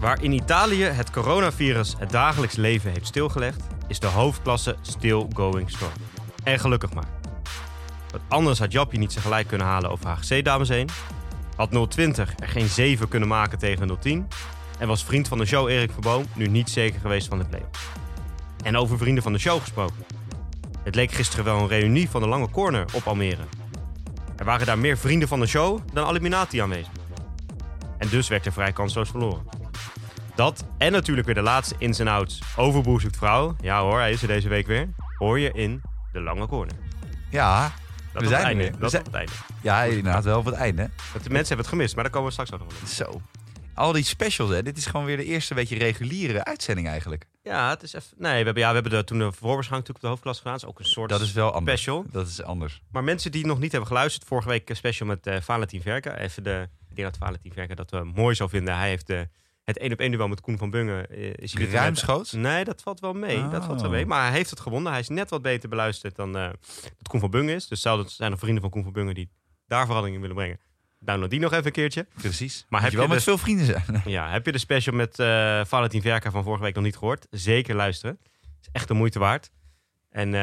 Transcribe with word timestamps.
Waar 0.00 0.22
in 0.22 0.32
Italië 0.32 0.84
het 0.84 1.10
coronavirus 1.10 1.94
het 1.98 2.10
dagelijks 2.10 2.56
leven 2.56 2.90
heeft 2.90 3.06
stilgelegd, 3.06 3.62
is 3.88 4.00
de 4.00 4.06
hoofdklasse 4.06 4.76
still 4.80 5.26
going 5.32 5.70
strong. 5.70 5.92
En 6.44 6.58
gelukkig 6.58 6.92
maar. 6.92 7.08
Want 8.10 8.22
anders 8.28 8.58
had 8.58 8.72
Japje 8.72 8.98
niet 8.98 9.12
zijn 9.12 9.24
gelijk 9.24 9.48
kunnen 9.48 9.66
halen 9.66 9.90
over 9.90 10.08
HGC 10.08 10.44
dames 10.44 10.68
heen. 10.68 10.88
Had 11.56 11.90
020 11.90 12.34
er 12.38 12.48
geen 12.48 12.68
7 12.68 13.08
kunnen 13.08 13.28
maken 13.28 13.58
tegen 13.58 13.98
010. 14.00 14.28
En 14.78 14.88
was 14.88 15.04
vriend 15.04 15.28
van 15.28 15.38
de 15.38 15.46
show 15.46 15.68
Erik 15.68 15.90
Verboom 15.92 16.24
nu 16.34 16.46
niet 16.46 16.70
zeker 16.70 17.00
geweest 17.00 17.28
van 17.28 17.38
de 17.38 17.44
play 17.44 17.62
En 18.64 18.76
over 18.76 18.98
vrienden 18.98 19.22
van 19.22 19.32
de 19.32 19.38
show 19.38 19.60
gesproken. 19.60 20.04
Het 20.82 20.94
leek 20.94 21.12
gisteren 21.12 21.44
wel 21.44 21.58
een 21.58 21.68
reunie 21.68 22.10
van 22.10 22.20
de 22.22 22.28
lange 22.28 22.50
corner 22.50 22.84
op 22.92 23.06
Almere. 23.06 23.42
Er 24.36 24.44
waren 24.44 24.66
daar 24.66 24.78
meer 24.78 24.98
vrienden 24.98 25.28
van 25.28 25.40
de 25.40 25.46
show 25.46 25.78
dan 25.92 26.08
eliminatie 26.08 26.62
aanwezig. 26.62 26.92
En 27.98 28.08
dus 28.08 28.28
werd 28.28 28.46
er 28.46 28.52
vrij 28.52 28.72
kansloos 28.72 29.08
verloren. 29.10 29.42
Dat 30.34 30.64
en 30.78 30.92
natuurlijk 30.92 31.26
weer 31.26 31.34
de 31.34 31.42
laatste 31.42 31.74
ins 31.78 31.98
en 31.98 32.08
outs 32.08 32.42
over 32.56 32.82
Boer 32.82 33.00
zoekt 33.00 33.16
vrouw. 33.16 33.56
Ja 33.60 33.80
hoor, 33.80 33.98
hij 33.98 34.12
is 34.12 34.22
er 34.22 34.28
deze 34.28 34.48
week 34.48 34.66
weer. 34.66 34.88
Hoor 35.18 35.38
je 35.38 35.52
in 35.52 35.80
de 36.12 36.20
lange 36.20 36.46
corner. 36.46 36.74
Ja, 37.30 37.72
Dat 38.12 38.22
we 38.22 38.28
zijn 38.28 38.40
er 38.40 38.46
einde. 38.46 38.62
weer. 38.62 38.70
Dat 38.72 38.80
We 38.80 38.88
zijn- 38.88 39.00
op 39.06 39.12
het 39.12 39.16
einde. 39.16 39.32
ja, 39.60 39.82
inderdaad 39.82 40.24
wel 40.24 40.38
op 40.38 40.44
het 40.44 40.54
einde. 40.54 40.90
Want 41.12 41.24
de 41.24 41.30
mensen 41.30 41.46
hebben 41.48 41.56
het 41.56 41.66
gemist, 41.68 41.94
maar 41.94 42.04
daar 42.04 42.12
komen 42.12 42.28
we 42.28 42.32
straks 42.32 42.52
ook 42.52 42.58
nog 42.58 42.68
wel 42.68 42.78
op. 42.82 42.88
Zo. 42.88 43.20
Al 43.76 43.92
die 43.92 44.04
specials, 44.04 44.50
hè. 44.50 44.62
Dit 44.62 44.76
is 44.76 44.86
gewoon 44.86 45.06
weer 45.06 45.16
de 45.16 45.24
eerste 45.24 45.54
beetje 45.54 45.78
reguliere 45.78 46.44
uitzending 46.44 46.88
eigenlijk. 46.88 47.26
Ja, 47.42 47.70
het 47.70 47.82
is 47.82 47.92
even... 47.92 48.08
Nee, 48.18 48.38
we 48.38 48.44
hebben, 48.44 48.62
ja, 48.62 48.68
we 48.68 48.74
hebben 48.74 48.92
de, 48.92 49.04
toen 49.04 49.18
de 49.18 49.24
voorbeschouwing 49.24 49.68
natuurlijk 49.70 49.96
op 49.96 50.00
de 50.00 50.06
hoofdklas 50.08 50.36
gedaan. 50.38 50.52
Dat 50.52 50.62
is 50.62 50.68
ook 50.68 50.78
een 50.78 50.84
soort 50.84 51.10
Dat 51.10 51.20
is 51.20 51.32
wel 51.32 51.52
anders. 51.52 51.80
special. 51.80 52.04
Dat 52.10 52.26
is 52.26 52.42
anders. 52.42 52.82
Maar 52.90 53.04
mensen 53.04 53.30
die 53.32 53.46
nog 53.46 53.58
niet 53.58 53.70
hebben 53.70 53.88
geluisterd, 53.88 54.24
vorige 54.28 54.48
week 54.48 54.68
een 54.70 54.76
special 54.76 55.08
met 55.08 55.26
eh 55.26 55.40
Valentin 55.40 55.82
Verka. 55.82 56.16
Even 56.18 56.42
de, 56.42 56.68
ik 56.88 56.96
denk 56.96 57.08
dat 57.08 57.18
Valentin 57.18 57.52
Verka 57.52 57.74
dat 57.74 57.90
we 57.90 58.04
mooi 58.14 58.34
zou 58.34 58.48
vinden. 58.50 58.76
Hij 58.76 58.88
heeft 58.88 59.06
de, 59.06 59.28
het 59.64 59.78
één 59.78 59.92
op 59.92 59.98
één 60.00 60.10
duel 60.10 60.28
met 60.28 60.40
Koen 60.40 60.58
van 60.58 60.70
Bungen. 60.70 61.08
eh, 61.10 61.32
is 61.34 61.52
hij 61.54 61.66
Ruimschoots? 61.66 62.32
Nee, 62.32 62.64
dat 62.64 62.82
valt 62.82 63.00
wel 63.00 63.12
mee. 63.12 63.48
Dat 63.48 63.64
valt 63.64 63.80
wel 63.80 63.90
Oh. 63.90 63.96
mee. 63.96 64.06
Maar 64.06 64.22
hij 64.26 64.32
heeft 64.36 64.50
het 64.50 64.60
gewonnen. 64.60 64.90
Hij 64.92 65.00
is 65.00 65.08
net 65.08 65.30
wat 65.30 65.42
beter 65.42 65.68
beluisterd 65.68 66.16
dan 66.16 66.36
eh 66.36 66.48
dat 66.98 67.08
Koen 67.08 67.20
van 67.20 67.30
Bungen 67.30 67.54
is. 67.54 67.68
Dus 67.68 67.80
zouden 67.80 68.10
zijn 68.10 68.32
er 68.32 68.38
vrienden 68.38 68.62
van 68.62 68.70
Koen 68.70 68.82
van 68.82 68.92
Bungen 68.92 69.14
die 69.14 69.30
daar 69.66 69.84
verandering 69.86 70.14
in 70.14 70.20
willen 70.20 70.36
brengen. 70.36 70.60
Download 70.98 71.30
die 71.30 71.40
nog 71.40 71.52
even 71.52 71.66
een 71.66 71.72
keertje. 71.72 72.06
Precies. 72.14 72.66
Maar 72.68 72.82
heb 72.82 72.90
je 72.90 72.96
wel 72.96 73.06
met 73.06 73.14
dus- 73.16 73.24
veel 73.24 73.38
vrienden 73.38 73.66
zijn. 73.66 74.02
Ja, 74.04 74.30
heb 74.30 74.46
je 74.46 74.52
de 74.52 74.58
special 74.58 74.94
met 74.94 75.18
eh 75.18 75.64
Valentin 75.64 76.02
Verka 76.02 76.30
van 76.30 76.42
vorige 76.42 76.62
week 76.62 76.74
nog 76.74 76.84
niet 76.84 76.96
gehoord? 76.96 77.26
Zeker 77.30 77.74
luisteren. 77.74 78.18
is 78.60 78.68
echt 78.72 78.88
de 78.88 78.94
moeite 78.94 79.18
waard. 79.18 79.50
En 80.10 80.34
eh, 80.34 80.40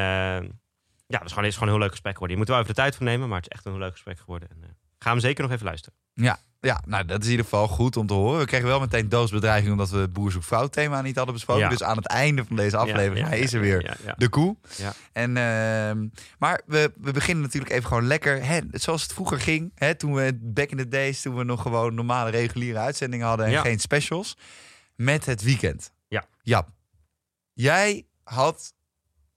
ja, 1.06 1.18
het 1.18 1.24
is 1.24 1.28
gewoon, 1.28 1.44
het 1.44 1.52
is 1.52 1.54
gewoon 1.54 1.68
een 1.68 1.74
heel 1.74 1.78
leuk 1.78 1.90
gesprek 1.90 2.12
geworden. 2.12 2.30
Je 2.30 2.36
moet 2.36 2.46
er 2.48 2.54
wel 2.54 2.62
even 2.62 2.74
de 2.74 2.80
tijd 2.80 2.96
voor 2.96 3.04
nemen, 3.06 3.28
maar 3.28 3.36
het 3.40 3.46
is 3.50 3.52
echt 3.56 3.64
een 3.66 3.72
heel 3.72 3.80
leuk 3.80 3.92
gesprek 3.92 4.18
geworden. 4.18 4.48
En, 4.50 4.56
eh, 4.62 4.68
ga 4.98 5.10
hem 5.10 5.20
zeker 5.20 5.42
nog 5.42 5.52
even 5.52 5.64
luisteren. 5.64 5.98
Ja, 6.14 6.38
ja, 6.64 6.82
nou 6.86 7.04
dat 7.04 7.18
is 7.18 7.24
in 7.24 7.30
ieder 7.30 7.44
geval 7.46 7.68
goed 7.68 7.96
om 7.96 8.06
te 8.06 8.14
horen. 8.14 8.38
We 8.38 8.46
kregen 8.46 8.66
wel 8.66 8.80
meteen 8.80 9.08
doodsbedreiging 9.08 9.72
omdat 9.72 9.90
we 9.90 9.98
het 9.98 10.12
boer 10.12 10.32
zoekt 10.32 10.46
vrouw 10.46 10.66
thema 10.66 11.02
niet 11.02 11.16
hadden 11.16 11.34
besproken. 11.34 11.62
Ja. 11.62 11.68
Dus 11.68 11.82
aan 11.82 11.96
het 11.96 12.06
einde 12.06 12.44
van 12.44 12.56
deze 12.56 12.76
aflevering 12.76 13.28
Ja, 13.28 13.34
ja, 13.34 13.42
is 13.42 13.52
er 13.52 13.64
ja, 13.64 13.70
weer 13.70 13.82
ja, 13.84 13.96
ja. 14.04 14.14
de 14.16 14.28
koe. 14.28 14.56
Ja. 14.76 14.92
En, 15.12 15.36
ehm, 15.36 16.06
maar 16.38 16.60
we, 16.66 16.92
we 16.96 17.12
beginnen 17.12 17.44
natuurlijk 17.44 17.72
even 17.72 17.86
gewoon 17.86 18.06
lekker. 18.06 18.44
Hè, 18.46 18.60
zoals 18.70 19.02
het 19.02 19.12
vroeger 19.12 19.40
ging. 19.40 19.72
Hè, 19.74 19.94
toen 19.94 20.14
we 20.14 20.38
back 20.42 20.70
in 20.70 20.76
the 20.76 20.88
days, 20.88 21.22
toen 21.22 21.34
we 21.36 21.44
nog 21.44 21.62
gewoon 21.62 21.94
normale 21.94 22.30
reguliere 22.30 22.78
uitzendingen 22.78 23.26
hadden 23.26 23.46
en 23.46 23.52
Ja. 23.52 23.60
geen 23.60 23.78
specials. 23.80 24.36
Met 24.94 25.26
het 25.26 25.42
weekend. 25.42 25.92
Ja. 26.08 26.24
Jap. 26.42 26.68
Jij 27.52 28.06
had 28.24 28.72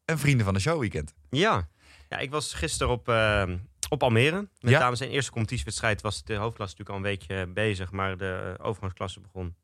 een 0.05 0.17
vrienden 0.17 0.45
van 0.45 0.53
de 0.53 0.59
show 0.59 0.79
weekend. 0.79 1.13
Ja. 1.29 1.67
ja, 2.09 2.17
ik 2.17 2.31
was 2.31 2.53
gisteren 2.53 2.93
op, 2.93 3.09
eh, 3.09 3.43
op 3.89 4.03
Almere. 4.03 4.49
Met 4.59 4.71
Ja. 4.71 4.79
dames 4.79 4.99
en 4.99 5.09
eerste 5.09 5.31
competitiewedstrijd 5.31 6.01
was 6.01 6.23
de 6.23 6.35
hoofdklasse 6.35 6.75
natuurlijk 6.77 6.89
al 6.89 6.95
een 6.95 7.17
weekje 7.17 7.47
bezig. 7.53 7.91
Maar 7.91 8.17
de 8.17 8.55
eh, 8.59 8.65
overgangsklasse 8.65 9.19
begon 9.19 9.55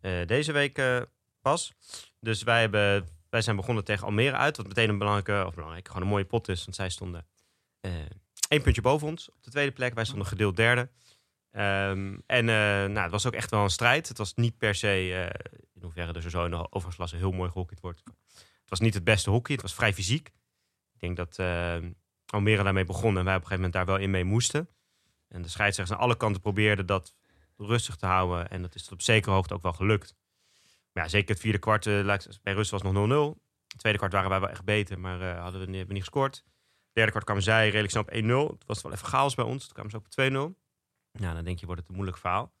eh, 0.00 0.26
deze 0.26 0.52
week 0.52 0.78
eh, 0.78 1.00
pas. 1.40 1.72
Dus 2.20 2.42
wij, 2.42 2.60
hebben, 2.60 3.08
wij 3.30 3.42
zijn 3.42 3.56
begonnen 3.56 3.84
tegen 3.84 4.06
Almere 4.06 4.36
uit. 4.36 4.56
Wat 4.56 4.66
meteen 4.66 4.88
een 4.88 4.98
belangrijke, 4.98 5.46
of 5.46 5.54
belangrijk, 5.54 5.86
gewoon 5.86 6.02
een 6.02 6.08
mooie 6.08 6.24
pot 6.24 6.48
is. 6.48 6.64
Want 6.64 6.76
zij 6.76 6.90
stonden 6.90 7.26
eh 7.80 7.92
één 8.48 8.62
puntje 8.62 8.82
boven 8.82 9.08
ons 9.08 9.30
op 9.30 9.42
de 9.42 9.50
tweede 9.50 9.72
plek. 9.72 9.94
Wij 9.94 10.04
stonden 10.04 10.26
gedeeld 10.26 10.56
derde. 10.56 10.88
Ehm, 11.50 12.18
en 12.26 12.48
eh, 12.48 12.54
nou, 12.88 12.98
het 13.00 13.10
was 13.10 13.26
ook 13.26 13.32
echt 13.34 13.50
wel 13.50 13.62
een 13.62 13.70
strijd. 13.70 14.08
Het 14.08 14.18
was 14.18 14.34
niet 14.34 14.58
per 14.58 14.74
se, 14.74 14.88
eh, 14.88 15.50
in 15.74 15.82
hoeverre 15.82 16.12
er 16.12 16.30
zo 16.30 16.44
in 16.44 16.50
de 16.50 16.56
overgangsklasse 16.56 17.16
heel 17.16 17.30
mooi 17.32 17.50
gehockeyd 17.50 17.80
wordt. 17.80 18.02
Het 18.34 18.68
was 18.78 18.80
niet 18.80 18.94
het 18.94 19.04
beste 19.04 19.30
hockey. 19.30 19.52
Het 19.54 19.62
was 19.62 19.74
vrij 19.74 19.94
fysiek. 19.94 20.28
Ik 20.92 21.00
denk 21.00 21.16
dat 21.16 21.38
eh, 21.38 21.76
Almere 22.30 22.62
daarmee 22.62 22.84
begon 22.84 23.18
en 23.18 23.24
wij 23.24 23.34
op 23.36 23.40
een 23.40 23.46
gegeven 23.48 23.54
moment 23.54 23.72
daar 23.72 23.86
wel 23.86 23.96
in 23.96 24.10
mee 24.10 24.24
moesten. 24.24 24.68
En 25.28 25.42
de 25.42 25.48
scheidsrechters 25.48 25.98
aan 25.98 26.04
alle 26.04 26.16
kanten 26.16 26.40
probeerden 26.42 26.86
dat 26.86 27.14
rustig 27.56 27.96
te 27.96 28.06
houden. 28.06 28.50
En 28.50 28.62
dat 28.62 28.74
is 28.74 28.82
tot 28.82 28.92
op 28.92 29.02
zekere 29.02 29.34
hoogte 29.34 29.54
ook 29.54 29.62
wel 29.62 29.72
gelukt. 29.72 30.14
Maar 30.92 31.02
ja, 31.04 31.08
zeker 31.08 31.28
het 31.34 31.40
vierde 31.42 31.58
kwart, 31.58 31.86
eh, 31.86 32.00
lijkt- 32.02 32.38
bij 32.42 32.52
rust 32.52 32.70
was 32.70 32.82
het 32.82 32.92
nog 32.92 33.06
0-0. 33.08 33.42
Het 33.68 33.78
tweede 33.78 33.98
kwart 33.98 34.12
waren 34.12 34.30
wij 34.30 34.40
wel 34.40 34.48
echt 34.48 34.64
beter, 34.64 34.98
maar 35.00 35.20
eh, 35.20 35.40
hadden 35.42 35.60
we 35.60 35.66
niet, 35.66 35.76
hebben 35.76 35.86
we 35.86 35.92
niet 35.92 36.02
gescoord. 36.02 36.34
Het 36.36 36.44
derde 36.92 37.10
kwart 37.10 37.24
kwamen 37.24 37.42
zij 37.42 37.64
redelijk 37.66 37.90
snel 37.90 38.02
op 38.02 38.10
1-0. 38.12 38.48
Het 38.58 38.66
was 38.66 38.82
wel 38.82 38.92
even 38.92 39.06
chaos 39.06 39.34
bij 39.34 39.44
ons. 39.44 39.64
Toen 39.64 39.72
kwamen 39.72 39.90
ze 39.90 39.96
ook 39.96 40.04
op 40.04 40.10
2-0. 40.10 40.56
Ja, 41.12 41.34
dan 41.34 41.44
denk 41.44 41.58
je, 41.58 41.66
wordt 41.66 41.80
het 41.80 41.88
een 41.90 41.96
moeilijk 41.96 42.18
verhaal. 42.18 42.52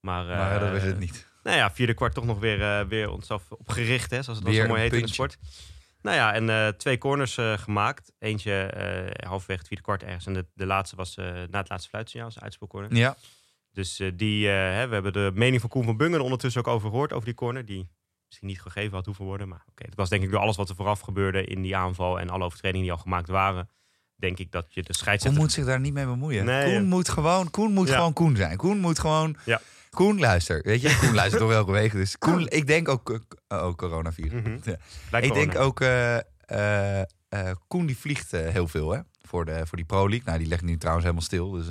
Maar, 0.00 0.30
eh, 0.30 0.36
maar 0.36 0.60
dat 0.60 0.72
is 0.74 0.82
het 0.82 0.98
niet. 0.98 1.28
nou 1.42 1.56
ja, 1.56 1.70
vierde 1.70 1.94
kwart 1.94 2.14
toch 2.14 2.24
nog 2.24 2.38
weer, 2.38 2.62
eh, 2.62 2.86
weer 2.86 3.10
onszelf 3.10 3.50
opgericht, 3.52 4.10
hè, 4.10 4.22
zoals 4.22 4.38
het 4.38 4.46
dan 4.46 4.54
zo 4.62 4.68
mooi 4.68 4.80
heet 4.80 4.92
in 4.92 5.06
de 5.06 5.12
sport. 5.12 5.38
Nou 6.04 6.16
ja, 6.16 6.32
en 6.32 6.50
eh, 6.50 6.68
twee 6.68 6.98
corners 6.98 7.36
eh, 7.36 7.58
gemaakt. 7.58 8.12
Eentje 8.18 8.62
eh 8.62 9.28
halverwege 9.28 9.58
het 9.58 9.68
vierde 9.68 9.82
kwart 9.82 10.02
ergens. 10.02 10.26
En 10.26 10.34
de, 10.34 10.46
de 10.54 10.66
laatste 10.66 10.96
was 10.96 11.16
na 11.16 11.58
het 11.58 11.68
laatste 11.68 11.88
fluitsignaal, 11.88 12.26
als 12.26 12.40
uitspeelcorner. 12.40 12.94
Ja. 12.96 13.16
Dus 13.72 14.02
die, 14.14 14.46
hè, 14.48 14.86
we 14.88 14.94
hebben 14.94 15.12
de 15.12 15.30
mening 15.34 15.60
van 15.60 15.70
Koen 15.70 15.84
van 15.84 15.96
Bungen 15.96 16.20
ondertussen 16.20 16.60
ook 16.60 16.74
over 16.74 16.88
gehoord, 16.90 17.12
over 17.12 17.24
die 17.24 17.34
corner. 17.34 17.64
Die 17.64 17.88
misschien 18.26 18.48
niet 18.48 18.60
gegeven 18.60 18.94
had 18.94 19.06
hoeven 19.06 19.24
worden. 19.24 19.48
Maar 19.48 19.64
oké, 19.68 19.84
het 19.84 19.94
was 19.94 20.08
denk 20.08 20.22
ik 20.22 20.30
door 20.30 20.40
alles 20.40 20.56
wat 20.56 20.68
er 20.68 20.74
vooraf 20.74 21.00
gebeurde 21.00 21.44
in 21.44 21.62
die 21.62 21.76
aanval 21.76 22.20
en 22.20 22.30
alle 22.30 22.44
overtredingen 22.44 22.82
die 22.86 22.92
al 22.92 23.02
gemaakt 23.02 23.28
waren. 23.28 23.68
Denk 24.16 24.38
ik 24.38 24.52
dat 24.52 24.74
je 24.74 24.80
de 24.80 24.86
Koen 24.86 24.94
scheidsrechter... 24.94 25.40
moet 25.40 25.52
zich 25.52 25.64
daar 25.64 25.80
niet 25.80 25.92
mee 25.92 26.06
bemoeien. 26.06 26.44
Nee, 26.44 26.64
Koen 26.64 26.72
ja. 26.72 26.80
moet 26.88 27.08
gewoon, 27.08 27.50
Koen 27.50 27.72
moet 27.72 27.88
Ja. 27.88 27.94
gewoon 27.96 28.12
Koen 28.12 28.36
zijn. 28.36 28.56
Koen 28.56 28.78
moet 28.78 28.98
gewoon. 28.98 29.36
Ja. 29.44 29.60
Koen 29.94 30.18
luister. 30.18 30.60
Weet 30.62 30.80
je, 30.82 30.96
Koen 31.00 31.14
luistert 31.14 31.42
toch 31.42 31.52
elke 31.60 31.72
week. 31.72 31.92
Dus 31.92 32.18
Koen, 32.18 32.48
ik 32.48 32.66
denk 32.66 32.88
ook. 32.88 33.20
eh, 33.48 33.56
oh, 33.66 33.74
coronavirus. 33.74 34.42
Mhm. 34.42 34.58
Ja. 35.10 35.18
Ik 35.18 35.34
denk 35.34 35.58
ook. 35.58 35.80
eh, 35.80 36.16
eh, 37.00 37.50
Koen 37.68 37.86
die 37.86 37.98
vliegt 37.98 38.30
heel 38.30 38.68
veel 38.68 38.90
hè, 38.90 39.00
voor, 39.22 39.44
de, 39.44 39.66
voor 39.66 39.76
die 39.76 39.86
Pro 39.86 40.08
League. 40.08 40.26
Nou, 40.26 40.38
die 40.38 40.48
legt 40.48 40.62
nu 40.62 40.76
trouwens 40.76 41.04
helemaal 41.06 41.26
stil. 41.26 41.50
Dus 41.50 41.66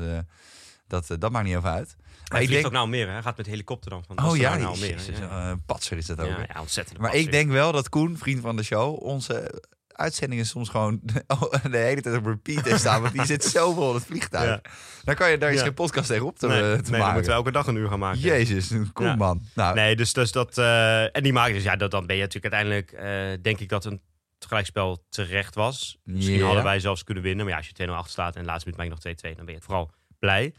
dat, 0.88 1.07
dat 1.19 1.31
maakt 1.31 1.45
niet 1.45 1.56
over 1.56 1.69
uit. 1.69 1.95
Maar 1.97 2.07
Hij 2.23 2.38
vliegt 2.38 2.51
denk. 2.53 2.66
ook 2.66 2.72
naar 2.72 2.81
Almere. 2.81 3.12
Hij 3.12 3.22
gaat 3.22 3.38
met 3.38 3.45
helikopter 3.45 3.89
dan 3.89 4.03
van 4.07 4.25
Oh 4.25 4.38
ja, 4.38 4.56
naar 4.57 4.67
Almere. 4.67 4.88
jezus, 4.94 5.17
Ja, 5.17 5.50
een 5.50 5.63
patser 5.66 5.97
is 5.97 6.06
dat 6.06 6.19
ook. 6.19 6.28
ja, 6.28 6.59
ontzettend. 6.59 6.97
Maar 7.00 7.16
ik 7.16 7.31
denk 7.31 7.51
wel 7.51 7.72
dat 7.72 7.89
Koen, 7.89 8.17
vriend 8.17 8.41
van 8.41 8.56
de 8.56 8.63
show, 8.63 9.01
onze 9.03 9.63
uitzendingen 9.94 10.46
soms 10.46 10.70
gewoon 10.70 11.00
de 11.72 11.78
hele 11.78 12.02
tijd 12.02 12.16
op 12.18 12.26
repeat 12.26 12.66
heeft 12.66 12.80
staan. 12.80 13.02
Want 13.02 13.14
die 13.14 13.26
zit 13.26 13.44
zo 13.44 13.74
vol 13.74 13.90
in 13.90 13.96
het 13.96 14.06
vliegtuig. 14.06 14.50
Ja. 14.50 14.62
Dan 15.04 15.16
kan 15.16 15.31
je 15.31 15.38
daar 15.38 15.52
is 15.52 15.58
Ja. 15.58 15.64
geen 15.64 15.74
podcast 15.74 16.08
tegen 16.08 16.26
op 16.26 16.40
te, 16.40 16.48
nee, 16.48 16.62
eh, 16.62 16.68
nee, 16.68 16.76
te 16.81 16.90
dan 16.92 17.00
maken. 17.00 17.14
moeten 17.14 17.31
we 17.31 17.38
elke 17.38 17.52
dag 17.52 17.68
een 17.68 17.76
uur 17.76 17.88
gaan 17.90 18.00
maken. 18.00 18.20
Jezus, 18.20 18.70
Ja. 19.00 19.16
man. 19.16 19.42
Nou, 19.56 19.76
Nee, 19.76 19.96
dus, 19.96 20.14
dus 20.14 20.31
dat. 20.31 20.58
eh, 20.58 21.16
en 21.16 21.24
die 21.24 21.34
maakt 21.34 21.54
dus 21.54 21.64
ja, 21.64 21.76
dat, 21.76 21.92
dan 21.92 22.06
ben 22.06 22.16
je 22.16 22.22
natuurlijk 22.22 22.54
uiteindelijk. 22.54 22.92
eh, 23.36 23.42
denk 23.44 23.59
ik 23.59 23.70
dat 23.70 23.86
een 23.86 24.02
gelijkspel 24.40 25.06
terecht 25.09 25.56
was. 25.56 25.98
Misschien 26.04 26.42
hadden 26.42 26.64
wij 26.64 26.80
zelfs 26.80 27.04
kunnen 27.04 27.24
winnen. 27.24 27.46
Maar 27.46 27.54
ja, 27.54 27.60
als 27.60 27.68
je 27.68 27.74
2-0 27.74 27.90
achter 27.96 28.12
staat 28.12 28.36
en 28.36 28.42
de 28.42 28.48
laatste 28.48 28.70
minuut 28.70 28.90
maak 28.90 29.00
je 29.00 29.10
nog 29.10 29.34
2-2, 29.34 29.36
dan 29.38 29.46
ben 29.46 29.56
je 29.56 29.62
vooral 29.62 29.92
blij. 30.20 30.54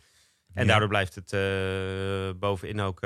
En 0.54 0.66
daardoor 0.66 0.88
blijft 0.88 1.14
het 1.14 1.30
bovenin 2.38 2.80
ook 2.80 3.00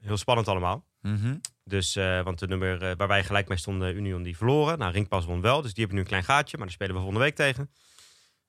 heel 0.00 0.16
spannend 0.16 0.48
allemaal. 0.48 0.84
mhm. 1.02 1.36
Dus, 1.70 1.96
eh, 1.96 2.22
want 2.22 2.38
de 2.38 2.46
nummer 2.46 2.82
eh, 2.82 2.96
waar 2.96 3.08
wij 3.08 3.24
gelijk 3.24 3.48
mee 3.48 3.58
stonden, 3.58 3.96
Union, 3.96 4.22
die 4.22 4.36
verloren. 4.36 4.78
Nou, 4.78 4.92
Ringpas 4.92 5.24
won 5.24 5.40
wel, 5.40 5.62
dus 5.62 5.74
die 5.74 5.84
hebben 5.84 5.94
nu 5.94 6.00
een 6.00 6.08
klein 6.08 6.24
gaatje. 6.24 6.56
Maar 6.56 6.66
daar 6.66 6.74
spelen 6.74 6.94
we 6.94 7.00
volgende 7.00 7.24
week 7.24 7.34
tegen. 7.36 7.70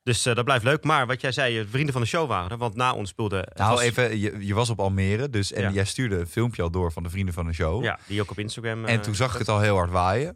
Dus 0.03 0.25
eh, 0.25 0.35
dat 0.35 0.45
blijft 0.45 0.63
leuk. 0.63 0.83
Maar 0.83 1.07
wat 1.07 1.21
jij 1.21 1.31
zei, 1.31 1.53
je 1.53 1.67
vrienden 1.67 1.93
van 1.93 2.01
de 2.01 2.07
show 2.07 2.27
waren. 2.27 2.57
Want 2.57 2.75
na 2.75 2.93
ons 2.93 3.09
speelde... 3.09 3.47
nou 3.53 3.71
was- 3.73 3.81
even, 3.81 4.19
je, 4.19 4.45
je 4.45 4.53
was 4.53 4.69
op 4.69 4.79
Almere 4.79 5.29
dus, 5.29 5.53
en 5.53 5.61
Ja. 5.61 5.69
jij 5.71 5.85
stuurde 5.85 6.19
een 6.19 6.27
filmpje 6.27 6.61
al 6.61 6.71
door 6.71 6.91
van 6.91 7.03
de 7.03 7.09
vrienden 7.09 7.33
van 7.33 7.45
de 7.45 7.53
show. 7.53 7.83
Ja, 7.83 7.99
die 8.07 8.21
ook 8.21 8.31
op 8.31 8.39
Instagram... 8.39 8.85
En 8.85 9.01
toen 9.01 9.15
zag 9.15 9.33
ik 9.33 9.39
het 9.39 9.49
al 9.49 9.59
heel 9.59 9.75
hard 9.75 9.91
waaien. 9.91 10.35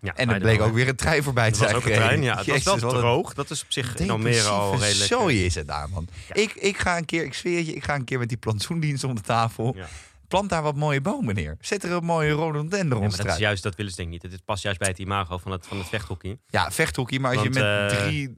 Ja, 0.00 0.14
En 0.16 0.30
er 0.30 0.40
bleek 0.40 0.58
wel, 0.58 0.66
ook 0.66 0.74
weer 0.74 0.88
een 0.88 0.96
trein 0.96 1.22
voorbij 1.22 1.50
te 1.50 1.58
was 1.58 1.68
zijn 1.68 1.80
ook 1.80 1.86
een 1.86 1.92
trein, 1.92 2.22
ja. 2.22 2.42
Jezus, 2.42 2.64
was 2.64 2.64
wel 2.64 2.74
wat 2.74 2.92
een 2.92 2.98
droog. 2.98 3.34
Dat 3.34 3.50
is 3.50 3.62
op 3.62 3.72
zich 3.72 3.96
in 3.96 4.10
Almere 4.10 4.48
al 4.48 4.70
redelijk... 4.72 4.94
zooi 4.94 5.44
is 5.44 5.54
het 5.54 5.66
daar, 5.66 5.88
man. 5.88 6.08
Ja. 6.28 6.34
Ik, 6.34 6.54
ik 6.54 6.78
ga 6.78 6.96
een 6.96 7.04
keer, 7.04 7.24
ik 7.24 7.34
zweer 7.34 7.64
je, 7.64 7.72
ik 7.74 7.84
ga 7.84 7.94
een 7.94 8.04
keer 8.04 8.18
met 8.18 8.28
die 8.28 8.38
plantsoendienst 8.38 9.04
om 9.04 9.14
de 9.14 9.20
tafel. 9.20 9.74
Ja. 9.76 9.88
Plant 10.28 10.48
daar 10.50 10.62
wat 10.62 10.76
mooie 10.76 11.00
bomen 11.00 11.34
neer. 11.34 11.56
Zet 11.60 11.82
er 11.84 11.92
een 11.92 12.04
mooie 12.04 12.28
Ja, 12.28 12.34
rhododendron 12.34 13.10
dat, 13.10 13.26
is 13.26 13.36
juist, 13.36 13.62
dat 13.62 13.74
willen 13.74 13.90
ze 13.92 13.96
denk 13.96 14.12
ik 14.14 14.22
niet. 14.22 14.30
Dit 14.30 14.44
past 14.44 14.62
juist 14.62 14.78
bij 14.78 14.88
het 14.88 14.98
imago 14.98 15.38
van 15.38 15.52
het, 15.52 15.66
van 15.66 15.78
het 15.78 15.88
vechthockey. 15.88 16.38
Ja, 16.46 16.70
vechthockey, 16.70 17.18
maar 17.18 17.36
als 17.36 17.42
Want, 17.42 17.54
je 17.54 17.60
met, 17.60 17.92
eh, 17.92 17.98
drie, 17.98 18.34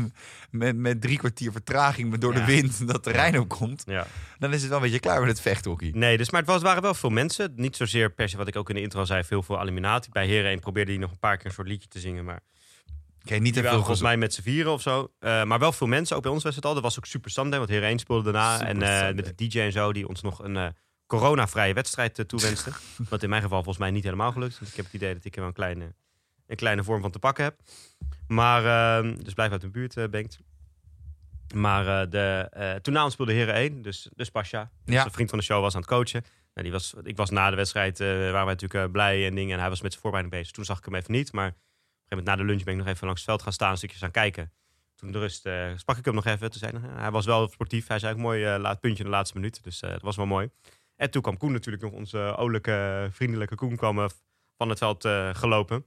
met, 0.50 0.76
met 0.76 1.00
drie 1.00 1.18
kwartier 1.18 1.52
vertraging 1.52 2.18
door 2.18 2.32
de 2.32 2.38
Ja. 2.40 2.46
wind 2.46 2.88
dat 2.88 3.02
terrein 3.02 3.38
op 3.38 3.48
komt, 3.48 3.82
Ja. 3.86 4.06
dan 4.38 4.52
is 4.52 4.60
het 4.60 4.68
wel 4.68 4.78
een 4.78 4.84
beetje 4.84 5.00
klaar 5.00 5.20
met 5.20 5.28
het 5.28 5.40
vechthockey. 5.40 5.90
Nee, 5.94 6.16
dus, 6.16 6.30
maar 6.30 6.40
het 6.40 6.50
was, 6.50 6.62
waren 6.62 6.82
wel 6.82 6.94
veel 6.94 7.10
mensen. 7.10 7.52
Niet 7.56 7.76
zozeer 7.76 8.10
per 8.12 8.28
se 8.28 8.36
wat 8.36 8.48
ik 8.48 8.56
ook 8.56 8.68
in 8.68 8.74
de 8.74 8.80
intro 8.82 9.04
zei, 9.04 9.24
veel 9.24 9.42
voor 9.42 9.60
eliminatie. 9.60 10.12
Bij 10.12 10.26
Heren 10.26 10.50
1 10.50 10.60
probeerde 10.60 10.90
hij 10.90 11.00
nog 11.00 11.10
een 11.10 11.18
paar 11.18 11.36
keer 11.36 11.46
een 11.46 11.52
soort 11.52 11.68
liedje 11.68 11.88
te 11.88 11.98
zingen. 12.00 12.24
Maar 12.24 12.40
Oké, 13.24 13.34
niet 13.34 13.58
veel 13.60 13.70
volgens 13.70 14.00
mij 14.00 14.16
met 14.16 14.34
z'n 14.34 14.42
vieren 14.42 14.72
of 14.72 14.82
zo. 14.82 15.12
Eh, 15.18 15.44
maar 15.44 15.58
wel 15.58 15.72
veel 15.72 15.86
mensen, 15.86 16.16
ook 16.16 16.22
bij 16.22 16.30
ons 16.30 16.42
was 16.42 16.56
het 16.56 16.64
al. 16.64 16.76
Er 16.76 16.82
was 16.82 16.98
ook 16.98 17.06
Super 17.06 17.30
Sunday, 17.30 17.58
want 17.58 17.70
Heren 17.70 17.88
1 17.88 17.98
speelde 17.98 18.32
daarna. 18.32 18.52
Super 18.58 18.68
en 18.68 18.82
eh, 19.08 19.14
met 19.14 19.24
de 19.38 19.48
DJ 19.48 19.60
en 19.60 19.72
zo, 19.72 19.92
die 19.92 20.08
ons 20.08 20.22
nog 20.22 20.42
een 20.42 20.74
coronavrije 21.06 21.74
wedstrijd 21.74 22.18
uh, 22.18 22.26
toewenste. 22.26 22.70
wat 23.10 23.22
in 23.22 23.28
mijn 23.28 23.42
geval 23.42 23.62
volgens 23.62 23.78
mij 23.78 23.90
niet 23.90 24.04
helemaal 24.04 24.32
gelukt. 24.32 24.58
Want 24.58 24.70
ik 24.70 24.76
heb 24.76 24.84
het 24.84 24.94
idee 24.94 25.14
dat 25.14 25.24
ik 25.24 25.34
er 25.34 25.38
wel 25.38 25.48
een 25.48 25.54
kleine, 25.54 25.94
een 26.46 26.56
kleine 26.56 26.84
vorm 26.84 27.00
van 27.00 27.10
te 27.10 27.18
pakken 27.18 27.44
heb. 27.44 27.60
Maar, 28.26 28.64
eh, 29.04 29.16
dus 29.22 29.34
blijf 29.34 29.50
uit 29.50 29.60
de 29.60 29.68
buurt, 29.68 29.96
uh, 29.96 30.08
Bengt. 30.08 30.38
Maar 31.54 32.04
uh, 32.04 32.10
de, 32.10 32.50
uh, 32.56 32.72
toen 32.74 32.94
na 32.94 33.04
ons 33.04 33.12
speelde 33.12 33.32
Heren 33.32 33.54
1, 33.54 33.82
dus, 33.82 34.08
dus 34.14 34.30
Pasha, 34.30 34.70
Ja. 34.84 35.04
een 35.04 35.10
vriend 35.10 35.30
van 35.30 35.38
de 35.38 35.44
show, 35.44 35.60
was 35.60 35.74
aan 35.74 35.80
het 35.80 35.90
coachen. 35.90 36.24
Nou, 36.54 36.66
die 36.66 36.72
was, 36.72 36.94
ik 37.02 37.16
was 37.16 37.30
na 37.30 37.50
de 37.50 37.56
wedstrijd, 37.56 38.00
uh, 38.00 38.06
waren 38.08 38.32
wij 38.32 38.44
natuurlijk 38.44 38.92
blij 38.92 39.26
en 39.26 39.34
dingen. 39.34 39.54
En 39.54 39.60
hij 39.60 39.68
was 39.68 39.80
met 39.80 39.90
zijn 39.90 40.02
voorbereiding 40.02 40.40
bezig. 40.40 40.54
Toen 40.56 40.64
zag 40.64 40.78
ik 40.78 40.84
hem 40.84 40.94
even 40.94 41.12
niet. 41.12 41.32
Maar 41.32 41.48
op 41.48 41.52
een 41.52 41.60
gegeven 41.60 42.16
moment 42.16 42.26
na 42.26 42.36
de 42.36 42.44
lunch 42.44 42.64
ben 42.64 42.72
ik 42.74 42.78
nog 42.78 42.88
even 42.88 43.06
langs 43.06 43.20
het 43.20 43.30
veld 43.30 43.42
gaan 43.42 43.52
staan, 43.52 43.70
een 43.70 43.76
stukje 43.76 43.98
gaan 43.98 44.10
kijken. 44.10 44.52
Toen 44.94 45.12
de 45.12 45.18
rust 45.18 45.46
uh, 45.46 45.70
sprak 45.76 45.96
ik 45.96 46.04
hem 46.04 46.14
nog 46.14 46.24
even. 46.24 46.50
Toen 46.50 46.60
zei 46.60 46.72
hij, 46.78 46.90
hij 46.94 47.10
was 47.10 47.26
wel 47.26 47.48
sportief. 47.48 47.86
Hij 47.86 47.98
zei 47.98 48.12
ook 48.12 48.18
mooi 48.18 48.54
uh, 48.54 48.60
laat 48.60 48.80
puntje 48.80 49.04
in 49.04 49.10
de 49.10 49.16
laatste 49.16 49.36
minuut. 49.36 49.62
Dus 49.62 49.82
uh, 49.82 49.90
dat 49.90 50.02
was 50.02 50.16
wel 50.16 50.26
mooi. 50.26 50.48
En 50.96 51.10
toen 51.10 51.22
kwam 51.22 51.36
Koen 51.36 51.52
natuurlijk 51.52 51.82
nog, 51.84 51.92
onze 51.92 52.18
oudelijke, 52.18 53.08
vriendelijke 53.12 53.54
Koen, 53.54 53.76
kwam 53.76 53.98
uh, 53.98 54.04
van 54.56 54.68
het 54.68 54.78
veld 54.78 55.08
gelopen. 55.32 55.84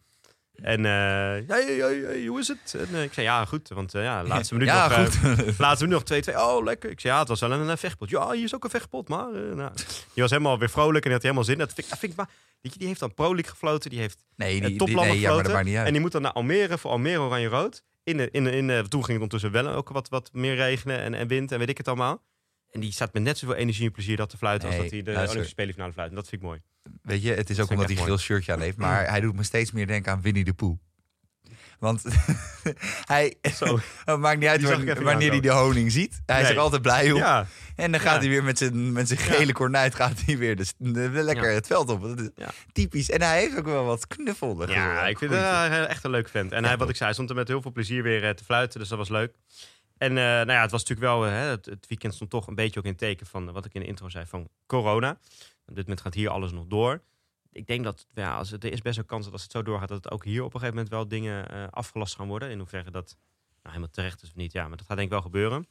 En 0.54 0.84
hey, 0.84 1.44
hey, 1.48 1.78
hey, 1.78 2.26
hoe 2.26 2.40
is 2.40 2.48
het? 2.48 2.78
En 2.90 3.04
ik 3.04 3.14
zei 3.14 3.26
ja, 3.26 3.46
goed. 3.46 3.70
Want 3.70 3.92
ja, 3.92 4.24
laatste 4.24 4.54
minuut 4.54 4.70
ja, 4.74 4.88
nog. 4.88 5.20
goed. 5.20 5.60
laatste 5.60 5.88
minuut 5.88 6.10
nog 6.10 6.36
2-2. 6.36 6.38
Oh, 6.38 6.64
lekker. 6.64 6.90
Ik 6.90 7.00
zei 7.00 7.14
ja, 7.14 7.20
het 7.20 7.28
was 7.28 7.40
wel 7.40 7.52
een, 7.52 7.68
een 7.68 7.78
vechtpot. 7.78 8.10
Ja, 8.10 8.32
hier 8.32 8.44
is 8.44 8.56
ook 8.56 8.64
een 8.64 8.70
vechtpot. 8.70 9.08
Maar 9.08 9.32
nou, 9.32 9.72
die 10.14 10.24
was 10.24 10.32
helemaal 10.32 10.60
weer 10.60 10.70
vrolijk 10.70 11.06
en 11.06 11.12
had 11.12 11.22
helemaal 11.22 11.44
zin. 11.44 11.58
Dat 11.58 11.74
vind, 11.74 11.90
dat 11.90 12.00
vind 12.00 12.12
ik 12.12 12.18
maar. 12.18 12.30
Die, 12.62 12.72
die 12.78 12.88
heeft 12.88 13.00
dan 13.00 13.14
Pro 13.14 13.34
League 13.34 13.52
gefloten. 13.52 13.90
Die 13.90 14.00
heeft 14.00 14.26
nee, 14.36 14.62
die, 14.62 14.78
die, 14.78 14.96
nee, 14.96 15.20
gefloten. 15.20 15.20
Ja, 15.20 15.54
maar 15.54 15.64
niet 15.64 15.76
en 15.76 15.92
die 15.92 16.02
moet 16.02 16.12
dan 16.12 16.22
naar 16.22 16.32
Almere 16.32 16.78
voor 16.78 16.92
Almere 16.92 17.20
Oranje-Rood. 17.20 17.84
In 18.04 18.32
in 18.32 18.48
in 18.48 18.68
de, 18.68 18.86
toen 18.88 19.06
ging 19.06 19.20
het 19.20 19.32
ondertussen 19.32 19.52
wel 19.52 19.68
ook 19.68 19.90
wat, 19.90 20.10
wat 20.10 20.30
meer 20.34 20.56
regenen 20.56 21.00
en, 21.00 21.14
en 21.14 21.28
wind 21.28 21.52
en 21.52 21.60
weet 21.60 21.70
ik 21.70 21.78
het 21.78 21.88
allemaal. 21.88 22.24
En 22.72 22.80
die 22.80 22.92
staat 22.92 23.14
met 23.14 23.24
net 23.24 23.38
zoveel 23.38 23.56
energie 23.56 23.86
en 23.86 23.92
plezier 23.92 24.18
dat 24.18 24.30
te 24.30 24.38
fluiten 24.38 24.70
Nee, 24.70 24.78
als 24.78 24.88
dat 24.90 24.94
hij 24.96 25.04
de 25.04 25.12
luister. 25.12 25.30
Olympische 25.30 25.54
Spelen 25.54 25.74
finale 25.74 25.94
fluit. 25.94 26.10
En 26.10 26.16
dat 26.16 26.28
vind 26.28 26.42
ik 26.42 26.48
mooi. 26.48 26.62
Weet 27.02 27.22
je, 27.24 27.34
het 27.34 27.50
is 27.50 27.56
Dat 27.56 27.66
ook 27.66 27.72
omdat 27.72 27.88
hij 27.90 27.98
een 27.98 28.04
geel 28.04 28.18
shirtje 28.18 28.54
aan 28.54 28.62
heeft. 28.62 28.78
Maar 28.78 29.10
hij 29.10 29.20
doet 29.20 29.36
me 29.36 29.44
steeds 29.44 29.72
meer 29.72 29.88
denken 29.88 30.12
aan 30.12 30.22
Winnie 30.22 30.44
de 30.44 30.54
Pooh. 30.54 30.78
Want 31.80 32.04
hij, 33.06 33.36
Zo. 33.56 33.80
het 34.06 34.20
maakt 34.20 34.40
niet 34.40 34.50
uit 34.50 34.62
wanneer, 34.62 35.30
hij 35.32 35.40
de 35.40 35.50
honing 35.50 35.92
ziet. 35.92 36.22
Hij 36.26 36.42
is 36.42 36.50
er 36.50 36.60
altijd 36.60 36.82
blij 36.82 37.12
op. 37.12 37.18
Ja, 37.18 37.48
En 37.76 37.92
dan 37.92 38.00
gaat 38.00 38.14
Ja. 38.14 38.20
hij 38.20 38.30
weer 38.30 38.44
met 38.44 38.58
zijn, 38.58 38.92
met 38.92 39.08
zijn 39.08 39.20
gele 39.20 39.46
Ja. 39.46 39.52
kornuit 39.52 39.96
gaat 39.96 40.22
hij 40.26 40.38
weer 40.38 40.56
dus, 40.56 40.74
de- 40.78 41.10
lekker 41.10 41.52
het 41.54 41.68
veld 41.68 41.90
op. 41.90 42.02
Dat 42.02 42.20
is 42.20 42.30
typisch. 42.72 43.10
En 43.10 43.22
hij 43.22 43.40
heeft 43.40 43.58
ook 43.58 43.66
wel 43.66 43.86
wat 43.86 44.08
knuffelen. 44.08 44.70
ja 44.70 45.08
ik 45.08 45.18
vind 45.18 45.32
het 45.32 45.40
uh, 45.42 45.90
echt 45.90 46.04
een 46.04 46.12
leuk 46.12 46.30
vent. 46.30 46.52
En 46.52 46.66
hij, 46.66 46.78
wat 46.78 46.90
ik 46.90 46.96
zei, 46.96 47.06
hij 47.06 47.14
stond 47.14 47.30
er 47.30 47.36
met 47.36 47.48
heel 47.48 47.62
veel 47.62 47.72
plezier 47.72 48.04
weer 48.04 48.24
uh, 48.24 48.30
te 48.30 48.44
fluiten. 48.44 48.80
Dus 48.80 48.90
dat 48.90 48.98
was 48.98 49.10
leuk. 49.10 49.34
En 49.98 50.12
uh, 50.12 50.18
nou 50.18 50.52
ja, 50.52 50.62
het 50.62 50.72
was 50.72 50.84
natuurlijk 50.86 51.14
wel, 51.14 51.28
uh, 51.28 51.50
het, 51.50 51.66
het, 51.66 51.88
weekend 51.88 52.14
stond 52.14 52.30
toch 52.30 52.48
een 52.48 52.56
beetje 52.56 52.80
ook 52.80 52.86
in 52.86 52.92
het 52.92 53.00
teken 53.00 53.26
van 53.26 53.52
wat 53.52 53.66
ik 53.66 53.74
in 53.74 53.82
de 53.82 53.88
intro 53.88 54.10
zei 54.10 54.26
van 54.26 54.50
corona. 54.66 55.12
Op 55.66 55.76
dit 55.76 55.84
moment 55.84 56.02
gaat 56.02 56.14
hier 56.14 56.30
alles 56.30 56.52
nog 56.52 56.66
door. 56.68 57.02
Ik 57.52 57.68
denk 57.68 57.84
dat 57.84 58.08
ja, 58.14 58.38
als 58.38 58.52
het, 58.52 58.64
er 58.64 58.72
is 58.72 58.82
best 58.82 58.98
een 58.98 59.06
kans 59.06 59.24
dat 59.24 59.34
als 59.34 59.44
het 59.44 59.52
zo 59.52 59.62
doorgaat, 59.62 59.88
dat 59.88 60.04
het 60.04 60.14
ook 60.14 60.24
hier 60.24 60.44
op 60.44 60.54
een 60.54 60.60
gegeven 60.60 60.76
moment 60.76 60.94
wel 60.94 61.08
dingen 61.08 61.54
uh, 61.54 61.68
afgelast 61.70 62.16
gaan 62.16 62.28
worden. 62.28 62.50
In 62.50 62.58
hoeverre 62.58 62.92
dat 62.92 63.18
nou, 63.50 63.76
helemaal 63.76 63.90
terecht 63.90 64.22
is 64.22 64.30
of 64.30 64.36
niet. 64.36 64.52
Ja, 64.52 64.68
maar 64.68 64.78
dat 64.78 64.86
gaat 64.86 64.96
denk 64.96 65.08
ik 65.08 65.14
wel 65.14 65.22
gebeuren. 65.22 65.68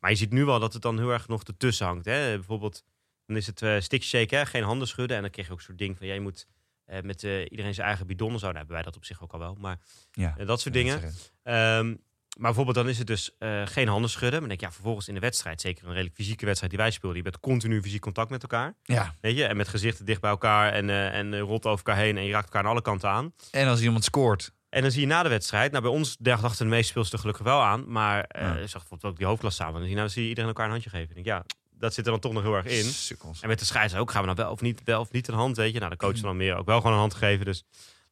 Maar 0.00 0.10
je 0.10 0.16
ziet 0.16 0.32
nu 0.32 0.44
wel 0.44 0.60
dat 0.60 0.72
het 0.72 0.82
dan 0.82 0.98
heel 0.98 1.10
erg 1.10 1.28
nog 1.28 1.42
ertussen 1.42 1.86
hangt. 1.86 2.04
Hè? 2.04 2.34
Bijvoorbeeld, 2.34 2.84
dan 3.26 3.36
is 3.36 3.46
het 3.46 3.62
uh, 3.62 3.80
stick 3.80 4.02
shake, 4.02 4.36
hè? 4.36 4.46
geen 4.46 4.62
handen 4.62 4.88
schudden. 4.88 5.16
En 5.16 5.22
dan 5.22 5.30
krijg 5.30 5.46
je 5.46 5.52
ook 5.52 5.60
zo'n 5.60 5.76
ding 5.76 5.98
van, 5.98 6.06
jij 6.06 6.18
moet 6.18 6.46
uh, 6.86 7.00
met 7.00 7.22
uh, 7.22 7.40
iedereen 7.40 7.74
zijn 7.74 7.86
eigen 7.86 8.06
bidon 8.06 8.32
en 8.32 8.38
zo. 8.38 8.46
Nou, 8.46 8.56
hebben 8.56 8.74
wij 8.74 8.84
dat 8.84 8.96
op 8.96 9.04
zich 9.04 9.22
ook 9.22 9.32
al 9.32 9.38
wel. 9.38 9.56
Maar 9.60 9.78
ja, 10.10 10.34
dat 10.44 10.60
soort 10.60 10.74
dingen. 10.74 11.12
Um, 11.42 12.04
maar 12.36 12.54
bijvoorbeeld 12.54 12.76
dan 12.76 12.88
is 12.88 12.98
het 12.98 13.06
dus 13.06 13.30
uh, 13.38 13.62
geen 13.66 13.88
handen 13.88 14.10
schudden. 14.10 14.38
Maar 14.40 14.48
denk 14.48 14.60
ik, 14.60 14.66
ja, 14.66 14.72
vervolgens 14.72 15.08
in 15.08 15.14
de 15.14 15.20
wedstrijd, 15.20 15.60
zeker 15.60 15.84
een 15.84 15.90
redelijk 15.92 16.14
fysieke 16.14 16.44
wedstrijd 16.44 16.72
die 16.72 16.80
wij 16.82 16.90
speelden, 16.90 17.16
je 17.18 17.24
bent 17.24 17.40
continu 17.40 17.82
fysiek 17.82 18.00
contact 18.00 18.30
met 18.30 18.42
elkaar. 18.42 18.74
Ja. 18.82 19.14
Weet 19.20 19.36
je, 19.36 19.44
en 19.44 19.56
met 19.56 19.68
gezichten 19.68 20.04
dicht 20.04 20.20
bij 20.20 20.30
elkaar 20.30 20.72
en, 20.72 20.88
uh, 20.88 21.14
en 21.18 21.32
uh, 21.32 21.40
rolt 21.40 21.66
over 21.66 21.84
elkaar 21.86 22.02
heen 22.02 22.16
en 22.16 22.24
je 22.24 22.32
raakt 22.32 22.44
elkaar 22.44 22.62
aan 22.62 22.70
alle 22.70 22.82
kanten 22.82 23.08
aan. 23.10 23.32
En 23.50 23.68
als 23.68 23.80
iemand 23.80 24.04
scoort. 24.04 24.52
En 24.68 24.82
dan 24.82 24.90
zie 24.90 25.00
je 25.00 25.06
na 25.06 25.22
de 25.22 25.28
wedstrijd, 25.28 25.70
nou 25.70 25.82
bij 25.82 25.92
ons 25.92 26.16
dachten 26.18 26.64
de 26.64 26.70
meeste 26.70 26.88
speelsters 26.88 27.12
er 27.12 27.18
gelukkig 27.18 27.44
wel 27.44 27.60
aan, 27.62 27.84
maar 27.92 28.16
uh, 28.36 28.42
Ja. 28.42 28.54
ik 28.54 28.68
zag 28.68 28.80
bijvoorbeeld 28.80 29.12
ook 29.12 29.18
die 29.18 29.26
hoofdklas 29.26 29.54
samen. 29.54 29.72
Dan 29.72 29.82
zie 29.82 29.88
je, 29.90 29.94
nou, 29.94 30.06
dan 30.06 30.14
zie 30.14 30.22
je 30.22 30.28
iedereen 30.28 30.50
elkaar 30.50 30.64
een 30.66 30.72
handje 30.72 30.90
geven. 30.90 31.14
Denk, 31.14 31.26
ja, 31.26 31.44
dat 31.78 31.94
zit 31.94 32.04
er 32.04 32.10
dan 32.10 32.20
toch 32.20 32.32
nog 32.32 32.42
heel 32.42 32.54
erg 32.54 32.66
in. 32.66 32.84
Sukkels. 32.84 33.40
En 33.40 33.48
met 33.48 33.58
de 33.58 33.64
scheids 33.64 33.94
ook, 33.94 34.10
gaan 34.10 34.20
we 34.20 34.26
nou 34.26 34.38
wel 34.38 34.50
of 34.50 34.60
niet, 34.60 34.80
wel 34.84 35.00
of 35.00 35.12
niet 35.12 35.28
een 35.28 35.34
hand, 35.34 35.56
weet 35.56 35.72
je. 35.72 35.78
Nou, 35.78 35.90
de 35.90 35.96
coach 35.96 36.20
dan 36.20 36.36
meer 36.36 36.56
ook 36.56 36.66
wel 36.66 36.76
gewoon 36.76 36.92
een 36.92 36.98
hand 36.98 37.14
geven. 37.14 37.44
Dus 37.44 37.64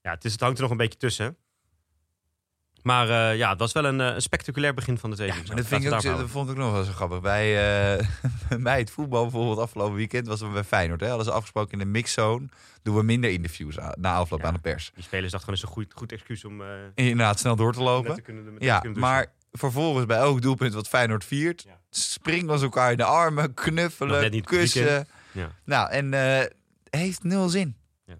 ja, 0.02 0.10
het, 0.10 0.24
is, 0.24 0.32
het 0.32 0.40
hangt 0.40 0.56
er 0.56 0.62
nog 0.62 0.70
een 0.70 0.76
beetje 0.76 0.98
tussen. 0.98 1.36
Maar 2.84 3.08
uh, 3.08 3.36
ja, 3.36 3.50
het 3.50 3.58
was 3.58 3.72
wel 3.72 3.84
een, 3.84 3.98
een, 3.98 4.22
spectaculair 4.22 4.74
begin 4.74 4.98
van 4.98 5.10
de 5.10 5.16
tweede. 5.16 5.34
Ja, 5.34 5.42
maar 5.46 5.56
dat, 5.56 5.66
vind 5.66 5.84
ik 5.84 5.92
ook, 5.92 6.02
dat 6.02 6.30
vond 6.30 6.50
ik 6.50 6.56
nog 6.56 6.72
wel 6.72 6.84
zo 6.84 6.92
grappig. 6.92 7.20
Bij, 7.20 7.98
uh, 7.98 8.06
bij 8.68 8.78
het 8.78 8.90
voetbal 8.90 9.22
bijvoorbeeld 9.22 9.58
afgelopen 9.58 9.94
weekend 9.94 10.26
was 10.26 10.40
het 10.40 10.52
bij 10.52 10.64
Feyenoord. 10.64 11.00
Hè? 11.00 11.06
Hadden 11.06 11.24
ze 11.26 11.32
afgesproken 11.32 11.72
in 11.72 11.78
de 11.78 11.84
mixzone 11.84 12.46
doen 12.82 12.96
we 12.96 13.02
minder 13.02 13.30
interviews 13.30 13.76
na 13.94 14.14
afloop 14.14 14.40
ja, 14.40 14.46
aan 14.46 14.54
de 14.54 14.60
pers. 14.60 14.90
Die 14.94 15.02
spelers 15.04 15.32
dachten 15.32 15.40
gewoon 15.40 15.54
is 15.54 15.62
een 15.62 15.84
goed, 15.84 15.92
goed 15.98 16.12
excuus 16.12 16.44
om... 16.44 16.60
Uh, 16.60 16.66
Inderdaad, 16.94 17.38
snel 17.38 17.56
door 17.56 17.72
te 17.72 17.82
lopen. 17.82 18.14
Te 18.14 18.20
kunnen, 18.20 18.56
ja, 18.58 18.82
maar 18.94 19.26
vervolgens 19.52 20.06
bij 20.06 20.18
elk 20.18 20.42
doelpunt 20.42 20.74
wat 20.74 20.88
Feyenoord 20.88 21.24
viert... 21.24 21.62
Ja. 21.62 21.78
springen 21.90 22.58
ze 22.58 22.64
elkaar 22.64 22.90
in 22.90 22.96
de 22.96 23.04
armen, 23.04 23.54
knuffelen, 23.54 24.42
kussen. 24.42 25.06
Ja. 25.32 25.50
Nou, 25.64 25.90
en 25.90 26.12
heeft 26.90 27.22
nul 27.22 27.48
zin. 27.48 27.76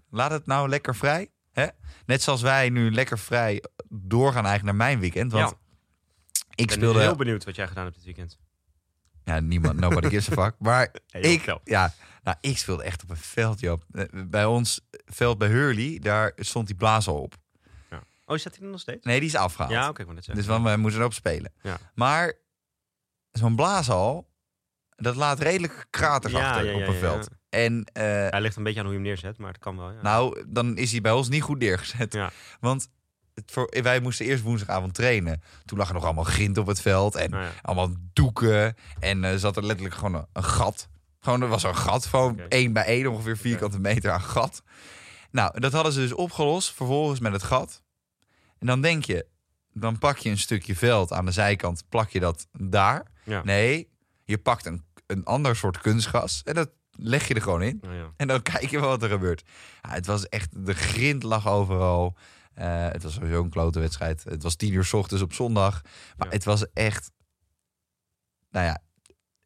Laat 0.09 0.31
het 0.31 0.45
nou 0.45 0.69
lekker 0.69 0.95
vrij. 0.95 1.29
Hè? 1.55 1.67
Net 2.05 2.21
zoals 2.21 2.41
wij 2.41 2.69
nu 2.69 2.91
lekker 2.91 3.19
vrij 3.19 3.63
doorgaan 3.89 4.45
eigenlijk 4.45 4.77
naar 4.77 4.87
mijn 4.87 4.99
weekend. 4.99 5.31
Want 5.31 5.49
ja. 5.49 5.57
ik 6.55 6.67
ben 6.67 6.75
speelde... 6.75 6.99
heel 6.99 7.15
benieuwd 7.15 7.45
wat 7.45 7.55
jij 7.55 7.67
gedaan 7.67 7.83
hebt 7.83 7.95
dit 7.95 8.05
weekend. 8.05 8.37
Ja, 9.23 9.39
niemand, 9.39 9.79
nobody 9.79 10.09
gives 10.09 10.37
a 10.37 10.43
fuck. 10.43 10.55
Maar 10.67 10.95
Hey, 11.09 11.21
ik, 11.21 11.57
ja, 11.63 11.93
nou, 12.23 12.37
ik 12.41 12.57
speelde 12.57 12.83
echt 12.83 13.03
op 13.03 13.09
een 13.09 13.17
veld, 13.17 13.59
Joop. 13.59 13.85
Eh, 13.91 14.05
Bij 14.27 14.45
ons 14.45 14.81
veld 15.05 15.37
bij 15.37 15.47
Hurley, 15.47 15.99
daar 15.99 16.31
stond 16.35 16.67
die 16.67 16.75
blaas 16.75 17.07
al 17.07 17.21
op. 17.21 17.35
Ja. 17.89 18.01
Oh, 18.25 18.37
staat 18.37 18.55
hij 18.55 18.65
er 18.65 18.71
nog 18.71 18.79
steeds? 18.79 19.05
Nee, 19.05 19.19
die 19.19 19.29
is 19.29 19.35
afgehaald. 19.35 19.71
Ja, 19.71 19.89
oké, 19.89 20.01
okay, 20.01 20.15
ik 20.15 20.23
zeggen. 20.23 20.35
Dus 20.35 20.45
want 20.45 20.63
wij 20.63 20.77
moesten 20.77 20.99
erop 21.01 21.13
spelen. 21.13 21.53
Ja. 21.61 21.77
Maar 21.93 22.33
zo'n 23.31 23.55
blaashal, 23.55 24.29
dat 24.95 25.15
laat 25.15 25.39
redelijk 25.39 25.85
kraters 25.89 26.33
Ja, 26.33 26.47
achter 26.49 26.65
ja, 26.65 26.71
ja, 26.71 26.77
op 26.77 26.87
een 26.87 26.99
veld. 26.99 27.27
En 27.49 27.83
eh, 27.93 28.03
Hij 28.03 28.41
ligt 28.41 28.55
een 28.55 28.63
beetje 28.63 28.79
aan 28.79 28.85
hoe 28.85 28.95
je 28.95 29.01
hem 29.01 29.09
neerzet, 29.09 29.37
maar 29.37 29.51
het 29.51 29.59
kan 29.59 29.77
wel. 29.77 29.91
Nou, 30.01 30.45
dan 30.47 30.77
is 30.77 30.91
hij 30.91 31.01
bij 31.01 31.11
ons 31.11 31.29
niet 31.29 31.41
goed 31.41 31.59
neergezet. 31.59 32.17
Want 32.59 32.87
het 33.33 33.51
voor, 33.51 33.73
wij 33.81 33.99
moesten 33.99 34.25
eerst 34.25 34.43
woensdagavond 34.43 34.93
trainen. 34.93 35.41
Toen 35.65 35.77
lag 35.77 35.87
er 35.87 35.93
nog 35.93 36.03
allemaal 36.03 36.23
grind 36.23 36.57
op 36.57 36.67
het 36.67 36.81
veld. 36.81 37.15
En 37.15 37.29
Nou 37.29 37.43
ja. 37.43 37.51
allemaal 37.61 37.93
doeken. 38.13 38.75
En 38.99 39.23
eh, 39.23 39.35
zat 39.35 39.57
er 39.57 39.65
letterlijk 39.65 39.95
gewoon 39.95 40.13
een, 40.15 40.25
een 40.33 40.43
gat. 40.43 40.89
Gewoon, 41.19 41.41
er 41.41 41.47
was 41.47 41.63
een 41.63 41.75
gat 41.75 42.07
van 42.07 42.31
Oké. 42.31 42.43
één 42.49 42.73
bij 42.73 42.85
één, 42.85 43.07
ongeveer 43.07 43.37
vierkante 43.37 43.79
meter 43.79 44.11
aan 44.11 44.21
gat. 44.21 44.63
Nou, 45.31 45.59
dat 45.59 45.71
hadden 45.73 45.91
ze 45.93 45.99
dus 45.99 46.13
opgelost, 46.13 46.73
vervolgens 46.73 47.19
met 47.19 47.31
het 47.31 47.43
gat. 47.43 47.83
En 48.59 48.67
dan 48.67 48.81
denk 48.81 49.05
je, 49.05 49.25
dan 49.73 49.97
pak 49.97 50.17
je 50.17 50.29
een 50.29 50.37
stukje 50.37 50.75
veld 50.75 51.11
aan 51.11 51.25
de 51.25 51.31
zijkant, 51.31 51.83
plak 51.89 52.09
je 52.09 52.19
dat 52.19 52.47
daar. 52.51 53.05
Ja. 53.23 53.43
Nee, 53.43 53.89
je 54.23 54.37
pakt 54.37 54.65
een, 54.65 54.83
een 55.07 55.23
ander 55.23 55.55
soort 55.55 55.77
kunstgas 55.81 56.41
en 56.43 56.53
dat 56.53 56.71
leg 56.91 57.27
je 57.27 57.33
er 57.33 57.41
gewoon 57.41 57.61
in. 57.61 57.79
Ja. 57.81 58.11
En 58.17 58.27
dan 58.27 58.41
kijk 58.51 58.69
je 58.69 58.79
wel 58.79 58.89
wat 58.89 59.03
er 59.03 59.09
gebeurt. 59.09 59.43
Ja, 59.81 59.89
het 59.89 60.05
was 60.05 60.29
echt, 60.29 60.65
de 60.65 60.73
grind 60.73 61.23
lag 61.23 61.47
overal. 61.47 62.17
Eh, 62.53 62.87
het 62.89 63.03
was 63.03 63.13
sowieso 63.13 63.43
een 63.43 63.49
klote 63.49 63.79
wedstrijd. 63.79 64.23
Het 64.23 64.43
was 64.43 64.55
tien 64.55 64.73
uur 64.73 64.85
's 64.85 64.93
ochtends 64.93 65.23
op 65.23 65.33
zondag. 65.33 65.81
Maar 66.17 66.27
Ja. 66.27 66.33
het 66.33 66.43
was 66.43 66.71
echt... 66.73 67.11
Nou 68.49 68.65
ja, 68.65 68.81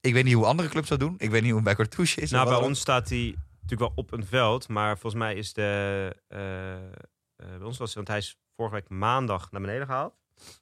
ik 0.01 0.13
weet 0.13 0.23
niet 0.23 0.33
hoe 0.33 0.45
andere 0.45 0.69
clubs 0.69 0.89
dat 0.89 0.99
doen. 0.99 1.15
Ik 1.17 1.29
weet 1.29 1.41
niet 1.41 1.51
hoe 1.51 1.61
bij 1.61 1.75
Cartouche 1.75 2.21
is. 2.21 2.31
Nou, 2.31 2.49
bij 2.49 2.57
ons 2.57 2.79
staat 2.79 3.09
hij 3.09 3.35
natuurlijk 3.61 3.79
wel 3.81 3.91
op 3.95 4.11
een 4.11 4.25
veld, 4.25 4.67
maar 4.67 4.97
volgens 4.97 5.21
mij 5.21 5.35
is 5.35 5.53
de. 5.53 6.15
eh, 6.27 6.73
eh, 6.75 6.91
bij 7.35 7.61
ons 7.67 7.77
was 7.77 7.93
want 7.93 8.07
hij 8.07 8.17
is 8.17 8.37
vorige 8.55 8.75
week 8.75 8.89
maandag 8.89 9.51
naar 9.51 9.61
beneden 9.61 9.85
gehaald. 9.85 10.13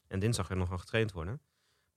En 0.08 0.20
dinsdag 0.20 0.50
er 0.50 0.58
nog 0.58 0.72
aan 0.72 0.80
getraind 0.80 1.12
worden. 1.12 1.42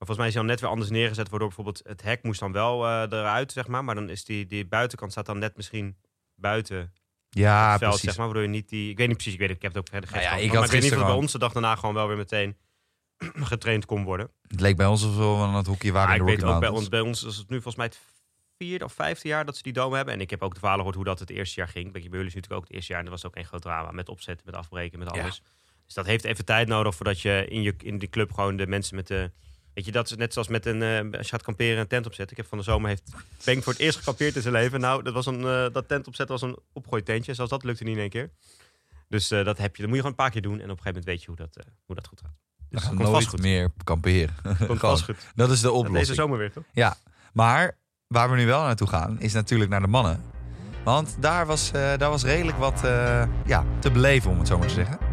Maar 0.01 0.09
volgens 0.09 0.17
mij 0.17 0.27
is 0.27 0.33
hij 0.33 0.41
dan 0.43 0.51
net 0.51 0.61
weer 0.61 0.69
anders 0.69 0.89
neergezet, 0.89 1.29
waardoor 1.29 1.47
bijvoorbeeld 1.47 1.81
het 1.87 2.01
hek 2.01 2.23
moest 2.23 2.39
dan 2.39 2.51
wel 2.51 2.85
eh, 2.87 3.01
eruit, 3.19 3.51
zeg 3.51 3.67
maar. 3.67 3.83
Maar 3.83 3.95
dan 3.95 4.09
is 4.09 4.25
die, 4.25 4.45
die 4.45 4.65
buitenkant 4.65 5.11
staat 5.11 5.25
dan 5.25 5.39
net 5.39 5.55
misschien 5.55 5.97
buiten 6.35 6.93
Ja, 7.29 7.69
het 7.69 7.79
veld, 7.79 7.91
precies. 7.91 8.07
zeg 8.07 8.17
maar. 8.17 8.25
Waardoor 8.25 8.43
je 8.43 8.49
niet 8.49 8.69
die. 8.69 8.89
Ik 8.89 8.97
weet 8.97 9.07
niet 9.07 9.15
precies, 9.15 9.33
ik 9.33 9.39
weet 9.39 9.49
ik 9.49 9.61
heb 9.61 9.71
het 9.73 9.81
ook 9.81 9.89
verder 9.89 10.09
Nou 10.11 10.21
ja, 10.21 10.31
ik 10.35 10.49
had 10.49 10.53
Maar 10.53 10.63
ik 10.63 10.71
weet 10.71 10.81
niet 10.81 10.99
of 10.99 11.05
bij 11.05 11.15
ons 11.15 11.31
de 11.31 11.37
dag 11.39 11.51
daarna 11.51 11.75
gewoon 11.75 11.95
wel 11.95 12.07
weer 12.07 12.17
meteen 12.17 12.57
getraind 13.51 13.85
kon 13.85 14.03
worden. 14.03 14.29
Het 14.47 14.59
leek 14.59 14.77
bij 14.77 14.85
ons 14.85 15.03
of 15.03 15.15
we 15.15 15.23
aan 15.23 15.55
het 15.55 15.67
hockey 15.67 15.91
waren 15.91 16.07
Maar 16.09 16.17
in 16.17 16.33
ik 16.33 16.39
de 16.39 16.45
weet 16.45 16.53
ook 16.53 16.59
bij 16.59 16.69
ons, 16.69 16.89
bij 16.89 16.99
ons 16.99 17.23
is 17.23 17.37
het 17.37 17.49
nu 17.49 17.55
volgens 17.55 17.75
mij 17.75 17.85
het 17.85 17.99
vierde 18.57 18.85
of 18.85 18.93
vijfde 18.93 19.27
jaar 19.27 19.45
dat 19.45 19.55
ze 19.57 19.63
die 19.63 19.73
dome 19.73 19.95
hebben. 19.95 20.13
En 20.13 20.21
ik 20.21 20.29
heb 20.29 20.41
ook 20.41 20.53
de 20.53 20.59
verhalen 20.59 20.85
gehoord 20.85 20.95
hoe 21.05 21.15
dat 21.15 21.19
het 21.19 21.29
eerste 21.29 21.59
jaar 21.59 21.69
ging. 21.69 21.91
Bij 21.91 22.01
jullie 22.01 22.17
is 22.17 22.33
natuurlijk 22.33 22.53
ook 22.53 22.67
het 22.67 22.71
eerste 22.73 22.91
jaar. 22.91 23.01
En 23.01 23.09
dat 23.09 23.21
was 23.21 23.31
ook 23.31 23.37
een 23.37 23.45
groot 23.45 23.61
drama 23.61 23.91
met 23.91 24.09
opzetten, 24.09 24.45
met 24.45 24.55
afbreken, 24.55 24.99
met 24.99 25.15
Ja. 25.15 25.21
alles. 25.21 25.41
Dus 25.85 25.93
dat 25.93 26.05
heeft 26.05 26.23
even 26.23 26.45
tijd 26.45 26.67
nodig 26.67 26.95
voordat 26.95 27.21
je 27.21 27.45
in, 27.49 27.61
je 27.61 27.73
in 27.77 27.97
die 27.97 28.09
club 28.09 28.31
gewoon 28.33 28.55
de 28.55 28.67
mensen 28.67 28.95
met 28.95 29.07
de... 29.07 29.31
Weet 29.73 29.85
je, 29.85 29.91
dat 29.91 30.11
is 30.11 30.15
net 30.17 30.33
zoals 30.33 30.47
met 30.47 30.65
een... 30.65 30.81
eh, 30.81 31.17
als 31.17 31.25
je 31.25 31.31
gaat 31.31 31.41
kamperen 31.43 31.77
een 31.77 31.87
tent 31.87 32.05
opzetten. 32.05 32.31
Ik 32.37 32.41
heb 32.41 32.47
van 32.51 32.57
de 32.57 32.63
zomer 32.63 32.89
heeft 32.89 33.11
Benk 33.45 33.63
voor 33.63 33.73
het 33.73 33.81
eerst 33.81 33.97
gekampeerd 33.97 34.35
in 34.35 34.41
zijn 34.41 34.53
leven. 34.53 34.79
Nou, 34.79 35.03
dat, 35.03 35.13
was 35.13 35.25
een, 35.25 35.39
eh, 35.45 35.65
dat 35.73 35.87
tent 35.87 36.07
opzetten 36.07 36.39
was 36.39 36.49
een 36.49 36.57
opgooitentje. 36.73 37.33
Zelfs 37.33 37.51
dat 37.51 37.63
lukte 37.63 37.83
niet 37.83 37.93
in 37.95 37.99
één 38.01 38.09
keer. 38.09 38.29
Dus 39.07 39.31
eh, 39.31 39.45
dat 39.45 39.57
heb 39.57 39.75
je. 39.75 39.81
Dat 39.81 39.91
moet 39.91 40.01
je 40.01 40.03
gewoon 40.03 40.11
een 40.11 40.15
paar 40.23 40.29
keer 40.31 40.41
doen. 40.41 40.59
En 40.59 40.71
op 40.71 40.77
een 40.77 40.83
gegeven 40.83 40.87
moment 40.87 41.05
weet 41.05 41.21
je 41.21 41.27
hoe 41.27 41.35
dat, 41.35 41.65
hoe 41.85 41.95
dat 41.95 42.07
goed 42.07 42.19
gaat. 42.21 42.33
Dus 42.69 42.83
vast 42.83 43.31
nooit 43.31 43.41
meer 43.41 43.69
kamperen. 43.83 44.35
Dat 45.35 45.49
is 45.49 45.61
de 45.61 45.67
Deze 45.67 45.71
oplossing. 45.71 46.15
zomer 46.17 46.37
weer, 46.37 46.51
toch? 46.51 46.63
Ja, 46.73 46.95
maar 47.33 47.77
waar 48.07 48.29
we 48.29 48.35
nu 48.35 48.45
wel 48.45 48.61
naartoe 48.61 48.87
gaan, 48.87 49.19
is 49.19 49.33
natuurlijk 49.33 49.69
naar 49.69 49.81
de 49.81 49.87
mannen. 49.87 50.23
Want 50.83 51.15
daar 51.19 51.45
was, 51.45 51.71
daar 51.71 52.09
was 52.09 52.23
redelijk 52.23 52.57
wat 52.57 52.79
ja, 53.45 53.65
te 53.79 53.91
beleven, 53.91 54.31
om 54.31 54.37
het 54.37 54.47
zo 54.47 54.57
maar 54.57 54.67
te 54.67 54.73
zeggen. 54.73 55.10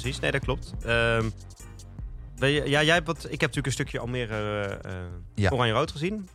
Precies. 0.00 0.20
Nee, 0.20 0.30
dat 0.30 0.40
klopt. 0.40 0.72
Ehm, 0.84 1.28
je, 2.36 2.46
ja, 2.68 2.82
jij 2.82 2.94
hebt 2.94 3.06
wat, 3.06 3.24
ik 3.24 3.30
heb 3.30 3.40
natuurlijk 3.40 3.66
een 3.66 3.72
stukje 3.72 3.98
Almere 3.98 4.64
eh, 4.82 4.92
Ja. 5.34 5.50
Oranje-Rood 5.50 5.90
gezien. 5.90 6.28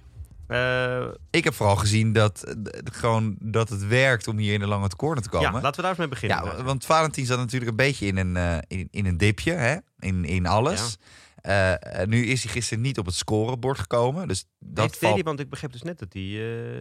Eh, 0.48 1.08
Ik 1.30 1.44
heb 1.44 1.54
vooral 1.54 1.76
gezien 1.76 2.14
dat, 2.14 2.56
gewoon 2.84 3.36
dat 3.40 3.70
het 3.70 3.88
werkt 3.88 4.28
om 4.28 4.38
hier 4.38 4.54
in 4.54 4.60
de 4.60 4.68
lange 4.68 4.88
corner 4.90 5.24
te 5.24 5.30
komen. 5.30 5.52
ja, 5.54 5.62
laten 5.62 5.76
we 5.76 5.82
daar 5.82 5.90
eens 5.90 6.00
mee 6.00 6.08
beginnen. 6.08 6.44
Ja, 6.46 6.64
want 6.64 6.86
Valentin 6.86 7.26
zat 7.26 7.38
natuurlijk 7.38 7.72
een 7.72 7.78
beetje 7.78 8.06
in 8.06 8.18
een, 8.18 8.64
in, 8.68 8.88
in 8.92 9.06
een 9.06 9.18
dipje, 9.18 9.52
hè? 9.52 9.78
In, 10.00 10.26
in 10.26 10.46
alles. 10.46 10.98
Eh, 11.36 11.74
nu 12.06 12.26
is 12.26 12.44
hij 12.44 12.52
gisteren 12.52 12.84
niet 12.84 12.98
op 12.98 13.06
het 13.06 13.16
scorebord 13.16 13.80
gekomen. 13.80 14.28
Dus 14.28 14.46
dat 14.60 14.84
Heeft, 14.84 15.00
deed 15.00 15.10
valt... 15.10 15.24
want 15.24 15.40
ik 15.40 15.50
begreep 15.50 15.72
dus 15.72 15.82
net 15.82 16.00
dat 16.00 16.14
hij 16.14 16.24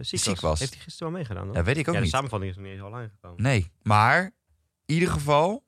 ziek, 0.01 0.19
Ziek 0.19 0.39
was. 0.39 0.59
Heeft 0.59 0.73
hij 0.73 0.81
gisteren 0.83 1.11
wel 1.11 1.17
meegedaan? 1.21 1.45
Dan? 1.45 1.55
Ja, 1.55 1.63
weet 1.63 1.77
ik 1.77 1.87
ook 1.87 1.93
ja, 1.93 1.99
de 1.99 2.05
niet. 2.05 2.13
samenvatting 2.13 2.51
is 2.51 2.57
nog 2.57 2.65
niet 2.65 2.75
eens 2.75 2.83
al 2.83 2.95
aangekomen. 2.95 3.41
Nee, 3.43 3.71
maar 3.81 4.23
in 4.85 4.93
ieder 4.93 5.09
geval 5.09 5.64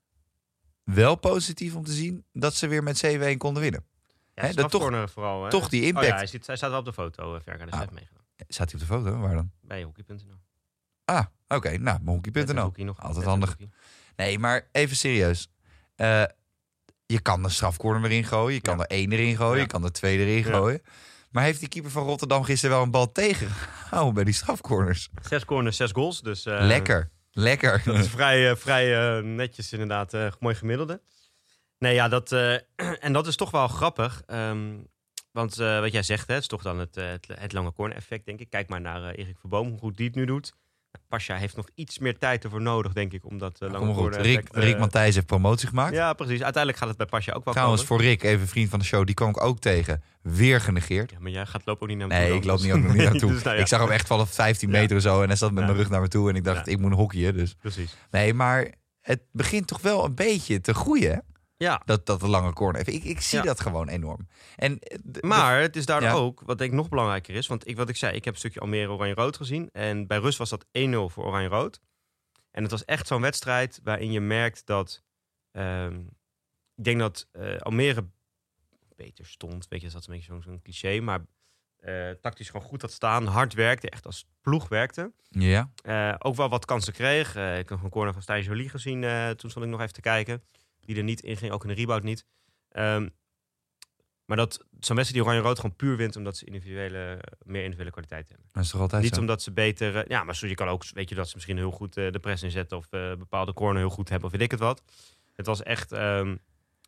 wel 0.96 1.15
positief 1.15 1.75
om 1.75 1.84
te 1.84 1.91
zien 1.91 2.25
dat 2.34 2.53
ze 2.56 2.67
weer 2.67 2.84
met 2.84 3.06
7-1 3.06 3.38
konden 3.38 3.62
winnen. 3.63 3.86
Ja, 4.34 4.41
Hè, 4.44 4.48
dat 4.48 4.58
toch- 4.58 4.67
strafcorner 4.67 5.10
vooral. 5.10 5.44
Hè? 5.44 5.50
Toch 5.50 5.70
die 5.70 5.82
Oh 5.82 5.88
impact. 5.88 6.08
ja, 6.08 6.15
hij, 6.15 6.27
zit, 6.27 6.48
hij 6.48 6.56
staat 6.56 6.70
wel 6.70 6.79
op 6.79 6.86
de 6.86 6.94
foto, 6.94 7.36
uh, 7.36 7.41
Verga. 7.44 7.63
Ah. 7.70 7.79
meegedaan. 7.91 8.24
Staat 8.48 8.72
hij 8.72 8.82
op 8.82 8.88
de 8.88 8.94
foto? 8.94 9.17
Waar 9.17 9.36
dan? 9.36 9.51
Bij 9.62 9.84
hockey.nl. 9.84 10.17
Ah, 11.06 11.25
oké. 11.48 11.77
Nou, 11.77 12.00
hockey.nl. 12.06 12.74
Altijd 12.98 13.25
handig. 13.25 13.50
hockey. 13.50 13.70
Nee, 14.15 14.39
maar 14.39 14.67
even 14.72 14.96
serieus. 14.96 15.50
Eh, 15.96 16.24
je 17.06 17.20
kan 17.22 17.44
de 17.44 17.50
strafcorner 17.50 18.10
erin 18.12 18.24
gooien. 18.25 18.53
Je 18.53 18.62
kan 18.62 18.77
Ja. 18.77 18.84
er 18.84 18.89
één 18.89 19.12
erin 19.12 19.36
gooien. 19.36 19.62
Je 19.62 19.67
kan 19.67 19.84
er 19.84 19.91
twee 19.91 20.17
erin 20.17 20.44
gooien. 20.44 20.82
Maar 21.32 21.44
heeft 21.44 21.60
die 21.60 21.70
keeper 21.70 21.91
van 21.91 22.03
Rotterdam 22.03 22.44
gisteren 22.44 22.75
wel 22.75 22.86
een 22.86 22.91
bal 22.91 23.12
tegengehouden 23.22 24.13
bij 24.13 24.24
die 24.24 24.34
strafcorners? 24.34 25.10
Zes 25.22 25.46
corners, 25.46 25.77
zes 25.77 25.91
goals. 25.91 26.22
Dus, 26.22 26.46
eh, 26.46 26.58
Lekker. 26.62 27.10
Lekker. 27.39 27.82
Dat 27.86 27.96
is 27.96 28.08
vrij, 28.10 28.50
eh, 28.50 28.56
vrij 28.56 29.17
eh, 29.17 29.24
netjes 29.24 29.72
inderdaad. 29.72 30.13
eh, 30.13 30.32
mooi 30.39 30.56
gemiddelde. 30.56 31.01
Nee, 31.79 31.94
ja, 31.94 32.08
dat, 32.08 32.32
en 33.06 33.13
dat 33.13 33.27
is 33.27 33.36
toch 33.36 33.51
wel 33.51 33.67
grappig. 33.67 34.22
ehm, 34.25 34.77
want 35.32 35.56
wat 35.56 35.91
jij 35.91 36.03
zegt, 36.03 36.27
hè, 36.27 36.34
het 36.34 36.41
is 36.41 36.50
toch 36.50 36.62
dan 36.62 36.79
het, 36.79 36.96
het, 36.96 37.53
lange 37.53 37.74
corner 37.74 37.98
effect, 37.98 38.25
denk 38.25 38.39
ik. 38.39 38.50
Kijk 38.50 38.70
maar 38.70 38.82
naar 38.82 39.12
Erik 39.12 39.38
Verboom, 39.39 39.70
hoe 39.70 39.79
goed 39.79 39.98
die 39.98 40.06
het 40.08 40.15
nu 40.15 40.25
doet. 40.25 40.53
Pasja 41.07 41.35
heeft 41.35 41.55
nog 41.55 41.67
iets 41.75 41.99
meer 41.99 42.17
tijd 42.17 42.43
ervoor 42.43 42.61
nodig, 42.61 42.93
denk 42.93 43.13
ik, 43.13 43.25
om 43.25 43.37
dat 43.37 43.57
goed. 43.73 43.95
corner 43.95 44.21
Rick, 44.21 44.47
Rick 44.51 44.79
Matthijs 44.79 45.15
heeft 45.15 45.25
promotie 45.27 45.67
gemaakt. 45.67 45.93
Ja, 45.95 46.13
precies. 46.13 46.41
Uiteindelijk 46.43 46.77
gaat 46.77 46.87
het 46.87 46.97
bij 46.97 47.05
Pasja 47.07 47.33
ook 47.33 47.43
wel 47.45 47.53
Trouwens, 47.53 47.85
komen. 47.85 48.03
voor 48.03 48.09
Rick, 48.11 48.23
even 48.23 48.47
vriend 48.47 48.69
van 48.69 48.79
de 48.79 48.85
show, 48.85 49.05
die 49.05 49.15
kwam 49.15 49.29
ik 49.29 49.43
ook 49.43 49.59
tegen. 49.59 50.03
Weer 50.21 50.61
genegeerd. 50.61 51.11
Ja, 51.11 51.17
maar 51.19 51.31
jij 51.31 51.45
gaat 51.45 51.61
lopen 51.65 51.81
ook 51.81 51.87
niet 51.87 51.97
naar 51.97 52.07
Nee, 52.07 52.27
toe 52.27 52.35
ik 52.37 52.43
dan. 52.43 52.51
loop 52.51 52.61
niet 52.63 52.71
ook 52.73 52.81
nog 52.81 52.93
niet 52.93 53.03
naartoe. 53.11 53.31
Dus 53.31 53.43
nou 53.43 53.55
ja, 53.55 53.61
Ik 53.61 53.67
zag 53.67 53.79
hem 53.81 53.89
echt 53.91 54.07
vanaf 54.07 54.33
15 54.33 54.71
Ja. 54.71 54.79
meter 54.79 54.95
of 54.95 55.01
zo 55.01 55.21
en 55.21 55.27
hij 55.27 55.37
zat 55.37 55.51
met 55.51 55.63
mijn 55.65 55.75
rug 55.77 55.89
naar 55.89 56.01
me 56.01 56.07
toe. 56.07 56.29
En 56.29 56.35
ik 56.35 56.43
dacht, 56.43 56.67
ik 56.67 56.79
moet 56.79 56.93
hockeyen. 56.93 57.33
Dus. 57.33 57.55
Precies. 57.55 57.95
Nee, 58.11 58.33
maar 58.33 58.73
het 59.01 59.21
begint 59.31 59.67
toch 59.67 59.81
wel 59.81 60.05
een 60.05 60.15
beetje 60.15 60.61
te 60.61 60.73
groeien? 60.73 61.23
Ja, 61.57 61.81
Dat, 61.85 62.05
dat 62.05 62.19
de 62.19 62.27
lange 62.27 62.53
corner. 62.53 62.81
Even, 62.81 62.93
ik, 62.93 63.03
ik 63.03 63.21
zie 63.21 63.37
Ja. 63.37 63.43
dat 63.43 63.59
gewoon 63.59 63.87
enorm. 63.89 64.27
En, 64.55 64.79
eh, 64.79 65.21
Maar 65.21 65.61
het 65.61 65.75
is 65.75 65.85
daar 65.85 66.01
Ja. 66.01 66.11
ook, 66.13 66.41
wat 66.45 66.57
denk 66.57 66.71
ik 66.71 66.77
nog 66.77 66.89
belangrijker 66.89 67.35
is. 67.35 67.47
Want 67.47 67.67
ik, 67.67 67.77
wat 67.77 67.89
ik 67.89 67.95
zei, 67.95 68.15
ik 68.15 68.25
heb 68.25 68.33
een 68.33 68.39
stukje 68.39 68.59
Almere 68.59 68.91
Oranje-Rood 68.91 69.37
gezien. 69.37 69.69
En 69.71 70.07
bij 70.07 70.17
Rus 70.17 70.37
was 70.37 70.49
dat 70.49 70.65
1-0 70.71 71.09
voor 71.09 71.25
Oranje-Rood. 71.25 71.79
En 72.51 72.61
het 72.63 72.71
was 72.71 72.85
echt 72.85 73.07
zo'n 73.07 73.21
wedstrijd 73.21 73.79
waarin 73.83 74.11
je 74.11 74.19
merkt 74.21 74.65
dat... 74.65 75.03
ehm, 75.51 75.99
ik 76.75 76.83
denk 76.83 76.99
dat 76.99 77.27
eh, 77.31 77.57
Almere 77.57 78.07
beter 78.95 79.25
stond. 79.25 79.67
Weet 79.69 79.81
je, 79.81 79.89
dat 79.89 80.01
is 80.01 80.07
een 80.07 80.13
beetje 80.13 80.41
zo'n 80.41 80.61
cliché. 80.61 80.99
Maar 80.99 81.25
eh, 81.77 82.09
tactisch 82.21 82.49
gewoon 82.49 82.67
goed 82.67 82.81
had 82.81 82.91
staan. 82.91 83.25
Hard 83.25 83.53
werkte, 83.53 83.89
echt 83.89 84.05
als 84.05 84.25
ploeg 84.41 84.67
werkte. 84.67 85.11
Ja, 85.29 85.69
ook 86.19 86.35
wel 86.35 86.49
wat 86.49 86.65
kansen 86.65 86.93
kreeg. 86.93 87.29
Ik 87.35 87.35
heb 87.35 87.69
nog 87.69 87.83
een 87.83 87.89
corner 87.89 88.13
van 88.13 88.21
Stijn 88.21 88.43
Jolie 88.43 88.69
gezien. 88.69 89.01
toen 89.35 89.49
stond 89.49 89.65
ik 89.65 89.71
nog 89.71 89.81
even 89.81 89.93
te 89.93 90.01
kijken. 90.01 90.43
Die 90.88 90.98
er 90.98 91.03
niet 91.03 91.22
in 91.22 91.38
ging, 91.38 91.51
ook 91.51 91.62
in 91.63 91.70
de 91.70 91.75
rebound 91.75 92.03
niet. 92.03 92.25
Ehm, 92.70 93.08
maar 94.25 94.38
dat 94.38 94.53
zo'n 94.53 94.96
wedstrijd 94.96 95.13
die 95.13 95.24
Oranje-Rood 95.24 95.60
gewoon 95.60 95.75
puur 95.75 95.98
wint... 95.98 96.15
omdat 96.15 96.38
ze 96.38 96.46
individuele, 96.46 97.20
meer 97.44 97.62
individuele 97.62 97.91
kwaliteit 97.91 98.29
hebben. 98.29 98.48
dat 98.51 98.63
is 98.63 98.70
toch 98.70 98.82
altijd 98.82 99.03
niet 99.03 99.13
zo? 99.13 99.20
omdat 99.20 99.41
ze 99.41 99.51
beter... 99.51 99.96
eh, 99.96 100.08
ja, 100.08 100.24
maar 100.24 100.36
zo, 100.36 100.48
je 100.48 100.56
kan 100.56 100.67
ook, 100.67 100.84
weet 100.94 101.10
je, 101.10 101.15
dat 101.15 101.27
ze 101.27 101.36
misschien 101.36 101.58
heel 101.58 101.72
goed 101.72 101.98
eh, 101.98 102.12
de 102.12 102.20
press 102.20 102.44
inzetten... 102.44 102.77
of 102.77 102.88
eh, 102.89 103.15
bepaalde 103.15 103.53
corner 103.53 103.82
heel 103.82 103.89
goed 103.89 104.10
hebben, 104.10 104.27
of 104.27 104.32
weet 104.34 104.41
ik 104.41 104.51
het 104.51 104.60
wat. 104.60 104.84
Het 105.36 105.46
was 105.46 105.63
echt... 105.63 105.91
ehm, 105.91 106.36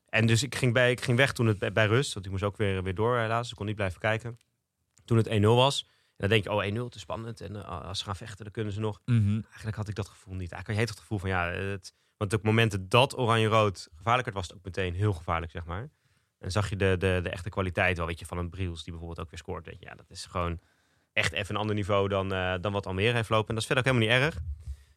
en 0.10 0.26
dus 0.26 0.44
ik 0.44 0.56
ging, 0.56 0.74
bij, 0.74 0.92
ik 0.92 1.02
ging 1.02 1.18
weg 1.18 1.34
toen 1.34 1.48
het 1.48 1.60
bij, 1.60 1.72
bij 1.72 1.86
rust. 1.86 2.14
Want 2.14 2.26
ik 2.26 2.32
moest 2.32 2.44
ook 2.44 2.58
weer, 2.58 2.84
weer 2.84 2.96
door 2.96 3.18
helaas. 3.18 3.42
Dus 3.42 3.52
ik 3.52 3.58
kon 3.58 3.66
niet 3.66 3.76
blijven 3.76 4.00
kijken. 4.00 4.38
Toen 5.06 5.18
het 5.18 5.30
1-0 5.30 5.42
was. 5.42 5.82
En 5.84 6.28
dan 6.28 6.30
denk 6.30 6.44
je, 6.44 6.80
oh 6.80 6.86
1-0, 6.86 6.90
te 6.90 7.00
spannend. 7.00 7.42
En 7.42 7.56
eh, 7.56 7.88
als 7.88 7.98
ze 7.98 8.04
gaan 8.04 8.16
vechten, 8.16 8.44
dan 8.44 8.54
kunnen 8.54 8.74
ze 8.74 8.80
nog. 8.80 9.02
Mhm. 9.06 9.42
Eigenlijk 9.48 9.76
had 9.76 9.88
ik 9.88 9.96
dat 9.96 10.08
gevoel 10.08 10.34
niet. 10.34 10.52
Eigenlijk 10.52 10.80
had 10.80 10.90
je 10.90 10.94
het 10.94 11.00
gevoel 11.00 11.20
van 11.20 11.30
ja, 11.30 11.52
het, 11.52 11.94
want 12.20 12.34
op 12.34 12.44
momenten 12.44 12.90
dat 12.90 13.18
Oranje-Rood 13.18 13.88
gevaarlijk 13.96 14.26
werd, 14.26 14.38
was 14.38 14.48
het 14.48 14.58
ook 14.58 14.64
meteen 14.64 14.94
heel 14.94 15.14
gevaarlijk, 15.14 15.52
zeg 15.52 15.66
maar. 15.66 15.90
En 16.40 16.52
zag 16.52 16.70
je 16.70 16.76
de, 16.76 16.96
de, 16.98 17.20
de 17.24 17.30
echte 17.30 17.50
kwaliteit 17.50 17.98
wel, 17.98 18.06
weet 18.06 18.20
je, 18.20 18.26
van 18.26 18.38
een 18.38 18.50
Briels 18.50 18.84
die 18.84 18.92
bijvoorbeeld 18.92 19.20
ook 19.20 19.30
weer 19.32 19.40
scoort. 19.40 19.66
Weet 19.66 19.80
je, 19.80 19.86
ja, 19.86 19.96
dat 19.96 20.10
is 20.10 20.26
gewoon 20.26 20.60
echt 21.14 21.32
even 21.32 21.56
een 21.56 21.62
ander 21.62 21.76
niveau 21.76 22.08
dan, 22.08 22.34
eh, 22.34 22.54
dan 22.62 22.72
wat 22.72 22.86
Almere 22.86 23.14
heeft 23.14 23.30
lopen. 23.30 23.48
En 23.48 23.54
dat 23.54 23.64
is 23.64 23.70
verder 23.70 23.86
ook 23.86 23.94
helemaal 23.94 24.18
niet 24.18 24.26
erg. 24.26 24.42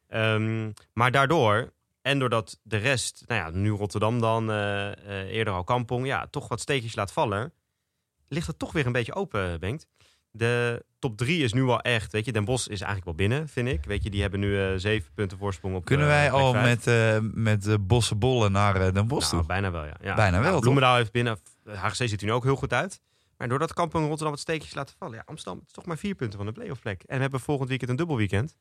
Ehm, 0.09 0.73
maar 0.93 1.11
daardoor, 1.11 1.73
en 2.01 2.19
doordat 2.19 2.61
de 2.63 2.77
rest, 2.77 3.25
nou 3.27 3.41
ja, 3.41 3.59
nu 3.59 3.71
Rotterdam 3.71 4.21
dan, 4.21 4.51
eh, 4.51 4.93
eh, 4.93 5.29
eerder 5.29 5.55
al 5.55 5.65
Kampong, 5.65 6.07
ja, 6.07 6.27
toch 6.27 6.49
wat 6.49 6.61
steekjes 6.61 6.95
laat 6.95 7.13
vallen, 7.13 7.53
ligt 8.29 8.47
het 8.47 8.59
toch 8.59 8.73
weer 8.73 8.87
een 8.87 8.93
beetje 8.93 9.15
open, 9.15 9.61
Bengt. 9.61 9.87
De 10.35 10.85
top 10.99 11.17
drie 11.17 11.43
is 11.43 11.53
nu 11.53 11.63
al 11.63 11.81
echt, 11.81 12.13
weet 12.13 12.25
je, 12.25 12.33
Den 12.33 12.45
Bosch 12.45 12.67
is 12.69 12.81
eigenlijk 12.81 13.05
wel 13.05 13.29
binnen, 13.29 13.49
vind 13.49 13.69
ik. 13.69 13.85
Weet 13.85 14.03
je, 14.03 14.11
die 14.11 14.21
hebben 14.21 14.41
nu 14.41 14.61
eh, 14.61 14.73
zeven 14.77 15.11
punten 15.15 15.39
voorsprong 15.39 15.75
op 15.75 15.85
Kunnen 15.85 16.07
eh, 16.07 16.13
wij 16.13 16.31
al 16.31 16.53
met, 16.55 16.87
eh 16.87 17.19
met 17.21 17.87
bosse 17.87 18.15
bollen 18.15 18.53
naar 18.53 18.93
Den 18.93 19.07
Bosch 19.09 19.31
Nou, 19.33 19.37
toe? 19.45 19.53
bijna 19.53 19.71
wel, 19.71 19.85
ja. 19.85 19.97
ja. 20.03 20.15
Bijna 20.15 20.37
wel, 20.37 20.47
Ja, 20.47 20.51
toch? 20.53 20.61
Bloemendaal 20.61 20.97
heeft 20.97 21.13
binnen, 21.13 21.39
HGC 21.69 21.95
ziet 22.09 22.21
er 22.21 22.27
nu 22.27 22.33
ook 22.33 22.45
heel 22.45 22.57
goed 22.57 22.73
uit. 22.73 23.01
Maar 23.37 23.49
doordat 23.49 23.73
Kampong 23.73 24.03
en 24.03 24.09
Rotterdam 24.09 24.35
wat 24.35 24.43
steekjes 24.43 24.75
laten 24.75 24.95
vallen, 24.99 25.17
ja, 25.17 25.23
Amsterdam 25.27 25.63
is 25.67 25.73
toch 25.73 25.87
maar 25.87 25.99
vier 25.99 26.15
punten 26.15 26.37
van 26.39 26.47
de 26.47 26.53
playoff 26.53 26.81
plek. 26.81 27.03
En 27.07 27.17
we 27.17 27.23
hebben 27.23 27.41
volgend 27.41 27.69
weekend 27.69 27.91
een 27.91 27.97
dubbelweekend. 27.97 28.57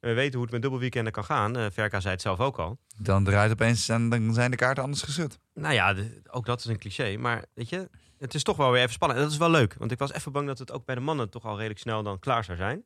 En 0.00 0.08
we 0.08 0.14
weten 0.14 0.32
hoe 0.34 0.42
het 0.42 0.50
met 0.52 0.62
dubbelweekenden 0.62 1.12
kan 1.12 1.24
gaan. 1.24 1.72
Verka 1.72 2.00
zei 2.00 2.12
het 2.12 2.22
zelf 2.22 2.38
ook 2.40 2.58
al. 2.58 2.78
Dan 2.96 3.24
draait 3.24 3.52
opeens 3.52 3.88
en 3.88 4.08
dan 4.08 4.34
zijn 4.34 4.50
de 4.50 4.56
kaarten 4.56 4.82
anders 4.82 5.02
geschud. 5.02 5.38
Nou 5.54 5.74
ja, 5.74 5.94
de- 5.94 6.22
ook 6.30 6.46
dat 6.46 6.58
is 6.58 6.64
een 6.64 6.78
cliché. 6.78 7.16
Maar 7.16 7.44
weet 7.54 7.68
je, 7.68 7.90
het 8.22 8.34
is 8.34 8.42
toch 8.42 8.56
wel 8.56 8.70
weer 8.70 8.80
even 8.80 8.92
spannend. 8.92 9.18
En 9.20 9.24
dat 9.26 9.34
is 9.34 9.40
wel 9.40 9.50
leuk. 9.50 9.74
Want 9.78 9.92
ik 9.92 9.98
was 9.98 10.12
even 10.12 10.32
bang 10.32 10.46
dat 10.46 10.58
het 10.58 10.72
ook 10.72 10.84
bij 10.84 10.94
de 10.94 11.00
mannen 11.00 11.30
toch 11.30 11.44
al 11.44 11.56
redelijk 11.56 11.80
snel 11.80 12.02
dan 12.02 12.18
klaar 12.18 12.44
zou 12.44 12.56
zijn. 12.56 12.84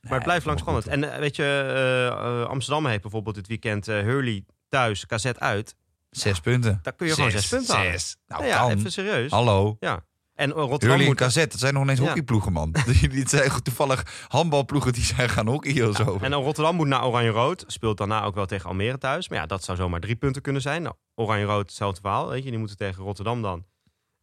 Maar 0.00 0.12
het 0.12 0.22
blijft 0.22 0.46
lang 0.46 0.58
spannend. 0.58 0.86
En 0.86 1.12
eh, 1.12 1.18
weet 1.18 1.36
je, 1.36 1.42
eh, 1.42 2.06
eh, 2.06 2.48
Amsterdam 2.48 2.86
heeft 2.86 3.02
bijvoorbeeld 3.02 3.34
dit 3.34 3.46
weekend 3.46 3.86
Hurley 3.86 4.44
thuis, 4.68 5.06
KZ 5.06 5.26
uit. 5.26 5.74
Zes 6.10 6.40
punten. 6.40 6.78
Daar 6.82 6.92
kun 6.92 7.06
je 7.06 7.14
gewoon 7.14 7.30
zes 7.30 7.48
punten 7.48 7.74
halen. 7.76 7.92
Zes. 7.92 8.16
Nou, 8.26 8.42
Nou 8.42 8.54
ja, 8.54 8.60
kan. 8.60 8.78
even 8.78 8.92
serieus. 8.92 9.30
Hallo. 9.30 9.76
Ja. 9.80 10.04
En 10.34 10.50
Rotterdam 10.50 10.80
Hurley 10.88 11.00
en 11.00 11.06
moet... 11.06 11.16
Kazet, 11.16 11.50
dat 11.50 11.60
zijn 11.60 11.74
nog 11.74 11.82
ineens 11.82 11.98
Ja. 11.98 12.04
hockeyploegen, 12.04 12.52
man. 12.52 12.74
Die 13.10 13.28
zijn 13.28 13.62
toevallig 13.62 14.26
handbalploegen 14.28 14.92
die 14.92 15.04
zijn 15.04 15.28
gaan 15.28 15.46
hockeyen 15.46 15.88
of 15.88 15.96
zo. 15.96 16.18
En 16.20 16.30
dan 16.30 16.42
Rotterdam 16.42 16.76
moet 16.76 16.86
naar 16.86 17.04
Oranje-Rood. 17.06 17.64
Speelt 17.66 17.98
daarna 17.98 18.24
ook 18.24 18.34
wel 18.34 18.46
tegen 18.46 18.68
Almere 18.68 18.98
thuis. 18.98 19.28
Maar 19.28 19.38
ja, 19.38 19.46
dat 19.46 19.64
zou 19.64 19.78
zomaar 19.78 20.00
drie 20.00 20.16
punten 20.16 20.42
kunnen 20.42 20.62
zijn. 20.62 20.82
Nou, 20.82 20.94
Oranje-Rood, 21.14 21.60
hetzelfde 21.66 22.00
verhaal. 22.00 22.28
Weet 22.28 22.44
je, 22.44 22.50
die 22.50 22.58
moeten 22.58 22.76
tegen 22.76 23.04
Rotterdam 23.04 23.42
dan. 23.42 23.64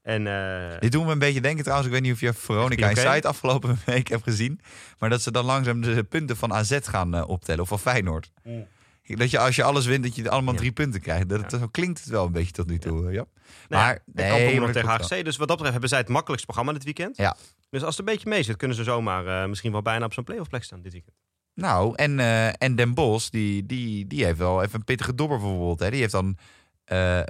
En 0.02 0.28
eh, 0.28 0.80
Dit 0.80 0.92
doen 0.92 1.06
we 1.06 1.12
een 1.12 1.20
beetje 1.20 1.42
denken 1.42 1.62
trouwens. 1.64 1.88
Ik 1.88 1.94
weet 1.94 2.04
niet 2.04 2.14
of 2.14 2.20
je 2.20 2.34
Veronica 2.34 2.90
oké? 2.90 3.02
Inside 3.02 3.28
afgelopen 3.28 3.80
week 3.86 4.08
hebt 4.08 4.24
gezien. 4.24 4.60
Maar 5.00 5.10
dat 5.10 5.22
ze 5.22 5.32
dan 5.32 5.46
langzaam 5.46 5.82
de 5.82 6.04
punten 6.04 6.38
van 6.38 6.54
AZ 6.54 6.78
gaan 6.82 7.16
eh, 7.16 7.30
optellen. 7.30 7.62
Of 7.62 7.68
van 7.68 7.80
Feyenoord. 7.80 8.32
Dat 9.04 9.32
je 9.32 9.40
als 9.40 9.56
je 9.56 9.64
alles 9.64 9.86
wint, 9.86 10.04
dat 10.04 10.16
je 10.16 10.30
allemaal 10.30 10.54
Ja. 10.54 10.60
drie 10.60 10.72
punten 10.72 11.02
krijgt. 11.02 11.30
Dat, 11.30 11.68
klinkt 11.72 12.00
het 12.00 12.10
wel 12.10 12.26
een 12.26 12.32
beetje 12.32 12.52
tot 12.52 12.68
nu 12.68 12.78
toe. 12.78 13.08
eh, 13.08 13.14
Ja. 13.14 13.26
nou 13.68 13.84
maar 13.84 14.00
nee, 14.14 14.60
nog 14.60 14.72
tegen 14.72 14.90
HGC. 14.90 15.26
Dus 15.26 15.38
wat 15.38 15.48
dat 15.48 15.48
betreft 15.48 15.72
hebben 15.72 15.90
zij 15.90 16.00
het 16.00 16.08
makkelijkste 16.08 16.46
programma 16.52 16.74
dit 16.74 16.84
weekend. 16.84 17.18
Ja. 17.18 17.36
Dus 17.70 17.84
als 17.84 17.98
het 17.98 18.08
een 18.08 18.14
beetje 18.14 18.30
mee 18.30 18.44
zit, 18.44 18.56
kunnen 18.58 18.78
ze 18.78 18.84
zomaar 18.84 19.50
misschien 19.50 19.72
wel 19.72 19.82
bijna 19.82 20.06
op 20.06 20.14
zo'n 20.14 20.24
playoff 20.24 20.50
plek 20.50 20.64
staan 20.64 20.82
dit 20.82 20.92
weekend. 20.92 21.16
Nou, 21.54 21.94
en, 21.96 22.20
en 22.58 22.76
Den 22.76 22.94
Bos, 22.94 23.30
die, 23.30 23.66
die, 23.66 24.08
die 24.08 24.26
heeft 24.26 24.38
wel 24.38 24.64
even 24.64 24.80
een 24.80 24.86
pittige 24.86 25.16
dobber 25.16 25.40
bijvoorbeeld. 25.40 25.80
Hè. 25.80 25.90
Die 25.90 26.00
heeft 26.00 26.12
dan 26.12 26.38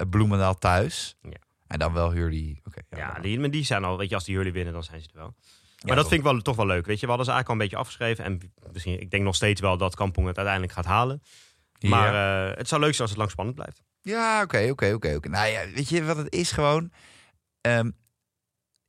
Bloemendaal 0.10 0.58
thuis. 0.58 1.16
Ja. 1.22 1.30
En 1.70 1.80
dan 1.80 1.94
wel 1.94 2.12
Hurley. 2.12 2.62
Ja, 2.90 3.14
dan- 3.14 3.22
die, 3.22 3.40
maar 3.40 3.52
die 3.52 3.64
zijn 3.64 3.84
al, 3.84 3.98
weet 3.98 4.10
je, 4.10 4.16
als 4.16 4.24
die 4.26 4.36
jullie 4.36 4.52
winnen, 4.52 4.74
dan 4.74 4.84
zijn 4.84 5.02
ze 5.02 5.08
er 5.08 5.18
wel. 5.20 5.34
Maar 5.36 5.90
Ja, 5.90 5.96
dat 5.96 6.08
vind 6.08 6.20
ik 6.20 6.26
wel, 6.32 6.40
toch 6.42 6.56
wel 6.56 6.66
leuk. 6.66 6.86
Weet 6.86 7.00
je, 7.00 7.02
we 7.06 7.08
hadden 7.08 7.26
ze 7.26 7.32
eigenlijk 7.32 7.48
al 7.48 7.54
een 7.54 7.62
beetje 7.62 7.78
afgeschreven. 7.78 8.24
En 8.24 8.54
misschien, 8.72 9.02
ik 9.02 9.12
denk 9.12 9.24
nog 9.24 9.36
steeds 9.36 9.62
wel 9.62 9.78
dat 9.78 9.96
Kampong 9.96 10.28
het 10.28 10.36
uiteindelijk 10.38 10.76
gaat 10.76 10.86
halen. 10.86 11.22
Ja. 11.80 11.90
Maar 11.90 12.14
eh, 12.52 12.58
het 12.58 12.68
zou 12.68 12.82
leuk 12.82 12.90
zijn 12.90 13.02
als 13.02 13.10
het 13.10 13.20
lang 13.20 13.32
spannend 13.32 13.56
blijft. 13.58 13.82
Ja, 14.02 14.42
oké, 14.44 14.68
oké, 14.72 14.94
oké. 14.94 15.16
oké. 15.16 15.30
Nou 15.30 15.48
ja, 15.48 15.70
weet 15.72 15.90
je 15.90 16.04
wat 16.04 16.18
het 16.18 16.34
is 16.34 16.52
gewoon? 16.52 16.92
Ehm, 17.62 17.92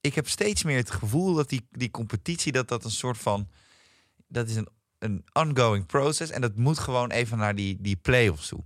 ik 0.01 0.15
heb 0.15 0.29
steeds 0.29 0.63
meer 0.65 0.77
het 0.77 0.91
gevoel 0.91 1.35
dat 1.35 1.49
die, 1.49 1.67
die 1.71 1.91
competitie, 1.91 2.53
dat 2.53 2.69
dat 2.69 2.85
een 2.85 2.91
soort 2.91 3.19
van... 3.19 3.49
Dat 4.29 4.49
is 4.49 4.57
een, 4.57 4.69
een 4.99 5.25
ongoing 5.33 5.87
process 5.87 6.31
en 6.31 6.41
dat 6.41 6.57
moet 6.57 6.79
gewoon 6.79 7.11
even 7.11 7.39
naar 7.39 7.55
die, 7.55 7.77
die 7.81 7.97
play-offs 7.97 8.49
toe. 8.49 8.65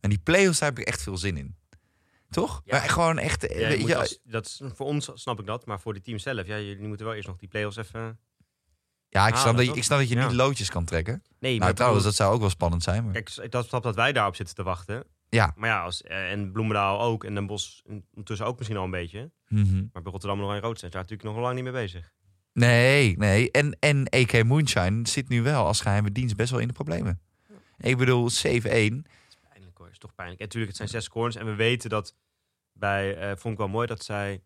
En 0.00 0.08
die 0.10 0.18
play-offs, 0.18 0.58
daar 0.58 0.68
heb 0.68 0.78
ik 0.78 0.86
echt 0.86 1.02
veel 1.02 1.16
zin 1.16 1.36
in. 1.36 1.56
Toch? 2.30 2.62
Ja. 2.64 2.78
Maar 2.78 2.88
gewoon 2.88 3.18
echt... 3.18 3.46
eh, 3.46 3.60
Ja, 3.60 3.86
je 3.86 3.96
als- 3.96 4.18
dat 4.24 4.46
is, 4.46 4.60
voor 4.74 4.86
ons 4.86 5.10
snap 5.14 5.40
ik 5.40 5.46
dat, 5.46 5.66
maar 5.66 5.80
voor 5.80 5.94
de 5.94 6.00
team 6.00 6.18
zelf, 6.18 6.46
ja, 6.46 6.58
jullie 6.58 6.88
moeten 6.88 7.06
wel 7.06 7.14
eerst 7.14 7.28
nog 7.28 7.36
die 7.36 7.48
play-offs 7.48 7.76
even... 7.76 8.18
ja, 9.08 9.28
ik 9.28 9.34
snap, 9.36 9.56
dat 9.56 9.66
je, 9.66 9.72
ik 9.72 9.84
snap 9.84 9.98
dat 9.98 10.08
je 10.08 10.16
niet 10.16 10.32
loodjes 10.32 10.70
kan 10.70 10.84
trekken. 10.84 11.22
Nee, 11.38 11.58
nou, 11.58 11.70
ik 11.70 11.76
trouwens, 11.76 12.04
dat 12.04 12.14
zou 12.14 12.34
ook 12.34 12.40
wel 12.40 12.50
spannend 12.50 12.82
zijn. 12.82 13.04
Maar... 13.04 13.12
Kijk, 13.12 13.50
dat 13.50 13.66
snap 13.66 13.82
dat 13.82 13.94
wij 13.94 14.12
daarop 14.12 14.36
zitten 14.36 14.54
te 14.54 14.62
wachten. 14.62 15.04
Ja. 15.28 15.52
Maar 15.56 15.68
ja, 15.68 15.82
als, 15.82 16.02
eh, 16.02 16.30
en 16.30 16.52
Bloemendaal 16.52 17.00
ook. 17.00 17.24
En 17.24 17.34
Den 17.34 17.46
Bosch 17.46 17.80
ondertussen 18.14 18.46
ook 18.46 18.56
misschien 18.56 18.78
al 18.78 18.84
een 18.84 18.90
beetje. 18.90 19.30
Mhm. 19.48 19.74
Maar 19.92 20.02
bij 20.02 20.12
Rotterdam 20.12 20.38
nog 20.38 20.54
in 20.54 20.60
rood 20.60 20.78
zijn. 20.78 20.90
Daar 20.90 21.00
natuurlijk 21.00 21.28
nog 21.28 21.38
lang 21.38 21.54
niet 21.54 21.64
mee 21.64 21.72
bezig. 21.72 22.12
Nee, 22.52 23.16
nee. 23.16 23.50
En, 23.50 23.76
en 23.80 24.06
EK 24.06 24.44
Moonshine 24.44 25.08
zit 25.08 25.28
nu 25.28 25.42
wel 25.42 25.66
als 25.66 25.80
geheime 25.80 26.12
dienst 26.12 26.36
best 26.36 26.50
wel 26.50 26.60
in 26.60 26.66
de 26.66 26.72
problemen. 26.72 27.20
Ik 27.78 27.96
bedoel, 27.96 28.30
7-1. 28.30 29.06
Is 29.96 30.02
toch 30.02 30.14
pijnlijk. 30.14 30.40
En 30.40 30.46
natuurlijk, 30.46 30.78
het 30.78 30.88
zijn 30.88 31.02
zes 31.02 31.10
corners. 31.10 31.36
En 31.36 31.46
we 31.46 31.54
weten 31.54 31.90
dat 31.90 32.14
bij, 32.72 33.16
eh, 33.16 33.36
vond 33.36 33.52
ik 33.52 33.58
wel 33.58 33.68
mooi 33.68 33.86
dat 33.86 34.04
zij, 34.04 34.42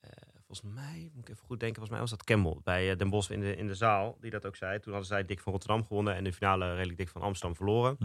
eh, 0.00 0.10
volgens 0.46 0.74
mij, 0.74 1.10
moet 1.12 1.28
ik 1.28 1.34
even 1.34 1.46
goed 1.46 1.60
denken, 1.60 1.76
volgens 1.76 1.90
mij 1.90 2.00
was 2.00 2.10
dat 2.10 2.24
Campbell 2.24 2.60
bij 2.62 2.90
eh, 2.90 2.98
Den 2.98 3.10
Bosch 3.10 3.30
in 3.30 3.40
de, 3.40 3.56
in 3.56 3.66
de 3.66 3.74
zaal, 3.74 4.16
die 4.20 4.30
dat 4.30 4.46
ook 4.46 4.56
zei. 4.56 4.80
Toen 4.80 4.92
hadden 4.92 5.10
zij 5.10 5.24
dik 5.24 5.40
van 5.40 5.52
Rotterdam 5.52 5.86
gewonnen 5.86 6.14
en 6.14 6.24
de 6.24 6.32
finale 6.32 6.74
redelijk 6.74 6.98
dik 6.98 7.08
van 7.08 7.22
Amsterdam 7.22 7.56
verloren. 7.56 7.96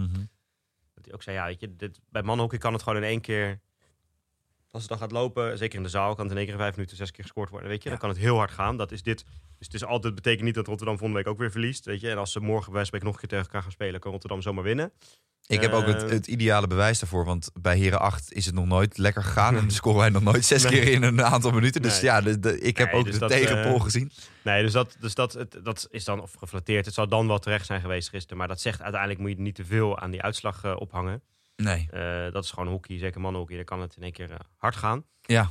Dat 0.94 1.06
hij 1.06 1.14
ook 1.14 1.24
zei, 1.24 1.36
ja, 1.36 1.46
weet 1.46 1.60
je, 1.60 1.76
dit, 1.76 2.00
bij 2.10 2.22
mannenhockey 2.22 2.60
kan 2.60 2.74
het 2.74 2.84
gewoon 2.84 2.98
in 2.98 3.10
één 3.10 3.22
keer, 3.22 3.60
als 4.72 4.82
het 4.82 4.92
dan 4.92 5.00
gaat 5.00 5.12
lopen, 5.12 5.58
zeker 5.58 5.78
in 5.78 5.84
de 5.84 5.90
zaal, 5.90 6.16
kan 6.16 6.24
het 6.24 6.32
in 6.34 6.38
één 6.40 6.48
keer 6.48 6.58
vijf 6.58 6.76
minuten 6.76 6.98
zes 6.98 7.12
keer 7.12 7.24
gescoord 7.24 7.50
worden. 7.50 7.70
Weet 7.70 7.84
je, 7.84 7.90
Ja. 7.90 7.90
dan 7.90 8.00
kan 8.00 8.10
het 8.10 8.20
heel 8.20 8.38
hard 8.38 8.52
gaan. 8.52 8.78
Dat 8.78 8.92
is 8.92 9.04
dit. 9.04 9.26
Dus 9.58 9.68
het 9.68 9.74
is 9.74 9.86
altijd, 9.86 10.16
betekent 10.16 10.44
niet 10.44 10.56
dat 10.56 10.68
Rotterdam 10.68 10.98
volgende 10.98 11.24
week 11.24 11.32
ook 11.34 11.40
weer 11.40 11.52
verliest. 11.52 11.86
Weet 11.86 12.02
je, 12.02 12.10
en 12.10 12.18
als 12.18 12.32
ze 12.32 12.40
morgen 12.40 12.72
bij 12.74 12.82
nog 12.92 13.14
een 13.14 13.20
keer 13.20 13.30
tegen 13.30 13.46
elkaar 13.46 13.62
gaan 13.62 13.72
spelen, 13.72 14.00
kan 14.00 14.12
Rotterdam 14.12 14.42
zomaar 14.42 14.64
winnen. 14.64 14.92
Ik 15.48 15.62
heb 15.62 15.72
ook 15.72 15.86
het, 15.86 16.04
Eh. 16.04 16.10
het 16.10 16.28
ideale 16.28 16.68
bewijs 16.68 17.00
daarvoor. 17.00 17.26
Want 17.26 17.50
bij 17.62 17.78
Heren 17.78 18.00
8 18.00 18.34
is 18.34 18.46
het 18.46 18.56
nog 18.56 18.66
nooit 18.66 18.98
lekker 18.98 19.24
gegaan. 19.24 19.56
En 19.56 19.72
scoren 19.82 20.00
wij 20.00 20.10
nog 20.10 20.24
nooit 20.24 20.46
zes 20.46 20.64
Nee. 20.64 20.72
keer 20.72 20.92
in 20.94 21.04
een 21.04 21.24
aantal 21.24 21.52
minuten. 21.52 21.82
Dus 21.82 21.94
Nee. 21.94 22.04
ja, 22.04 22.22
de, 22.22 22.40
de- 22.40 22.60
ik 22.60 22.78
heb 22.78 22.88
Nee, 22.92 23.00
ook 23.00 23.06
dus 23.06 23.14
de 23.14 23.20
dat, 23.20 23.30
tegenpol 23.30 23.76
eh, 23.76 23.82
gezien. 23.82 24.12
Nee, 24.44 24.64
dus 24.64 24.72
dat, 24.72 24.96
dus 25.00 25.16
dat, 25.16 25.34
het, 25.34 25.60
dat 25.64 25.88
is 25.90 26.04
dan 26.04 26.22
of 26.22 26.34
geflatteerd. 26.34 26.86
Het 26.86 26.94
zou 26.94 27.08
dan 27.08 27.28
wel 27.28 27.40
terecht 27.40 27.66
zijn 27.66 27.82
geweest 27.82 28.10
gisteren. 28.10 28.38
Maar 28.38 28.48
dat 28.48 28.62
zegt 28.62 28.82
uiteindelijk 28.82 29.22
moet 29.22 29.30
je 29.30 29.40
niet 29.42 29.56
te 29.56 29.66
veel 29.66 30.00
aan 30.00 30.12
die 30.12 30.22
uitslag 30.22 30.64
eh, 30.64 30.76
ophangen. 30.78 31.22
Nee. 31.64 31.88
Eh, 31.92 32.32
dat 32.32 32.44
is 32.44 32.52
gewoon 32.52 32.68
hockey, 32.68 32.98
zeker 32.98 33.22
mannenhockey. 33.22 33.56
Dan 33.56 33.66
kan 33.66 33.82
het 33.82 33.96
in 33.96 34.04
één 34.04 34.12
keer 34.12 34.32
eh, 34.32 34.38
hard 34.58 34.76
gaan. 34.76 35.06
Ja. 35.22 35.50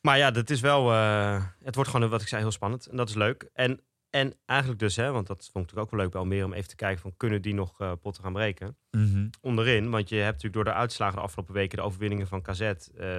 Maar 0.00 0.18
ja, 0.18 0.30
dat 0.30 0.50
is 0.50 0.60
wel. 0.60 0.92
eh, 0.92 1.44
het 1.62 1.74
wordt 1.74 1.90
gewoon, 1.90 2.08
wat 2.08 2.22
ik 2.22 2.28
zei, 2.28 2.42
heel 2.42 2.50
spannend. 2.50 2.86
En 2.86 2.96
dat 2.96 3.08
is 3.08 3.14
leuk. 3.14 3.48
En, 3.52 3.80
en 4.10 4.34
eigenlijk 4.44 4.80
dus, 4.80 4.96
hè, 4.96 5.10
want 5.12 5.26
dat 5.26 5.36
vond 5.36 5.48
ik 5.48 5.54
natuurlijk 5.54 5.86
ook 5.86 5.90
wel 5.90 6.00
leuk 6.00 6.10
bij 6.10 6.20
Almere 6.20 6.44
om 6.44 6.52
even 6.52 6.68
te 6.68 6.76
kijken 6.76 7.00
van 7.02 7.14
kunnen 7.16 7.42
die 7.42 7.54
nog 7.54 7.98
potten 8.00 8.22
gaan 8.22 8.32
breken. 8.32 8.76
Mhm. 8.90 9.28
Onderin, 9.40 9.90
want 9.90 10.08
je 10.08 10.14
hebt 10.16 10.26
natuurlijk 10.42 10.54
door 10.54 10.64
de 10.64 10.80
uitslagen 10.80 11.16
de 11.16 11.22
afgelopen 11.22 11.54
weken 11.54 11.76
de 11.78 11.84
overwinningen 11.84 12.26
van 12.26 12.42
KZ 12.42 12.60
eh, 12.60 12.74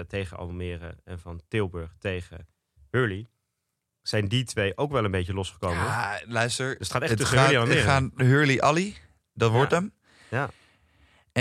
tegen 0.08 0.38
Almere 0.38 0.98
en 1.04 1.20
van 1.20 1.42
Tilburg 1.48 1.96
tegen 2.00 2.48
Hurley. 2.92 3.28
Zijn 4.02 4.28
die 4.28 4.44
twee 4.44 4.78
ook 4.78 4.92
wel 4.92 5.06
een 5.06 5.12
beetje 5.12 5.34
losgekomen? 5.34 5.78
Ja, 5.84 6.20
luister. 6.26 6.68
Dus 6.68 6.78
het 6.80 6.92
gaat 6.92 7.02
echt 7.02 7.10
Het 7.12 7.20
tussen 7.20 7.38
gaat, 7.38 7.48
Hurley 7.50 7.64
en 7.64 7.70
het 7.78 7.88
Almere. 7.88 8.12
gaan 8.16 8.28
Hurley 8.28 8.62
Ali. 8.62 8.96
Dat 9.34 9.50
Ja. 9.50 9.56
wordt 9.56 9.72
hem. 9.72 9.94
Ja. 10.30 10.50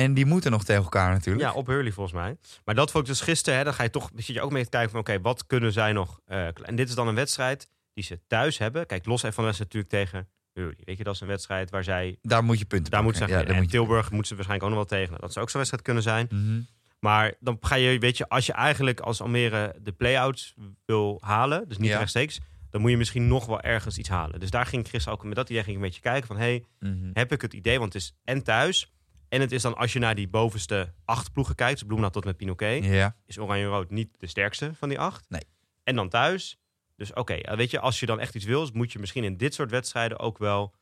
En 0.03 0.15
die 0.15 0.27
moeten 0.27 0.51
nog 0.51 0.65
tegen 0.65 0.83
elkaar 0.83 1.13
natuurlijk. 1.13 1.45
Ja, 1.45 1.53
op 1.53 1.67
Hurley 1.67 1.93
volgens 1.93 2.15
mij. 2.17 2.37
Maar 2.65 2.75
dat 2.75 2.91
vond 2.91 3.05
ik 3.05 3.11
dus 3.11 3.21
gisteren, 3.21 3.59
hè, 3.59 3.65
dan 3.65 3.75
ga 3.75 3.83
je 3.83 3.91
toch 3.91 4.11
zit 4.15 4.27
je 4.27 4.41
ook 4.41 4.53
mee 4.53 4.63
te 4.65 4.69
kijken 4.71 4.91
van 4.91 5.01
oké, 5.01 5.21
wat 5.21 5.47
kunnen 5.47 5.73
zij 5.73 5.93
nog? 5.93 6.21
eh, 6.27 6.47
en 6.63 6.77
dit 6.77 6.89
is 6.89 6.95
dan 6.95 7.09
een 7.09 7.15
wedstrijd 7.15 7.69
die 7.95 8.05
ze 8.05 8.21
thuis 8.27 8.59
hebben. 8.59 8.87
Kijk, 8.87 9.07
los 9.07 9.23
even 9.23 9.35
van 9.35 9.45
de 9.45 9.51
wedstrijd 9.51 9.75
natuurlijk 9.75 10.05
tegen 10.11 10.29
Hurley. 10.53 10.83
Weet 10.85 10.99
je, 10.99 11.05
dat 11.05 11.15
is 11.15 11.21
een 11.21 11.27
wedstrijd 11.27 11.71
waar 11.71 11.85
zij, 11.85 12.19
Daar 12.23 12.45
moet 12.45 12.59
je 12.59 12.65
punten 12.65 12.91
daar 12.91 13.03
moeten 13.03 13.29
ze 13.29 13.35
ja, 13.35 13.45
En 13.45 13.55
moet 13.55 13.65
je... 13.65 13.71
Tilburg 13.71 14.11
moeten 14.11 14.27
ze 14.29 14.35
waarschijnlijk 14.35 14.71
ook 14.71 14.79
nog 14.79 14.89
wel 14.91 14.99
tegen. 15.01 15.21
Dat 15.21 15.33
zou 15.33 15.45
ook 15.45 15.51
zo'n 15.51 15.59
wedstrijd 15.61 15.85
kunnen 15.85 16.03
zijn. 16.03 16.27
Mhm. 16.31 16.61
Maar 17.01 17.35
dan 17.41 17.57
ga 17.61 17.75
je, 17.75 17.99
weet 17.99 18.17
je, 18.17 18.29
als 18.29 18.47
je 18.47 18.53
eigenlijk 18.53 19.01
als 19.01 19.21
Almere 19.21 19.75
de 19.83 19.93
play-outs 19.93 20.55
wil 20.85 21.19
halen, 21.21 21.69
dus 21.69 21.79
niet 21.79 21.91
Ja. 21.91 21.99
rechtstreeks, 21.99 22.41
dan 22.71 22.81
moet 22.81 22.91
je 22.91 22.97
misschien 22.97 23.29
nog 23.29 23.47
wel 23.47 23.61
ergens 23.61 23.99
iets 23.99 24.09
halen. 24.09 24.41
Dus 24.41 24.51
daar 24.51 24.67
ging 24.67 24.85
ik 24.85 24.91
gisteren 24.91 25.19
ook 25.19 25.25
met 25.25 25.35
dat 25.35 25.51
idee 25.51 25.63
ging 25.63 25.77
ik 25.77 25.83
een 25.83 25.89
beetje 25.89 26.01
kijken 26.03 26.27
van, 26.27 26.37
hey, 26.37 26.65
Mhm. 26.81 27.11
heb 27.13 27.33
ik 27.33 27.43
het 27.43 27.53
idee, 27.53 27.79
want 27.79 27.93
het 27.93 28.03
is 28.03 28.15
en 28.25 28.43
thuis. 28.43 28.91
En 29.29 29.41
het 29.41 29.53
is 29.53 29.63
dan 29.63 29.77
als 29.77 29.93
je 29.93 29.99
naar 29.99 30.15
die 30.15 30.29
bovenste 30.29 30.93
acht 31.05 31.33
ploegen 31.33 31.55
kijkt, 31.55 31.73
dus 31.73 31.83
Bloemendaal 31.83 32.13
tot 32.15 32.25
met 32.25 32.37
Pinoquet, 32.37 32.85
Ja. 32.85 33.17
is 33.27 33.39
Oranje-Rood 33.39 33.91
niet 33.91 34.09
de 34.19 34.27
sterkste 34.27 34.75
van 34.75 34.89
die 34.89 34.99
acht. 34.99 35.25
Nee. 35.29 35.43
En 35.85 35.95
dan 35.97 36.09
thuis. 36.09 36.59
Dus 36.97 37.13
oké, 37.13 37.35
eh, 37.35 37.57
weet 37.57 37.71
je, 37.71 37.81
als 37.81 38.01
je 38.01 38.07
dan 38.07 38.21
echt 38.21 38.35
iets 38.35 38.45
wil, 38.45 38.71
moet 38.73 38.93
je 38.93 38.99
misschien 38.99 39.25
in 39.25 39.37
dit 39.37 39.55
soort 39.55 39.71
wedstrijden 39.71 40.19
ook 40.19 40.39
wel 40.39 40.75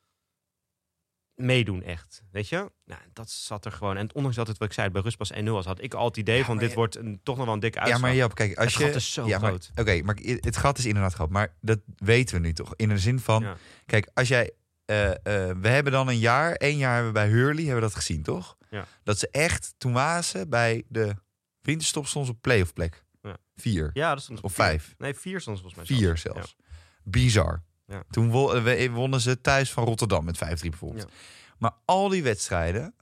meedoen 1.35 1.83
echt. 1.83 2.23
Weet 2.31 2.49
je? 2.49 2.71
Nou, 2.85 3.01
dat 3.13 3.29
zat 3.29 3.65
er 3.65 3.71
gewoon. 3.71 3.97
En 3.97 4.13
ondanks 4.15 4.37
dat 4.37 4.47
het 4.47 4.57
wat 4.57 4.67
ik 4.67 4.73
zei, 4.73 4.89
bij 4.89 5.01
rust 5.01 5.17
pas 5.17 5.31
1-0 5.33 5.43
was, 5.43 5.65
had 5.65 5.81
ik 5.83 5.93
al 5.93 6.05
het 6.05 6.17
idee 6.17 6.37
Ja, 6.37 6.43
van 6.45 6.57
dit 6.57 6.69
je- 6.69 6.75
wordt 6.75 6.95
een, 6.95 7.19
toch 7.23 7.35
nog 7.35 7.45
wel 7.45 7.53
een 7.53 7.59
dikke 7.59 7.77
Ja, 7.77 7.83
uitslag. 7.83 8.03
maar 8.03 8.15
Jap, 8.15 8.35
kijk, 8.35 8.57
als 8.57 8.65
Het 8.73 8.81
je... 8.81 8.87
gat 8.87 8.95
is 8.95 9.13
zo 9.13 9.27
ja, 9.27 9.37
groot. 9.37 9.71
Oké, 9.75 10.01
maar 10.01 10.15
het 10.21 10.57
gat 10.57 10.77
is 10.77 10.85
inderdaad 10.85 11.13
groot. 11.13 11.29
Maar 11.29 11.55
dat 11.61 11.79
weten 11.95 12.35
we 12.35 12.41
nu 12.47 12.53
toch? 12.53 12.73
In 12.75 12.89
de 12.89 12.97
zin 12.99 13.19
van... 13.19 13.41
Ja. 13.43 13.55
Kijk, 13.85 14.09
als 14.13 14.27
jij... 14.27 14.51
eh, 14.85 15.09
eh, 15.11 15.15
we 15.57 15.67
hebben 15.67 15.91
dan 15.91 16.07
een 16.07 16.17
jaar, 16.19 16.53
één 16.53 16.77
jaar 16.77 16.93
hebben 16.93 17.13
we 17.13 17.19
bij 17.19 17.27
Hurley, 17.29 17.63
hebben 17.63 17.75
we 17.75 17.87
dat 17.87 17.95
gezien, 17.95 18.23
toch? 18.23 18.57
Ja. 18.69 18.85
Dat 19.03 19.19
ze 19.19 19.27
echt, 19.31 19.73
toen 19.77 19.93
waren 19.93 20.23
ze 20.23 20.47
bij 20.47 20.83
de 20.87 21.15
winterstop 21.61 22.07
soms 22.07 22.29
op 22.29 22.41
playoff 22.41 22.73
plek. 22.73 23.03
Ja. 23.21 23.37
Vier. 23.55 23.89
Ja, 23.93 24.13
dat 24.13 24.23
stond 24.23 24.41
Of 24.41 24.53
vier. 24.53 24.65
vijf. 24.65 24.95
Nee, 24.97 25.13
vier 25.13 25.41
stond 25.41 25.59
volgens 25.59 25.87
mij. 25.89 25.97
Vier 25.97 26.17
zelfs. 26.17 26.55
Bizar. 27.03 27.63
Ja. 27.85 28.03
Toen 28.09 28.29
wo- 28.29 28.61
we- 28.61 28.89
wonnen 28.89 29.21
ze 29.21 29.41
thuis 29.41 29.71
van 29.71 29.83
Rotterdam 29.85 30.25
met 30.25 30.37
5-3 30.37 30.69
bijvoorbeeld. 30.69 31.11
Maar 31.57 31.71
al 31.85 32.09
die 32.09 32.23
wedstrijden, 32.23 32.95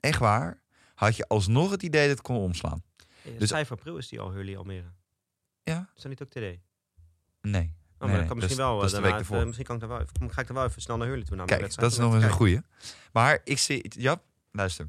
echt 0.00 0.18
waar, 0.18 0.60
had 0.94 1.16
je 1.16 1.28
alsnog 1.28 1.70
het 1.70 1.82
idee 1.82 2.06
dat 2.08 2.16
het 2.16 2.26
kon 2.26 2.36
omslaan. 2.36 2.82
Dus- 3.38 3.50
5 3.50 3.72
april 3.72 3.96
is 3.96 4.08
die 4.08 4.20
al 4.20 4.32
Hurley 4.32 4.56
Almere. 4.56 4.92
Ja? 5.62 5.90
Is 5.96 6.02
dat 6.02 6.10
niet 6.10 6.22
ook 6.22 6.28
TD? 6.30 6.58
Nee. 7.40 7.74
Maar 7.98 8.08
Nee, 8.08 8.18
dat 8.18 8.18
nee, 8.18 8.18
kan 8.18 8.26
dat 8.28 8.36
misschien 8.36 8.50
is- 8.50 8.70
wel. 8.70 8.74
dat 8.76 8.84
is 8.84 8.90
de 8.90 8.96
daarna 9.00 9.10
week 9.12 9.20
even- 9.22 9.34
ervoor. 9.34 9.46
misschien 9.46 9.66
kan 9.66 9.76
ik, 9.76 9.88
wel 9.88 10.00
even, 10.00 10.32
ga 10.34 10.40
ik 10.40 10.46
dan 10.46 10.56
wel 10.56 10.64
even 10.66 10.82
snel 10.82 10.96
naar 10.96 11.06
Hurley 11.06 11.24
toe. 11.24 11.36
Naar 11.36 11.46
Kijk, 11.46 11.74
dat 11.74 11.92
is 11.92 11.98
nog 11.98 12.14
eens 12.14 12.24
een 12.24 12.30
goeie. 12.30 12.60
Maar 13.12 13.40
ik 13.44 13.58
zie, 13.58 13.90
Jap, 14.00 14.22
luister. 14.52 14.88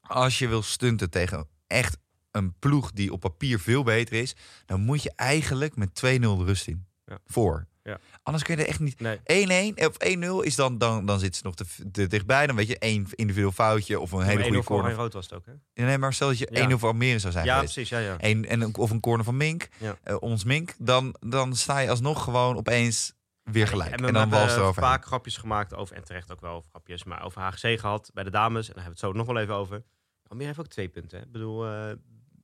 Als 0.00 0.38
je 0.38 0.48
wil 0.48 0.62
stunten 0.62 1.10
tegen 1.10 1.46
echt 1.66 1.96
een 2.30 2.54
ploeg 2.58 2.90
die 2.92 3.12
op 3.12 3.20
papier 3.20 3.60
veel 3.60 3.82
beter 3.82 4.20
is, 4.20 4.36
dan 4.66 4.80
moet 4.80 5.02
je 5.02 5.12
eigenlijk 5.16 5.76
met 5.76 5.94
2-0 5.94 6.36
de 6.36 6.44
rust 6.44 6.66
in. 6.66 6.86
Ja. 7.06 7.18
Voor. 7.26 7.66
Ja. 7.88 7.98
Anders 8.22 8.44
kun 8.44 8.56
je 8.56 8.62
er 8.62 8.68
echt 8.68 8.80
niet. 8.80 9.00
Nee. 9.00 9.72
1-1 9.74 9.86
of 9.86 9.94
1-0 10.42 10.46
is 10.46 10.54
dan, 10.54 10.78
dan, 10.78 11.06
dan 11.06 11.18
zit 11.18 11.36
ze 11.36 11.42
nog 11.44 11.54
te, 11.54 11.64
te 11.92 12.06
dichtbij. 12.06 12.46
Dan 12.46 12.56
weet 12.56 12.66
je, 12.68 12.78
één 12.78 13.06
individueel 13.14 13.52
foutje 13.52 14.00
of 14.00 14.12
een 14.12 14.22
hele 14.22 14.34
Maar 14.34 14.42
1-0 14.44 14.46
goede 14.46 14.54
voor 14.62 14.64
corner. 14.64 14.84
Oranje-Rood 14.84 15.12
was 15.12 15.24
het 15.24 15.34
ook, 15.34 15.46
hè? 15.46 15.52
Ja, 15.72 15.84
Nee, 15.88 15.98
maar 15.98 16.12
stel 16.12 16.28
dat 16.28 16.38
je 16.38 16.48
Ja. 16.52 16.68
1-0 16.70 16.78
voor 16.78 16.88
Almere 16.88 17.18
zou 17.18 17.32
zijn 17.32 17.44
Ja, 17.44 17.54
geweest. 17.54 17.72
precies. 17.74 17.90
Ja, 17.92 17.98
ja. 17.98 18.16
Een, 18.18 18.46
en, 18.46 18.60
een- 18.60 18.76
of 18.76 18.90
een 18.90 19.00
corner 19.00 19.24
van 19.24 19.36
Mink, 19.36 19.68
Ja. 19.78 19.96
eh, 20.02 20.16
ons 20.20 20.44
Mink, 20.44 20.74
dan, 20.78 21.14
dan 21.20 21.56
sta 21.56 21.78
je 21.78 21.90
alsnog 21.90 22.24
gewoon 22.24 22.56
opeens 22.56 23.12
weer 23.42 23.66
gelijk. 23.68 23.90
En 23.90 23.96
En, 23.96 24.12
dan 24.12 24.14
hebben 24.14 24.38
wals 24.38 24.54
erover. 24.56 24.82
vaak 24.82 25.04
grapjes 25.06 25.36
gemaakt 25.36 25.74
over, 25.74 25.96
en 25.96 26.04
terecht 26.04 26.32
ook 26.32 26.40
wel 26.40 26.54
over 26.54 26.70
grapjes, 26.70 27.04
maar 27.04 27.24
over 27.24 27.40
HGC 27.42 27.80
gehad 27.80 28.10
bij 28.14 28.24
de 28.24 28.30
dames. 28.30 28.68
En 28.68 28.74
daar 28.74 28.84
hebben 28.84 29.00
we 29.00 29.06
het 29.06 29.16
zo 29.16 29.18
nog 29.18 29.26
wel 29.26 29.38
even 29.42 29.54
over. 29.54 29.82
Almere 30.26 30.46
heeft 30.48 30.60
ook 30.60 30.66
twee 30.66 30.88
punten. 30.88 31.18
Hè? 31.18 31.24
Ik 31.24 31.32
bedoel, 31.32 31.66
eh, 31.66 31.90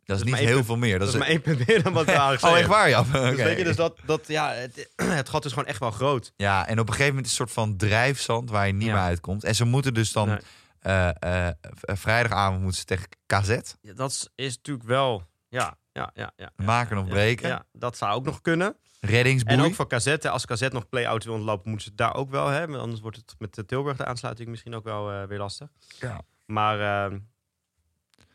dat, 0.05 0.17
is 0.19 0.25
niet 0.25 0.35
heel 0.35 0.55
punt- 0.55 0.67
veel 0.67 0.77
meer. 0.77 0.99
Dat, 0.99 1.09
is 1.09 1.15
is 1.15 1.21
maar 1.21 1.29
één 1.29 1.41
punt 1.41 1.67
meer 1.67 1.83
dan 1.83 1.93
wat 1.93 2.07
HGC 2.11 2.43
Oh, 2.45 2.59
echt 2.59 2.67
waar, 2.69 2.89
ja. 2.89 3.03
Dus 3.03 3.35
weet 3.37 3.59
je, 3.59 3.65
dus 3.65 3.77
dat, 3.77 3.99
dat 4.07 4.27
ja, 4.27 4.51
het, 4.53 4.91
het 5.21 5.29
gat 5.29 5.45
is 5.45 5.53
gewoon 5.53 5.69
echt 5.69 5.79
wel 5.79 5.91
groot. 5.91 6.33
Ja, 6.37 6.67
en 6.67 6.79
op 6.81 6.87
een 6.87 6.93
gegeven 6.93 7.15
moment 7.15 7.27
is 7.33 7.39
het 7.39 7.41
een 7.41 7.47
soort 7.55 7.67
van 7.69 7.77
drijfzand 7.77 8.51
waar 8.51 8.67
je 8.67 8.73
niet 8.73 8.87
Ja. 8.87 8.93
meer 8.93 9.03
uitkomt. 9.03 9.45
En 9.45 9.55
ze 9.55 9.65
moeten 9.65 9.95
dus 9.95 10.13
dan 10.13 10.29
Nee. 10.29 10.39
eh, 10.81 11.09
eh, 11.49 11.55
v- 11.61 12.01
vrijdagavond 12.01 12.61
moeten 12.61 12.79
ze 12.79 12.85
tegen 12.85 13.09
KZ 13.27 13.49
Ja, 13.81 13.93
dat 13.95 14.31
is, 14.35 14.57
natuurlijk 14.57 14.87
wel, 14.89 15.23
ja, 15.49 15.77
ja, 15.93 16.11
ja. 16.15 16.33
ja 16.37 16.51
maken 16.57 16.99
of 16.99 17.09
breken. 17.09 17.49
Ja, 17.49 17.65
dat 17.73 17.97
zou 17.97 18.13
ook 18.15 18.25
nog 18.25 18.41
kunnen. 18.41 18.77
Reddingsboei. 19.01 19.57
En 19.59 19.65
ook 19.65 19.75
voor 19.75 19.87
KZ, 19.89 20.07
als 20.23 20.47
KZ 20.47 20.69
nog 20.69 20.89
play-outs 20.89 21.25
wil 21.27 21.35
ontlopen, 21.35 21.69
moeten 21.71 21.83
ze 21.85 21.89
het 21.89 21.99
daar 21.99 22.15
ook 22.15 22.31
wel 22.31 22.47
hebben. 22.49 22.81
Anders 22.81 23.01
wordt 23.01 23.17
het 23.17 23.35
met 23.39 23.55
de 23.55 23.65
Tilburg 23.65 23.97
de 23.97 24.05
aansluiting 24.05 24.49
misschien 24.49 24.75
ook 24.75 24.85
wel 24.85 25.11
eh, 25.13 25.23
weer 25.25 25.39
lastig. 25.39 25.69
Ja. 26.01 26.21
Maar, 26.47 27.07
eh, 27.11 27.19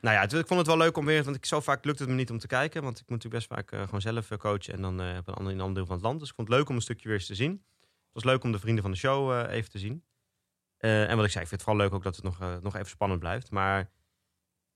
nou 0.02 0.16
ja, 0.16 0.22
ik 0.22 0.48
vond 0.48 0.60
het 0.60 0.68
wel 0.68 0.78
leuk 0.78 0.98
om 0.98 1.06
weer, 1.06 1.24
want 1.24 1.36
ik, 1.36 1.46
zo 1.46 1.60
vaak 1.60 1.86
lukt 1.86 2.00
het 2.00 2.08
me 2.08 2.16
niet 2.16 2.32
om 2.32 2.38
te 2.38 2.48
kijken. 2.48 2.84
Want 2.84 3.00
ik 3.00 3.10
moet 3.10 3.24
natuurlijk 3.24 3.48
best 3.48 3.60
vaak 3.60 3.72
eh, 3.72 3.84
gewoon 3.84 4.02
zelf 4.02 4.32
eh, 4.32 4.38
coachen 4.38 4.74
en 4.74 4.82
dan 4.82 5.02
eh, 5.02 5.18
op 5.18 5.28
een 5.28 5.34
ander, 5.34 5.52
in 5.52 5.58
een 5.58 5.66
ander 5.66 5.76
deel 5.76 5.86
van 5.86 5.96
het 5.96 6.06
land. 6.06 6.20
Dus 6.20 6.30
ik 6.30 6.36
vond 6.36 6.48
het 6.48 6.58
leuk 6.58 6.70
om 6.70 6.76
een 6.76 6.82
stukje 6.82 7.08
weer 7.08 7.18
eens 7.18 7.28
te 7.28 7.36
zien. 7.36 7.52
Het 7.52 8.14
was 8.14 8.24
leuk 8.24 8.44
om 8.44 8.52
de 8.52 8.60
vrienden 8.60 8.84
van 8.84 8.92
de 8.92 8.98
show 8.98 9.50
even 9.50 9.70
te 9.70 9.80
zien. 9.80 10.04
En 10.78 11.16
wat 11.16 11.26
ik 11.26 11.32
zei, 11.32 11.44
ik 11.44 11.50
vind 11.50 11.62
het 11.62 11.62
vooral 11.62 11.78
leuk 11.78 11.94
ook 11.94 12.04
dat 12.04 12.16
het 12.16 12.26
nog, 12.26 12.62
nog 12.62 12.76
even 12.76 12.90
spannend 12.90 13.20
blijft. 13.20 13.52
Maar 13.52 13.90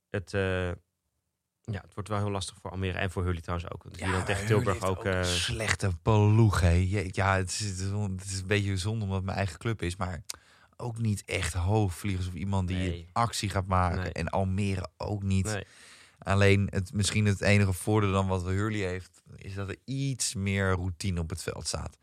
het, 0.10 0.32
ja, 0.32 1.82
het 1.82 1.94
wordt 1.94 2.10
wel 2.10 2.18
heel 2.18 2.32
lastig 2.32 2.58
voor 2.62 2.72
Almere 2.72 2.98
en 2.98 3.12
voor 3.12 3.24
Hurley 3.24 3.42
trouwens 3.42 3.72
ook. 3.72 3.84
Want 3.84 3.98
die 3.98 4.12
dan 4.12 4.26
tegen 4.26 4.46
Tilburg 4.46 4.84
ook... 4.84 5.08
slechte 5.24 5.92
ploeg, 6.02 6.60
hè. 6.60 6.88
Ja, 7.12 7.36
het 7.36 7.50
is, 7.50 7.60
het, 7.60 7.80
is, 7.80 7.90
het 7.90 8.24
is 8.26 8.40
een 8.40 8.48
beetje 8.48 8.78
zonde 8.78 9.04
omdat 9.04 9.18
het 9.18 9.26
mijn 9.26 9.38
eigen 9.38 9.58
club 9.58 9.82
is, 9.82 9.96
maar 9.96 10.24
ook 10.78 10.98
niet 10.98 11.24
echt 11.26 11.54
hoogvliegers 11.54 12.28
of 12.28 12.34
iemand 12.34 12.68
die 12.68 12.78
Nee. 12.78 13.08
actie 13.14 13.50
gaat 13.50 13.68
maken. 13.68 14.00
Nee. 14.02 14.12
En 14.12 14.30
Almere 14.30 14.88
ook 14.98 15.24
niet. 15.24 15.46
nee. 15.46 15.64
Alleen 16.18 16.68
het, 16.72 16.94
misschien 16.94 17.26
het 17.26 17.42
enige 17.42 17.74
voordeel 17.74 18.12
dan 18.12 18.28
wat 18.28 18.44
Hurley 18.44 18.80
heeft, 18.88 19.22
is 19.36 19.54
dat 19.54 19.70
er 19.70 19.76
iets 19.86 20.34
meer 20.34 20.72
routine 20.72 21.20
op 21.20 21.30
het 21.30 21.44
veld 21.44 21.68
staat. 21.68 21.98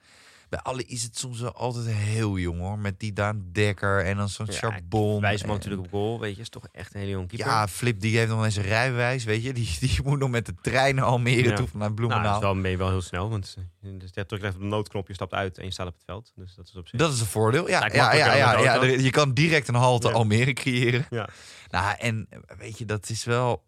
Bij 0.50 0.58
alle 0.60 0.84
is 0.84 1.02
het 1.02 1.18
soms 1.18 1.40
wel 1.40 1.52
altijd 1.52 1.86
heel 1.86 2.38
jong 2.38 2.58
hoor. 2.60 2.78
Met 2.78 3.00
die 3.00 3.12
Daan 3.12 3.44
Dekker 3.52 4.04
en 4.04 4.16
dan 4.16 4.28
zo'n 4.28 4.46
Ja, 4.46 4.52
Charbon. 4.52 5.20
Wijsman 5.20 5.50
en- 5.50 5.56
natuurlijk 5.56 5.82
op 5.82 5.90
goal, 5.90 6.20
weet 6.20 6.34
je. 6.36 6.40
Is 6.40 6.48
toch 6.48 6.66
echt 6.72 6.94
een 6.94 7.00
hele 7.00 7.12
jong 7.12 7.28
keeper. 7.28 7.46
Ja, 7.48 7.68
Flip 7.68 8.00
die 8.00 8.16
heeft 8.18 8.30
nog 8.30 8.44
eens 8.44 8.56
een 8.56 8.62
rijbewijs, 8.62 9.24
weet 9.24 9.42
je. 9.42 9.52
Die, 9.52 9.76
die 9.80 9.98
moet 10.04 10.18
nog 10.18 10.30
met 10.30 10.46
de 10.46 10.54
trein 10.62 10.94
naar 10.94 11.04
Almere 11.04 11.48
Ja. 11.48 11.56
toe 11.56 11.66
vanuit 11.66 11.72
nou, 11.72 11.94
Bloemendaal. 11.94 12.24
dat 12.40 12.42
is 12.42 12.46
wel, 12.52 12.60
ben 12.62 12.70
je 12.70 12.76
wel 12.76 12.88
heel 12.88 13.02
snel. 13.02 13.30
Want 13.30 13.56
eh, 13.82 13.90
dus 13.98 14.10
je 14.14 14.26
drukt 14.26 14.42
even 14.44 14.54
op 14.56 14.60
de 14.60 14.66
noodknop, 14.66 15.08
je 15.08 15.14
stapt 15.14 15.32
uit 15.32 15.58
en 15.58 15.64
je 15.64 15.70
staat 15.70 15.86
op 15.86 15.94
het 15.94 16.04
veld. 16.04 16.32
Dus 16.34 16.54
dat 16.54 16.66
is 16.68 16.76
op 16.76 16.88
zich... 16.88 16.98
Dat 16.98 17.12
is 17.12 17.20
een 17.20 17.26
voordeel. 17.26 17.68
Ja, 17.68 17.86
ja, 17.86 18.12
ja, 18.12 18.34
ja, 18.34 18.58
ja, 18.58 18.82
je 18.84 19.10
kan 19.10 19.34
direct 19.34 19.68
een 19.68 19.74
halte. 19.74 20.10
Almere 20.10 20.52
creëren. 20.52 21.06
Ja. 21.10 21.28
Nou, 21.70 21.96
en 21.98 22.26
eh, 22.30 22.38
weet 22.58 22.78
je, 22.78 22.84
dat 22.84 23.08
is 23.10 23.24
wel... 23.24 23.62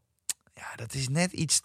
Ja, 0.55 0.75
dat 0.77 0.95
is 0.95 1.09
net 1.09 1.33
iets 1.33 1.61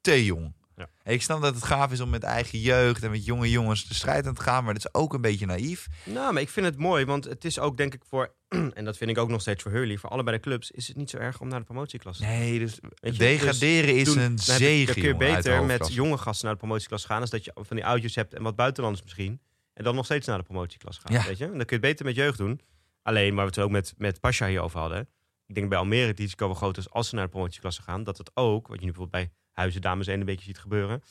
te 0.00 0.24
jong. 0.24 0.52
Ja. 0.76 0.88
Ik 1.12 1.22
snap 1.22 1.42
dat 1.42 1.54
het 1.54 1.64
gaaf 1.64 1.92
is 1.92 2.00
om 2.00 2.10
met 2.10 2.22
eigen 2.22 2.58
jeugd 2.58 3.02
en 3.02 3.10
met 3.10 3.24
jonge 3.24 3.50
jongens 3.50 3.88
de 3.88 3.94
strijd 3.94 4.26
aan 4.26 4.34
te 4.34 4.42
gaan, 4.42 4.64
maar 4.64 4.74
dat 4.74 4.84
is 4.84 4.94
ook 5.00 5.14
een 5.14 5.20
beetje 5.20 5.46
naïef. 5.46 5.86
Nou, 6.04 6.32
maar 6.32 6.42
ik 6.42 6.48
vind 6.48 6.66
het 6.66 6.76
mooi, 6.76 7.04
want 7.04 7.24
het 7.24 7.44
is 7.44 7.58
ook 7.58 7.76
denk 7.76 7.94
ik 7.94 8.02
voor... 8.08 8.34
en 8.74 8.84
dat 8.84 8.96
vind 8.96 9.10
ik 9.10 9.18
ook 9.18 9.28
nog 9.28 9.40
steeds 9.40 9.62
voor 9.62 9.72
Hurley. 9.72 9.96
Voor 9.96 10.10
allebei 10.10 10.36
de 10.36 10.42
clubs 10.42 10.70
is 10.70 10.88
het 10.88 10.96
niet 10.96 11.10
zo 11.10 11.16
erg 11.16 11.40
om 11.40 11.48
naar 11.48 11.58
de 11.58 11.64
promotieklasse 11.64 12.22
te 12.22 12.28
Nee, 12.28 12.58
dus 12.58 12.78
Weet 13.00 13.12
je, 13.12 13.18
degraderen 13.18 13.94
is 13.96 14.04
doen- 14.04 14.18
een 14.18 14.38
zegen, 14.38 14.86
Dan 14.86 14.94
kun 14.94 15.04
je 15.04 15.16
beter 15.34 15.64
met 15.64 15.92
jonge 15.94 16.18
gasten 16.18 16.44
naar 16.46 16.54
de 16.54 16.60
promotieklas 16.60 17.04
gaan... 17.04 17.20
als 17.20 17.30
dat 17.30 17.44
je 17.44 17.52
van 17.54 17.76
die 17.76 17.86
oudjes 17.86 18.14
hebt 18.14 18.34
en 18.34 18.42
wat 18.42 18.56
buitenlanders 18.56 19.04
misschien... 19.04 19.40
en 19.74 19.84
dan 19.84 19.94
nog 19.94 20.04
steeds 20.04 20.26
naar 20.26 20.38
de 20.38 20.44
promotieklas 20.44 20.98
gaan, 20.98 21.12
Ja. 21.12 21.24
weet 21.26 21.38
je? 21.38 21.44
En 21.44 21.50
dan 21.56 21.58
kun 21.66 21.76
je 21.80 21.86
het 21.86 21.90
beter 21.90 22.04
met 22.04 22.14
jeugd 22.14 22.38
doen. 22.38 22.60
Alleen, 23.02 23.34
waar 23.34 23.44
we 23.44 23.50
het 23.50 23.60
ook 23.60 23.70
met, 23.70 23.94
met 23.96 24.20
Pasha 24.20 24.46
hier 24.46 24.60
over 24.60 24.78
hadden... 24.80 25.08
ik 25.46 25.54
denk 25.54 25.68
bij 25.68 25.78
Almere 25.78 26.06
het 26.06 26.18
risico 26.18 26.46
wel 26.46 26.54
groot 26.54 26.76
is 26.76 26.90
als 26.90 27.08
ze 27.08 27.14
naar 27.14 27.24
de 27.24 27.30
promotieklasse 27.30 27.82
gaan... 27.82 28.04
dat 28.04 28.18
het 28.18 28.30
ook, 28.34 28.66
wat 28.68 28.78
je 28.80 28.84
nu 28.86 28.92
bijvoorbeeld 28.92 29.24
bij 29.24 29.32
Huizen 29.54 29.80
Dames 29.80 30.06
1 30.06 30.20
een 30.20 30.26
beetje 30.26 30.44
ziet 30.44 30.58
gebeuren... 30.58 31.02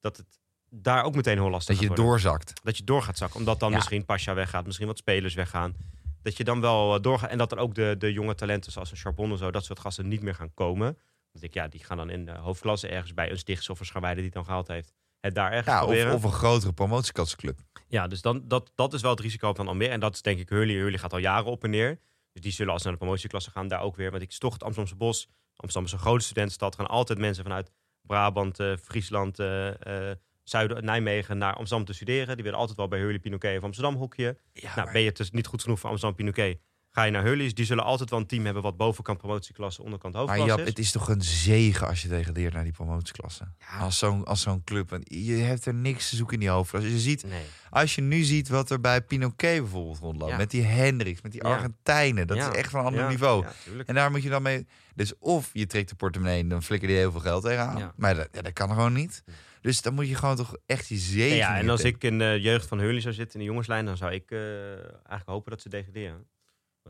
dat 0.00 0.16
het 0.16 0.26
daar 0.68 1.04
ook 1.04 1.14
meteen 1.14 1.38
heel 1.38 1.50
lastig 1.50 1.78
Dat 1.78 1.88
je 1.88 1.94
doorzakt. 1.94 2.60
Dat 2.62 2.76
je 2.76 2.84
door 2.84 3.02
gaat 3.02 3.18
zakken, 3.18 3.38
omdat 3.38 3.60
dan 3.60 3.70
Ja. 3.70 3.76
misschien 3.76 4.04
Pasha 4.04 4.34
weggaat... 4.34 4.66
misschien 4.66 4.86
wat 4.86 4.98
spelers 4.98 5.34
weggaan... 5.34 5.74
Dat 6.22 6.36
je 6.36 6.44
dan 6.44 6.60
wel 6.60 6.94
eh, 6.94 7.02
doorgaat. 7.02 7.30
En 7.30 7.38
dat 7.38 7.52
er 7.52 7.58
ook 7.58 7.74
de, 7.74 7.94
de 7.98 8.12
jonge 8.12 8.34
talenten 8.34 8.72
zoals 8.72 8.90
een 8.90 8.96
Charbon 8.96 9.30
en 9.30 9.38
zo, 9.38 9.50
dat 9.50 9.64
soort 9.64 9.80
gasten 9.80 10.08
niet 10.08 10.22
meer 10.22 10.34
gaan 10.34 10.54
komen. 10.54 10.98
Want 11.32 11.44
ik, 11.44 11.54
ja, 11.54 11.68
die 11.68 11.84
gaan 11.84 11.96
dan 11.96 12.10
in 12.10 12.24
de 12.24 12.32
hoofdklasse 12.32 12.88
ergens 12.88 13.14
bij 13.14 13.30
een 13.30 13.38
Stichts 13.38 13.68
of 13.68 13.80
een 13.80 13.86
Scharweide 13.86 14.16
die 14.20 14.26
het 14.26 14.34
dan 14.34 14.44
gehaald 14.44 14.68
heeft. 14.68 14.92
Het 15.20 15.34
daar 15.34 15.52
ergens 15.52 15.74
Ja, 15.74 15.84
of, 15.84 16.14
of 16.14 16.24
een 16.24 16.32
grotere 16.32 16.72
promotieklassenclub. 16.72 17.58
Ja, 17.88 18.06
dus 18.06 18.22
dan, 18.22 18.42
dat, 18.48 18.72
dat 18.74 18.92
is 18.92 19.02
wel 19.02 19.10
het 19.10 19.20
risico 19.20 19.54
van 19.54 19.68
Almere. 19.68 19.90
En 19.90 20.00
dat 20.00 20.14
is 20.14 20.22
denk 20.22 20.38
ik 20.38 20.48
Hurley. 20.48 20.74
Hurley 20.74 20.98
gaat 20.98 21.12
al 21.12 21.18
jaren 21.18 21.50
op 21.50 21.64
en 21.64 21.70
neer. 21.70 21.98
Dus 22.32 22.42
die 22.42 22.52
zullen 22.52 22.72
als 22.72 22.82
ze 22.82 22.88
naar 22.88 22.96
de 22.96 23.04
promotieklasse 23.04 23.50
gaan 23.50 23.68
daar 23.68 23.80
ook 23.80 23.96
weer. 23.96 24.10
Want 24.10 24.22
ik 24.22 24.28
is 24.28 24.38
toch 24.38 24.52
het 24.52 24.62
Amsterdamse 24.62 24.98
Bos. 24.98 25.28
Amsterdam 25.56 25.84
is 25.84 25.92
een 25.92 26.06
grote 26.06 26.24
studentenstad. 26.24 26.74
gaan 26.74 26.86
altijd 26.86 27.18
mensen 27.18 27.44
vanuit 27.44 27.70
Brabant, 28.02 28.60
eh, 28.60 28.76
Friesland, 28.76 29.38
eh 29.38 30.08
eh, 30.10 30.16
Zuiden, 30.44 30.84
Nijmegen 30.84 31.38
naar 31.38 31.54
Amsterdam 31.54 31.86
te 31.86 31.92
studeren. 31.92 32.34
Die 32.34 32.44
willen 32.44 32.58
altijd 32.58 32.76
wel 32.76 32.88
bij 32.88 32.98
Hurley, 32.98 33.18
Pinoquet 33.18 33.56
of 33.56 33.64
Amsterdam 33.64 33.94
hokje. 33.94 34.38
Ja, 34.52 34.74
Nou, 34.74 34.92
ben 34.92 35.02
je 35.02 35.12
dus 35.12 35.30
niet 35.30 35.46
goed 35.46 35.62
genoeg 35.62 35.80
voor 35.80 35.90
Amsterdam, 35.90 36.16
Pinoquet, 36.16 36.60
ga 36.92 37.02
je 37.04 37.10
naar 37.10 37.22
Hurley's. 37.24 37.54
Die 37.54 37.64
zullen 37.64 37.84
altijd 37.84 38.10
wel 38.10 38.18
een 38.18 38.26
team 38.26 38.44
hebben 38.44 38.62
wat 38.62 38.76
bovenkant 38.76 39.18
promotieklasse, 39.18 39.82
onderkant 39.82 40.14
Maar 40.14 40.22
hoofdklasse 40.22 40.56
Jap, 40.56 40.60
is. 40.66 40.68
het 40.68 40.78
is 40.78 40.90
toch 40.92 41.08
een 41.08 41.22
zegen 41.22 41.86
als 41.86 42.02
je 42.02 42.08
degradeert 42.08 42.52
naar 42.52 42.62
die 42.64 42.72
promotieklasse. 42.72 43.44
Ja. 43.58 43.78
Als 43.78 43.98
zo'n 43.98 44.24
als 44.24 44.40
zo'n 44.40 44.64
club. 44.64 44.90
Want 44.90 45.04
je 45.08 45.32
hebt 45.34 45.66
er 45.66 45.74
niks 45.74 46.08
te 46.10 46.16
zoeken 46.16 46.34
in 46.34 46.40
die 46.40 46.48
hoofdklasse. 46.48 46.90
Je 46.92 46.98
ziet, 46.98 47.24
Nee. 47.24 47.42
als 47.70 47.94
je 47.94 48.00
nu 48.02 48.22
ziet 48.22 48.48
wat 48.48 48.70
er 48.70 48.80
bij 48.80 49.02
Pinoquet 49.02 49.60
bijvoorbeeld 49.60 49.98
rondloopt. 49.98 50.30
Ja. 50.30 50.36
Met 50.36 50.50
die 50.50 50.62
Hendricks, 50.62 51.22
met 51.22 51.32
die 51.32 51.42
Ja. 51.44 51.48
Argentijnen. 51.50 52.26
Dat 52.26 52.36
Ja. 52.36 52.50
is 52.50 52.56
echt 52.56 52.70
van 52.70 52.80
een 52.80 52.86
ander 52.86 53.00
Ja, 53.02 53.08
niveau. 53.08 53.44
Ja. 53.44 53.52
En 53.86 53.94
daar 53.94 54.10
moet 54.10 54.22
je 54.22 54.28
dan 54.28 54.42
mee... 54.42 54.66
Dus 54.94 55.18
of 55.18 55.50
je 55.52 55.66
trekt 55.66 55.88
de 55.88 55.94
portemonnee 55.94 56.40
en 56.40 56.48
dan 56.48 56.62
flikker 56.62 56.88
je 56.90 56.96
heel 56.96 57.10
veel 57.10 57.20
geld 57.20 57.42
tegenaan. 57.44 57.78
Ja. 57.78 57.92
Maar 57.96 58.14
dat, 58.14 58.28
ja, 58.32 58.42
dat 58.42 58.52
kan 58.52 58.68
gewoon 58.68 58.92
niet. 58.92 59.22
Dus 59.60 59.82
dan 59.82 59.94
moet 59.94 60.08
je 60.08 60.14
gewoon 60.14 60.36
toch 60.36 60.56
echt 60.66 60.88
je 60.88 60.96
zegen 60.96 61.36
Ja, 61.36 61.56
en 61.58 61.68
als 61.68 61.84
ik 61.84 62.04
in 62.04 62.18
de 62.18 62.38
jeugd 62.40 62.66
van 62.66 62.78
Hurley 62.78 63.00
zou 63.00 63.14
zitten, 63.14 63.34
in 63.34 63.40
de 63.40 63.46
jongenslijn, 63.46 63.84
dan 63.84 63.96
zou 63.96 64.12
ik 64.12 64.30
eh, 64.30 64.38
eigenlijk 64.72 65.24
hopen 65.24 65.50
dat 65.50 65.60
ze 65.60 65.68
degraderen. 65.68 66.26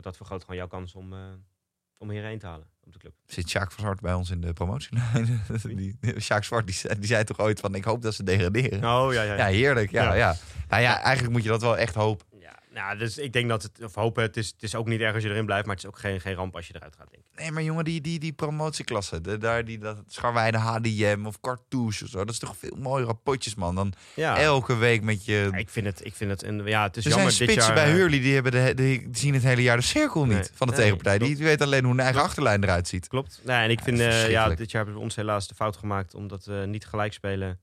Want 0.01 0.15
dat 0.15 0.17
vergroot 0.27 0.41
gewoon 0.41 0.55
jouw 0.55 0.67
kans 0.67 0.95
om, 0.95 1.13
eh, 1.13 1.19
om 1.97 2.09
hierheen 2.09 2.39
te 2.39 2.45
halen 2.45 2.67
op 2.83 2.93
de 2.93 2.99
club. 2.99 3.13
Zit 3.25 3.49
Sjaak 3.49 3.71
van 3.71 3.83
Zwart 3.83 3.99
bij 4.01 4.13
ons 4.13 4.29
in 4.29 4.41
de 4.41 4.53
promotielijn? 4.53 5.41
die, 5.63 5.97
Sjaak 6.19 6.43
Zwart 6.43 6.65
die, 6.65 6.75
zei- 6.75 6.95
die 6.95 7.05
zei 7.07 7.23
toch 7.23 7.39
ooit 7.39 7.59
van... 7.59 7.75
Ik 7.75 7.83
hoop 7.83 8.01
dat 8.01 8.13
ze 8.13 8.23
degraderen. 8.23 8.83
Oh, 8.83 9.13
ja, 9.13 9.21
ja. 9.21 9.35
Ja, 9.35 9.45
heerlijk. 9.45 9.91
Ja, 9.91 10.03
ja. 10.03 10.13
Ja. 10.15 10.35
Nou 10.69 10.81
ja, 10.81 11.01
eigenlijk 11.01 11.33
moet 11.33 11.43
je 11.43 11.49
dat 11.49 11.61
wel 11.61 11.77
echt 11.77 11.95
hopen. 11.95 12.25
Nou, 12.73 12.97
dus 12.97 13.17
ik 13.17 13.33
denk 13.33 13.49
dat 13.49 13.63
het, 13.63 13.83
of 13.83 13.95
hopen, 13.95 14.23
het 14.23 14.37
is, 14.37 14.47
het 14.47 14.63
is 14.63 14.75
ook 14.75 14.87
niet 14.87 14.99
erg 14.99 15.13
als 15.13 15.23
je 15.23 15.29
erin 15.29 15.45
blijft, 15.45 15.65
maar 15.65 15.75
het 15.75 15.83
is 15.83 15.89
ook 15.89 15.99
geen, 15.99 16.21
geen 16.21 16.33
ramp 16.33 16.55
als 16.55 16.67
je 16.67 16.75
eruit 16.75 16.95
gaat, 16.95 17.07
denk 17.11 17.23
ik. 17.23 17.39
Nee, 17.39 17.51
maar 17.51 17.63
jongen, 17.63 17.83
die, 17.83 18.01
die, 18.01 18.19
die 18.19 18.33
promotieklasse, 18.33 19.21
de, 19.21 19.37
daar 19.37 19.65
die 19.65 19.77
dat 19.77 20.03
Scharweide 20.07 20.57
HDM 20.57 21.23
of 21.25 21.39
Cartouche 21.39 22.03
of 22.03 22.09
zo, 22.09 22.17
dat 22.17 22.29
is 22.29 22.39
toch 22.39 22.55
veel 22.57 22.75
mooiere 22.77 23.13
potjes, 23.13 23.55
man. 23.55 23.75
Dan 23.75 23.93
Ja, 24.15 24.37
elke 24.37 24.75
week 24.75 25.01
met 25.01 25.25
je. 25.25 25.47
Ja, 25.51 25.57
ik 25.57 25.69
vind 25.69 25.85
het, 25.85 26.05
ik 26.05 26.15
vind 26.15 26.29
het, 26.31 26.43
een, 26.43 26.65
ja, 26.65 26.83
het 26.83 26.97
is 26.97 27.05
er 27.05 27.11
jammer 27.11 27.31
zijn 27.31 27.49
dit 27.49 27.57
jaar. 27.57 27.73
bij 27.73 27.85
eh, 27.87 27.91
Hurley 27.93 28.19
die, 28.19 28.33
hebben 28.33 28.51
de, 28.51 28.73
die 28.73 29.07
zien 29.11 29.33
het 29.33 29.43
hele 29.43 29.61
jaar 29.61 29.77
de 29.77 29.83
cirkel 29.83 30.25
niet 30.25 30.33
Nee. 30.33 30.43
van 30.53 30.67
de 30.67 30.73
Nee, 30.73 30.81
tegenpartij. 30.81 31.17
Die, 31.17 31.27
klopt. 31.27 31.43
weet 31.43 31.61
alleen 31.61 31.83
hoe 31.83 31.91
hun 31.93 31.99
eigen 32.03 32.21
achterlijn 32.21 32.63
eruit 32.63 32.87
ziet. 32.87 33.07
Klopt. 33.07 33.41
Nee, 33.43 33.63
en 33.63 33.69
ik 33.69 33.77
Ja, 33.79 33.83
vind, 33.83 33.99
eh, 33.99 34.29
ja, 34.29 34.49
dit 34.49 34.71
jaar 34.71 34.81
hebben 34.83 34.93
we 34.93 35.05
ons 35.05 35.15
helaas 35.15 35.47
de 35.47 35.55
fout 35.55 35.77
gemaakt 35.77 36.13
omdat 36.15 36.45
we 36.45 36.63
niet 36.67 36.85
gelijk 36.85 37.13
spelen 37.13 37.59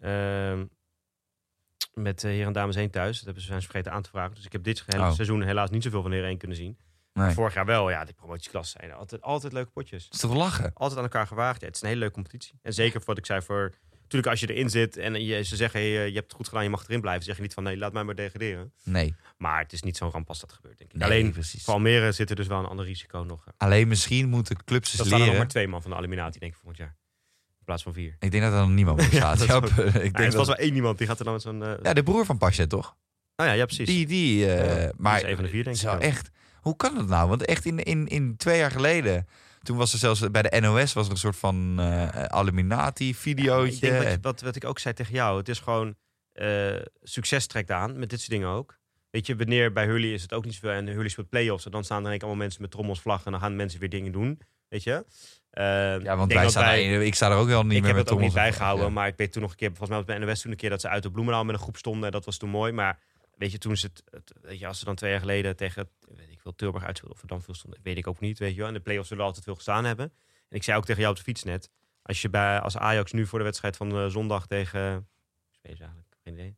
ehm, 0.00 0.64
met 2.00 2.22
uh, 2.24 2.30
Heer 2.30 2.46
en 2.46 2.52
Dames 2.52 2.76
1 2.76 2.90
thuis. 2.90 3.16
Dat 3.16 3.24
hebben 3.24 3.42
ze 3.42 3.48
zijn 3.48 3.60
ze 3.60 3.66
vergeten 3.68 3.92
aan 3.92 4.02
te 4.02 4.10
vragen. 4.10 4.34
Dus 4.34 4.44
ik 4.44 4.52
heb 4.52 4.62
dit 4.64 4.82
hele 4.86 5.02
Oh. 5.04 5.12
seizoen 5.12 5.42
helaas 5.42 5.70
niet 5.70 5.82
zoveel 5.82 6.02
van 6.02 6.12
Heer 6.12 6.24
1 6.24 6.38
kunnen 6.38 6.56
zien. 6.56 6.78
Nee. 7.12 7.34
Vorig 7.34 7.54
jaar 7.54 7.66
wel, 7.66 7.90
ja, 7.90 8.04
die 8.04 8.14
promotieklassen 8.14 8.80
zijn 8.80 8.92
altijd, 8.98 9.22
altijd 9.22 9.52
leuke 9.52 9.70
potjes. 9.70 10.04
Dat 10.04 10.14
is 10.14 10.20
toch 10.20 10.34
lachen? 10.34 10.70
Altijd 10.74 10.98
aan 10.98 11.04
elkaar 11.04 11.26
gewaagd. 11.26 11.60
Ja, 11.60 11.66
het 11.66 11.76
is 11.76 11.82
een 11.82 11.88
hele 11.88 12.00
leuke 12.00 12.14
competitie. 12.14 12.58
En 12.62 12.72
zeker 12.72 12.98
voor 12.98 13.06
wat 13.08 13.18
ik 13.18 13.26
zei 13.26 13.42
voor... 13.42 13.72
Natuurlijk, 14.02 14.30
als 14.30 14.40
je 14.40 14.54
erin 14.54 14.70
zit 14.70 14.96
en 14.96 15.24
je, 15.24 15.42
ze 15.44 15.56
zeggen, 15.56 15.80
hey, 15.80 15.88
eh, 15.88 16.06
je 16.08 16.14
hebt 16.14 16.26
het 16.26 16.32
goed 16.32 16.48
gedaan, 16.48 16.62
je 16.62 16.70
mag 16.70 16.84
erin 16.84 17.00
blijven. 17.00 17.24
zeg 17.24 17.36
je 17.36 17.42
niet 17.42 17.54
van, 17.54 17.62
nee, 17.62 17.76
laat 17.76 17.92
mij 17.92 18.04
maar 18.04 18.14
degraderen. 18.14 18.72
Nee. 18.84 19.14
Maar 19.36 19.58
het 19.62 19.72
is 19.72 19.82
niet 19.82 19.96
zo'n 19.96 20.10
ramp 20.10 20.28
als 20.28 20.40
dat 20.40 20.52
gebeurt, 20.52 20.78
denk 20.78 20.92
ik. 20.92 20.96
nee 20.98 21.08
Alleen, 21.08 21.32
precies. 21.32 21.64
voor 21.64 21.74
Almere 21.74 22.12
zit 22.12 22.30
er 22.30 22.36
dus 22.36 22.46
wel 22.46 22.58
een 22.58 22.66
ander 22.66 22.84
risico 22.84 23.22
nog. 23.22 23.44
Alleen 23.56 23.88
misschien 23.88 24.28
moeten 24.28 24.64
clubs 24.64 24.92
Dat 24.92 25.06
staan 25.06 25.06
er 25.06 25.12
nog 25.18 25.26
leren. 25.26 25.38
maar 25.38 25.48
twee 25.48 25.68
man 25.68 25.82
van 25.82 25.90
de 25.90 25.96
eliminatie, 25.96 26.40
denk 26.40 26.52
ik, 26.52 26.58
volgend 26.58 26.78
jaar. 26.82 26.96
In 27.66 27.72
plaats 27.74 27.82
van 27.84 27.92
vier. 28.02 28.16
Ik 28.18 28.30
denk 28.30 28.42
dat 28.42 28.52
er 28.52 28.58
nog 28.58 28.68
niemand 28.68 28.96
meer 28.98 29.06
staat. 29.12 29.38
dat 29.46 29.48
Ja, 29.48 29.82
is 29.84 29.84
ik 29.94 30.00
denk 30.00 30.16
het 30.16 30.34
was 30.34 30.46
wel 30.46 30.56
één 30.56 30.74
iemand, 30.74 30.98
die 30.98 31.06
gaat 31.06 31.18
er 31.18 31.24
dan 31.24 31.32
met 31.32 31.42
zo'n... 31.42 31.62
eh 31.62 31.72
Ja, 31.82 31.92
de 31.92 32.02
broer 32.02 32.24
van 32.24 32.38
Pasje, 32.38 32.66
toch? 32.66 32.96
oh 33.36 33.46
ja, 33.46 33.52
ja, 33.52 33.64
precies. 33.64 33.86
Die, 33.86 34.06
die, 34.06 34.52
eh, 34.54 34.90
maar 34.96 35.16
is 35.16 35.22
een 35.28 35.34
van 35.34 35.44
de 35.44 35.50
vier, 35.50 35.64
denk 35.64 35.76
ik. 35.76 35.82
wel. 35.82 35.98
echt. 35.98 36.30
Hoe 36.60 36.76
kan 36.76 36.94
dat 36.94 37.08
nou? 37.08 37.28
Want 37.28 37.44
echt 37.44 37.64
in, 37.64 37.78
in, 37.78 38.06
in 38.08 38.36
twee 38.36 38.58
jaar 38.58 38.70
geleden, 38.70 39.26
toen 39.62 39.76
was 39.76 39.92
er 39.92 39.98
zelfs 39.98 40.30
bij 40.30 40.42
de 40.42 40.60
NOS 40.60 40.92
was 40.92 41.06
er 41.06 41.12
een 41.12 41.18
soort 41.18 41.36
van 41.36 41.80
eliminati 42.30 43.06
Ja, 43.06 43.14
videootje. 43.14 43.72
ik 43.74 43.80
denk 43.80 44.02
wat, 44.04 44.18
wat, 44.22 44.40
wat 44.40 44.56
ik 44.56 44.64
ook 44.64 44.78
zei 44.78 44.94
tegen 44.94 45.14
jou. 45.14 45.38
Het 45.38 45.48
is 45.48 45.58
gewoon 45.58 45.94
succes 47.02 47.46
trekt 47.46 47.70
aan 47.70 47.98
met 47.98 48.10
dit 48.10 48.18
soort 48.18 48.30
dingen 48.30 48.48
ook. 48.48 48.78
Weet 49.10 49.26
je, 49.26 49.36
wanneer 49.36 49.72
bij 49.72 49.84
Hurley 49.84 50.12
is 50.12 50.22
het 50.22 50.32
ook 50.32 50.44
niet 50.44 50.54
zoveel. 50.54 50.70
En 50.70 50.86
Hurley 50.86 51.08
speelt 51.08 51.28
play-offs. 51.28 51.64
En 51.64 51.70
dan 51.70 51.84
staan 51.84 52.04
er 52.06 52.10
allemaal 52.10 52.34
mensen 52.34 52.62
met 52.62 52.70
trommels, 52.70 53.00
vlaggen. 53.00 53.26
En 53.26 53.32
dan 53.32 53.40
gaan 53.40 53.56
mensen 53.56 53.80
weer 53.80 53.88
dingen 53.88 54.12
doen. 54.12 54.40
Weet 54.68 54.82
je? 54.82 55.04
Eh, 55.56 55.64
ja, 55.64 55.94
ik 55.96 56.04
want 56.18 56.32
wij 56.32 56.48
staan 56.48 56.78
ik 56.78 57.14
sta 57.14 57.30
er 57.30 57.36
ook 57.36 57.46
wel 57.46 57.62
niet 57.62 57.72
ik 57.72 57.78
meer 57.78 57.86
heb 57.86 57.96
met 57.96 58.04
het 58.04 58.12
ook 58.14 58.20
niet 58.20 58.28
en- 58.28 58.34
bijgehouden, 58.34 58.86
ja. 58.86 58.92
maar 58.92 59.06
ik 59.06 59.16
weet 59.16 59.32
toen 59.32 59.42
nog 59.42 59.50
een 59.50 59.56
keer, 59.56 59.68
volgens 59.68 59.88
mij 59.88 59.98
was 59.98 60.06
bij 60.06 60.18
NOS 60.18 60.40
toen 60.40 60.50
een 60.50 60.56
keer 60.56 60.70
dat 60.70 60.80
ze 60.80 60.88
uit 60.88 61.02
de 61.02 61.10
Bloemendaal 61.10 61.44
met 61.44 61.54
een 61.54 61.60
groep 61.60 61.76
stonden. 61.76 62.12
Dat 62.12 62.24
was 62.24 62.36
toen 62.36 62.50
mooi, 62.50 62.72
maar 62.72 62.98
weet 63.36 63.52
je, 63.52 63.58
toen 63.58 63.76
ze 63.76 63.86
het, 63.86 64.02
het- 64.10 64.32
weet 64.42 64.58
je, 64.58 64.66
als 64.66 64.78
ze 64.78 64.84
dan 64.84 64.94
twee 64.94 65.10
jaar 65.10 65.20
geleden 65.20 65.56
tegen, 65.56 65.88
weet 66.16 66.30
ik 66.30 66.40
veel, 66.40 66.54
Tilburg 66.54 66.84
uitspeelden 66.84 67.16
of 67.16 67.22
er 67.22 67.28
dan 67.28 67.42
veel 67.42 67.54
stonden, 67.54 67.80
weet 67.82 67.96
ik 67.96 68.06
ook 68.06 68.20
niet, 68.20 68.38
weet 68.38 68.52
je 68.52 68.58
wel. 68.58 68.68
En 68.68 68.74
de 68.74 68.80
play-offs 68.80 69.08
zullen 69.08 69.24
altijd 69.24 69.44
veel 69.44 69.54
gestaan 69.54 69.84
hebben. 69.84 70.12
En 70.48 70.56
ik 70.56 70.62
zei 70.62 70.76
ook 70.76 70.84
tegen 70.84 71.00
jou 71.00 71.12
op 71.12 71.18
de 71.18 71.24
fiets 71.24 71.42
net, 71.42 71.70
als 72.02 72.22
je 72.22 72.28
bij, 72.30 72.60
als 72.60 72.76
Ajax 72.76 73.12
nu 73.12 73.26
voor 73.26 73.38
de 73.38 73.44
wedstrijd 73.44 73.76
van 73.76 73.98
eh, 73.98 74.06
zondag 74.06 74.46
tegen, 74.46 75.08
ze 75.62 75.68
eigenlijk, 75.68 76.16
geen 76.24 76.32
idee. 76.32 76.56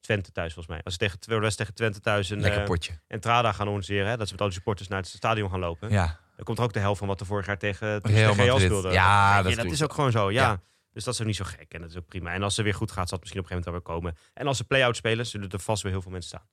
Twente 0.00 0.32
thuis 0.32 0.52
volgens 0.52 0.74
mij. 0.74 0.84
Als 0.84 0.92
ze 0.94 0.98
tegen, 0.98 1.18
de 1.20 1.54
tegen 1.56 1.74
Twente 1.74 2.00
thuis 2.00 2.30
een 2.30 2.40
Lekker 2.40 2.60
eh, 2.60 2.66
potje. 2.66 2.92
Entrada 3.06 3.52
gaan 3.52 3.66
organiseren, 3.66 4.08
hè, 4.08 4.16
dat 4.16 4.26
ze 4.26 4.32
met 4.32 4.40
al 4.42 4.46
die 4.48 4.56
supporters 4.56 4.88
naar 4.88 4.98
het 4.98 5.08
stadion 5.08 5.50
gaan 5.50 5.60
lopen. 5.60 5.90
Ja. 5.90 6.20
Dan 6.36 6.44
komt 6.44 6.58
er 6.58 6.64
ook 6.64 6.72
de 6.72 6.78
helft 6.78 6.98
van 6.98 7.08
wat 7.08 7.20
er 7.20 7.26
vorig 7.26 7.46
jaar 7.46 7.58
tegen, 7.58 7.98
Real 8.00 8.58
speelde. 8.58 8.90
Ja, 8.90 9.42
dat 9.42 9.64
is 9.64 9.82
ook 9.82 9.92
gewoon 9.92 10.10
zo. 10.10 10.30
Ja. 10.30 10.60
Dus 10.92 11.04
dat 11.04 11.14
is 11.14 11.20
ook 11.20 11.26
niet 11.26 11.36
zo 11.36 11.44
gek 11.44 11.72
en 11.72 11.80
dat 11.80 11.90
is 11.90 11.96
ook 11.96 12.06
prima. 12.06 12.32
En 12.32 12.42
als 12.42 12.54
ze 12.54 12.62
weer 12.62 12.74
goed 12.74 12.90
gaat, 12.92 13.08
zal 13.08 13.18
het 13.18 13.20
misschien 13.20 13.40
op 13.40 13.50
een 13.50 13.56
gegeven 13.56 13.72
moment 13.72 13.94
wel 13.94 14.02
weer 14.02 14.14
komen. 14.14 14.30
En 14.34 14.46
als 14.46 14.56
ze 14.56 14.64
play-out 14.64 14.96
spelen, 14.96 15.26
zullen 15.26 15.50
er 15.50 15.58
vast 15.58 15.82
weer 15.82 15.92
heel 15.92 16.02
veel 16.02 16.10
mensen 16.10 16.28
staan. 16.30 16.48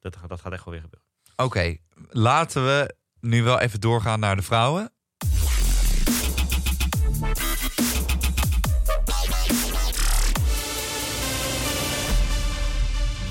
Dat, 0.00 0.16
gaat- 0.16 0.28
dat 0.28 0.40
gaat 0.40 0.52
echt 0.52 0.64
wel 0.64 0.74
weer 0.74 0.82
gebeuren. 0.82 1.08
Oké, 1.36 1.76
laten 2.08 2.64
we 2.64 2.94
nu 3.20 3.42
wel 3.42 3.60
even 3.60 3.80
doorgaan 3.80 4.20
naar 4.20 4.36
de 4.36 4.42
vrouwen. 4.42 4.92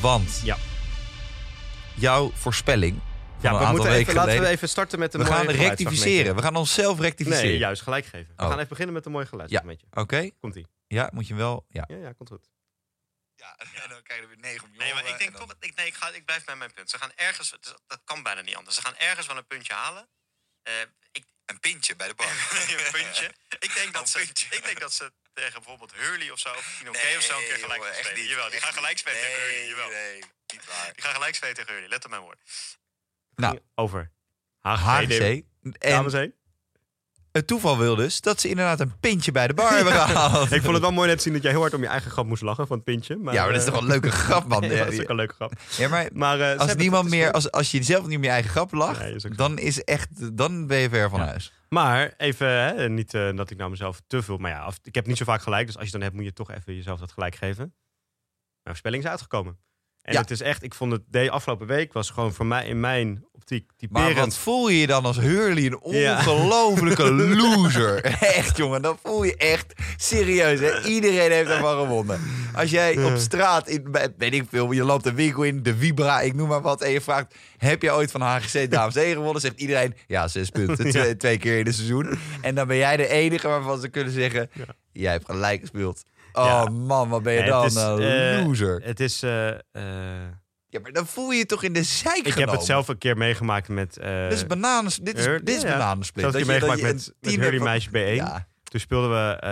Want 0.01 0.41
Ja. 0.43 0.57
jouw 1.95 2.31
voorspelling 2.33 2.99
een 3.53 3.59
we 3.65 3.71
moeten 3.71 3.91
even, 3.91 4.13
laten 4.13 4.39
we 4.39 4.47
even 4.47 4.69
starten 4.69 4.99
met 4.99 5.13
een 5.13 5.19
We 5.23 5.25
mooie 5.29 5.37
gaan 5.45 5.49
rectificeren. 5.55 6.35
We 6.35 6.41
gaan 6.41 6.55
onszelf 6.55 6.99
rectificeren. 6.99 7.45
Nee, 7.49 7.57
juist 7.57 7.81
gelijk 7.81 8.05
geven. 8.05 8.33
We 8.35 8.41
Oh. 8.43 8.47
gaan 8.49 8.57
even 8.57 8.69
beginnen 8.69 8.93
met 8.93 9.05
een 9.05 9.11
mooi 9.11 9.25
geluidsfragmentje. 9.25 9.87
Oké, 9.91 10.29
Komt-ie. 10.39 10.67
ja, 10.87 11.09
moet 11.13 11.27
je 11.27 11.35
wel. 11.35 11.65
Ja. 11.69 11.83
Ja, 11.87 11.95
ja, 11.97 12.11
komt 12.11 12.29
goed. 12.29 12.49
ja, 13.35 13.55
en 13.83 13.89
dan 13.89 14.01
krijg 14.03 14.21
je 14.21 14.27
weer 14.27 14.37
negen 14.39 14.69
je 14.71 14.77
Nee, 14.77 14.93
maar 14.93 15.05
ik 15.05 15.17
denk 15.17 15.31
en 15.33 15.37
dan- 15.37 15.47
toch, 15.47 15.55
ik, 15.59 15.75
nee, 15.75 15.85
ik, 15.87 15.93
ga, 15.93 16.09
ik 16.09 16.25
blijf 16.25 16.43
bij 16.43 16.55
mijn 16.55 16.73
punt. 16.73 16.89
Ze 16.89 16.97
gaan 16.97 17.11
ergens, 17.15 17.49
dat 17.87 18.01
kan 18.03 18.23
bijna 18.23 18.41
niet 18.41 18.55
anders. 18.55 18.75
Ze 18.75 18.81
gaan 18.81 18.95
ergens 18.97 19.27
wel 19.27 19.37
een 19.37 19.47
puntje 19.47 19.73
halen. 19.73 20.07
Eh, 20.63 20.73
ik, 21.11 21.23
Een 21.45 21.59
pintje 21.59 21.95
bij 21.95 22.07
de 22.07 22.13
bar. 22.15 22.27
een 22.85 22.91
puntje. 22.91 23.31
Ik 23.59 23.73
denk, 23.73 23.93
dat 23.93 24.09
ze, 24.09 24.17
puntje. 24.17 24.45
ik 24.55 24.63
denk 24.63 24.79
dat 24.79 24.93
ze 24.93 25.11
tegen 25.33 25.53
bijvoorbeeld 25.53 25.93
Hurley 25.93 26.29
of 26.31 26.39
zo, 26.39 26.49
of 26.49 26.81
Nee, 26.83 27.17
of 27.17 27.23
zo, 27.23 27.37
een 27.37 27.43
keer 27.43 27.57
gelijk 27.57 27.83
spelen. 27.93 28.19
niet, 28.19 28.29
Jawel, 28.29 28.49
die 28.49 28.59
gaan 28.59 28.73
gelijk 28.73 28.97
spelen 28.97 29.19
tegen 29.21 29.39
Hurley. 29.41 29.67
Jawel. 29.67 29.89
Nee, 29.89 30.23
niet 30.53 30.65
waar. 30.65 30.93
Die 30.93 31.01
gaan 31.03 31.13
gelijk 31.13 31.35
spelen 31.35 31.55
tegen 31.55 31.71
Hurley. 31.71 31.89
Let 31.89 32.03
op 32.05 32.09
mijn 32.09 32.21
woord. 32.21 32.41
Nou. 33.35 33.59
over 33.75 34.11
HGC. 34.59 35.43
En 35.79 36.33
het 37.31 37.47
toeval 37.47 37.77
wil 37.77 37.95
dus 37.95 38.21
dat 38.21 38.41
ze 38.41 38.49
inderdaad 38.49 38.79
een 38.79 38.99
pintje 38.99 39.31
bij 39.31 39.47
de 39.47 39.53
bar 39.53 39.71
hebben 39.75 39.93
gehaald. 39.93 40.51
Ik 40.51 40.61
vond 40.61 40.73
het 40.73 40.81
wel 40.81 40.91
mooi 40.91 41.09
net 41.09 41.21
zien 41.21 41.33
dat 41.33 41.41
jij 41.41 41.51
heel 41.51 41.59
hard 41.61 41.73
om 41.73 41.81
je 41.81 41.87
eigen 41.87 42.11
grap 42.11 42.25
moest 42.25 42.41
lachen 42.41 42.67
van 42.67 42.75
het 42.75 42.85
pintje. 42.85 43.15
Maar, 43.17 43.33
ja, 43.33 43.43
maar 43.43 43.51
dat 43.53 43.61
is 43.61 43.67
eh, 43.67 43.73
toch 43.73 43.81
wel 43.85 43.91
een 43.95 44.01
leuke 44.01 44.15
grap, 44.17 44.47
man. 44.47 44.61
Ja, 44.69 44.83
dat 44.83 44.93
is 44.93 45.01
ook 45.01 45.09
een 45.09 45.15
leuke 45.15 45.33
grap. 45.33 45.53
ja, 45.77 45.87
maar 45.89 46.09
Maar, 46.13 46.39
eh, 46.39 46.59
als 46.59 46.75
niemand 46.75 47.09
meer, 47.09 47.31
als, 47.31 47.51
als 47.51 47.71
je 47.71 47.83
zelf 47.83 48.07
niet 48.07 48.17
om 48.17 48.23
je 48.23 48.29
eigen 48.29 48.51
grap 48.51 48.73
lacht, 48.73 49.01
is 49.01 49.23
dan 49.23 49.57
is 49.57 49.83
echt, 49.83 50.37
dan 50.37 50.67
ben 50.67 50.77
je 50.77 50.89
ver 50.89 51.09
van 51.09 51.19
Ja. 51.19 51.25
huis. 51.25 51.53
Maar 51.69 52.13
even, 52.17 52.47
hè, 52.47 52.89
niet 52.89 53.13
eh, 53.13 53.35
dat 53.35 53.49
ik 53.49 53.57
nou 53.57 53.69
mezelf 53.69 54.01
te 54.07 54.21
veel... 54.23 54.37
Maar 54.37 54.51
ja, 54.51 54.59
af- 54.59 54.79
ik 54.83 54.95
heb 54.95 55.05
niet 55.07 55.17
zo 55.17 55.25
vaak 55.25 55.41
gelijk. 55.41 55.65
Dus 55.67 55.75
als 55.77 55.85
je 55.85 55.91
dan 55.91 56.01
hebt, 56.01 56.13
moet 56.15 56.23
je 56.23 56.33
toch 56.33 56.51
even 56.51 56.75
jezelf 56.75 56.99
dat 56.99 57.11
gelijk 57.11 57.35
geven. 57.35 57.57
Mijn 57.65 57.73
voorspelling 58.63 59.03
is 59.03 59.09
uitgekomen. 59.09 59.57
En 60.05 60.13
Ja. 60.13 60.19
het 60.21 60.31
is 60.31 60.41
echt, 60.41 60.63
ik 60.63 60.73
vond 60.73 60.91
het 60.91 61.01
de 61.09 61.29
afgelopen 61.29 61.67
week 61.67 61.93
was 61.93 62.09
gewoon 62.09 62.33
voor 62.33 62.45
mij 62.45 62.65
in 62.67 62.79
mijn 62.79 63.23
optiek 63.31 63.65
Maar 63.67 63.77
typerend. 63.77 64.17
wat 64.17 64.37
voel 64.37 64.69
je 64.69 64.79
je 64.79 64.87
dan 64.87 65.05
als 65.05 65.19
Hurley 65.19 65.65
een 65.65 65.79
Ja. 65.99 66.15
ongelofelijke 66.17 67.11
loser? 67.41 68.03
Echt, 68.21 68.57
jongen. 68.57 68.81
Dan 68.81 68.97
voel 69.03 69.23
je 69.23 69.35
echt 69.35 69.73
serieus. 69.97 70.59
Hè? 70.59 70.83
Iedereen 70.87 71.31
heeft 71.31 71.49
ervan 71.49 71.77
gewonnen. 71.79 72.19
Als 72.53 72.69
jij 72.69 73.03
op 73.03 73.17
straat, 73.17 73.67
in, 73.67 73.87
weet 74.17 74.33
ik 74.33 74.43
veel, 74.49 74.71
je 74.71 74.83
loopt 74.83 75.05
een 75.05 75.15
winkel 75.15 75.43
in, 75.43 75.63
de 75.63 75.75
Vibra, 75.77 76.21
ik 76.21 76.33
noem 76.33 76.47
maar 76.47 76.61
wat, 76.61 76.81
en 76.81 76.91
je 76.91 77.01
vraagt, 77.01 77.35
heb 77.57 77.81
jij 77.81 77.91
ooit 77.93 78.11
van 78.11 78.21
HGC 78.21 78.71
Dames 78.71 78.95
1 78.95 79.13
gewonnen? 79.13 79.41
Zegt 79.41 79.59
iedereen, 79.59 79.93
ja, 80.07 80.27
zes 80.27 80.49
punten, 80.49 80.89
twee, 80.91 81.17
twee 81.17 81.37
keer 81.37 81.59
in 81.59 81.65
het 81.65 81.75
seizoen. 81.75 82.19
En 82.41 82.55
dan 82.55 82.67
ben 82.67 82.77
jij 82.77 82.97
de 82.97 83.07
enige 83.07 83.47
waarvan 83.47 83.79
ze 83.79 83.87
kunnen 83.87 84.13
zeggen, 84.13 84.49
jij 84.91 85.11
hebt 85.11 85.25
gelijk 85.25 85.59
gespeeld. 85.61 86.03
Oh 86.37 86.65
man, 86.65 87.09
wat 87.09 87.23
ben 87.23 87.33
je 87.33 87.43
dan 87.43 87.65
is, 87.65 87.75
een 87.75 87.99
eh, 87.99 88.45
loser. 88.45 88.81
Het 88.83 88.99
is... 88.99 89.23
eh, 89.23 89.49
eh, 89.49 89.57
Ja, 90.67 90.79
maar 90.81 90.91
dan 90.91 91.07
voel 91.07 91.31
je 91.31 91.37
je 91.37 91.45
toch 91.45 91.63
in 91.63 91.73
de 91.73 91.83
zijk 91.83 92.27
ik 92.27 92.33
heb 92.33 92.49
het 92.49 92.63
zelf 92.63 92.87
een 92.87 92.97
keer 92.97 93.17
meegemaakt 93.17 93.67
met... 93.67 93.93
Dit 93.93 94.31
is 94.31 94.47
bananen, 94.47 94.91
dit 95.03 95.17
is, 95.17 95.25
dit 95.25 95.49
is 95.49 95.61
ja, 95.61 95.69
bananensplit. 95.71 96.23
Dat 96.23 96.33
dat 96.33 96.45
meegemaakt 96.45 96.79
je 96.79 96.85
met, 96.85 97.13
met 97.21 97.55
van- 97.55 97.63
Meisje 97.63 97.89
B1. 97.89 98.15
Ja. 98.15 98.47
Toen 98.63 98.79
speelden 98.79 99.09
we 99.09 99.35
eh, 99.39 99.51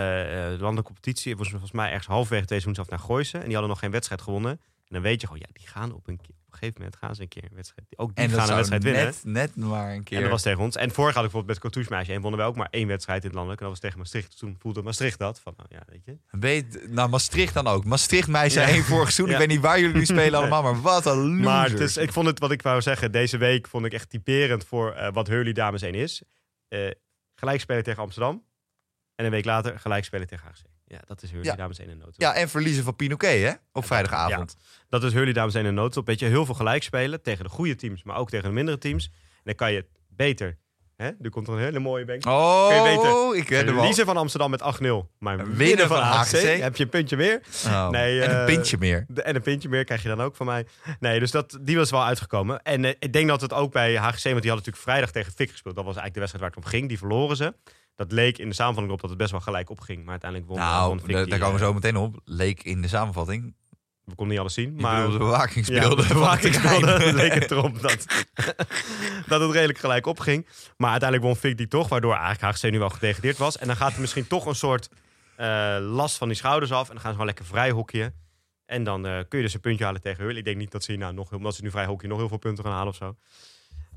landelijke 0.50 0.84
competitie. 0.84 1.30
Het 1.30 1.40
was 1.40 1.50
volgens 1.50 1.72
mij 1.72 1.88
ergens 1.88 2.08
halverwege 2.08 2.46
deze 2.46 2.64
woensdag 2.66 2.88
naar 2.90 3.00
Gooisen. 3.00 3.40
En 3.40 3.44
die 3.46 3.54
hadden 3.54 3.70
nog 3.72 3.80
geen 3.80 3.92
wedstrijd 3.92 4.22
gewonnen. 4.22 4.52
En 4.52 4.60
dan 4.90 5.02
weet 5.02 5.22
je 5.22 5.28
gewoon, 5.28 5.42
ja, 5.48 5.54
die 5.54 5.68
gaan 5.68 5.94
op 5.94 6.08
een, 6.08 6.18
keer, 6.18 6.30
op 6.30 6.36
een 6.36 6.43
gegeven 6.64 6.82
moment 6.82 6.96
gaan 7.02 7.16
ze 7.16 7.22
een 7.22 7.28
keer 7.28 7.44
een 7.44 7.56
wedstrijd. 7.56 7.88
Ook 7.96 8.16
die 8.16 8.26
En 8.26 8.32
gaan 8.32 8.50
een 8.50 8.56
wedstrijd 8.56 8.84
winnen. 8.84 9.04
net, 9.04 9.22
net 9.24 9.56
maar 9.56 9.92
een 9.94 10.04
keer. 10.04 10.18
En 10.18 10.24
dat 10.24 10.32
was 10.32 10.42
tegen 10.42 10.60
ons. 10.64 10.76
En 10.76 10.92
vorig 10.92 11.14
had 11.16 11.24
ik 11.26 11.32
bijvoorbeeld 11.32 11.64
met 11.76 11.90
meisje. 11.90 12.14
En 12.14 12.22
wonnen 12.22 12.40
we 12.40 12.46
ook 12.46 12.56
maar 12.56 12.68
één 12.72 12.88
wedstrijd 12.88 13.20
in 13.22 13.26
het 13.28 13.36
landelijk. 13.36 13.62
En 13.62 13.68
dat 13.68 13.76
was 13.80 13.84
tegen 13.84 14.00
Maastricht. 14.00 14.38
Toen 14.38 14.56
voelde 14.60 14.82
Maastricht 14.82 15.20
dat. 15.20 15.40
Van, 15.40 15.54
nou 15.58 15.70
ja, 15.72 15.84
weet 15.88 16.06
je. 16.06 16.18
Weet, 16.40 16.90
nou, 16.92 17.10
Maastricht 17.10 17.54
dan 17.54 17.68
ook. 17.68 17.86
Maastricht 17.86 18.28
meisje 18.28 18.60
Ja. 18.60 18.68
één 18.68 18.84
vorig 18.84 19.12
seizoen. 19.12 19.26
Ja. 19.28 19.32
Ik 19.32 19.38
weet 19.40 19.48
niet 19.48 19.60
waar 19.66 19.80
jullie 19.80 19.96
nu 19.96 20.06
spelen 20.06 20.40
allemaal, 20.40 20.62
maar 20.62 20.82
wat 20.82 21.06
een 21.06 21.18
loser. 21.18 21.44
Maar 21.44 21.70
het 21.70 21.80
is, 21.80 21.98
ik 21.98 22.12
vond 22.12 22.28
het, 22.28 22.40
wat 22.40 22.52
ik 22.52 22.62
wou 22.62 22.82
zeggen, 22.82 23.12
deze 23.12 23.38
week 23.38 23.68
vond 23.68 23.86
ik 23.86 23.94
echt 23.94 24.10
typerend 24.10 24.66
voor 24.66 24.92
eh, 24.94 25.14
wat 25.14 25.28
Hurley 25.28 25.54
Dames 25.54 25.82
1 25.82 25.94
is. 25.94 26.22
Eh 26.68 26.90
gelijk 27.36 27.60
spelen 27.62 27.84
tegen 27.84 28.02
Amsterdam. 28.02 28.44
En 29.16 29.26
een 29.26 29.32
week 29.32 29.46
later 29.46 29.80
gelijk 29.80 30.06
spelen 30.06 30.28
tegen 30.28 30.48
HGC. 30.48 30.73
Ja, 30.94 31.00
dat 31.06 31.24
is 31.24 31.32
Hurley 31.32 31.52
Ja. 31.52 31.56
Dames 31.56 31.80
1 31.80 31.90
in 31.90 31.98
nood. 31.98 32.14
Ja, 32.18 32.34
en 32.34 32.50
verliezen 32.50 32.84
van 32.84 32.96
Pinoquet, 32.96 33.44
hè? 33.44 33.54
Op 33.72 33.86
vrijdagavond. 33.86 34.56
Dat 34.90 35.04
is 35.04 35.14
Hurley 35.14 35.34
Dames 35.34 35.54
1 35.54 35.66
in 35.66 35.74
nood. 35.74 36.02
Weet 36.06 36.20
je, 36.20 36.26
heel 36.26 36.46
veel 36.46 36.56
gelijk 36.56 36.84
spelen 36.84 37.22
tegen 37.22 37.44
de 37.44 37.50
goede 37.50 37.76
teams, 37.76 38.04
maar 38.04 38.16
ook 38.18 38.30
tegen 38.30 38.48
de 38.48 38.54
mindere 38.54 38.78
teams. 38.78 39.06
En 39.06 39.42
dan 39.44 39.56
kan 39.56 39.72
je 39.72 39.86
beter. 40.10 40.58
Hè? 40.96 41.10
Nu 41.20 41.30
komt 41.30 41.48
er 41.48 41.54
een 41.54 41.60
hele 41.60 41.80
mooie 41.80 42.06
bank. 42.06 42.26
Oh, 42.26 42.68
Kun 42.68 42.76
je 42.76 42.84
weten, 42.84 43.38
ik. 43.38 43.68
Verliezen 43.68 44.06
van 44.06 44.18
Amsterdam 44.18 44.50
met 44.52 44.62
8-0. 44.62 44.86
Maar 45.20 45.48
Winnen 45.56 45.88
van 45.88 46.26
van 46.26 46.40
heb 46.40 46.76
je 46.76 46.84
een 46.84 46.90
puntje 46.90 47.18
meer. 47.18 47.42
Oh, 47.66 47.90
Nee, 47.90 48.22
en 48.22 48.30
een 48.32 48.40
eh, 48.40 48.46
pintje 48.46 48.78
meer. 48.78 49.06
En 49.16 49.36
een 49.36 49.42
pintje 49.42 49.70
meer 49.70 49.84
krijg 49.84 50.02
je 50.02 50.08
dan 50.08 50.22
ook 50.22 50.36
van 50.36 50.46
mij. 50.46 50.66
Nee, 51.00 51.20
dus 51.20 51.32
dat, 51.32 51.58
die 51.62 51.78
was 51.78 51.92
wel 51.92 52.04
uitgekomen. 52.04 52.62
En 52.62 52.86
eh, 52.86 52.94
ik 53.00 53.14
denk 53.14 53.28
dat 53.28 53.42
het 53.42 53.54
ook 53.54 53.72
bij 53.72 53.96
HGC, 53.96 54.04
want 54.04 54.24
die 54.24 54.32
hadden 54.32 54.50
natuurlijk 54.56 54.78
vrijdag 54.78 55.12
tegen 55.12 55.32
Fik 55.32 55.52
gespeeld. 55.52 55.76
Dat 55.76 55.86
was 55.86 55.96
eigenlijk 55.96 56.14
de 56.14 56.20
wedstrijd 56.20 56.46
waar 56.46 56.56
het 56.56 56.66
om 56.66 56.78
ging. 56.78 56.88
Die 56.88 56.98
verloren 56.98 57.36
ze. 57.36 57.54
Dat 57.96 58.12
leek 58.12 58.38
in 58.38 58.50
de 58.50 58.56
samenvatting 58.56 58.94
op 58.94 59.02
dat 59.02 59.10
het 59.10 59.20
best 59.20 59.32
wel 59.32 59.42
gelijk 59.42 59.70
opging. 59.70 60.02
Maar 60.02 60.12
uiteindelijk 60.12 60.50
won, 60.50 60.60
Nou, 60.60 60.88
won 60.88 60.98
daar 60.98 61.26
komen 61.26 61.40
we 61.40 61.46
eh, 61.46 61.58
zo 61.58 61.74
meteen 61.74 61.96
op. 61.98 62.20
Leek 62.26 62.64
in 62.64 62.82
de 62.82 62.88
samenvatting. 62.88 63.56
We 64.04 64.16
konden 64.16 64.28
niet 64.28 64.40
alles 64.40 64.54
zien. 64.54 64.76
Maar 64.76 65.10
de 65.10 65.18
bewaking 65.18 65.68
Ja, 65.68 65.76
speelde. 65.76 66.02
de 66.02 66.08
van 66.08 66.16
bewaking 66.16 66.54
speelde, 66.54 67.14
leek 67.14 67.34
het 67.34 67.52
erop 67.52 67.82
dat, 67.82 68.06
dat 69.28 69.42
het 69.42 69.52
redelijk 69.52 69.80
gelijk 69.80 70.06
opging. 70.06 70.48
Maar 70.78 70.92
uiteindelijk 70.92 71.30
won 71.30 71.40
Fik 71.40 71.58
die 71.58 71.68
toch, 71.68 71.90
waardoor 71.90 72.16
eigenlijk 72.16 72.56
HGC 72.56 72.72
nu 72.72 72.80
wel 72.80 72.90
gedegradeerd 72.90 73.38
was. 73.38 73.58
En 73.58 73.68
dan 73.68 73.76
gaat 73.76 73.94
er 73.94 74.02
misschien 74.02 74.28
toch 74.28 74.46
een 74.46 74.56
soort 74.56 74.90
eh, 75.36 75.78
last 75.80 76.18
van 76.18 76.28
die 76.28 76.38
schouders 76.38 76.72
af. 76.72 76.88
En 76.88 76.94
dan 76.94 77.00
gaan 77.02 77.12
ze 77.12 77.12
gewoon 77.12 77.26
lekker 77.26 77.46
vrij 77.46 77.72
hockeyen. 77.72 78.16
En 78.66 78.84
dan 78.84 79.06
eh, 79.06 79.20
kun 79.28 79.38
je 79.40 79.46
dus 79.46 79.54
een 79.54 79.60
puntje 79.60 79.84
halen 79.86 80.02
tegen 80.02 80.20
Hurley. 80.24 80.38
Ik 80.40 80.46
denk 80.46 80.58
niet 80.58 80.72
dat 80.72 80.84
ze, 80.84 80.96
nou, 80.96 81.14
nog, 81.14 81.32
omdat 81.32 81.56
ze 81.56 81.64
nu 81.64 81.72
vrij 81.72 81.86
hockeyen 81.86 82.10
nog 82.10 82.20
heel 82.20 82.28
veel 82.30 82.38
punten 82.38 82.64
gaan 82.64 82.74
halen 82.74 82.88
of 82.90 82.96
zo. 82.96 83.16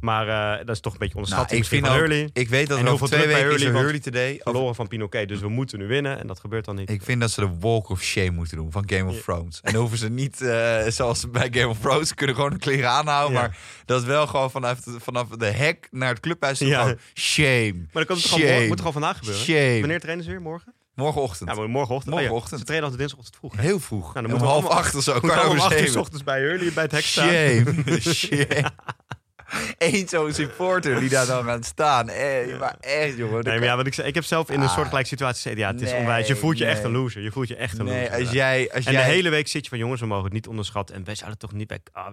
Maar 0.00 0.28
eh, 0.58 0.66
dat 0.66 0.74
is 0.74 0.80
toch 0.80 0.92
een 0.92 0.98
beetje 0.98 1.14
Nou, 1.14 1.26
onderschatting 1.26 1.66
ik 1.72 1.84
van 1.84 1.90
ook, 1.92 1.98
Hurley. 1.98 2.30
ik 2.32 2.48
weet 2.48 2.68
dat 2.68 2.78
En 2.78 2.86
er 2.86 2.92
over 2.92 3.06
twee 3.06 3.26
weken 3.26 3.54
is 3.54 3.60
er 3.60 3.66
Hurley, 3.66 3.80
Hurley 3.82 3.98
Today. 4.00 4.40
Verloren 4.42 4.74
van 4.74 4.88
Pinoquet, 4.88 5.28
dus 5.28 5.40
we 5.40 5.48
moeten 5.48 5.78
nu 5.78 5.86
winnen. 5.86 6.18
En 6.18 6.26
dat 6.26 6.40
gebeurt 6.40 6.64
dan 6.64 6.76
niet. 6.76 6.90
Ik 6.90 7.02
vind 7.02 7.20
dat 7.20 7.30
ze 7.30 7.40
de 7.40 7.50
Walk 7.60 7.88
of 7.88 8.02
Shame 8.02 8.30
moeten 8.30 8.56
doen 8.56 8.72
van 8.72 8.84
Game 8.90 9.08
of 9.10 9.14
Ja. 9.16 9.20
Thrones. 9.22 9.60
En 9.62 9.72
dan 9.72 9.80
hoeven 9.80 9.98
ze 9.98 10.08
niet, 10.08 10.40
eh, 10.40 10.82
zoals 10.88 11.30
bij 11.30 11.48
Game 11.50 11.68
of 11.68 11.78
Thrones, 11.78 12.14
kunnen 12.14 12.34
gewoon 12.36 12.50
de 12.50 12.58
kleren 12.58 12.90
aanhouden. 12.90 13.34
Ja. 13.36 13.40
Maar 13.40 13.58
dat 13.84 14.00
is 14.00 14.06
wel 14.06 14.26
gewoon 14.26 14.50
vanaf 14.50 14.80
de, 14.80 14.96
vanaf 15.00 15.28
de 15.28 15.46
hek 15.46 15.88
naar 15.90 16.08
het 16.08 16.20
clubhuis. 16.20 16.58
Ja. 16.58 16.80
Gewoon 16.80 16.98
shame. 17.14 17.72
Maar 17.74 17.86
dat 17.92 18.06
kan 18.06 18.16
het 18.16 18.30
toch 18.30 18.38
Shame. 18.38 18.52
gewoon, 18.52 18.66
moet 18.68 18.84
al 18.84 18.92
vandaag 18.92 19.18
gebeuren? 19.18 19.42
Shame. 19.44 19.78
Wanneer 19.80 20.00
trainen 20.00 20.24
ze 20.24 20.30
weer? 20.30 20.40
Morgen? 20.42 20.74
Morgenochtend. 20.94 21.50
Ja, 21.50 21.56
maar 21.56 21.68
morgenochtend. 21.68 22.14
Oh 22.14 22.20
ja, 22.20 22.26
Morgenochtend. 22.28 22.60
ze 22.60 22.66
trainen 22.66 22.90
altijd 22.90 23.08
dinsdagochtend 23.08 23.38
vroeg. 23.40 23.56
hè? 23.56 23.68
Heel 23.68 23.80
vroeg. 23.80 24.14
Nou, 24.14 24.26
dan 24.26 24.36
om 24.36 24.42
half 24.46 24.66
acht 24.66 24.94
of 24.94 25.02
zo. 25.02 25.12
Moet 25.22 25.30
om 25.48 25.58
acht 25.58 25.80
uur 25.88 25.98
ochtends 25.98 26.24
bij 26.24 26.40
Hurley 26.40 26.72
bij 26.72 26.82
het 26.82 26.92
hek 26.92 27.04
staan. 27.04 27.28
Shame. 27.28 28.00
shame. 28.00 28.70
Eén 29.78 30.08
zo'n 30.08 30.32
supporter 30.32 31.00
die 31.00 31.08
daar 31.08 31.26
dan 31.26 31.44
gaat 31.44 31.64
staan. 31.64 32.08
Eh, 32.08 32.58
maar 32.58 32.76
echt, 32.80 33.16
jongen. 33.16 33.44
Nee, 33.44 33.58
maar 33.58 33.68
ja, 33.68 33.76
wat 33.76 33.86
ik 33.86 33.96
ik 33.96 34.14
heb 34.14 34.24
zelf 34.24 34.50
in 34.50 34.60
een 34.60 34.66
Ah. 34.68 34.74
soortgelijke 34.74 35.08
situatie 35.08 35.42
gezeten. 35.42 35.58
Ja, 35.60 35.72
het 35.72 35.80
is 35.80 35.92
onwijs. 35.92 36.26
Je 36.26 36.36
voelt 36.36 36.58
je 36.58 36.64
echt 36.66 36.84
een 36.84 36.92
loser. 36.92 37.22
Je 37.22 37.30
voelt 37.32 37.48
je 37.48 37.56
echt 37.56 37.78
een 37.78 37.84
nee, 37.84 38.02
loser. 38.08 38.18
als 38.24 38.30
jij... 38.32 38.70
Als 38.74 38.84
en 38.84 38.92
jij 38.92 39.04
de 39.04 39.10
hele 39.10 39.28
week 39.28 39.48
zit 39.48 39.62
je 39.62 39.68
van 39.68 39.78
jongens, 39.78 40.00
we 40.00 40.06
mogen 40.06 40.24
het 40.24 40.32
niet 40.32 40.46
onderschatten. 40.48 40.94
En 40.96 41.04
wij 41.04 41.14
zouden 41.14 41.38
toch 41.38 41.52
niet 41.52 41.66
bij. 41.68 41.78
Ah, 41.92 42.12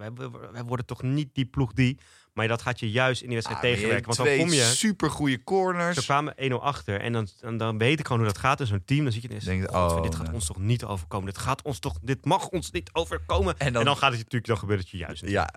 wij, 0.51 0.63
worden 0.63 0.85
toch 0.85 1.01
niet 1.01 1.29
die 1.33 1.45
ploeg 1.45 1.73
die. 1.73 1.97
Maar 2.33 2.47
dat 2.47 2.61
gaat 2.61 2.79
je 2.79 2.91
juist 2.91 3.21
in 3.21 3.27
die 3.27 3.35
wedstrijd 3.35 3.63
Ah, 3.63 3.69
tegenwerken. 3.71 4.05
Want 4.15 4.17
dan 4.29 4.37
kom 4.37 4.53
je. 4.53 4.61
supergoeie 4.63 5.43
corners. 5.43 5.97
Ze 5.97 6.03
kwamen 6.03 6.33
1-0 6.37 6.61
achter. 6.61 7.01
En 7.01 7.13
dan, 7.13 7.27
dan, 7.39 7.57
dan 7.57 7.77
weet 7.77 7.99
ik 7.99 8.05
gewoon 8.07 8.21
hoe 8.21 8.31
dat 8.31 8.41
gaat 8.41 8.59
in 8.59 8.65
zo'n 8.67 8.81
team. 8.85 9.03
Dan 9.03 9.11
zie 9.11 9.21
je 9.21 9.27
ineens, 9.27 9.43
Denk 9.45 9.61
je, 9.61 9.67
"Godver, 9.67 9.97
oh, 9.97 10.03
dit 10.03 10.15
gaat 10.15 10.25
nee. 10.25 10.33
ons 10.35 10.45
toch 10.45 10.57
niet 10.59 10.83
overkomen. 10.83 11.25
Dit 11.33 11.37
gaat 11.37 11.61
ons 11.61 11.79
toch, 11.79 11.97
dit 12.01 12.25
mag 12.25 12.47
ons 12.47 12.71
niet 12.71 12.89
overkomen. 12.93 13.55
En 13.57 13.65
En 13.67 13.73
dan- 13.73 13.85
gaat 13.97 14.09
het 14.09 14.17
je 14.17 14.23
natuurlijk, 14.23 14.45
dan 14.45 14.57
gebeurt 14.57 14.79
het 14.79 14.89
je 14.89 14.97
juist. 14.97 15.23
Ja. 15.27 15.53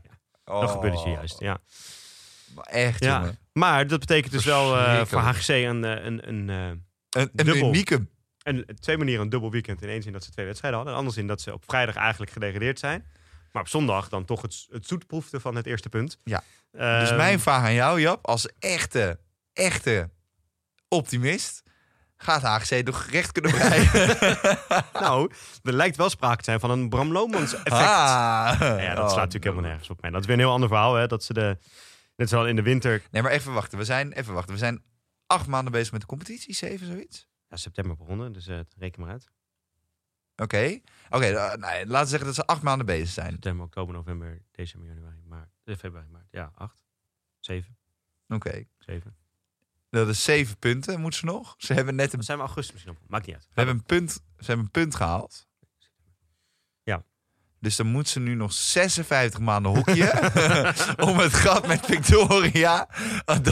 Dan 0.46 0.68
gebeurt 0.68 0.92
het 0.94 1.02
je 1.02 1.09
Oh, 1.09 1.14
juist, 1.14 1.40
ja. 1.40 1.59
Echt, 2.62 3.04
ja. 3.04 3.18
jongen. 3.18 3.38
Maar 3.52 3.87
dat 3.87 4.00
betekent 4.00 4.32
dus 4.32 4.44
wel 4.44 4.76
eh, 4.76 5.04
voor. 5.04 5.18
HGC 5.20 5.48
een, 5.48 5.85
eh, 5.85 6.04
een, 6.04 6.28
een, 6.28 6.50
eh, 6.50 6.66
Een, 6.66 6.80
een 7.11 7.30
Dubbel. 7.32 7.68
unieke. 7.68 8.06
En 8.42 8.66
twee 8.80 8.96
manieren 8.98 9.22
een 9.22 9.28
dubbel 9.28 9.50
weekend. 9.50 9.82
In 9.82 9.88
één 9.88 10.02
zin 10.02 10.12
dat 10.12 10.24
ze 10.24 10.30
twee 10.30 10.46
wedstrijden 10.46 10.78
hadden. 10.78 10.96
En 10.96 11.00
anders 11.00 11.18
in 11.18 11.26
dat 11.26 11.40
ze 11.40 11.52
op 11.52 11.64
vrijdag 11.66 11.96
eigenlijk 11.96 12.32
gedegradeerd 12.32 12.78
zijn. 12.78 13.06
Maar 13.52 13.62
op 13.62 13.68
zondag 13.68 14.09
dan 14.09 14.24
toch 14.24 14.42
het, 14.42 14.66
het 14.70 14.87
zoet 14.87 15.06
proefde 15.06 15.40
van 15.40 15.54
het 15.54 15.66
eerste 15.66 15.88
punt. 15.88 16.18
Ja. 16.24 16.42
Dus 16.70 16.80
Ehm, 16.80 17.16
mijn 17.16 17.40
vraag 17.40 17.62
aan 17.62 17.74
jou, 17.74 18.00
Jap, 18.00 18.26
als 18.26 18.48
echte, 18.59 19.18
echte 19.52 20.11
optimist, 20.88 21.62
gaat 22.16 22.42
HGC 22.42 22.85
toch 22.85 23.02
recht 23.05 23.33
kunnen 23.33 23.50
breien? 23.50 23.90
Nou, 24.92 25.33
er 25.62 25.72
lijkt 25.72 25.96
wel 25.96 26.11
sprake 26.11 26.37
te 26.37 26.44
zijn 26.44 26.61
van 26.61 26.70
een 26.70 26.88
Bram 26.88 27.12
Lomans 27.12 27.55
effect. 27.55 27.72
Ah. 27.72 28.57
Ja, 28.61 28.94
dat 28.94 29.05
Oh, 29.05 29.11
slaat 29.11 29.16
natuurlijk 29.16 29.44
helemaal 29.44 29.64
nergens 29.70 29.90
op. 29.90 30.00
mij. 30.00 30.11
dat 30.11 30.20
is 30.20 30.26
weer 30.26 30.35
een 30.37 30.42
heel 30.42 30.52
ander 30.52 30.68
verhaal. 30.68 30.94
Hè? 30.94 31.07
Dat 31.07 31.24
ze 31.24 31.33
de, 31.33 31.59
net 32.16 32.29
zoals 32.29 32.48
in 32.48 32.57
de 32.57 32.62
winter, 32.62 33.02
Nee, 33.11 33.22
maar 33.22 33.31
even 33.31 33.52
wachten. 33.52 33.79
We 33.79 33.85
zijn, 33.85 34.12
even 34.12 34.35
wachten. 34.35 34.52
We 34.52 34.59
zijn 34.59 34.83
acht 35.26 35.46
maanden 35.46 35.72
bezig 35.72 35.92
met 35.92 36.00
de 36.00 36.07
competitie, 36.07 36.55
zeven, 36.55 36.87
zoiets. 36.87 37.26
ja, 37.48 37.57
september 37.57 37.96
begonnen. 37.96 38.33
Dus 38.33 38.46
eh, 38.46 38.59
reken 38.76 39.00
maar 39.00 39.11
uit. 39.11 39.29
Oké. 40.37 40.79
Oké, 41.11 41.24
eh, 41.26 41.55
nee, 41.55 41.87
laten 41.87 42.02
we 42.05 42.07
zeggen 42.07 42.24
dat 42.26 42.35
ze 42.35 42.46
acht 42.46 42.62
maanden 42.62 42.87
bezig 42.87 43.09
zijn. 43.09 43.31
September, 43.33 43.64
oktober, 43.66 43.94
november, 43.94 44.42
december, 44.50 44.88
januari, 44.88 45.22
maart. 45.29 45.50
Eh, 45.64 45.76
februari, 45.76 46.09
maart. 46.11 46.26
Ja, 46.31 46.50
acht. 46.55 46.85
Zeven. 47.40 47.76
Oké. 48.29 48.64
Zeven. 48.79 49.16
Dat 49.90 50.09
is 50.09 50.25
zeven 50.25 50.59
punten, 50.59 51.01
moeten 51.01 51.20
ze 51.20 51.27
nog. 51.27 51.55
Ze 51.59 51.72
hebben 51.72 51.94
net 51.94 52.12
een, 52.12 52.22
zijn 52.22 52.38
we 52.38 52.44
augustus 52.44 52.72
misschien 52.72 52.92
op. 52.92 52.99
Maakt 53.09 53.27
niet 53.27 53.35
uit. 53.35 53.44
ze 53.44 53.51
hebben 53.55 53.75
een, 53.75 53.83
punt, 53.83 54.11
ze 54.12 54.46
hebben 54.46 54.64
een 54.64 54.70
punt 54.70 54.94
gehaald. 54.94 55.46
Ja. 56.83 57.05
Dus 57.61 57.77
dan 57.77 57.87
moet 57.87 58.09
ze 58.09 58.20
nu 58.20 58.35
nog 58.35 58.53
56 58.53 59.40
maanden 59.40 59.75
hockeyen 59.75 60.18
om 61.09 61.18
het 61.18 61.35
gat 61.35 61.66
met 61.66 61.87
Victoria, 61.87 62.88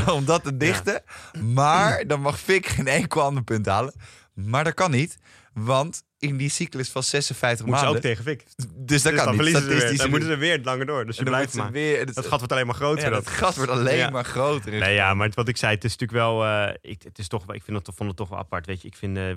om 0.06 0.24
dat 0.24 0.42
te 0.42 0.56
dichten. 0.56 1.02
Maar 1.40 2.06
dan 2.06 2.20
mag 2.20 2.38
Vic 2.38 2.66
geen 2.66 2.86
enkel 2.86 3.22
ander 3.22 3.42
punt 3.42 3.66
halen. 3.66 3.94
Maar 4.34 4.64
dat 4.64 4.74
kan 4.74 4.90
niet, 4.90 5.18
want 5.54 6.02
in 6.18 6.36
die 6.36 6.48
cyclus 6.48 6.90
van 6.90 7.02
56 7.02 7.66
Moet 7.66 7.74
ze 7.78 7.80
maanden... 7.84 7.96
ook 7.96 8.06
tegen 8.06 8.24
Vic. 8.24 8.42
Dus 8.56 8.56
dat 8.56 8.86
Dus 8.86 9.02
kan 9.02 9.14
dan 9.14 9.26
niet. 9.26 9.34
verliezen 9.56 9.62
ze 9.62 9.86
weer. 9.88 9.96
Dan 9.98 10.10
moeten 10.10 10.28
ze 10.28 10.36
weer 10.36 10.60
langer 10.62 10.86
door. 10.86 11.06
Dus 11.06 11.16
je 11.16 11.22
blijft 11.24 11.54
maar. 11.54 11.66
ze 11.66 11.72
weer... 11.72 12.06
Dat 12.14 12.26
gat 12.26 12.38
wordt 12.38 12.52
alleen 12.52 12.66
maar 12.66 12.74
groter. 12.74 13.04
ja, 13.04 13.10
dat. 13.10 13.24
dat 13.24 13.32
gat 13.34 13.56
wordt 13.56 13.70
alleen 13.70 13.96
Ja. 13.96 14.10
maar 14.10 14.24
groter. 14.24 14.72
Nee, 14.72 14.94
ja, 14.94 15.14
maar 15.14 15.30
wat 15.34 15.48
ik 15.48 15.56
zei, 15.56 15.74
het 15.74 15.84
is 15.84 15.96
natuurlijk 15.96 16.18
wel. 16.20 16.44
eh, 16.44 16.74
ik, 16.80 17.02
het 17.02 17.18
is 17.18 17.28
toch, 17.28 17.52
ik 17.54 17.62
vind 17.62 17.86
het, 17.86 17.96
vond 17.96 18.08
het 18.08 18.18
toch 18.18 18.28
wel 18.28 18.38
apart. 18.38 18.66
Weet 18.66 18.82
je, 18.82 18.88
ik 18.88 18.96
vind. 18.96 19.16
eh, 19.16 19.28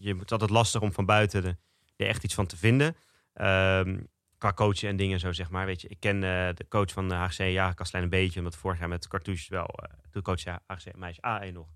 je, 0.00 0.08
het 0.14 0.24
is 0.24 0.30
altijd 0.30 0.50
lastig 0.50 0.80
om 0.80 0.92
van 0.92 1.04
buiten 1.06 1.42
de, 1.42 1.56
er 1.96 2.06
echt 2.06 2.24
iets 2.24 2.34
van 2.34 2.46
te 2.46 2.56
vinden. 2.56 2.96
Ehm, 3.34 3.96
qua 4.38 4.52
coachen 4.52 4.88
en 4.88 4.96
dingen 4.96 5.20
zo, 5.20 5.32
zeg 5.32 5.50
maar. 5.50 5.66
Weet 5.66 5.80
je, 5.80 5.88
ik 5.88 6.00
ken 6.00 6.14
eh, 6.16 6.48
de 6.54 6.66
coach 6.68 6.92
van 6.92 7.08
de 7.08 7.14
HGC, 7.14 7.38
ja, 7.38 7.72
Kastelein 7.72 8.04
een 8.04 8.10
beetje. 8.10 8.38
Omdat 8.38 8.56
vorig 8.56 8.78
jaar 8.78 8.88
met 8.88 9.08
Cartouche 9.08 9.46
wel. 9.50 9.74
de 10.10 10.22
coach 10.22 10.40
ja, 10.42 10.60
HGC 10.66 10.96
meisje 10.96 11.20
A1 11.20 11.52
nog. 11.52 11.66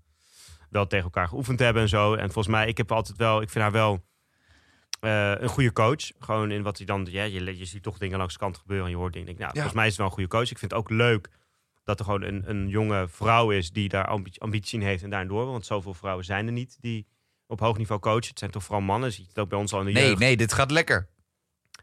Wel 0.69 0.87
tegen 0.87 1.03
elkaar 1.05 1.27
geoefend 1.27 1.59
hebben 1.59 1.81
en 1.81 1.89
zo. 1.89 2.13
En 2.13 2.31
volgens 2.31 2.47
mij, 2.55 2.67
ik 2.67 2.77
heb 2.77 2.91
altijd 2.91 3.17
wel. 3.17 3.41
Ik 3.41 3.49
vind 3.49 3.63
haar 3.63 3.73
wel. 3.73 4.07
eh, 4.99 5.31
een 5.37 5.49
goede 5.49 5.71
coach. 5.73 6.11
Gewoon 6.19 6.51
in 6.51 6.61
wat 6.63 6.77
hij 6.77 6.85
dan. 6.85 7.07
Ja, 7.09 7.23
je, 7.23 7.57
je 7.57 7.65
ziet 7.65 7.83
toch 7.83 7.97
dingen 7.97 8.17
langs 8.17 8.33
de 8.33 8.39
kant 8.39 8.57
gebeuren. 8.57 8.85
En 8.85 8.91
je 8.91 8.97
hoort 8.97 9.13
dingen. 9.13 9.27
Denk, 9.27 9.37
nou, 9.39 9.49
Ja. 9.49 9.55
Volgens 9.55 9.75
mij 9.75 9.85
is 9.85 9.89
het 9.91 9.99
wel 9.99 10.07
een 10.07 10.13
goede 10.13 10.29
coach. 10.29 10.51
Ik 10.51 10.57
vind 10.57 10.71
het 10.71 10.79
ook 10.79 10.89
leuk 10.89 11.29
dat 11.83 11.99
er 11.99 12.05
gewoon 12.05 12.21
een, 12.21 12.49
een 12.49 12.67
jonge 12.67 13.07
vrouw 13.07 13.51
is 13.51 13.71
die 13.71 13.89
daar 13.89 14.07
ambi- 14.07 14.31
ambitie 14.37 14.79
in 14.79 14.85
heeft 14.85 15.03
en 15.03 15.09
daarin 15.09 15.27
door 15.27 15.43
wil. 15.43 15.51
Want 15.51 15.65
zoveel 15.65 15.93
vrouwen 15.93 16.25
zijn 16.25 16.45
er 16.45 16.51
niet 16.51 16.77
die 16.81 17.07
op 17.47 17.59
hoog 17.59 17.77
niveau 17.77 18.01
coachen. 18.01 18.29
Het 18.29 18.39
zijn 18.39 18.51
toch 18.51 18.63
vooral 18.63 18.81
mannen. 18.81 19.11
Zie 19.11 19.21
je 19.23 19.29
het 19.29 19.39
ook 19.39 19.49
bij 19.49 19.59
ons 19.59 19.73
al 19.73 19.79
in 19.79 19.85
de 19.85 19.91
Nee, 19.91 20.03
jeugd. 20.07 20.19
nee, 20.19 20.37
dit 20.37 20.53
gaat 20.53 20.71
lekker. 20.71 21.09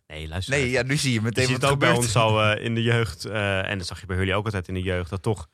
nee 0.06 0.28
luister. 0.28 0.54
Nee, 0.54 0.70
ja, 0.70 0.82
nu 0.82 0.96
zie 0.96 1.08
je 1.12 1.14
je 1.18 1.22
meteen 1.22 1.44
ziet 1.46 1.52
wat 1.52 1.62
het 1.62 1.70
ook 1.72 1.78
bij 1.78 1.90
ons 1.92 2.16
al 2.16 2.42
eh, 2.42 2.64
in 2.64 2.74
de 2.74 2.82
jeugd. 2.82 3.24
eh, 3.24 3.70
en 3.70 3.78
dat 3.78 3.86
zag 3.86 4.00
je 4.00 4.06
bij 4.06 4.16
jullie 4.16 4.34
ook 4.34 4.44
altijd 4.44 4.68
in 4.68 4.74
de 4.74 4.82
jeugd. 4.82 5.10
Dat 5.10 5.22
toch 5.22 5.48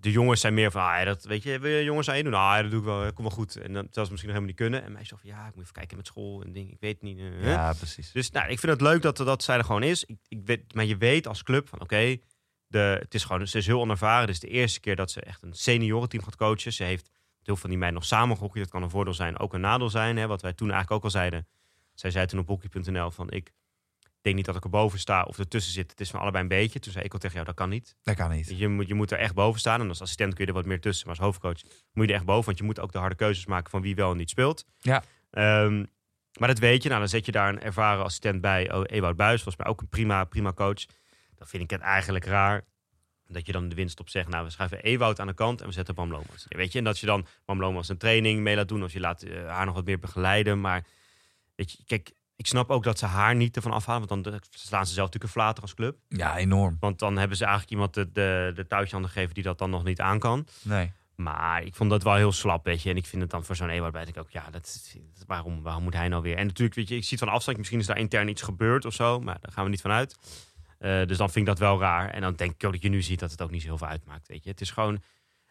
de 0.00 0.10
jongens 0.10 0.40
zijn 0.40 0.54
meer 0.54 0.70
van, 0.70 0.82
ah, 0.82 1.04
dat 1.04 1.24
weet 1.24 1.42
je, 1.42 1.58
wil 1.58 1.70
je 1.70 1.84
jongens 1.84 2.10
aan 2.10 2.16
je 2.16 2.22
doen? 2.22 2.34
Ah, 2.34 2.60
dat 2.60 2.70
doe 2.70 2.78
ik 2.80 2.84
wel, 2.84 3.00
komt 3.12 3.28
wel 3.28 3.30
goed. 3.36 3.56
En 3.56 3.72
dan 3.72 3.86
zelfs 3.90 4.10
misschien 4.10 4.32
nog 4.32 4.40
helemaal 4.40 4.42
niet 4.46 4.56
kunnen. 4.56 4.82
En 4.82 4.92
meisjes 4.92 5.18
van, 5.20 5.30
ja, 5.30 5.46
ik 5.46 5.54
moet 5.54 5.62
even 5.62 5.74
kijken 5.74 5.96
met 5.96 6.06
school 6.06 6.42
en 6.42 6.52
dingen. 6.52 6.72
Ik 6.72 6.80
weet 6.80 6.94
het 6.94 7.02
niet. 7.02 7.18
eh. 7.18 7.44
Ja, 7.44 7.72
precies. 7.72 8.12
Dus 8.12 8.30
nou, 8.30 8.48
ik 8.50 8.58
vind 8.58 8.72
het 8.72 8.80
leuk 8.80 9.02
dat, 9.02 9.16
dat 9.16 9.42
zij 9.42 9.56
er 9.58 9.64
gewoon 9.64 9.82
is. 9.82 10.04
Ik, 10.04 10.16
ik 10.28 10.40
weet, 10.44 10.74
maar 10.74 10.84
je 10.84 10.96
weet 10.96 11.26
als 11.26 11.42
club 11.42 11.68
van 11.68 11.80
oké, 11.80 12.16
de 12.66 12.96
het 13.00 13.14
is 13.14 13.24
gewoon, 13.24 13.46
ze 13.46 13.58
is 13.58 13.66
heel 13.66 13.80
onervaren. 13.80 14.26
Dit 14.26 14.34
is 14.34 14.40
de 14.40 14.48
eerste 14.48 14.80
keer 14.80 14.96
dat 14.96 15.10
ze 15.10 15.20
echt 15.20 15.42
een 15.42 15.54
seniorenteam 15.54 16.24
gaat 16.24 16.36
coachen. 16.36 16.72
Ze 16.72 16.84
heeft 16.84 17.06
heel 17.06 17.16
veel 17.44 17.56
van 17.56 17.70
die 17.70 17.78
meiden 17.78 17.98
nog 18.00 18.08
samen 18.08 18.36
gehockeyd. 18.36 18.64
Dat 18.64 18.72
kan 18.74 18.82
een 18.82 18.90
voordeel 18.90 19.14
zijn, 19.14 19.38
ook 19.38 19.54
een 19.54 19.60
nadeel 19.60 19.90
zijn. 19.90 20.16
Hè, 20.16 20.26
wat 20.26 20.42
wij 20.42 20.52
toen 20.52 20.70
eigenlijk 20.70 20.98
ook 20.98 21.04
al 21.04 21.18
zeiden. 21.20 21.46
Zij 21.94 22.10
zei 22.10 22.26
toen 22.26 22.38
op 22.38 22.46
hockey.nl 22.46 23.10
van 23.10 23.30
ik 23.30 23.52
denk 24.20 24.36
niet 24.36 24.44
dat 24.44 24.56
ik 24.56 24.64
er 24.64 24.70
boven 24.70 24.98
sta 24.98 25.22
of 25.22 25.38
ertussen 25.38 25.72
zit. 25.72 25.90
Het 25.90 26.00
is 26.00 26.10
van 26.10 26.20
allebei 26.20 26.42
een 26.42 26.48
beetje. 26.48 26.78
Toen 26.78 26.92
zei 26.92 27.04
ik 27.04 27.12
al 27.12 27.18
tegen 27.18 27.34
jou, 27.34 27.46
dat 27.46 27.56
kan 27.56 27.68
niet. 27.68 27.96
Dat 28.02 28.16
kan 28.16 28.30
niet. 28.30 28.58
Je 28.58 28.68
moet, 28.68 28.88
je 28.88 28.94
moet 28.94 29.10
er 29.10 29.18
echt 29.18 29.34
boven 29.34 29.60
staan. 29.60 29.80
En 29.80 29.88
als 29.88 30.00
assistent 30.00 30.34
kun 30.34 30.44
je 30.44 30.50
er 30.50 30.56
wat 30.56 30.66
meer 30.66 30.80
tussen. 30.80 31.06
Maar 31.06 31.16
als 31.16 31.24
hoofdcoach 31.24 31.62
moet 31.92 32.04
je 32.04 32.10
er 32.12 32.18
echt 32.18 32.24
boven. 32.24 32.44
Want 32.44 32.58
je 32.58 32.64
moet 32.64 32.80
ook 32.80 32.92
de 32.92 32.98
harde 32.98 33.14
keuzes 33.14 33.46
maken 33.46 33.70
van 33.70 33.82
wie 33.82 33.94
wel 33.94 34.10
en 34.10 34.16
niet 34.16 34.30
speelt. 34.30 34.64
Ja. 34.78 35.02
Ehm, 35.30 35.84
maar 36.38 36.48
dat 36.48 36.58
weet 36.58 36.82
je. 36.82 36.88
Nou, 36.88 37.00
dan 37.00 37.08
zet 37.08 37.26
je 37.26 37.32
daar 37.32 37.48
een 37.48 37.60
ervaren 37.60 38.04
assistent 38.04 38.40
bij. 38.40 38.72
Oh, 38.72 38.82
Ewout 38.86 39.16
Buis, 39.16 39.42
volgens 39.42 39.64
mij 39.64 39.72
ook 39.72 39.80
een 39.80 39.88
prima, 39.88 40.24
prima 40.24 40.52
coach. 40.52 40.84
Dan 41.34 41.46
vind 41.46 41.62
ik 41.62 41.70
het 41.70 41.80
eigenlijk 41.80 42.24
raar 42.24 42.64
dat 43.26 43.46
je 43.46 43.52
dan 43.52 43.68
de 43.68 43.74
winst 43.74 44.00
op 44.00 44.08
zegt... 44.08 44.28
nou, 44.28 44.44
we 44.44 44.50
schuiven 44.50 44.82
Ewout 44.82 45.20
aan 45.20 45.26
de 45.26 45.34
kant 45.34 45.60
en 45.60 45.66
we 45.66 45.72
zetten 45.72 45.94
Bam 45.94 46.10
Lomas. 46.10 46.46
Weet 46.48 46.72
je, 46.72 46.78
en 46.78 46.84
dat 46.84 46.98
je 46.98 47.06
dan 47.06 47.26
Bam 47.44 47.60
Lomas 47.60 47.88
een 47.88 47.98
training 47.98 48.40
mee 48.40 48.56
laat 48.56 48.68
doen... 48.68 48.84
of 48.84 48.92
je 48.92 49.00
laat 49.00 49.22
eh, 49.22 49.46
haar 49.46 49.66
nog 49.66 49.74
wat 49.74 49.84
meer 49.84 49.98
begeleiden. 49.98 50.60
Maar 50.60 50.84
weet 51.54 51.72
je, 51.72 51.78
kijk, 51.86 52.12
ik 52.38 52.46
snap 52.46 52.70
ook 52.70 52.84
dat 52.84 52.98
ze 52.98 53.06
haar 53.06 53.34
niet 53.34 53.56
ervan 53.56 53.72
afhalen... 53.72 54.08
want 54.08 54.24
dan 54.24 54.40
slaan 54.50 54.86
ze 54.86 54.92
zelf 54.92 55.06
natuurlijk 55.06 55.24
een 55.34 55.40
flater 55.40 55.62
als 55.62 55.74
club. 55.74 55.96
Ja, 56.08 56.36
enorm. 56.36 56.76
Want 56.80 56.98
dan 56.98 57.16
hebben 57.16 57.36
ze 57.36 57.42
eigenlijk 57.44 57.72
iemand 57.72 57.94
de, 57.94 58.12
de, 58.12 58.52
de 58.54 58.66
touwtje 58.66 58.92
handen 58.92 59.10
gegeven 59.10 59.34
die 59.34 59.42
dat 59.42 59.58
dan 59.58 59.70
nog 59.70 59.84
niet 59.84 60.00
aan 60.00 60.18
kan. 60.18 60.46
Nee. 60.62 60.92
Maar 61.14 61.62
ik 61.62 61.74
vond 61.74 61.90
dat 61.90 62.02
wel 62.02 62.14
heel 62.14 62.32
slap, 62.32 62.64
weet 62.64 62.82
je. 62.82 62.90
En 62.90 62.96
ik 62.96 63.06
vind 63.06 63.22
het 63.22 63.30
dan 63.30 63.44
voor 63.44 63.56
zo'n 63.56 63.66
bij 63.66 63.90
denk 63.90 64.08
ik 64.08 64.18
ook, 64.18 64.30
ja, 64.30 64.44
dat, 64.50 64.90
dat- 65.14 65.24
waarom, 65.26 65.62
waarom 65.62 65.82
moet 65.82 65.94
hij 65.94 66.08
nou 66.08 66.22
weer? 66.22 66.36
En 66.36 66.46
natuurlijk, 66.46 66.76
weet 66.76 66.88
je, 66.88 66.96
ik 66.96 67.02
zie 67.04 67.16
het 67.18 67.26
van 67.26 67.34
afstand, 67.34 67.56
misschien 67.56 67.78
is 67.78 67.86
daar 67.86 67.98
intern 67.98 68.28
iets 68.28 68.42
gebeurd 68.42 68.84
of 68.84 68.94
zo, 68.94 69.20
maar 69.20 69.36
daar 69.40 69.52
gaan 69.52 69.64
we 69.64 69.70
niet 69.70 69.80
van 69.80 69.90
uit. 69.90 70.16
Eh, 70.78 71.06
dus 71.06 71.16
dan 71.16 71.30
vind 71.30 71.36
ik 71.36 71.46
dat 71.46 71.58
wel 71.58 71.80
raar. 71.80 72.10
En 72.10 72.20
dan 72.20 72.34
denk 72.34 72.52
ik 72.54 72.64
ook 72.64 72.72
dat 72.72 72.82
je 72.82 72.88
nu 72.88 73.02
ziet 73.02 73.18
dat 73.18 73.30
het 73.30 73.42
ook 73.42 73.50
niet 73.50 73.60
zo 73.60 73.66
heel 73.68 73.78
veel 73.78 73.86
uitmaakt, 73.86 74.28
weet 74.28 74.44
je. 74.44 74.50
Het 74.50 74.60
is 74.60 74.70
gewoon, 74.70 75.02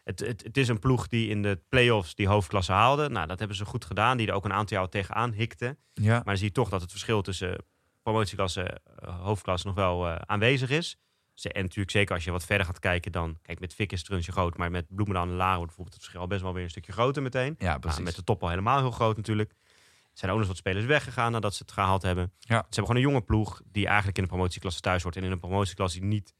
het, 0.08 0.20
het, 0.20 0.42
het 0.42 0.56
is 0.56 0.68
een 0.68 0.78
ploeg 0.78 1.08
die 1.08 1.28
in 1.28 1.42
de 1.42 1.60
play-offs 1.68 2.14
die 2.14 2.28
hoofdklasse 2.28 2.72
haalde. 2.72 3.08
Nou, 3.08 3.26
dat 3.26 3.38
hebben 3.38 3.56
ze 3.56 3.64
goed 3.64 3.84
gedaan, 3.84 4.16
die 4.16 4.26
er 4.26 4.34
ook 4.34 4.44
een 4.44 4.52
aantal 4.52 4.78
jaar 4.78 4.88
tegenaan 4.88 5.32
hikte. 5.32 5.76
Ja. 5.94 6.14
Maar 6.14 6.24
dan 6.24 6.36
zie 6.36 6.46
je 6.46 6.52
toch 6.52 6.68
dat 6.68 6.80
het 6.80 6.90
verschil 6.90 7.22
tussen 7.22 7.64
promotieklasse 8.02 8.62
en 8.62 9.12
hoofdklasse 9.12 9.66
nog 9.66 9.76
wel 9.76 10.08
eh, 10.08 10.16
aanwezig 10.26 10.70
is. 10.70 10.96
En 11.42 11.62
natuurlijk 11.62 11.90
zeker 11.90 12.14
als 12.14 12.24
je 12.24 12.30
wat 12.30 12.44
verder 12.44 12.66
gaat 12.66 12.78
kijken 12.78 13.12
dan... 13.12 13.38
Kijk, 13.42 13.60
met 13.60 13.74
Fik 13.74 13.92
is 13.92 13.98
het 13.98 14.08
rundje 14.08 14.32
groot, 14.32 14.56
maar 14.56 14.70
met 14.70 14.86
Bloemendaal 14.88 15.24
en 15.26 15.34
Laren 15.34 15.56
wordt 15.56 15.66
bijvoorbeeld 15.66 15.94
het 15.94 16.02
verschil 16.02 16.20
al 16.20 16.26
best 16.26 16.42
wel 16.42 16.54
weer 16.54 16.62
een 16.62 16.70
stukje 16.70 16.92
groter 16.92 17.22
meteen. 17.22 17.54
Ja, 17.58 17.66
Nou, 17.66 17.78
precies. 17.80 18.04
met 18.04 18.14
de 18.14 18.24
top 18.24 18.42
al 18.42 18.48
helemaal 18.48 18.78
heel 18.78 18.90
groot 18.90 19.16
natuurlijk. 19.16 19.50
Er 19.50 20.24
zijn 20.24 20.30
ook 20.30 20.38
nog 20.38 20.48
eens 20.48 20.56
wat 20.56 20.66
spelers 20.66 20.84
weggegaan 20.86 21.32
nadat 21.32 21.54
ze 21.54 21.62
het 21.62 21.72
gehaald 21.72 22.02
hebben. 22.02 22.32
Ja. 22.38 22.46
Ze 22.46 22.54
hebben 22.54 22.74
gewoon 22.74 22.96
een 22.96 23.08
jonge 23.08 23.20
ploeg 23.20 23.62
die 23.72 23.86
eigenlijk 23.86 24.16
in 24.16 24.22
de 24.22 24.28
promotieklasse 24.28 24.80
thuis 24.80 25.02
hoort. 25.02 25.16
En 25.16 25.24
in 25.24 25.30
een 25.30 25.40
promotieklasse 25.40 25.98
die 26.00 26.08
niet 26.08 26.34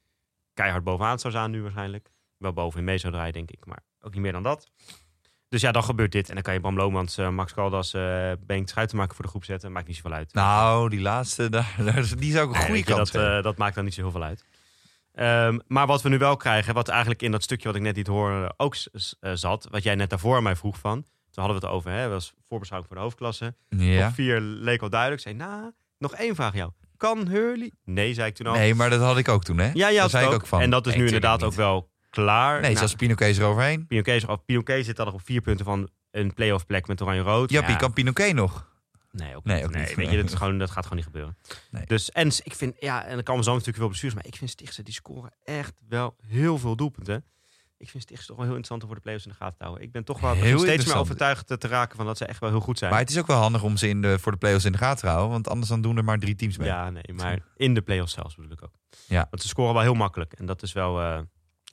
keihard 0.55 0.85
bovenaan 0.85 1.19
zou 1.19 1.33
staan 1.33 1.51
nu 1.51 1.63
waarschijnlijk. 1.63 2.11
Wel 2.38 2.53
bovenin 2.53 2.85
mee 2.85 2.98
zou 2.98 3.12
draaien, 3.12 3.33
denk 3.33 3.51
ik. 3.51 3.66
Maar 3.66 3.81
ook 4.01 4.12
niet 4.12 4.22
meer 4.22 4.33
dan 4.33 4.42
dat. 4.42 4.70
Dus 5.48 5.61
ja, 5.61 5.72
dan 5.72 5.85
gebeurt 5.85 6.12
dit. 6.12 6.29
En 6.29 6.35
dan 6.35 6.42
kan 6.42 6.55
je 6.55 6.61
Bram 6.61 6.77
Lomans, 6.77 7.16
eh, 7.18 7.29
Max 7.29 7.53
Caldas, 7.55 7.94
eh 7.94 8.33
Bengt 8.46 8.68
Schuitenmaker 8.70 9.14
voor 9.14 9.24
de 9.24 9.31
groep 9.31 9.44
zetten. 9.44 9.72
Maakt 9.72 9.87
niet 9.87 9.96
zoveel 9.96 10.12
uit. 10.12 10.33
Nou, 10.35 10.88
die 10.88 11.01
laatste, 11.01 11.48
daar, 11.57 11.74
daar- 11.85 12.16
die 12.18 12.33
zou 12.33 12.51
ik 12.51 12.57
een 12.57 12.62
goede 12.62 12.85
kans 12.85 13.11
dat, 13.11 13.22
eh, 13.22 13.42
dat 13.42 13.57
maakt 13.57 13.74
dan 13.74 13.85
niet 13.85 13.94
zo 13.94 14.01
heel 14.01 14.11
veel 14.11 14.22
uit. 14.22 14.44
Ehm, 15.12 15.59
maar 15.66 15.87
wat 15.87 16.03
we 16.03 16.09
nu 16.09 16.18
wel 16.18 16.37
krijgen, 16.37 16.74
wat 16.74 16.88
eigenlijk 16.88 17.22
in 17.22 17.31
dat 17.31 17.42
stukje 17.42 17.66
wat 17.66 17.77
ik 17.77 17.83
net 17.83 17.96
niet 17.96 18.07
hoorde 18.07 18.55
ook 18.57 18.77
zat. 19.20 19.66
Wat 19.70 19.83
jij 19.83 19.94
net 19.94 20.11
daarvoor 20.11 20.37
aan 20.37 20.42
mij 20.42 20.57
vroeg 20.57 20.79
van. 20.79 21.03
Toen 21.31 21.44
hadden 21.44 21.61
we 21.61 21.66
het 21.66 21.74
over, 21.77 21.90
hè, 21.90 22.03
dat 22.03 22.11
was 22.11 22.35
voorbeschouwing 22.48 22.90
voor 22.92 23.01
de 23.01 23.07
hoofdklasse. 23.07 23.55
ja. 23.68 24.07
Op 24.09 24.14
vier 24.14 24.40
leek 24.40 24.83
al 24.83 24.90
duidelijk. 24.90 25.22
Zei, 25.22 25.35
nou, 25.35 25.70
nog 25.98 26.14
één 26.14 26.35
vraag 26.35 26.51
aan 26.51 26.57
jou. 26.59 26.70
Kan 26.96 27.29
Hurley? 27.29 27.72
Nee, 27.85 28.14
zei 28.14 28.29
ik 28.29 28.35
toen 28.35 28.46
al. 28.46 28.55
Nee, 28.55 28.74
maar 28.74 28.90
dat 28.90 29.01
had 29.01 29.18
ik 29.18 29.29
ook 29.29 29.44
toen, 29.44 29.59
hè? 29.59 29.70
ja, 29.74 29.88
ja, 29.88 30.01
had 30.01 30.11
zei 30.11 30.24
ik 30.27 30.33
ook. 30.33 30.40
ook 30.40 30.46
van. 30.46 30.61
En 30.61 30.70
dat 30.70 30.87
is 30.87 30.94
nu 30.94 31.05
inderdaad 31.05 31.42
ook 31.42 31.53
wel 31.55 31.90
klaar. 32.11 32.53
Nee, 32.53 32.62
Nou, 32.62 32.77
zelfs 32.77 32.94
Pinoquet 32.94 33.38
eroverheen. 33.38 33.87
Pinoquet, 33.87 34.14
is 34.16 34.23
er- 34.23 34.38
Pinoquet 34.38 34.85
zit 34.85 34.97
dan 34.97 35.07
nog 35.07 35.14
op 35.14 35.23
vier 35.25 35.40
punten 35.40 35.64
van 35.64 35.88
een 36.11 36.35
play-off 36.35 36.66
plek 36.66 36.87
met 36.87 37.03
oranje-rood. 37.03 37.51
Jappie, 37.51 37.73
Ja. 37.73 37.79
kan 37.79 37.92
Pinoquet 37.92 38.35
nog? 38.35 38.66
Nee, 39.11 39.37
ook 39.37 39.44
Nee, 39.44 39.62
niet. 39.62 39.73
nee. 39.73 39.94
Weet 39.97 40.11
je, 40.11 40.16
dat, 40.16 40.25
is 40.27 40.35
gewoon, 40.35 40.59
dat 40.59 40.71
gaat 40.71 40.83
gewoon 40.83 40.97
niet 40.97 41.07
gebeuren. 41.07 41.37
Nee. 41.71 41.87
Dus, 41.87 42.11
en 42.11 42.27
ik 42.42 42.55
vind, 42.55 42.77
ja, 42.81 43.05
en 43.05 43.14
dan 43.14 43.23
kan 43.23 43.37
we 43.37 43.42
zo 43.42 43.51
natuurlijk 43.53 43.79
wel 43.79 43.88
bestuurs, 43.88 44.14
maar 44.14 44.27
ik 44.27 44.37
vind 44.37 44.51
Stichtse, 44.51 44.83
die 44.83 44.94
scoren 44.94 45.33
echt 45.44 45.81
wel 45.88 46.16
heel 46.27 46.59
veel 46.59 46.77
doelpunten. 46.77 47.25
Ik 47.79 47.90
vind 47.90 48.03
Stichtse 48.03 48.27
toch 48.27 48.37
wel 48.37 48.44
heel 48.47 48.55
interessant 48.57 48.83
om 48.83 48.87
voor 48.88 48.97
de 48.97 49.03
play-offs 49.03 49.27
in 49.27 49.31
de 49.33 49.37
gaten 49.38 49.57
te 49.59 49.64
houden. 49.64 49.85
Ik 49.87 49.92
ben 49.92 50.05
toch 50.05 50.21
wel 50.21 50.35
Heel 50.35 50.59
steeds 50.59 50.87
meer 50.87 50.97
overtuigd 50.97 51.47
te, 51.47 51.59
te 51.59 51.68
raken 51.68 51.97
van 51.97 52.07
dat 52.07 52.18
ze 52.18 52.25
echt 52.25 52.40
wel 52.40 52.51
heel 52.51 52.61
goed 52.61 52.79
zijn. 52.79 52.90
Maar 52.90 53.01
het 53.01 53.11
is 53.11 53.18
ook 53.18 53.27
wel 53.27 53.40
handig 53.40 53.62
om 53.62 53.77
ze 53.77 53.88
in 53.88 54.03
de, 54.03 54.18
voor 54.18 54.33
de 54.33 54.38
play-offs 54.38 54.64
in 54.64 54.73
de 54.73 54.79
gaten 54.79 55.01
te 55.01 55.07
houden. 55.07 55.31
Want 55.31 55.49
anders 55.49 55.68
dan 55.68 55.81
doen 55.81 55.97
er 55.97 56.05
maar 56.05 56.18
drie 56.18 56.35
teams 56.35 56.57
mee. 56.59 56.68
ja, 56.68 56.90
nee, 56.90 57.03
maar 57.14 57.38
in 57.57 57.75
de 57.75 57.83
play-offs 57.83 58.12
zelfs 58.12 58.35
bedoel 58.35 58.53
ik 58.53 58.62
ook. 58.64 58.73
Ja. 59.07 59.27
Want 59.31 59.42
ze 59.42 59.49
scoren 59.49 59.73
wel 59.75 59.83
heel 59.83 59.94
makkelijk 59.94 60.33
en 60.33 60.47
dat 60.47 60.62
is 60.62 60.73
wel 60.73 61.01
eh, 61.01 61.21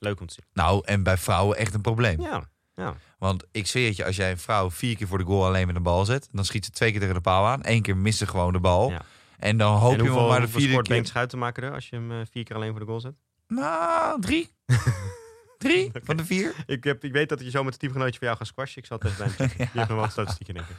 leuk 0.00 0.20
om 0.20 0.26
te 0.26 0.34
zien. 0.34 0.44
Nou, 0.52 0.82
en 0.84 1.02
bij 1.02 1.16
vrouwen 1.16 1.56
echt 1.56 1.74
een 1.74 1.80
probleem. 1.80 2.20
Ja, 2.20 2.48
ja. 2.74 2.96
Want 3.18 3.44
ik 3.52 3.66
zweer 3.66 3.86
het 3.86 3.96
je, 3.96 4.04
als 4.04 4.16
jij 4.16 4.30
een 4.30 4.38
vrouw 4.38 4.70
vier 4.70 4.96
keer 4.96 5.06
voor 5.06 5.18
de 5.18 5.24
goal 5.24 5.46
alleen 5.46 5.66
met 5.66 5.76
een 5.76 5.82
bal 5.82 6.04
zet... 6.04 6.28
dan 6.32 6.44
schiet 6.44 6.64
ze 6.64 6.70
twee 6.70 6.90
keer 6.90 7.00
tegen 7.00 7.14
de 7.14 7.20
paal 7.20 7.46
aan. 7.46 7.60
Eén 7.62 7.82
keer 7.82 7.96
mist 7.96 8.18
ze 8.18 8.26
gewoon 8.26 8.52
de 8.52 8.60
bal. 8.60 8.90
Ja. 8.90 9.02
En 9.38 9.56
dan 9.56 9.76
hoop 9.76 9.92
en 9.92 10.02
je 10.04 10.08
hoeveel, 10.10 10.28
maar 10.28 10.40
de 10.40 10.48
vierde 10.48 10.72
keer... 10.72 10.82
Bengt 10.82 11.08
Schuitenmaker 11.08 11.64
er 11.64 11.72
als 11.72 11.88
je 11.88 11.96
hem 11.96 12.12
eh, 12.12 12.18
vier 12.30 12.44
keer 12.44 12.56
alleen 12.56 12.70
voor 12.70 12.80
de 12.80 12.86
goal 12.86 13.00
zet? 13.00 13.14
Nou, 13.48 14.20
drie. 14.20 14.52
drie 15.58 15.90
van 16.02 16.16
de 16.16 16.24
vier. 16.24 16.54
Ik, 16.66 16.84
heb, 16.84 17.04
ik 17.04 17.12
weet 17.12 17.28
dat 17.28 17.40
je 17.40 17.50
zo 17.50 17.62
met 17.62 17.72
het 17.72 17.80
teamgenootje 17.80 18.18
van 18.18 18.26
jou 18.26 18.38
gaat 18.38 18.46
squashen. 18.46 18.78
Ik 18.82 18.86
zal 18.86 18.98
het 18.98 19.06
even 19.06 19.18
bij 19.18 19.28
checken. 19.28 19.56
Die 19.56 19.66
heeft 19.72 19.88
nog 19.88 19.96
wel 19.96 20.04
een 20.04 20.10
statistiekje, 20.10 20.52
denk 20.52 20.66
ik. 20.66 20.76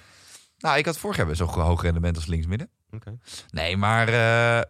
Nou, 0.58 0.78
ik 0.78 0.86
had 0.86 0.98
vorig 0.98 1.18
jaar 1.18 1.36
zo'n 1.36 1.48
hoog 1.48 1.82
rendement 1.82 2.16
als 2.16 2.26
linksmidden. 2.26 2.70
Oké. 2.92 3.18
Nee, 3.50 3.78
maar... 3.78 4.08
eh, 4.08 4.62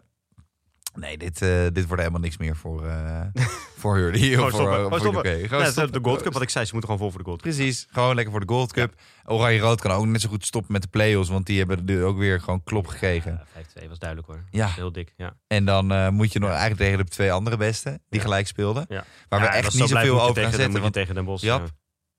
nee, 1.00 1.18
dit, 1.18 1.42
eh, 1.42 1.50
dit 1.74 1.86
wordt 1.86 2.02
helemaal 2.02 2.22
niks 2.22 2.38
meer 2.38 2.56
voor, 2.56 2.86
eh 2.88 3.22
voor 3.80 3.96
Hurley. 3.96 4.20
Gewoon 4.20 4.52
voor, 4.52 4.60
stoppen, 4.60 4.90
voor 4.90 5.00
stoppen. 5.00 5.40
UK. 5.40 5.48
Gewoon 5.48 5.64
Ja, 5.64 5.72
stoppen. 5.72 5.94
de 6.04 6.10
Gold 6.10 6.22
Cup, 6.22 6.34
wat 6.34 6.42
ik 6.42 6.50
zei, 6.50 6.66
ze 6.66 6.72
moeten 6.74 6.90
gewoon 6.92 7.10
vol 7.10 7.16
voor 7.18 7.24
de 7.24 7.30
Gold 7.30 7.42
Cup. 7.42 7.52
Precies, 7.56 7.88
gewoon 7.92 8.16
lekker 8.16 8.32
voor 8.32 8.46
de 8.46 8.54
Gold 8.54 8.74
Cup. 8.74 8.94
Oranje-Rood 9.26 9.82
kan 9.82 9.92
ook 9.92 10.06
net 10.06 10.22
zo 10.22 10.30
goed 10.30 10.46
stoppen 10.46 10.72
met 10.72 10.82
de 10.82 10.88
play-offs, 10.88 11.30
want 11.30 11.46
die 11.46 11.58
hebben 11.58 11.88
er 11.88 12.04
ook 12.04 12.18
weer 12.18 12.40
gewoon 12.42 12.64
klop 12.64 12.88
gekregen. 12.88 13.46
Ja, 13.56 13.62
5-2 13.84 13.88
was 13.90 14.00
duidelijk 14.00 14.30
hoor. 14.30 14.44
Ja, 14.52 14.68
Heel 14.68 14.92
dik, 14.92 15.14
ja. 15.18 15.34
en 15.48 15.66
dan 15.66 15.92
eh, 15.92 16.10
moet 16.10 16.34
je 16.34 16.40
nog 16.40 16.50
eigenlijk 16.50 16.80
tegen 16.80 16.98
de 16.98 17.12
twee 17.12 17.32
andere 17.32 17.58
beste 17.58 18.00
die 18.10 18.20
gelijk 18.20 18.48
speelden. 18.48 18.86
Ja. 18.90 19.04
Waar 19.30 19.40
we 19.42 19.46
echt 19.48 19.74
niet 19.74 19.90
zoveel 19.90 20.14
over 20.22 20.26
gaan 20.26 20.34
tegen, 20.34 20.50
zetten. 20.50 20.66
moet 20.66 20.76
je 20.76 20.82
Want 20.82 20.94
tegen 20.94 21.16
Den 21.16 21.26
Bosch. 21.26 21.44
Jap, 21.44 21.62
ja, 21.62 21.72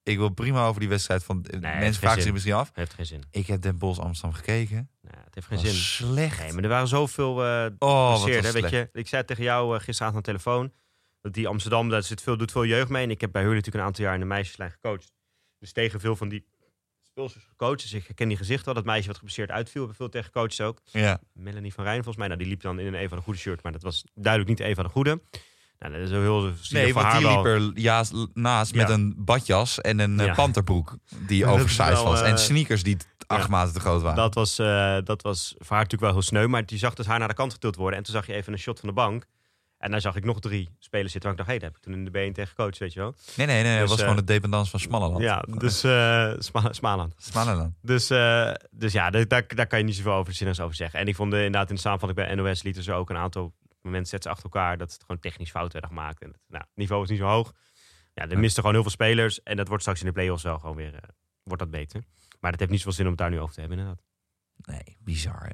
ik 0.09 0.19
wil 0.19 0.29
prima 0.29 0.67
over 0.67 0.81
die 0.81 0.89
wedstrijd 0.89 1.25
van 1.25 1.45
heeft 1.51 1.63
mensen 1.63 1.95
vragen 1.95 2.23
zich 2.23 2.33
misschien 2.33 2.55
af. 2.55 2.71
heeft 2.75 2.95
geen 2.95 3.07
zin. 3.07 3.23
Ik 3.31 3.47
heb 3.47 3.63
Den 3.63 3.79
Bosch 3.79 4.01
Amsterdam 4.01 4.37
gekeken. 4.37 4.91
Ja, 5.03 5.23
het 5.25 5.35
heeft 5.35 5.47
geen 5.47 5.59
zin. 5.59 5.75
slecht. 5.75 6.39
Nee, 6.39 6.53
maar 6.53 6.63
er 6.63 6.69
waren 6.69 6.89
zoveel 6.89 7.45
eh 7.45 7.67
oh, 7.79 8.25
weet 8.25 8.71
je. 8.71 8.89
Ik 8.93 9.09
zei 9.09 9.25
tegen 9.25 9.45
jou 9.45 9.75
uh, 9.75 9.81
gisteravond 9.81 10.29
aan 10.29 10.35
de 10.35 10.39
telefoon. 10.41 10.73
Dat 11.21 11.35
die 11.35 11.49
Amsterdam, 11.49 11.89
daar 11.89 12.03
zit 12.03 12.23
veel, 12.23 12.37
doet 12.37 12.53
veel 12.53 12.65
jeugd 12.65 12.89
mee. 12.89 13.03
En 13.03 13.11
ik 13.11 13.21
heb 13.21 13.33
bij 13.33 13.43
Hurley 13.43 13.59
natuurlijk 13.59 13.85
een 13.85 13.91
aantal 13.91 14.05
jaar 14.05 14.15
in 14.15 14.21
de 14.21 14.27
meisjeslijn 14.27 14.71
gecoacht. 14.71 15.13
Dus 15.59 15.73
tegen 15.73 16.01
veel 16.01 16.17
van 16.17 16.29
die 16.29 16.47
speelsters 17.03 17.45
gecoacht. 17.45 17.83
Dus 17.83 17.93
ik 17.93 18.07
herken 18.07 18.29
die 18.29 18.37
gezicht 18.37 18.65
wel. 18.65 18.75
Dat 18.75 18.85
meisje 18.85 19.07
wat 19.07 19.17
geblesseerd 19.17 19.51
uitviel, 19.51 19.81
hebben 19.81 19.97
veel 19.97 20.09
tegen 20.09 20.33
coaches 20.33 20.61
ook. 20.61 20.81
Ja. 20.85 21.21
Melanie 21.33 21.75
van 21.75 21.85
Rijn 21.85 21.97
volgens 21.97 22.17
mij. 22.17 22.27
Nou, 22.27 22.39
die 22.39 22.49
liep 22.49 22.61
dan 22.61 22.79
in 22.79 22.87
een 22.87 22.95
Eva 22.95 23.17
de 23.17 23.23
Goede 23.23 23.39
shirt. 23.39 23.63
Maar 23.63 23.73
dat 23.73 23.83
was 23.83 24.05
duidelijk 24.15 24.59
niet 24.59 24.69
Eva 24.69 24.83
de 24.83 24.89
Goede. 24.89 25.21
Nou, 25.79 25.93
dat 25.93 26.03
is 26.03 26.11
wel 26.11 26.21
heel 26.21 26.53
Nee, 26.71 26.95
want 26.95 27.07
haar 27.07 27.19
die 27.19 27.29
liep 27.29 27.45
er 27.45 27.71
ja, 27.75 28.05
naast 28.35 28.75
met 28.75 28.89
een 28.89 29.15
badjas 29.17 29.81
en 29.81 29.99
een 29.99 30.21
eh, 30.21 30.27
Ja. 30.27 30.35
panterbroek 30.35 30.97
die 31.27 31.43
Dat 31.45 31.53
oversized 31.55 31.93
wel, 31.93 32.05
was. 32.05 32.21
eh, 32.21 32.29
En 32.31 32.39
sneakers 32.39 32.83
die 32.83 32.97
acht 33.27 33.49
maten 33.49 33.75
te 33.75 33.81
groot 33.81 34.03
waren. 34.03 34.17
Dat 34.17 34.35
was, 34.35 34.59
eh, 34.59 34.97
dat 35.05 35.23
was 35.23 35.55
voor 35.59 35.77
haar 35.77 35.85
natuurlijk 35.85 36.03
wel 36.03 36.13
heel 36.13 36.23
sneu. 36.29 36.47
Maar 36.47 36.67
die 36.67 36.79
zag 36.79 36.95
dus 36.95 37.07
haar 37.07 37.19
naar 37.19 37.29
de 37.29 37.35
kant 37.35 37.53
getild 37.53 37.77
worden. 37.77 37.99
En 37.99 38.05
toen 38.05 38.15
zag 38.15 38.27
je 38.27 38.35
even 38.35 38.53
een 38.53 38.59
shot 38.59 38.81
van 38.81 38.89
de 38.89 38.95
bank. 38.95 39.27
En 39.79 39.91
daar 39.91 40.01
zag 40.01 40.17
ik 40.17 40.25
nog 40.25 40.41
drie 40.41 40.69
spelers 40.79 41.13
zitten. 41.13 41.31
Waar 41.31 41.39
ik 41.41 41.47
dacht, 41.47 41.51
hé, 41.51 41.59
daar 41.59 41.69
heb 41.69 41.77
ik 41.79 41.83
toen 41.85 41.93
in 41.93 42.05
de 42.05 42.11
been 42.11 42.33
tegen 42.33 42.55
coach, 42.55 42.79
weet 42.79 42.93
je 42.93 43.01
wel. 43.01 43.15
nee, 43.37 43.47
nee, 43.47 43.63
nee. 43.63 43.71
Dus, 43.73 43.81
dat 43.81 43.89
was 43.89 43.99
eh, 43.99 44.03
gewoon 44.03 44.17
het 44.17 44.27
dependance 44.27 44.71
van 44.71 44.81
Smallenland. 44.81 45.23
Ja, 45.23 45.45
dus 45.65 45.85
uh, 45.85 46.33
Sma 46.39 46.73
Smaland. 46.73 47.15
Dus, 47.83 48.11
eh, 48.11 48.53
dus 48.71 48.93
ja, 48.93 49.11
daar, 49.11 49.27
daar, 49.29 49.67
kan 49.67 49.79
je 49.79 49.85
niet 49.85 49.97
zoveel 49.97 50.13
over 50.13 50.33
zinnigs 50.33 50.61
over 50.61 50.75
zeggen. 50.77 51.01
En 51.01 51.07
ik 51.07 51.17
vond 51.17 51.33
eh, 51.33 51.39
inderdaad 51.45 51.69
in 51.69 51.75
de 51.75 51.81
samenvatting 51.81 52.27
bij 52.27 52.35
NOS 52.37 52.63
lieten 52.63 52.83
ze 52.83 52.93
ook 52.93 53.11
een 53.11 53.17
aantal 53.17 53.53
momenten 53.83 54.09
zetten 54.11 54.31
ze 54.31 54.37
achter 54.37 54.51
elkaar 54.55 54.79
dat 54.79 54.93
het 54.93 55.01
gewoon 55.01 55.21
technisch 55.21 55.51
fout 55.51 55.73
werden 55.73 55.91
gemaakt. 55.91 56.23
En 56.23 56.29
het 56.29 56.39
nou, 56.47 56.63
het 56.65 56.77
niveau 56.77 57.03
is 57.03 57.09
niet 57.09 57.19
zo 57.19 57.25
hoog. 57.27 57.53
Ja, 58.15 58.23
er 58.25 58.31
Ja. 58.31 58.39
misten 58.39 58.57
gewoon 58.59 58.73
heel 58.75 58.83
veel 58.83 58.93
spelers. 58.93 59.43
En 59.43 59.57
dat 59.57 59.67
wordt 59.69 59.83
straks 59.83 60.01
in 60.01 60.07
de 60.07 60.13
play-offs 60.13 60.43
wel 60.43 60.59
gewoon 60.59 60.77
weer 60.77 60.95
eh, 60.95 61.09
wordt 61.43 61.63
dat 61.63 61.71
beter. 61.71 62.05
Maar 62.41 62.51
dat 62.51 62.61
heeft 62.61 62.73
niet 62.73 62.81
zoveel 62.81 62.95
zin 62.97 63.05
om 63.05 63.11
het 63.11 63.21
daar 63.21 63.31
nu 63.31 63.41
over 63.41 63.55
te 63.55 63.61
hebben, 63.61 63.79
inderdaad. 63.79 64.05
Nee, 64.57 64.97
bizar. 65.01 65.43
Hè? 65.45 65.51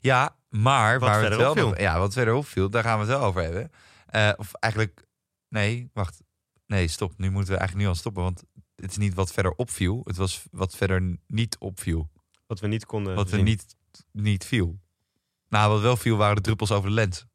Ja, 0.00 0.36
maar 0.48 0.98
Wat 0.98 1.08
waar 1.08 1.18
we 1.20 1.24
het 1.26 1.34
verder 1.34 1.54
wel 1.64 1.80
ja, 1.80 1.98
wat 1.98 2.12
verder 2.12 2.34
opviel, 2.34 2.70
daar 2.70 2.82
gaan 2.82 2.98
we 2.98 3.04
het 3.04 3.16
wel 3.16 3.26
over 3.26 3.42
hebben. 3.42 3.70
Eh, 4.06 4.32
of 4.36 4.54
eigenlijk, 4.54 5.06
nee, 5.48 5.90
wacht. 5.92 6.22
Nee, 6.66 6.88
stop. 6.88 7.18
Nu 7.18 7.30
moeten 7.30 7.52
we 7.52 7.58
eigenlijk 7.58 7.86
nu 7.88 7.92
al 7.94 7.98
stoppen, 7.98 8.22
want 8.22 8.44
het 8.74 8.90
is 8.90 8.96
niet 8.96 9.14
wat 9.14 9.32
verder 9.32 9.52
opviel. 9.52 10.00
Het 10.04 10.16
was 10.16 10.44
wat 10.50 10.76
verder 10.76 11.18
niet 11.26 11.58
opviel. 11.58 12.10
Wat 12.46 12.60
we 12.60 12.66
niet 12.66 12.86
konden 12.86 13.14
Wat 13.14 13.28
zien. 13.28 13.44
niet, 13.44 13.76
niet 14.12 14.44
viel. 14.44 14.80
Nou, 15.54 15.70
wat 15.72 15.80
wel 15.80 15.96
viel 15.96 16.16
waren 16.16 16.36
de 16.36 16.42
druppels 16.42 16.72
over 16.72 16.88
de 16.88 16.94
lens. 16.94 17.26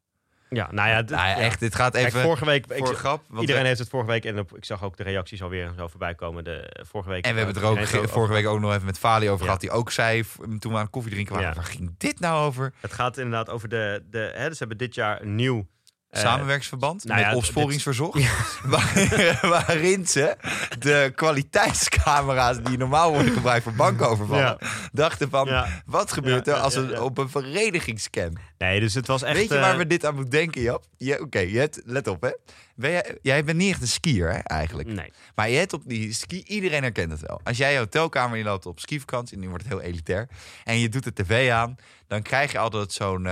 Ja, 0.48 0.68
nou 0.72 0.88
ja, 0.88 1.00
Nou 1.00 1.28
ja, 1.28 1.36
echt, 1.36 1.60
dit 1.60 1.74
gaat 1.74 1.92
Kijk, 1.92 2.06
even 2.06 2.20
vorige 2.22 2.44
week... 2.44 2.66
ik- 2.66 2.76
voor 2.86 2.94
grap. 2.94 3.22
want 3.28 3.40
iedereen 3.40 3.62
we- 3.62 3.68
heeft 3.68 3.80
het 3.80 3.88
vorige 3.88 4.10
week... 4.10 4.24
En 4.24 4.38
op- 4.38 4.56
ik 4.56 4.64
zag 4.64 4.84
ook 4.84 4.96
de 4.96 5.02
reacties 5.02 5.42
alweer 5.42 5.66
en 5.66 5.74
zo 5.78 5.86
voorbij 5.88 6.14
komen. 6.14 6.44
De, 6.44 6.52
eh, 6.56 6.84
vorige 6.88 7.10
week, 7.10 7.24
en 7.24 7.30
we 7.30 7.36
hebben 7.36 7.54
het 7.54 7.64
er 7.64 7.70
eh, 7.70 7.78
ook 7.78 7.86
vorige 7.88 8.18
over- 8.18 8.34
week 8.34 8.46
ook 8.46 8.60
nog 8.60 8.72
even 8.72 8.84
met 8.86 8.98
Fali 8.98 9.26
over 9.28 9.38
Ja. 9.38 9.44
gehad. 9.44 9.60
Die 9.60 9.70
ook 9.70 9.90
zei, 9.90 10.24
toen 10.58 10.72
we 10.72 10.78
aan 10.78 10.90
koffie 10.90 11.12
drinken 11.12 11.34
waren, 11.34 11.48
Ja. 11.48 11.54
waar 11.54 11.64
ging 11.64 11.94
dit 11.98 12.20
nou 12.20 12.46
over? 12.46 12.72
Het 12.80 12.92
gaat 12.92 13.16
inderdaad 13.16 13.48
over 13.50 13.68
de... 13.68 14.02
de 14.10 14.18
hè, 14.34 14.42
dus 14.48 14.52
ze 14.58 14.58
hebben 14.58 14.78
dit 14.78 14.94
jaar 14.94 15.20
een 15.22 15.34
nieuw... 15.34 15.66
eh, 16.10 16.20
Samenwerksverband 16.20 17.04
nou 17.04 17.20
ja, 17.20 17.26
met 17.26 17.34
dit- 17.34 17.44
opsporingsverzocht. 17.44 18.20
Waar- 18.62 19.38
waarin 19.42 20.06
ze 20.06 20.36
de 20.78 21.12
kwaliteitscamera's 21.14 22.58
die 22.62 22.78
normaal 22.78 23.12
worden 23.12 23.32
gebruikt 23.32 23.62
voor 23.64 23.72
bankovervallen, 23.74 24.58
dachten 24.92 25.30
van, 25.30 25.46
Ja. 25.46 25.82
wat 25.86 26.12
gebeurt 26.12 26.46
Ja, 26.46 26.52
er 26.52 26.58
ja, 26.58 26.64
als 26.64 26.74
ja, 26.74 26.80
ja. 26.80 27.00
op 27.02 27.18
een 27.18 27.30
verenigingscam? 27.30 28.32
Nee, 28.58 28.80
dus 28.80 28.94
het 28.94 29.06
was 29.06 29.22
echt... 29.22 29.36
Weet 29.36 29.48
je 29.48 29.58
waar 29.58 29.72
eh, 29.72 29.76
we 29.78 29.86
dit 29.86 30.04
aan 30.06 30.14
moeten 30.14 30.32
denken, 30.32 30.62
Jap? 30.62 30.84
Je- 30.96 31.20
Oké, 31.20 31.38
je 31.38 31.58
hebt- 31.58 31.80
let 31.84 32.06
op 32.06 32.22
hè. 32.22 32.30
Ben 32.74 32.90
jij, 32.90 33.18
jij 33.22 33.44
bent 33.44 33.58
niet 33.58 33.70
echt 33.72 33.80
een 33.80 33.88
skier 33.88 34.28
hè, 34.32 34.38
eigenlijk. 34.38 34.88
Nee. 34.88 35.12
Maar 35.34 35.48
je 35.50 35.56
hebt 35.58 35.72
op 35.72 35.82
die 35.86 36.12
ski, 36.12 36.42
iedereen 36.46 36.82
herkent 36.82 37.10
het 37.10 37.20
wel. 37.20 37.40
Als 37.44 37.56
jij 37.56 37.72
je 37.72 37.78
hotelkamer 37.78 38.38
in 38.38 38.44
loopt 38.44 38.66
op 38.66 38.80
skivakantie, 38.80 39.38
nu 39.38 39.48
wordt 39.48 39.64
het 39.64 39.72
heel 39.72 39.82
elitair, 39.82 40.28
en 40.64 40.78
je 40.78 40.88
doet 40.88 41.04
de 41.04 41.12
tv 41.12 41.50
aan, 41.50 41.76
dan 42.08 42.22
krijg 42.22 42.52
je 42.52 42.58
altijd 42.58 42.92
zo'n 42.92 43.28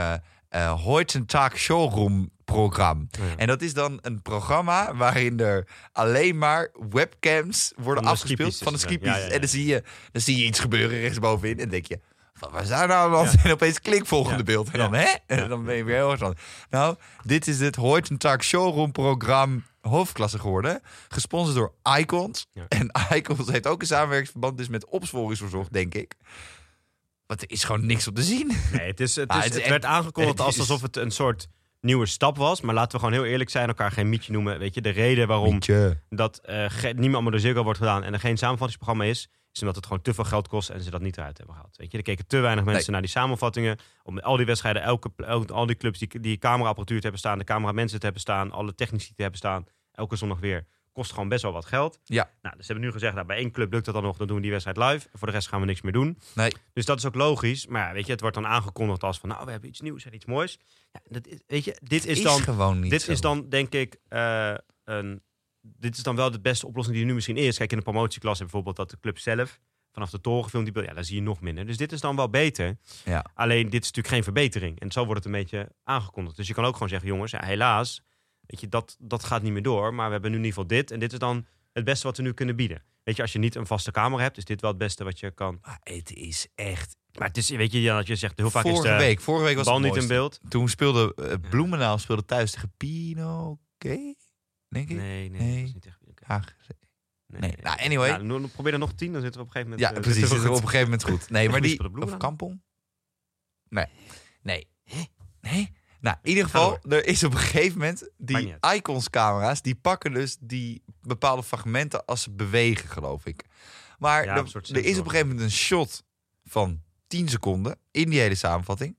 eh 0.48 0.62
eh 0.62 0.84
Heutzutage 0.84 1.56
Showroom 1.56 2.30
programma. 2.44 3.04
Ja. 3.10 3.36
En 3.36 3.46
dat 3.46 3.62
is 3.62 3.74
dan 3.74 3.98
een 4.02 4.22
programma 4.22 4.94
waarin 4.94 5.40
er 5.40 5.66
alleen 5.92 6.38
maar 6.38 6.70
webcams 6.90 7.72
worden 7.76 8.02
Van 8.02 8.12
afgespeeld 8.12 8.56
van 8.56 8.72
de 8.72 8.78
zijn. 8.78 8.90
skipistes. 8.90 9.16
Ja, 9.16 9.24
ja, 9.24 9.28
ja. 9.28 9.34
En 9.34 9.40
dan 9.40 9.48
zie, 9.48 9.66
je, 9.66 9.82
dan 10.12 10.22
zie 10.22 10.36
je 10.36 10.44
iets 10.44 10.60
gebeuren 10.60 11.00
rechtsbovenin 11.00 11.58
en 11.58 11.68
denk 11.68 11.86
je... 11.86 12.00
Wat 12.38 12.50
was 12.50 12.68
daar 12.68 12.88
nou 12.88 13.14
hand? 13.14 13.34
En 13.44 13.52
opeens 13.52 13.80
klik 13.80 14.06
volgende 14.06 14.42
beeld. 14.42 14.70
En 14.70 14.78
dan, 14.78 14.94
hè? 14.94 15.06
En 15.26 15.48
dan 15.48 15.64
ben 15.64 15.76
je 15.76 15.84
weer 15.84 15.96
heel 15.96 16.10
erg 16.10 16.20
van... 16.20 16.36
Nou, 16.70 16.96
dit 17.22 17.48
is 17.48 17.60
het 17.60 17.76
Heutzutage 17.76 18.42
Showroom 18.42 18.92
programma 18.92 19.60
hoofdklasse 19.80 20.38
geworden. 20.38 20.80
Gesponsord 21.08 21.56
door 21.56 21.72
Icons. 21.98 22.46
En 22.68 22.90
Icons 23.14 23.50
heeft 23.50 23.66
ook 23.66 23.80
een 23.80 23.86
samenwerkingsverband 23.86 24.58
dus 24.58 24.68
met 24.68 24.86
opsporingsverzocht, 24.86 25.72
denk 25.72 25.94
ik. 25.94 26.14
Want 27.28 27.42
er 27.42 27.50
is 27.50 27.64
gewoon 27.64 27.86
niks 27.86 28.08
op 28.08 28.14
te 28.14 28.22
zien. 28.22 28.46
Nee, 28.72 28.86
het, 28.86 29.00
is, 29.00 29.16
het, 29.16 29.30
is, 29.30 29.34
het 29.36 29.44
het, 29.44 29.54
is 29.54 29.60
echt- 29.60 29.68
werd 29.68 29.84
aangekondigd 29.84 30.36
het 30.38 30.46
als 30.46 30.54
is- 30.54 30.60
alsof 30.60 30.82
het 30.82 30.96
een 30.96 31.10
soort 31.10 31.48
nieuwe 31.80 32.06
stap 32.06 32.36
was. 32.36 32.60
Maar 32.60 32.74
laten 32.74 32.92
we 32.92 32.98
gewoon 32.98 33.12
heel 33.20 33.30
eerlijk 33.30 33.50
zijn, 33.50 33.68
elkaar 33.68 33.90
geen 33.92 34.08
mietje 34.08 34.32
noemen. 34.32 34.58
Weet 34.58 34.74
je, 34.74 34.80
de 34.80 34.88
reden 34.88 35.26
waarom 35.28 35.50
Mietje. 35.52 36.00
dat 36.08 36.38
eh, 36.38 36.64
ge- 36.68 36.86
niet 36.86 36.96
meer 36.98 37.12
allemaal 37.12 37.30
door 37.30 37.40
Ziggo 37.40 37.62
wordt 37.62 37.78
gedaan 37.78 38.02
en 38.04 38.12
er 38.12 38.20
geen 38.20 38.36
samenvattingsprogramma 38.38 39.04
is, 39.04 39.28
is 39.52 39.60
omdat 39.60 39.76
het 39.76 39.86
gewoon 39.86 40.02
te 40.02 40.14
veel 40.14 40.24
geld 40.24 40.48
kost 40.48 40.68
en 40.68 40.82
ze 40.82 40.90
dat 40.90 41.00
niet 41.00 41.16
eruit 41.16 41.36
hebben 41.38 41.54
gehaald. 41.54 41.76
Weet 41.76 41.90
je, 41.92 41.96
er 41.98 42.04
keken 42.04 42.26
te 42.26 42.38
weinig 42.38 42.64
mensen 42.64 42.82
Nee. 42.82 42.92
naar 42.92 43.00
die 43.00 43.10
samenvattingen. 43.10 43.78
Om 44.02 44.18
al 44.18 44.36
die 44.36 44.46
wedstrijden, 44.46 44.82
elke, 44.82 45.10
elke- 45.16 45.52
al 45.52 45.66
die 45.66 45.76
clubs 45.76 45.98
die, 45.98 46.20
die 46.20 46.38
cameraapparatuur 46.38 46.96
te 46.96 47.02
hebben 47.02 47.20
staan, 47.20 47.38
de 47.38 47.44
cameramensen 47.44 47.98
te 47.98 48.04
hebben 48.04 48.22
staan, 48.22 48.50
alle 48.52 48.74
technici 48.74 49.14
te 49.14 49.22
hebben 49.22 49.38
staan, 49.38 49.66
elke 49.92 50.16
zondag 50.16 50.38
weer, 50.38 50.66
kost 50.98 51.12
gewoon 51.12 51.28
best 51.28 51.42
wel 51.42 51.52
wat 51.52 51.64
geld. 51.64 52.00
Ja. 52.04 52.30
Nou, 52.42 52.56
dus 52.56 52.66
ze 52.66 52.72
hebben 52.72 52.90
nu 52.90 52.94
gezegd, 52.94 53.14
nou, 53.14 53.26
bij 53.26 53.36
één 53.36 53.50
club 53.50 53.72
lukt 53.72 53.84
dat 53.84 53.94
dan 53.94 54.02
nog, 54.02 54.16
dan 54.16 54.26
doen 54.26 54.36
we 54.36 54.42
die 54.42 54.50
wedstrijd 54.50 54.76
live. 54.76 55.08
Voor 55.12 55.26
de 55.26 55.32
rest 55.32 55.48
gaan 55.48 55.60
we 55.60 55.66
niks 55.66 55.82
meer 55.82 55.92
doen. 55.92 56.18
Nee. 56.34 56.52
Dus 56.72 56.84
dat 56.84 56.98
is 56.98 57.06
ook 57.06 57.14
logisch. 57.14 57.66
Maar 57.66 57.86
ja, 57.86 57.92
weet 57.92 58.06
je, 58.06 58.12
het 58.12 58.20
wordt 58.20 58.36
dan 58.36 58.46
aangekondigd 58.46 59.02
als 59.02 59.18
van, 59.18 59.28
nou, 59.28 59.44
we 59.44 59.50
hebben 59.50 59.68
iets 59.68 59.80
nieuws 59.80 60.04
en 60.04 60.14
iets 60.14 60.24
moois. 60.24 60.58
Ja, 60.92 61.00
dat 61.08 61.26
is, 61.26 61.38
weet 61.46 61.64
je, 61.64 61.76
dit 61.82 62.06
is 62.06 62.18
is 62.18 62.22
dan 62.22 62.40
gewoon 62.40 62.80
niet 62.80 62.90
dit 62.90 63.02
zo. 63.02 63.12
is 63.12 63.20
dan 63.20 63.48
denk 63.48 63.72
ik 63.72 63.96
eh, 64.08 64.54
een. 64.84 65.22
Dit 65.60 65.96
is 65.96 66.02
dan 66.02 66.16
wel 66.16 66.30
de 66.30 66.40
beste 66.40 66.66
oplossing 66.66 66.94
die 66.94 67.04
er 67.04 67.10
nu 67.10 67.16
misschien 67.16 67.36
is. 67.36 67.56
Kijk, 67.56 67.70
in 67.70 67.78
de 67.78 67.84
promotieklasse 67.84 68.42
bijvoorbeeld 68.42 68.76
dat 68.76 68.90
de 68.90 69.00
club 69.00 69.18
zelf 69.18 69.60
vanaf 69.92 70.10
de 70.10 70.20
toren 70.20 70.44
gefilmd 70.44 70.74
die. 70.74 70.84
Ja, 70.84 70.94
daar 70.94 71.04
zie 71.04 71.16
je 71.16 71.22
nog 71.22 71.40
minder. 71.40 71.66
Dus 71.66 71.76
dit 71.76 71.92
is 71.92 72.00
dan 72.00 72.16
wel 72.16 72.30
beter. 72.30 72.78
Ja. 73.04 73.24
Alleen 73.34 73.70
dit 73.70 73.82
is 73.82 73.92
natuurlijk 73.92 74.14
geen 74.14 74.22
verbetering. 74.22 74.80
En 74.80 74.90
zo 74.90 75.04
wordt 75.04 75.24
het 75.24 75.34
een 75.34 75.40
beetje 75.40 75.68
aangekondigd. 75.84 76.36
Dus 76.36 76.46
je 76.46 76.54
kan 76.54 76.64
ook 76.64 76.72
gewoon 76.72 76.88
zeggen, 76.88 77.08
jongens, 77.08 77.30
ja, 77.30 77.44
helaas, 77.44 78.02
weet 78.48 78.60
je, 78.60 78.68
dat, 78.68 78.96
dat 78.98 79.24
gaat 79.24 79.42
niet 79.42 79.52
meer 79.52 79.62
door. 79.62 79.94
Maar 79.94 80.06
we 80.06 80.12
hebben 80.12 80.30
nu 80.30 80.36
in 80.36 80.44
ieder 80.44 80.58
geval 80.60 80.76
dit. 80.78 80.90
En 80.90 80.98
dit 81.00 81.12
is 81.12 81.18
dan 81.18 81.46
het 81.72 81.84
beste 81.84 82.06
wat 82.06 82.16
we 82.16 82.22
nu 82.22 82.32
kunnen 82.32 82.56
bieden. 82.56 82.82
Weet 83.02 83.16
je, 83.16 83.22
als 83.22 83.32
je 83.32 83.38
niet 83.38 83.54
een 83.54 83.66
vaste 83.66 83.90
camera 83.90 84.22
hebt, 84.22 84.36
is 84.36 84.44
dit 84.44 84.60
wel 84.60 84.70
het 84.70 84.78
beste 84.78 85.04
wat 85.04 85.18
je 85.20 85.30
kan. 85.30 85.58
Maar 85.62 85.80
het 85.82 86.12
is 86.12 86.46
echt... 86.54 86.96
Maar 87.18 87.28
het 87.28 87.36
is, 87.36 87.50
weet 87.50 87.72
je, 87.72 87.80
ja, 87.80 87.96
dat 87.96 88.06
je 88.06 88.16
zegt, 88.16 88.38
heel 88.38 88.50
vaak 88.50 88.62
vorige 88.62 88.82
is 88.82 88.92
de 88.92 88.96
week, 89.04 89.20
vorige 89.20 89.44
week 89.44 89.56
was 89.56 89.64
bal 89.64 89.74
het 89.82 89.84
niet 89.92 90.02
in 90.02 90.08
beeld. 90.08 90.40
Toen 90.48 90.68
speelde 90.68 91.16
uh, 91.16 91.50
Bloemendaal 91.50 91.98
speelde 91.98 92.24
thuis 92.24 92.50
tegen 92.50 92.72
Pino. 92.76 93.58
Oké, 93.74 94.14
denk 94.68 94.90
ik. 94.90 94.96
Nee, 94.96 95.30
nee, 95.30 95.40
Nee. 95.40 95.56
dat 95.56 95.66
is 95.66 95.72
niet 95.74 95.86
echt. 95.86 95.98
Haag. 96.22 96.54
Nee, 97.26 97.40
Nee, 97.40 97.54
nou, 97.62 97.78
anyway. 97.80 98.08
Ja, 98.08 98.16
no- 98.16 98.46
probeer 98.46 98.72
er 98.72 98.78
nog 98.78 98.92
tien, 98.92 99.12
dan 99.12 99.22
zitten 99.22 99.40
we 99.40 99.46
op 99.46 99.54
een 99.54 99.60
gegeven 99.62 99.78
Ja, 99.78 99.88
moment... 99.88 100.06
eh, 100.06 100.12
precies. 100.12 100.30
Zit 100.30 100.44
er 100.44 100.50
op 100.50 100.56
een 100.56 100.62
gegeven 100.68 100.84
moment 100.90 101.04
goed. 101.04 101.30
Nee, 101.30 101.48
maar 101.48 101.60
die... 101.60 102.00
Of 102.02 102.16
Kampong? 102.16 102.62
Nee. 103.68 103.86
Nee. 104.42 104.68
Nee? 105.40 105.72
Nou, 106.00 106.16
in 106.22 106.28
ieder 106.28 106.44
geval, 106.44 106.78
er 106.88 107.06
is 107.06 107.24
op 107.24 107.32
een 107.32 107.38
gegeven 107.38 107.78
moment 107.78 108.08
die 108.16 108.36
icons-camera's, 108.74 109.62
die 109.62 109.74
pakken 109.74 110.12
dus 110.12 110.36
die 110.40 110.82
bepaalde 111.02 111.42
fragmenten 111.42 112.04
als 112.04 112.22
ze 112.22 112.30
bewegen, 112.30 112.88
geloof 112.88 113.26
ik. 113.26 113.44
Maar 113.98 114.24
Ja, 114.24 114.36
er- 114.36 114.76
er 114.76 114.84
is 114.84 114.98
op 114.98 115.04
een 115.04 115.10
gegeven 115.10 115.28
moment 115.28 115.40
een 115.46 115.56
shot 115.56 116.04
van 116.44 116.82
10 117.06 117.28
seconden 117.28 117.78
in 117.90 118.10
die 118.10 118.20
hele 118.20 118.34
samenvatting. 118.34 118.98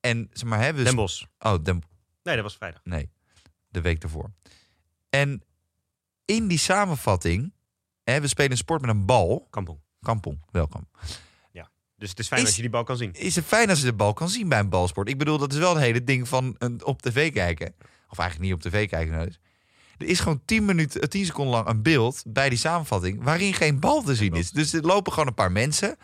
En 0.00 0.28
zeg 0.32 0.48
maar, 0.48 0.60
hebben 0.60 0.84
Den 0.84 0.94
Bosch. 0.94 1.24
Oh, 1.38 1.54
Den, 1.62 1.82
Nee, 2.22 2.34
dat 2.34 2.44
was 2.44 2.56
vrijdag. 2.56 2.80
Nee, 2.84 3.10
de 3.68 3.80
week 3.80 4.00
daarvoor. 4.00 4.30
En 5.10 5.42
in 6.24 6.48
die 6.48 6.58
samenvatting, 6.58 7.52
hè, 8.04 8.20
we 8.20 8.26
spelen 8.28 8.50
een 8.50 8.56
sport 8.56 8.80
met 8.80 8.90
een 8.90 9.04
bal. 9.06 9.46
Kampong. 9.50 9.78
Kampong, 10.00 10.42
welkom. 10.50 10.88
Dus 12.02 12.10
het 12.10 12.18
is 12.18 12.26
fijn 12.26 12.40
Is- 12.40 12.46
als 12.46 12.56
je 12.56 12.62
die 12.62 12.70
bal 12.70 12.84
kan 12.84 12.96
zien. 12.96 13.12
Is 13.12 13.34
het 13.34 13.44
fijn 13.44 13.70
als 13.70 13.78
je 13.78 13.84
de 13.84 13.92
bal 13.92 14.12
kan 14.12 14.28
zien 14.28 14.48
bij 14.48 14.58
een 14.58 14.68
balsport? 14.68 15.08
Ik 15.08 15.18
bedoel, 15.18 15.38
dat 15.38 15.52
is 15.52 15.58
wel 15.58 15.74
het 15.74 15.82
hele 15.84 16.04
ding 16.04 16.28
van 16.28 16.54
een, 16.58 16.84
op 16.84 17.02
tv 17.02 17.32
kijken. 17.32 17.74
Of 18.08 18.18
eigenlijk 18.18 18.50
niet 18.50 18.64
op 18.64 18.70
tv 18.72 18.88
kijken. 18.88 19.12
nou 19.14 19.26
dus. 19.26 19.38
Er 19.98 20.06
is 20.06 20.20
gewoon 20.20 20.42
10, 20.44 20.64
minuten, 20.64 21.00
eh, 21.00 21.08
10 21.08 21.24
seconden 21.24 21.54
lang 21.54 21.68
een 21.68 21.82
beeld 21.82 22.22
bij 22.26 22.48
die 22.48 22.58
samenvatting 22.58 23.22
waarin 23.22 23.54
geen 23.54 23.80
bal 23.80 24.02
te 24.02 24.14
zien 24.14 24.34
is. 24.34 24.50
Dus 24.50 24.72
er 24.72 24.82
lopen 24.82 25.12
gewoon 25.12 25.28
een 25.28 25.34
paar 25.34 25.52
mensen. 25.52 25.96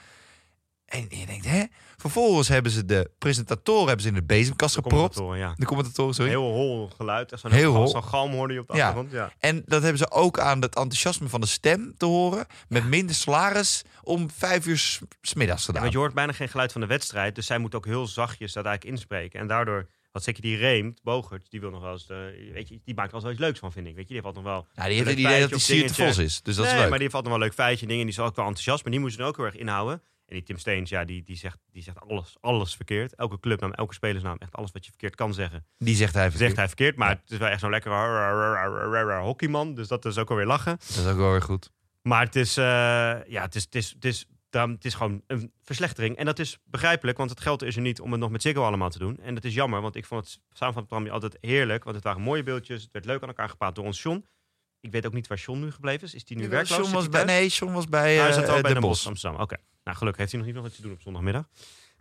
En 0.85 1.07
je 1.09 1.27
denkt, 1.27 1.47
hè? 1.47 1.65
Vervolgens 2.03 2.49
hebben 2.49 2.73
ze 2.73 2.85
de 2.85 3.11
presentatoren 3.19 3.85
hebben 3.87 4.03
ze 4.03 4.09
in 4.09 4.15
de 4.15 4.23
bezemkast 4.23 4.75
De 4.75 4.83
gepropt. 4.83 5.21
ja. 5.35 5.55
De 5.57 5.65
commentatoren, 5.67 6.15
sorry. 6.15 6.31
Heel 6.31 6.43
hol 6.51 6.91
geluid. 6.97 7.33
Zo'n 7.37 7.51
Heel 7.51 7.75
hol. 7.75 7.89
Zo'n 7.89 8.05
galm 8.05 8.33
hoorde 8.33 8.55
je 8.55 8.61
op 8.61 8.69
de 8.69 8.77
Ja. 8.77 8.81
achtergrond. 8.89 9.13
Ja. 9.13 9.33
En 9.39 9.63
dat 9.67 9.83
hebben 9.83 9.99
ze 9.99 10.11
ook 10.11 10.39
aan 10.39 10.61
het 10.61 10.75
enthousiasme 10.75 11.29
van 11.29 11.41
de 11.41 11.47
stem 11.47 11.95
te 11.97 12.05
horen. 12.07 12.47
Met 12.69 12.85
minder 12.85 13.15
salaris 13.15 13.85
om 14.03 14.31
vijf 14.31 14.67
uur 14.67 14.79
s- 14.79 15.01
smiddags 15.23 15.61
Ja, 15.61 15.67
gedaan. 15.67 15.81
want 15.83 15.93
je 15.93 15.99
hoort 15.99 16.15
bijna 16.15 16.33
geen 16.33 16.49
geluid 16.49 16.73
van 16.73 16.81
de 16.81 16.87
wedstrijd. 16.87 17.35
Dus 17.35 17.47
zij 17.47 17.59
moet 17.59 17.75
ook 17.75 17.85
heel 17.87 18.07
zachtjes 18.07 18.53
dat 18.53 18.65
eigenlijk 18.65 18.97
inspreken. 18.97 19.41
En 19.41 19.47
daardoor, 19.47 19.89
wat 20.13 20.23
zeker 20.23 20.43
die 20.43 20.57
Reemt, 20.57 21.01
Bogert, 21.03 21.51
die 21.51 21.61
wil 21.61 21.71
nog 21.71 21.81
wel 21.83 21.93
eens, 21.93 22.07
de, 22.07 22.51
weet 22.53 22.69
je, 22.69 22.81
die 22.85 22.95
maakt 22.95 23.13
er 23.13 23.21
wel 23.23 23.31
iets 23.31 23.41
leuks 23.41 23.59
van, 23.59 23.73
vind 23.73 23.87
ik. 23.87 23.95
Weet 23.95 24.09
je, 24.09 24.15
die 24.15 24.23
heeft 24.23 24.27
altijd 24.37 24.45
nog 24.45 24.55
wel... 24.55 24.67
nou, 24.75 24.89
die 24.89 24.97
heeft 24.99 25.11
een 25.11 25.17
het 25.25 25.27
idee 25.33 25.41
dat 25.41 25.51
Vos 25.51 25.67
dingetje. 25.67 26.25
is. 26.25 26.43
Dus 26.43 26.57
dat 26.57 26.65
nee, 26.65 26.75
is 26.75 26.81
leuk. 26.81 26.89
maar 26.89 26.99
die 26.99 27.09
heeft 27.09 27.15
altijd 27.15 27.25
wel 27.35 27.35
een 27.43 27.49
leuk 27.49 27.55
feitje 27.55 27.83
en 27.83 27.89
dingen. 27.89 28.05
Die 28.07 28.15
is 28.15 28.21
ook 28.21 28.37
wel 28.37 28.45
enthousiast. 28.47 28.83
Maar 28.83 28.93
die 28.93 29.01
moesten 29.01 29.21
dan 29.21 29.29
ook 29.29 29.37
heel 29.37 29.45
erg 29.47 29.57
inhouden. 29.57 30.03
En 30.29 30.35
die 30.35 30.43
Tim 30.43 30.59
Steens, 30.59 30.91
ja, 30.91 31.05
die, 31.05 31.23
die, 31.23 31.37
zegt, 31.37 31.59
die 31.73 31.83
zegt 31.83 32.01
alles, 32.01 32.37
alles 32.41 32.75
verkeerd. 32.77 33.15
Elke 33.15 33.41
clubnaam, 33.41 33.73
elke 33.73 33.95
spelersnaam, 33.95 34.37
echt 34.39 34.53
alles 34.53 34.71
wat 34.73 34.85
je 34.85 34.91
verkeerd 34.91 35.15
kan 35.15 35.35
zeggen, 35.35 35.67
Die 35.79 35.95
zegt 35.97 36.15
hij 36.15 36.31
zegt 36.31 36.57
hij 36.57 36.67
verkeerd. 36.67 36.97
Maar 36.97 37.09
het 37.11 37.31
is 37.31 37.39
wel 37.39 37.49
echt 37.49 37.61
zo'n 37.61 37.71
lekkere 37.71 39.19
hockeyman. 39.21 39.75
Dus 39.75 39.89
dat 39.89 40.05
is 40.05 40.19
ook 40.19 40.31
alweer 40.31 40.47
lachen. 40.47 40.77
Dat 40.77 40.89
is 41.05 41.07
ook 41.07 41.17
wel 41.17 41.31
weer 41.31 41.43
goed. 41.43 41.71
Maar 42.03 42.25
het 42.25 42.37
is, 42.37 42.57
eh, 42.57 42.65
ja, 43.27 43.43
het 43.43 43.55
is, 43.55 43.63
het 43.65 43.75
is, 43.75 43.91
het 43.91 44.05
is, 44.05 44.27
daarom- 44.51 44.73
het 44.73 44.85
is 44.85 44.95
gewoon 44.95 45.23
een 45.27 45.53
verslechtering. 45.63 46.17
En 46.17 46.25
dat 46.25 46.39
is 46.39 46.59
begrijpelijk, 46.65 47.19
want 47.19 47.31
het 47.31 47.41
geld 47.41 47.63
is 47.63 47.77
er 47.77 47.83
niet 47.83 48.01
om 48.01 48.11
het 48.13 48.21
nog 48.21 48.31
met 48.31 48.43
Ziggo 48.43 48.63
allemaal 48.65 48.91
te 48.91 48.99
doen. 48.99 49.19
En 49.21 49.35
dat 49.35 49.45
is 49.45 49.55
jammer, 49.55 49.81
want 49.81 49.97
ik 49.97 50.05
vond 50.07 50.21
het 50.25 50.31
samen 50.53 50.75
van 50.75 50.83
het 50.83 50.91
programma 50.91 51.11
altijd 51.11 51.37
heerlijk. 51.41 51.85
Want 51.85 51.97
het 51.97 52.05
waren 52.05 52.23
mooie 52.23 52.43
beeldjes, 52.43 52.83
het 52.83 52.93
werd 52.93 53.05
leuk 53.05 53.23
aan 53.23 53.29
elkaar 53.29 53.49
gepraat 53.49 53.75
door 53.75 53.85
ons 53.85 54.03
John. 54.03 54.25
Ik 54.81 54.93
weet 54.93 55.07
ook 55.07 55.13
niet 55.13 55.27
waar 55.27 55.39
John 55.39 55.61
nu 55.61 55.71
gebleven 55.71 56.07
is. 56.07 56.15
Is 56.15 56.25
die 56.25 56.37
nu 56.37 56.49
werkloos? 56.49 56.79
John 56.79 56.93
was 56.93 57.09
bij, 57.09 57.25
nee, 57.25 57.49
John 57.49 57.73
was 57.73 57.87
bij 57.87 58.17
hij 58.17 58.33
zat 58.33 58.43
eh, 58.43 58.61
bij 58.61 58.63
Bosch. 58.63 58.81
Bosch, 58.81 59.07
Amsterdam. 59.07 59.41
Oké. 59.41 59.57
Nou, 59.85 59.97
gelukkig 59.97 60.21
heeft 60.21 60.31
hij 60.33 60.41
nog 60.41 60.49
niet 60.49 60.59
nog 60.59 60.65
wat 60.67 60.77
te 60.77 60.83
doen 60.83 60.93
op 60.93 61.01
zondagmiddag. 61.01 61.49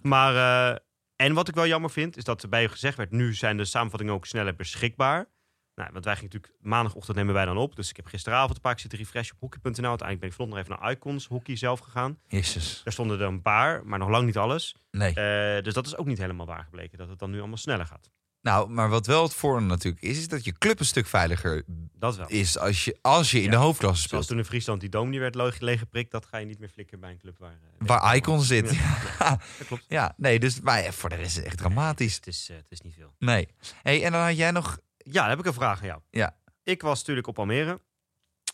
Maar, 0.01 0.35
eh, 0.71 0.77
en 1.15 1.33
wat 1.33 1.47
ik 1.47 1.55
wel 1.55 1.67
jammer 1.67 1.89
vind, 1.89 2.17
is 2.17 2.23
dat 2.23 2.43
er 2.43 2.49
bij 2.49 2.63
u 2.63 2.67
gezegd 2.67 2.97
werd... 2.97 3.11
nu 3.11 3.33
zijn 3.33 3.57
de 3.57 3.65
samenvattingen 3.65 4.13
ook 4.13 4.25
sneller 4.25 4.55
beschikbaar. 4.55 5.27
Nou, 5.75 5.89
want 5.91 6.05
wij 6.05 6.15
gingen 6.15 6.31
natuurlijk... 6.33 6.63
Maandagochtend 6.63 7.17
nemen 7.17 7.33
wij 7.33 7.45
dan 7.45 7.57
op. 7.57 7.75
Dus 7.75 7.89
ik 7.89 7.95
heb 7.95 8.05
gisteravond 8.05 8.55
een 8.55 8.61
paar 8.61 8.71
keer 8.71 8.81
zitten 8.81 8.99
refreshen 8.99 9.35
op 9.35 9.41
hockey.nl. 9.41 9.71
Uiteindelijk 9.71 10.19
ben 10.19 10.29
ik 10.29 10.35
vanochtend 10.35 10.67
nog 10.67 10.77
even 10.77 10.83
naar 10.83 10.91
Icons 10.91 11.27
Hockey 11.27 11.55
zelf 11.55 11.79
gegaan. 11.79 12.19
Jezus. 12.27 12.81
Daar 12.83 12.93
stonden 12.93 13.19
er 13.19 13.27
een 13.27 13.41
paar, 13.41 13.85
maar 13.85 13.99
nog 13.99 14.09
lang 14.09 14.25
niet 14.25 14.37
alles. 14.37 14.75
Nee. 14.91 15.13
Eh, 15.13 15.63
dus 15.63 15.73
dat 15.73 15.85
is 15.85 15.97
ook 15.97 16.05
niet 16.05 16.17
helemaal 16.17 16.45
waar 16.45 16.63
gebleken. 16.63 16.97
Dat 16.97 17.09
het 17.09 17.19
dan 17.19 17.31
nu 17.31 17.39
allemaal 17.39 17.57
sneller 17.57 17.85
gaat. 17.85 18.09
Nou, 18.47 18.69
maar 18.69 18.89
wat 18.89 19.05
wel 19.05 19.23
het 19.23 19.33
voordeel 19.33 19.67
natuurlijk 19.67 20.03
is, 20.03 20.17
is 20.17 20.27
dat 20.27 20.43
je 20.45 20.51
club 20.57 20.79
een 20.79 20.85
stuk 20.85 21.05
veiliger 21.07 21.63
Dat 21.93 22.15
wel. 22.17 22.27
is 22.27 22.57
als 22.57 22.85
je, 22.85 22.97
als 23.01 23.31
je 23.31 23.37
in 23.37 23.43
Ja. 23.43 23.49
de 23.49 23.55
hoofdklasse 23.55 24.07
Zoals 24.07 24.23
speelt. 24.25 24.27
toen 24.27 24.37
in 24.37 24.45
Friesland 24.45 24.81
die 24.81 24.89
dom 24.89 25.09
niet 25.09 25.19
werd 25.19 25.35
le- 25.35 25.51
leeggeprikt... 25.59 26.11
dat 26.11 26.25
ga 26.25 26.37
je 26.37 26.45
niet 26.45 26.59
meer 26.59 26.69
flikken 26.69 26.99
bij 26.99 27.11
een 27.11 27.17
club 27.17 27.37
waar... 27.37 27.51
eh, 27.51 27.87
Waar 27.87 28.15
Icon 28.15 28.41
zit. 28.41 28.71
Ja, 29.19 29.39
dat 29.57 29.67
klopt. 29.67 29.85
Ja, 29.87 30.13
nee, 30.17 30.39
dus 30.39 30.61
maar 30.61 30.83
ja, 30.83 30.91
voor 30.91 31.09
de 31.09 31.15
rest 31.15 31.27
is 31.27 31.35
het 31.35 31.45
echt 31.45 31.57
dramatisch. 31.57 32.15
Het 32.15 32.27
is, 32.27 32.49
eh, 32.49 32.55
het 32.57 32.71
is 32.71 32.81
niet 32.81 32.93
veel. 32.93 33.13
Nee. 33.19 33.47
Hey, 33.83 34.03
en 34.03 34.11
dan 34.11 34.21
had 34.21 34.37
jij 34.37 34.51
nog. 34.51 34.79
Ja, 34.97 35.21
dan 35.21 35.29
heb 35.29 35.39
ik 35.39 35.45
een 35.45 35.53
vraag 35.53 35.79
aan 35.79 35.87
jou. 35.87 36.01
Ja. 36.09 36.35
Ik 36.63 36.81
was 36.81 36.99
natuurlijk 36.99 37.27
op 37.27 37.39
Almere. 37.39 37.81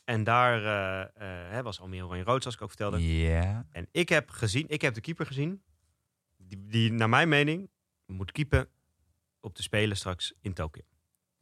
En 0.05 0.23
daar 0.23 0.65
eh, 1.51 1.59
was 1.63 1.79
Almere 1.79 2.05
Oranje 2.05 2.23
Rood, 2.23 2.41
zoals 2.41 2.55
ik 2.57 2.61
ook 2.61 2.69
vertelde. 2.69 3.17
Ja. 3.17 3.65
En 3.71 3.87
ik 3.91 4.09
heb 4.09 4.29
gezien, 4.29 4.65
ik 4.67 4.81
heb 4.81 4.93
de 4.93 5.01
keeper 5.01 5.25
gezien. 5.25 5.63
Die, 6.37 6.67
die 6.67 6.91
naar 6.91 7.09
mijn 7.09 7.29
mening 7.29 7.69
moet 8.05 8.31
keepen 8.31 8.67
op 9.43 9.55
de 9.55 9.61
Spelen 9.61 9.97
straks 9.97 10.33
in 10.41 10.53
Tokio. 10.53 10.83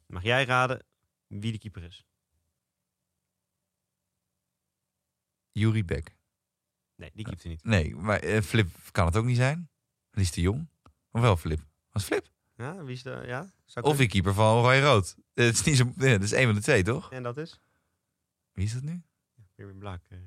Mag 0.06 0.24
jij 0.24 0.46
raden 0.46 0.86
wie 1.28 1.52
de 1.52 1.58
keeper 1.58 1.84
is? 1.84 2.06
Yuri 5.52 5.86
Beck. 5.86 6.16
Nee, 6.96 7.12
die 7.14 7.26
keept 7.26 7.44
er 7.44 7.50
niet. 7.50 7.64
Nee, 7.64 7.96
maar 7.96 8.20
eh, 8.20 8.42
Flip 8.42 8.70
kan 8.92 9.06
het 9.06 9.16
ook 9.16 9.26
niet 9.26 9.36
zijn. 9.38 9.70
Die 10.12 10.24
is 10.24 10.32
te 10.32 10.42
jong. 10.42 10.70
Of 11.12 11.22
wel 11.22 11.38
Flip? 11.38 11.60
Was 11.92 12.04
Flip? 12.04 12.30
Ja, 12.56 12.84
wie 12.84 12.94
is 12.96 13.04
de... 13.04 13.24
Ja? 13.26 13.54
Zou 13.66 13.86
Of 13.86 13.98
die 13.98 14.08
keeper 14.08 14.34
van 14.34 14.56
Oranje 14.58 14.82
Rood. 14.82 15.16
Het 15.34 15.54
is 15.54 15.64
niet 15.64 15.78
zo. 15.78 15.92
nee, 15.96 16.12
dat 16.12 16.22
is 16.24 16.32
één 16.32 16.46
van 16.46 16.56
de 16.56 16.62
twee, 16.62 16.84
toch? 16.84 17.12
En 17.12 17.24
dat 17.24 17.38
is? 17.38 17.60
Wie 18.52 18.66
is 18.66 18.74
dat 18.74 18.84
nu? 18.84 19.02
Pirmin 19.56 19.78
Blaak. 19.80 20.06
eh. 20.10 20.18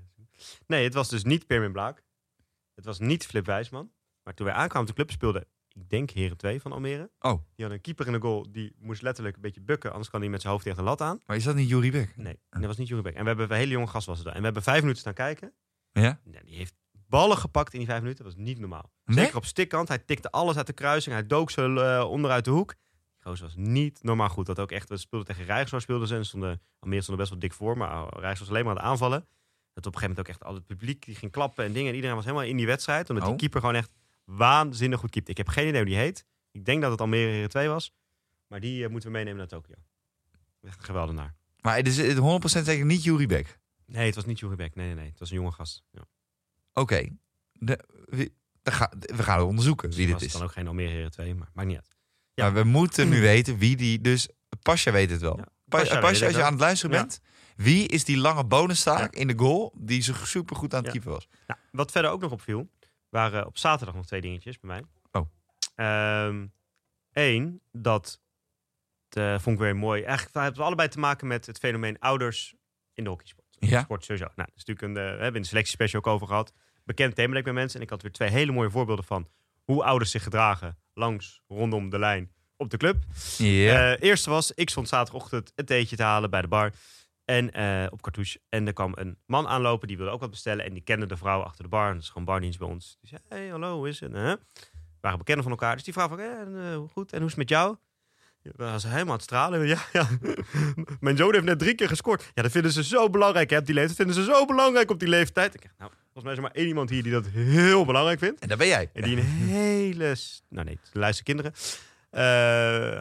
Nee, 0.66 0.84
het 0.84 0.94
was 0.94 1.08
dus 1.08 1.24
niet 1.24 1.46
Pirmin 1.46 1.72
Blaak. 1.72 2.02
Het 2.74 2.84
was 2.84 2.98
niet 2.98 3.26
Flip 3.26 3.46
Wijsman. 3.46 3.92
Maar 4.22 4.34
toen 4.34 4.46
wij 4.46 4.54
aankwamen, 4.54 4.88
de 4.88 4.94
club 4.94 5.10
speelde, 5.10 5.46
ik 5.74 5.88
denk 5.90 6.10
Heren 6.10 6.36
2 6.36 6.60
van 6.60 6.72
Almere. 6.72 7.10
Oh, 7.20 7.42
Die 7.54 7.64
had 7.64 7.74
een 7.74 7.80
keeper 7.80 8.06
in 8.06 8.12
de 8.12 8.20
goal. 8.20 8.46
Die 8.52 8.74
moest 8.78 9.02
letterlijk 9.02 9.36
een 9.36 9.42
beetje 9.42 9.60
bukken. 9.60 9.90
Anders 9.92 10.10
kan 10.10 10.20
hij 10.20 10.28
met 10.30 10.40
zijn 10.40 10.52
hoofd 10.52 10.64
tegen 10.64 10.78
de 10.78 10.84
lat 10.88 11.00
aan. 11.00 11.20
maar 11.26 11.36
is 11.36 11.44
dat 11.44 11.54
niet 11.54 11.68
Yuri 11.68 11.90
Beck? 11.90 12.16
Nee, 12.16 12.38
dat 12.50 12.64
was 12.64 12.76
niet 12.76 12.88
Jurbeek. 12.88 13.14
En 13.14 13.20
we 13.22 13.28
hebben 13.28 13.50
een 13.50 13.56
hele 13.56 13.72
jonge 13.72 13.86
gast 13.86 14.06
was 14.06 14.20
er. 14.20 14.26
En 14.26 14.38
we 14.38 14.44
hebben 14.44 14.62
vijf 14.62 14.80
minuten 14.80 15.00
staan 15.00 15.14
kijken. 15.14 15.52
Ja? 15.92 16.20
Nee, 16.24 16.44
die 16.44 16.56
heeft 16.56 16.74
ballen 17.08 17.36
gepakt 17.36 17.72
in 17.72 17.78
die 17.78 17.88
vijf 17.88 18.00
minuten. 18.00 18.24
Dat 18.24 18.34
was 18.34 18.44
niet 18.44 18.58
normaal. 18.58 18.90
Nee? 19.04 19.16
Zeker 19.18 19.36
op 19.36 19.44
stikkant. 19.44 19.88
Hij 19.88 19.98
tikte 19.98 20.30
alles 20.30 20.56
uit 20.56 20.66
de 20.66 20.72
kruising. 20.72 21.14
Hij 21.14 21.26
dook 21.26 21.50
ze 21.50 21.62
eh, 22.00 22.10
onderuit 22.10 22.44
de 22.44 22.50
hoek. 22.50 22.74
Gozer 23.20 23.44
was 23.44 23.54
niet 23.56 24.02
normaal 24.02 24.28
goed. 24.28 24.46
Dat 24.46 24.58
ook 24.60 24.70
echt. 24.72 24.88
We 24.88 24.96
speelden 24.96 25.28
tegen 25.28 25.44
Rijkswaard 25.44 25.82
speelden 25.82 26.08
ze. 26.08 26.14
En 26.16 26.26
stonden, 26.26 26.60
Almere 26.78 27.02
stond 27.02 27.18
er 27.18 27.24
best 27.24 27.30
wel 27.30 27.38
dik 27.48 27.52
voor. 27.52 27.76
Maar 27.76 27.98
Rijkswaard 28.02 28.38
was 28.38 28.48
alleen 28.48 28.64
maar 28.64 28.72
aan 28.74 28.78
het 28.80 28.86
aanvallen. 28.90 29.26
Dat 29.72 29.86
op 29.86 29.94
een 29.94 30.00
gegeven 30.00 30.00
moment 30.08 30.18
ook 30.18 30.28
echt 30.28 30.44
al 30.44 30.54
het 30.54 30.66
publiek 30.66 31.04
die 31.04 31.14
ging 31.14 31.32
klappen 31.32 31.64
en 31.64 31.72
dingen. 31.72 31.88
En 31.88 31.94
iedereen 31.94 32.16
was 32.16 32.24
helemaal 32.24 32.46
in 32.46 32.56
die 32.56 32.66
wedstrijd. 32.66 33.08
Omdat 33.08 33.24
Oh. 33.24 33.30
die 33.30 33.38
keeper 33.38 33.60
gewoon 33.60 33.74
echt 33.74 33.90
waanzinnig 34.24 35.00
goed 35.00 35.10
keept. 35.10 35.28
Ik 35.28 35.36
heb 35.36 35.48
geen 35.48 35.66
idee 35.68 35.80
hoe 35.80 35.90
die 35.90 35.98
heet. 35.98 36.24
Ik 36.50 36.64
denk 36.64 36.82
dat 36.82 36.90
het 36.90 37.00
Almere 37.00 37.30
Heren 37.30 37.48
2 37.48 37.68
was. 37.68 37.92
Maar 38.46 38.60
die 38.60 38.84
eh, 38.84 38.90
moeten 38.90 39.08
we 39.08 39.14
meenemen 39.16 39.38
naar 39.38 39.48
Tokio. 39.48 39.74
Echt 40.62 40.78
een 40.78 40.84
geweldenaar. 40.84 41.34
Maar 41.60 41.76
het 41.76 41.86
is 41.86 41.96
het 41.96 42.18
100% 42.60 42.64
zeker 42.64 42.84
niet 42.84 43.04
Yuri 43.04 43.26
Beck. 43.26 43.58
Nee, 43.86 44.06
het 44.06 44.14
was 44.14 44.24
niet 44.24 44.38
Jurie 44.38 44.56
Beck. 44.56 44.74
Nee, 44.74 44.86
nee, 44.86 44.94
nee. 44.94 45.08
Het 45.10 45.18
was 45.18 45.30
een 45.30 45.36
jonge 45.36 45.52
gast. 45.52 45.82
Ja. 45.90 46.04
Oké. 46.72 47.08
Ga- 48.62 48.92
We 48.98 49.22
gaan 49.22 49.38
het 49.38 49.46
onderzoeken 49.48 49.90
wie 49.90 50.04
dit 50.06 50.14
was 50.14 50.22
is. 50.22 50.32
dan 50.32 50.42
ook 50.42 50.52
geen 50.52 50.66
Almere 50.66 50.88
Heren 50.90 51.10
2, 51.10 51.34
maar 51.34 51.50
maakt 51.54 51.68
niet 51.68 51.76
uit. 51.76 51.96
Ja. 52.34 52.44
Maar 52.44 52.54
we 52.62 52.64
moeten 52.68 53.08
nu 53.08 53.20
weten 53.20 53.58
wie 53.58 53.76
die. 53.76 54.00
Dus 54.00 54.28
Pasja 54.62 54.92
weet 54.92 55.10
het 55.10 55.20
wel. 55.20 55.36
Ja, 55.36 55.44
Pa- 55.68 55.78
Pasja 55.78 56.00
als 56.00 56.20
het 56.20 56.30
je 56.30 56.36
wel. 56.36 56.44
aan 56.44 56.52
het 56.52 56.60
luisteren 56.60 56.96
Ja. 56.96 57.00
bent. 57.02 57.20
Wie 57.56 57.88
is 57.88 58.04
die 58.04 58.16
lange 58.16 58.44
bonustaak 58.44 59.14
in 59.14 59.26
de 59.26 59.38
goal 59.38 59.72
die 59.78 60.02
zo 60.02 60.12
super 60.14 60.56
goed 60.56 60.74
aan 60.74 60.82
het 60.82 60.92
keeper 60.92 61.10
was? 61.10 61.28
Nou, 61.46 61.60
wat 61.72 61.90
verder 61.90 62.10
ook 62.10 62.20
nog 62.20 62.30
opviel, 62.32 62.68
waren 63.14 63.46
op 63.46 63.58
zaterdag 63.58 63.94
nog 63.94 64.06
twee 64.06 64.20
dingetjes 64.20 64.58
bij 64.60 64.70
mij. 64.70 64.82
Oh. 65.12 66.42
Eén, 67.12 67.60
dat 67.72 68.20
eh, 69.08 69.38
vond 69.38 69.56
ik 69.56 69.62
weer 69.62 69.76
mooi. 69.76 70.02
Eigenlijk 70.02 70.36
het 70.36 70.56
had 70.56 70.66
allebei 70.66 70.88
te 70.88 70.98
maken 70.98 71.26
met 71.26 71.46
het 71.46 71.58
fenomeen 71.58 71.98
ouders 71.98 72.54
in 72.92 73.04
de 73.04 73.10
hockeysport. 73.10 73.56
Ja. 73.58 73.82
Sport 73.82 74.04
sowieso. 74.04 74.24
Nou, 74.24 74.48
dat 74.48 74.56
is 74.56 74.64
natuurlijk 74.64 74.98
een, 74.98 75.04
eh, 75.04 75.16
we 75.16 75.22
hebben 75.22 75.34
in 75.34 75.42
de 75.42 75.48
selectiespecial 75.48 76.00
ook 76.00 76.12
over 76.12 76.26
gehad. 76.26 76.52
Bekend 76.84 77.14
thema 77.14 77.42
bij 77.42 77.52
mensen. 77.52 77.78
En 77.78 77.84
ik 77.84 77.90
had 77.90 78.02
weer 78.02 78.12
twee 78.12 78.30
hele 78.30 78.52
mooie 78.52 78.70
voorbeelden 78.70 79.04
van 79.04 79.28
hoe 79.64 79.84
ouders 79.84 80.10
zich 80.10 80.22
gedragen 80.22 80.78
langs, 80.94 81.40
rondom 81.48 81.90
de 81.90 81.98
lijn 81.98 82.32
op 82.56 82.70
de 82.70 82.76
club. 82.76 83.04
Ja. 83.38 83.92
Eh, 83.92 84.08
eerste 84.08 84.30
was, 84.30 84.52
ik 84.52 84.70
stond 84.70 84.88
zaterdagochtend 84.88 85.52
een 85.54 85.64
theetje 85.64 85.96
te 85.96 86.02
halen 86.02 86.30
bij 86.30 86.40
de 86.40 86.48
bar. 86.48 86.72
En 87.24 87.52
eh, 87.52 87.86
op 87.90 88.02
Cartouche. 88.02 88.40
En 88.48 88.66
er 88.66 88.72
kwam 88.72 88.92
een 88.94 89.18
man 89.26 89.46
aanlopen, 89.46 89.88
die 89.88 89.96
wilde 89.96 90.12
ook 90.12 90.20
wat 90.20 90.30
bestellen. 90.30 90.64
En 90.64 90.72
die 90.72 90.82
kende 90.82 91.06
de 91.06 91.16
vrouw 91.16 91.40
achter 91.40 91.62
de 91.62 91.68
bar. 91.70 91.86
En 91.88 91.94
dat 91.94 92.02
is 92.02 92.08
gewoon 92.08 92.24
bardienst 92.24 92.58
bij 92.58 92.68
ons. 92.68 92.98
Die 93.00 93.08
zei, 93.08 93.20
hey, 93.28 93.48
hallo, 93.48 93.76
hoe 93.76 93.88
is 93.88 94.00
het? 94.00 94.12
We 94.12 94.38
waren 95.00 95.18
bekenden 95.18 95.42
van 95.44 95.52
elkaar. 95.52 95.74
Dus 95.74 95.84
die 95.84 95.92
vrouw 95.92 96.08
van, 96.08 96.20
eh, 96.20 96.72
eh, 96.72 96.80
goed. 96.92 97.12
En 97.12 97.18
hoe 97.18 97.26
is 97.26 97.36
het 97.36 97.36
met 97.36 97.48
jou? 97.48 97.76
Ja, 98.42 98.50
was 98.56 98.82
helemaal 98.82 99.04
aan 99.04 99.12
het 99.12 99.22
stralen. 99.22 99.66
Ja, 99.66 99.78
ja. 99.92 100.08
Mijn 101.00 101.16
zoon 101.16 101.32
heeft 101.32 101.44
net 101.44 101.58
drie 101.58 101.74
keer 101.74 101.88
gescoord. 101.88 102.30
Ja, 102.34 102.42
dat 102.42 102.50
vinden 102.50 102.72
ze 102.72 102.84
zo 102.84 103.10
belangrijk. 103.10 103.50
Hè, 103.50 103.58
op 103.58 103.66
die 103.66 103.74
leeftijd. 103.74 103.96
Dat 103.98 104.06
vinden 104.06 104.24
ze 104.24 104.32
zo 104.32 104.46
belangrijk 104.46 104.90
op 104.90 104.98
die 104.98 105.08
leeftijd. 105.08 105.54
Ik 105.54 105.62
dacht, 105.62 105.74
nou, 105.78 105.90
volgens 106.02 106.24
mij 106.24 106.32
is 106.32 106.38
er 106.38 106.44
maar 106.44 106.54
één 106.54 106.66
iemand 106.66 106.90
hier 106.90 107.02
die 107.02 107.12
dat 107.12 107.26
heel 107.26 107.84
belangrijk 107.84 108.18
vindt. 108.18 108.40
en 108.40 108.48
daar 108.48 108.56
ben 108.56 108.66
jij. 108.66 108.90
En 108.92 109.02
die 109.02 109.16
een 109.16 109.22
hele, 109.24 110.16
nou 110.48 110.66
nee, 110.66 110.78
de 110.92 110.98
luister 110.98 111.24
kinderen, 111.24 111.52
eh 112.10 112.22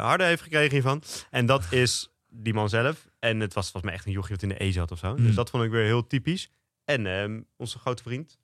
harde 0.05 0.23
heeft 0.23 0.41
gekregen 0.41 0.71
hiervan. 0.71 1.03
En 1.29 1.45
dat 1.45 1.63
is 1.69 2.11
die 2.29 2.53
man 2.53 2.69
zelf. 2.69 3.11
En 3.23 3.39
het 3.39 3.53
was 3.53 3.63
volgens 3.63 3.83
mij 3.83 3.93
echt 3.93 4.05
een 4.05 4.11
jochie 4.11 4.33
wat 4.35 4.43
in 4.43 4.49
de 4.49 4.63
E 4.63 4.71
zat 4.71 4.91
of 4.91 4.99
zo. 4.99 5.15
Hmm. 5.15 5.25
Dus 5.25 5.35
dat 5.35 5.49
vond 5.49 5.63
ik 5.63 5.71
weer 5.71 5.83
heel 5.83 6.07
typisch. 6.07 6.49
En 6.85 7.07
ehm, 7.07 7.41
onze 7.55 7.79
grote 7.79 8.03
vriend, 8.03 8.37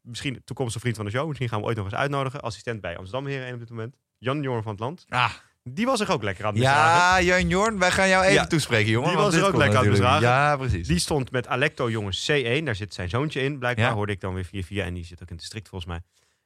misschien 0.00 0.42
toekomstige 0.44 0.80
vriend 0.80 0.96
van 0.96 1.04
de 1.04 1.10
show, 1.10 1.26
misschien 1.26 1.48
gaan 1.48 1.60
we 1.60 1.66
ooit 1.66 1.76
nog 1.76 1.84
eens 1.84 1.94
uitnodigen. 1.94 2.40
Assistent 2.40 2.80
bij 2.80 2.96
Amsterdam 2.96 3.26
Heren 3.26 3.52
op 3.52 3.58
dit 3.58 3.70
moment. 3.70 3.96
Jan 4.18 4.42
Jorn 4.42 4.62
van 4.62 4.72
het 4.72 4.80
Land. 4.80 5.04
Ah, 5.08 5.32
Die 5.62 5.86
was 5.86 5.98
zich 5.98 6.10
ook 6.10 6.22
lekker 6.22 6.44
aan 6.44 6.54
het 6.54 6.62
ja, 6.62 7.20
Jan 7.22 7.48
Jorn, 7.48 7.78
wij 7.78 7.90
gaan 7.90 8.08
jou 8.08 8.22
even 8.22 8.34
Ja. 8.34 8.46
toespreken, 8.46 8.90
jongen. 8.90 9.08
Die 9.08 9.18
was 9.18 9.34
er 9.34 9.44
ook 9.46 9.56
lekker 9.56 9.76
aan 9.78 9.82
het 9.82 9.90
misdragen. 9.92 10.22
Ja, 10.28 10.56
precies. 10.56 10.88
Die 10.88 10.98
stond 10.98 11.30
met 11.30 11.46
Alecto 11.46 11.90
jongens 11.90 12.30
C1. 12.30 12.64
Daar 12.64 12.74
zit 12.76 12.94
zijn 12.94 13.08
zoontje 13.08 13.40
in, 13.40 13.58
blijkbaar. 13.58 13.86
Ja. 13.86 13.92
Hoorde 13.94 14.12
ik 14.12 14.20
dan 14.20 14.34
weer 14.34 14.44
via 14.44 14.62
via. 14.62 14.84
En 14.84 14.94
die 14.94 15.04
zit 15.04 15.22
ook 15.22 15.28
in 15.28 15.34
het 15.34 15.38
district 15.40 15.68
volgens 15.68 15.90
mij. 15.90 16.00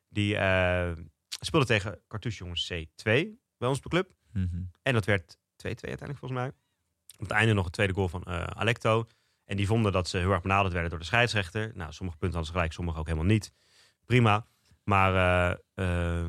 Die 0.08 0.36
eh, 0.36 0.92
speelde 1.40 1.66
tegen 1.66 1.98
Cartouche 2.08 2.38
jongens 2.38 2.72
C2 2.72 3.02
bij 3.58 3.68
ons 3.68 3.76
op 3.76 3.82
de 3.82 3.88
club. 3.88 4.10
Mhm. 4.32 4.62
En 4.82 4.92
dat 4.92 5.04
werd 5.04 5.36
2-2 5.56 5.62
uiteindelijk 5.62 6.18
volgens 6.18 6.40
mij. 6.40 6.50
Op 7.20 7.28
het 7.28 7.36
einde 7.36 7.52
nog 7.52 7.64
een 7.64 7.70
tweede 7.70 7.92
goal 7.92 8.08
van 8.08 8.22
eh, 8.22 8.42
Alecto. 8.42 9.06
En 9.44 9.56
die 9.56 9.66
vonden 9.66 9.92
dat 9.92 10.08
ze 10.08 10.18
heel 10.18 10.30
erg 10.30 10.42
benaderd 10.42 10.72
werden 10.72 10.90
door 10.90 10.98
de 10.98 11.04
scheidsrechter. 11.04 11.72
Nou, 11.74 11.92
sommige 11.92 12.18
punten 12.18 12.38
hadden 12.38 12.44
ze 12.44 12.52
gelijk, 12.52 12.72
sommige 12.72 12.98
ook 12.98 13.06
helemaal 13.06 13.28
niet. 13.28 13.52
Prima. 14.06 14.46
Maar, 14.84 15.14
eh, 15.14 15.56
eh, 15.74 16.26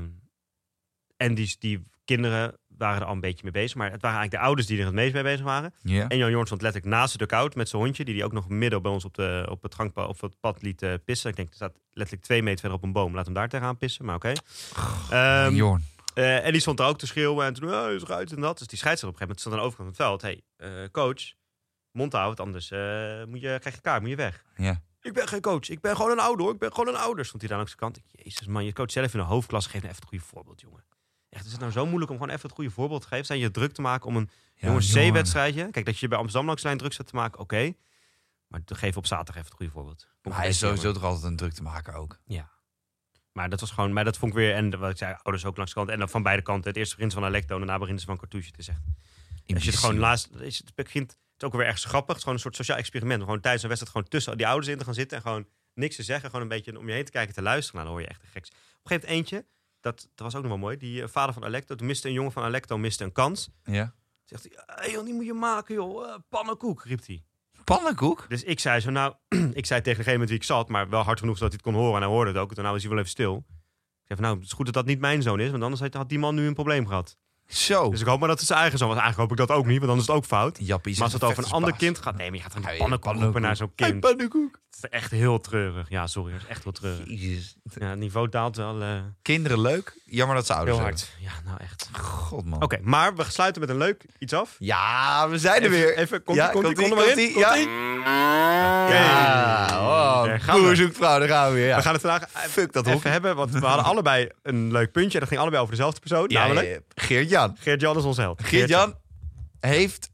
en 1.17 1.35
die, 1.35 1.55
die 1.59 1.83
kinderen 2.05 2.57
waren 2.67 3.01
er 3.01 3.07
al 3.07 3.13
een 3.13 3.19
beetje 3.19 3.43
mee 3.43 3.51
bezig. 3.51 3.77
Maar 3.77 3.91
het 3.91 4.01
waren 4.01 4.17
eigenlijk 4.17 4.43
de 4.43 4.47
ouders 4.47 4.67
die 4.67 4.79
er 4.79 4.85
het 4.85 4.93
meest 4.93 5.13
mee 5.13 5.23
bezig 5.23 5.45
waren. 5.45 5.73
En 5.83 6.17
Jan 6.17 6.29
Jorn 6.29 6.45
stond 6.45 6.61
letterlijk 6.61 6.93
naast 6.93 7.11
de 7.11 7.25
dugout 7.25 7.55
met 7.55 7.69
zijn 7.69 7.81
hondje. 7.81 8.05
Die 8.05 8.15
hij 8.15 8.23
ook 8.23 8.33
nog 8.33 8.49
midden 8.49 8.81
bij 8.81 8.91
ons 8.91 9.05
op, 9.05 9.13
de, 9.13 9.47
op 9.49 9.61
het 9.63 9.75
gangpad 9.75 10.07
op 10.07 10.21
het 10.21 10.39
pad 10.39 10.61
liet 10.61 10.85
pissen. 11.05 11.29
Ik 11.29 11.35
denk, 11.35 11.49
er 11.49 11.55
staat 11.55 11.79
letterlijk 11.91 12.25
twee 12.25 12.43
meter 12.43 12.59
verder 12.59 12.77
op 12.77 12.83
een 12.83 12.91
boom. 12.91 13.15
Laat 13.15 13.25
hem 13.25 13.33
daar 13.33 13.49
tegenaan 13.49 13.77
pissen, 13.77 14.05
maar 14.05 14.15
oké. 14.15 14.33
Ehm, 15.09 15.55
Jorn. 15.55 15.83
Eh, 16.13 16.45
en 16.45 16.51
die 16.51 16.61
stond 16.61 16.77
daar 16.77 16.87
ook 16.87 16.97
te 16.97 17.07
schreeuwen 17.07 17.45
en 17.45 17.53
toen, 17.53 17.73
oh, 17.73 17.91
is 17.91 18.03
eruit 18.03 18.31
en 18.31 18.41
dat. 18.41 18.57
Dus 18.57 18.67
die 18.67 18.77
scheidsrechter 18.77 19.07
op 19.07 19.21
een 19.21 19.27
gegeven 19.27 19.27
moment 19.27 19.39
stond 19.39 19.55
aan 19.55 19.61
de 19.61 19.67
overkant 19.67 19.97
van 19.97 20.07
het 20.07 20.21
veld. 20.21 20.21
hey, 20.21 20.43
eh, 20.55 20.91
coach, 20.91 21.33
mond 21.91 22.13
houden, 22.13 22.45
anders 22.45 22.71
eh, 22.71 23.23
moet 23.25 23.41
je, 23.41 23.57
krijg 23.59 23.75
je 23.75 23.81
kaart, 23.81 24.01
moet 24.01 24.09
je 24.09 24.15
weg. 24.15 24.43
Ja. 24.55 24.81
Ik 25.01 25.13
ben 25.13 25.27
geen 25.27 25.41
coach, 25.41 25.69
ik 25.69 25.81
ben 25.81 25.95
gewoon 25.95 26.11
een 26.11 26.19
ouder 26.19 26.45
hoor. 26.45 26.53
Ik 26.53 26.59
ben 26.59 26.73
gewoon 26.73 26.87
een 26.87 27.01
ouder. 27.01 27.25
Stond 27.25 27.41
hij 27.41 27.49
daar 27.49 27.59
langs 27.59 27.73
de 27.73 27.79
kant. 27.79 27.99
Jezus 28.11 28.47
man, 28.47 28.65
je 28.65 28.73
coach 28.73 28.91
zelf 28.91 29.13
in 29.13 29.19
de 29.19 29.25
hoofdklasse, 29.25 29.69
geef 29.69 29.81
nou 29.81 29.93
even 29.93 30.03
het 30.03 30.11
goede 30.11 30.25
voorbeeld, 30.25 30.61
jongen. 30.61 30.83
Echt, 31.29 31.45
is 31.45 31.51
het 31.51 31.59
nou 31.59 31.71
zo 31.71 31.85
moeilijk 31.85 32.11
om 32.11 32.17
gewoon 32.17 32.33
even 32.33 32.45
het 32.47 32.55
goede 32.55 32.71
voorbeeld 32.71 33.01
te 33.01 33.07
geven? 33.07 33.25
Zijn 33.25 33.39
je 33.39 33.51
druk 33.51 33.73
te 33.73 33.81
maken 33.81 34.07
om 34.07 34.15
een 34.15 34.29
Ja, 34.55 34.67
jongens. 34.67 34.93
C-wedstrijdje? 34.93 35.69
Kijk, 35.71 35.85
dat 35.85 35.97
je 35.97 36.07
bij 36.07 36.17
Amsterdam 36.17 36.45
langs 36.45 36.61
de 36.61 36.67
lijn 36.67 36.79
druk 36.79 36.93
zat 36.93 37.07
te 37.07 37.15
maken, 37.15 37.39
oké. 37.39 37.73
Maar 38.47 38.61
geef 38.65 38.97
op 38.97 39.05
zaterdag 39.05 39.35
even 39.35 39.47
het 39.47 39.57
goede 39.57 39.71
voorbeeld. 39.71 40.07
Maar 40.21 40.37
hij 40.37 40.47
is 40.47 40.57
sowieso 40.57 40.91
toch 40.91 41.03
altijd 41.03 41.23
een 41.23 41.35
druk 41.35 41.53
te 41.53 41.63
maken 41.63 41.93
ook. 41.93 42.19
Ja. 42.25 42.51
Maar 43.31 43.49
dat 43.49 43.59
was 43.59 43.71
gewoon, 43.71 43.93
maar 43.93 44.03
dat 44.03 44.17
vond 44.17 44.31
ik 44.31 44.37
weer, 44.37 44.53
en 44.53 44.79
wat 44.79 44.89
ik 44.89 44.97
zei, 44.97 45.15
ouders 45.21 45.45
ook 45.45 45.57
langs 45.57 45.71
de 45.71 45.77
kant. 45.77 45.89
En 45.89 45.99
dan 45.99 46.09
van 46.09 46.23
beide 46.23 46.41
kanten. 46.41 46.67
Het 46.69 46.77
eerste 46.77 46.95
begint 46.95 47.13
van 47.13 47.23
Alecto, 47.23 47.53
en 47.53 47.59
daarna 47.59 47.77
beginnen 47.77 48.01
ze 48.01 48.07
van 48.07 48.17
Cartouche. 48.17 48.49
Het 48.49 48.59
is 48.59 48.67
echt, 48.67 48.79
als 49.53 49.63
je 49.63 49.69
het 49.69 49.79
gewoon 49.79 49.97
laatst, 49.97 50.29
is 50.39 50.57
het 50.57 50.75
begint, 50.75 51.09
het 51.11 51.19
is 51.37 51.47
ook 51.47 51.53
weer 51.53 51.65
ergens 51.65 51.85
grappig. 51.85 52.07
Het 52.07 52.15
is 52.17 52.21
gewoon 52.21 52.35
een 52.35 52.43
soort 52.43 52.55
sociaal 52.55 52.77
experiment. 52.77 53.19
Om 53.19 53.25
Gewoon 53.25 53.41
tijdens 53.41 53.63
een 53.63 53.69
wedstrijd 53.69 53.95
gewoon 53.97 54.11
tussen 54.11 54.37
die 54.37 54.47
ouders 54.47 54.67
in 54.67 54.77
te 54.77 54.83
gaan 54.83 54.93
zitten 54.93 55.17
en 55.17 55.23
gewoon 55.23 55.47
niks 55.73 55.95
te 55.95 56.03
zeggen. 56.03 56.25
Gewoon 56.29 56.41
een 56.41 56.47
beetje 56.47 56.79
om 56.79 56.87
je 56.87 56.93
heen 56.93 57.05
te 57.05 57.11
kijken, 57.11 57.33
te 57.33 57.41
luisteren. 57.41 57.81
Nou, 57.81 57.85
dan 57.85 57.95
hoor 57.95 58.07
je 58.07 58.13
echt 58.13 58.23
een 58.23 58.29
geks. 58.29 58.49
Op 58.49 58.55
een 58.55 58.61
gegeven 58.83 59.09
moment 59.09 59.31
eentje, 59.31 59.45
dat, 59.79 60.09
dat 60.15 60.25
was 60.25 60.35
ook 60.35 60.41
nog 60.41 60.51
wel 60.51 60.61
mooi. 60.61 60.77
Die 60.77 61.01
eh, 61.01 61.07
vader 61.07 61.33
van 61.33 61.43
Alecto, 61.43 61.75
toen 61.75 61.87
miste 61.87 62.07
een 62.07 62.13
jongen 62.13 62.31
van 62.31 62.43
Alecto 62.43 62.77
miste 62.77 63.03
een 63.03 63.11
kans. 63.11 63.49
Ja. 63.63 63.93
Zegt 64.25 64.43
hij, 64.43 64.63
hey, 64.65 64.91
joh, 64.91 65.05
die 65.05 65.13
moet 65.13 65.25
je 65.25 65.33
maken, 65.33 65.75
joh. 65.75 66.09
Eh, 66.09 66.15
pannenkoek, 66.29 66.83
riep 66.83 67.05
hij. 67.05 67.23
Pannenkoek? 67.77 68.25
Dus 68.29 68.43
ik 68.43 68.59
zei 68.59 68.79
zo, 68.79 68.89
nou, 68.89 69.13
ik 69.53 69.65
zei 69.65 69.81
tegen 69.81 70.03
degene 70.03 70.17
met 70.17 70.27
wie 70.27 70.37
ik 70.37 70.43
zat, 70.43 70.69
maar 70.69 70.89
wel 70.89 71.01
hard 71.01 71.19
genoeg 71.19 71.37
zodat 71.37 71.51
hij 71.51 71.59
het 71.63 71.73
kon 71.73 71.81
horen. 71.81 71.95
En 71.95 72.01
hij 72.01 72.11
hoorde 72.15 72.31
het 72.31 72.39
ook. 72.39 72.53
Toen 72.53 72.63
nou 72.63 72.75
is 72.75 72.81
hij 72.81 72.91
wel 72.91 72.99
even 72.99 73.11
stil. 73.11 73.35
Ik 73.35 74.07
zei 74.07 74.19
van, 74.19 74.21
nou, 74.21 74.35
het 74.35 74.45
is 74.45 74.53
goed 74.53 74.65
dat 74.65 74.73
dat 74.73 74.85
niet 74.85 74.99
mijn 74.99 75.21
zoon 75.21 75.39
is, 75.39 75.51
want 75.51 75.63
anders 75.63 75.93
had 75.93 76.09
die 76.09 76.19
man 76.19 76.35
nu 76.35 76.47
een 76.47 76.53
probleem 76.53 76.87
gehad. 76.87 77.17
Zo. 77.51 77.89
Dus 77.89 78.01
ik 78.01 78.07
hoop 78.07 78.19
maar 78.19 78.27
dat 78.27 78.37
het 78.37 78.47
zijn 78.47 78.59
eigen 78.59 78.77
zoon 78.77 78.87
was. 78.87 78.97
Eigenlijk 78.97 79.29
hoop 79.29 79.39
ik 79.39 79.47
dat 79.47 79.57
ook 79.57 79.65
niet, 79.65 79.77
want 79.77 79.89
dan 79.89 79.99
is 79.99 80.07
het 80.07 80.15
ook 80.15 80.25
fout. 80.25 80.57
Jappie 80.59 80.93
Maar 80.93 81.03
als 81.03 81.13
het 81.13 81.21
een 81.21 81.27
over 81.27 81.43
een 81.43 81.49
ander 81.51 81.75
kind 81.75 81.97
gaat, 81.97 82.15
nee, 82.17 82.29
maar 82.29 82.37
je 82.37 82.43
gaat 82.43 82.53
ja, 82.61 82.77
pannenkoek 82.77 83.13
roepen 83.15 83.41
naar 83.41 83.55
zo'n 83.55 83.71
kind. 83.75 83.99
pannenkoek. 83.99 84.59
Het 84.71 84.83
is 84.83 84.99
echt 84.99 85.11
heel 85.11 85.39
treurig. 85.39 85.89
Ja, 85.89 86.07
sorry, 86.07 86.31
dat 86.31 86.41
is 86.41 86.47
echt 86.47 86.63
heel 86.63 86.71
treurig. 86.71 87.03
Jezus. 87.07 87.55
Ja, 87.79 87.89
het 87.89 87.99
niveau 87.99 88.29
daalt 88.29 88.55
wel 88.55 88.81
eh, 88.81 88.87
Kinderen 89.21 89.61
leuk. 89.61 89.93
Jammer 90.05 90.35
dat 90.35 90.45
ze 90.45 90.53
ouders 90.53 90.77
heel 90.77 90.85
hard. 90.85 91.09
Ja, 91.19 91.31
nou 91.45 91.57
echt. 91.61 91.89
God 91.99 92.45
man. 92.45 92.61
Oké, 92.63 92.77
maar 92.81 93.15
we 93.15 93.23
sluiten 93.27 93.61
met 93.61 93.69
een 93.69 93.77
leuk 93.77 94.05
iets 94.19 94.33
af. 94.33 94.55
Ja, 94.59 95.29
we 95.29 95.37
zijn 95.39 95.55
er 95.63 95.71
Even- 95.71 95.71
weer. 95.79 95.97
Even, 95.97 96.23
komt 96.23 96.37
ja, 96.37 96.47
komt 96.47 96.63
komt-ie, 96.63 96.87
komt 96.87 96.99
er 96.99 97.05
maar 97.07 97.17
in? 97.17 97.33
komt-ie, 97.33 97.39
ja. 97.39 97.49
Oké. 97.49 98.93
Ja, 98.93 99.67
Daar 99.67 99.79
oh, 100.37 100.43
gaan 100.43 100.55
we. 100.55 100.61
boer 100.61 100.75
zoekt 100.75 100.95
vrouw, 100.97 101.19
daar 101.19 101.27
gaan 101.27 101.47
we 101.49 101.53
weer. 101.55 101.67
Ja. 101.67 101.75
We 101.75 101.81
gaan 101.81 101.93
het 101.93 102.01
vandaag 102.01 102.29
Fuck 102.29 102.73
dat 102.73 102.87
even 102.87 103.11
hebben, 103.11 103.35
want 103.35 103.51
we 103.51 103.65
hadden 103.65 103.85
allebei 103.85 104.29
een 104.43 104.71
leuk 104.71 104.91
puntje. 104.91 105.19
Dat 105.19 105.27
ging 105.27 105.39
allebei 105.39 105.61
over 105.61 105.75
dezelfde 105.75 105.99
persoon, 105.99 106.25
Ja, 106.27 106.39
namelijk 106.39 106.81
ja. 107.07 107.40
Geert-Jan. 107.41 107.63
Geert-Jan 107.63 107.97
is 107.97 108.03
ons 108.03 108.17
held. 108.17 108.43
Geert-Jan 108.43 108.95
heeft... 109.59 110.09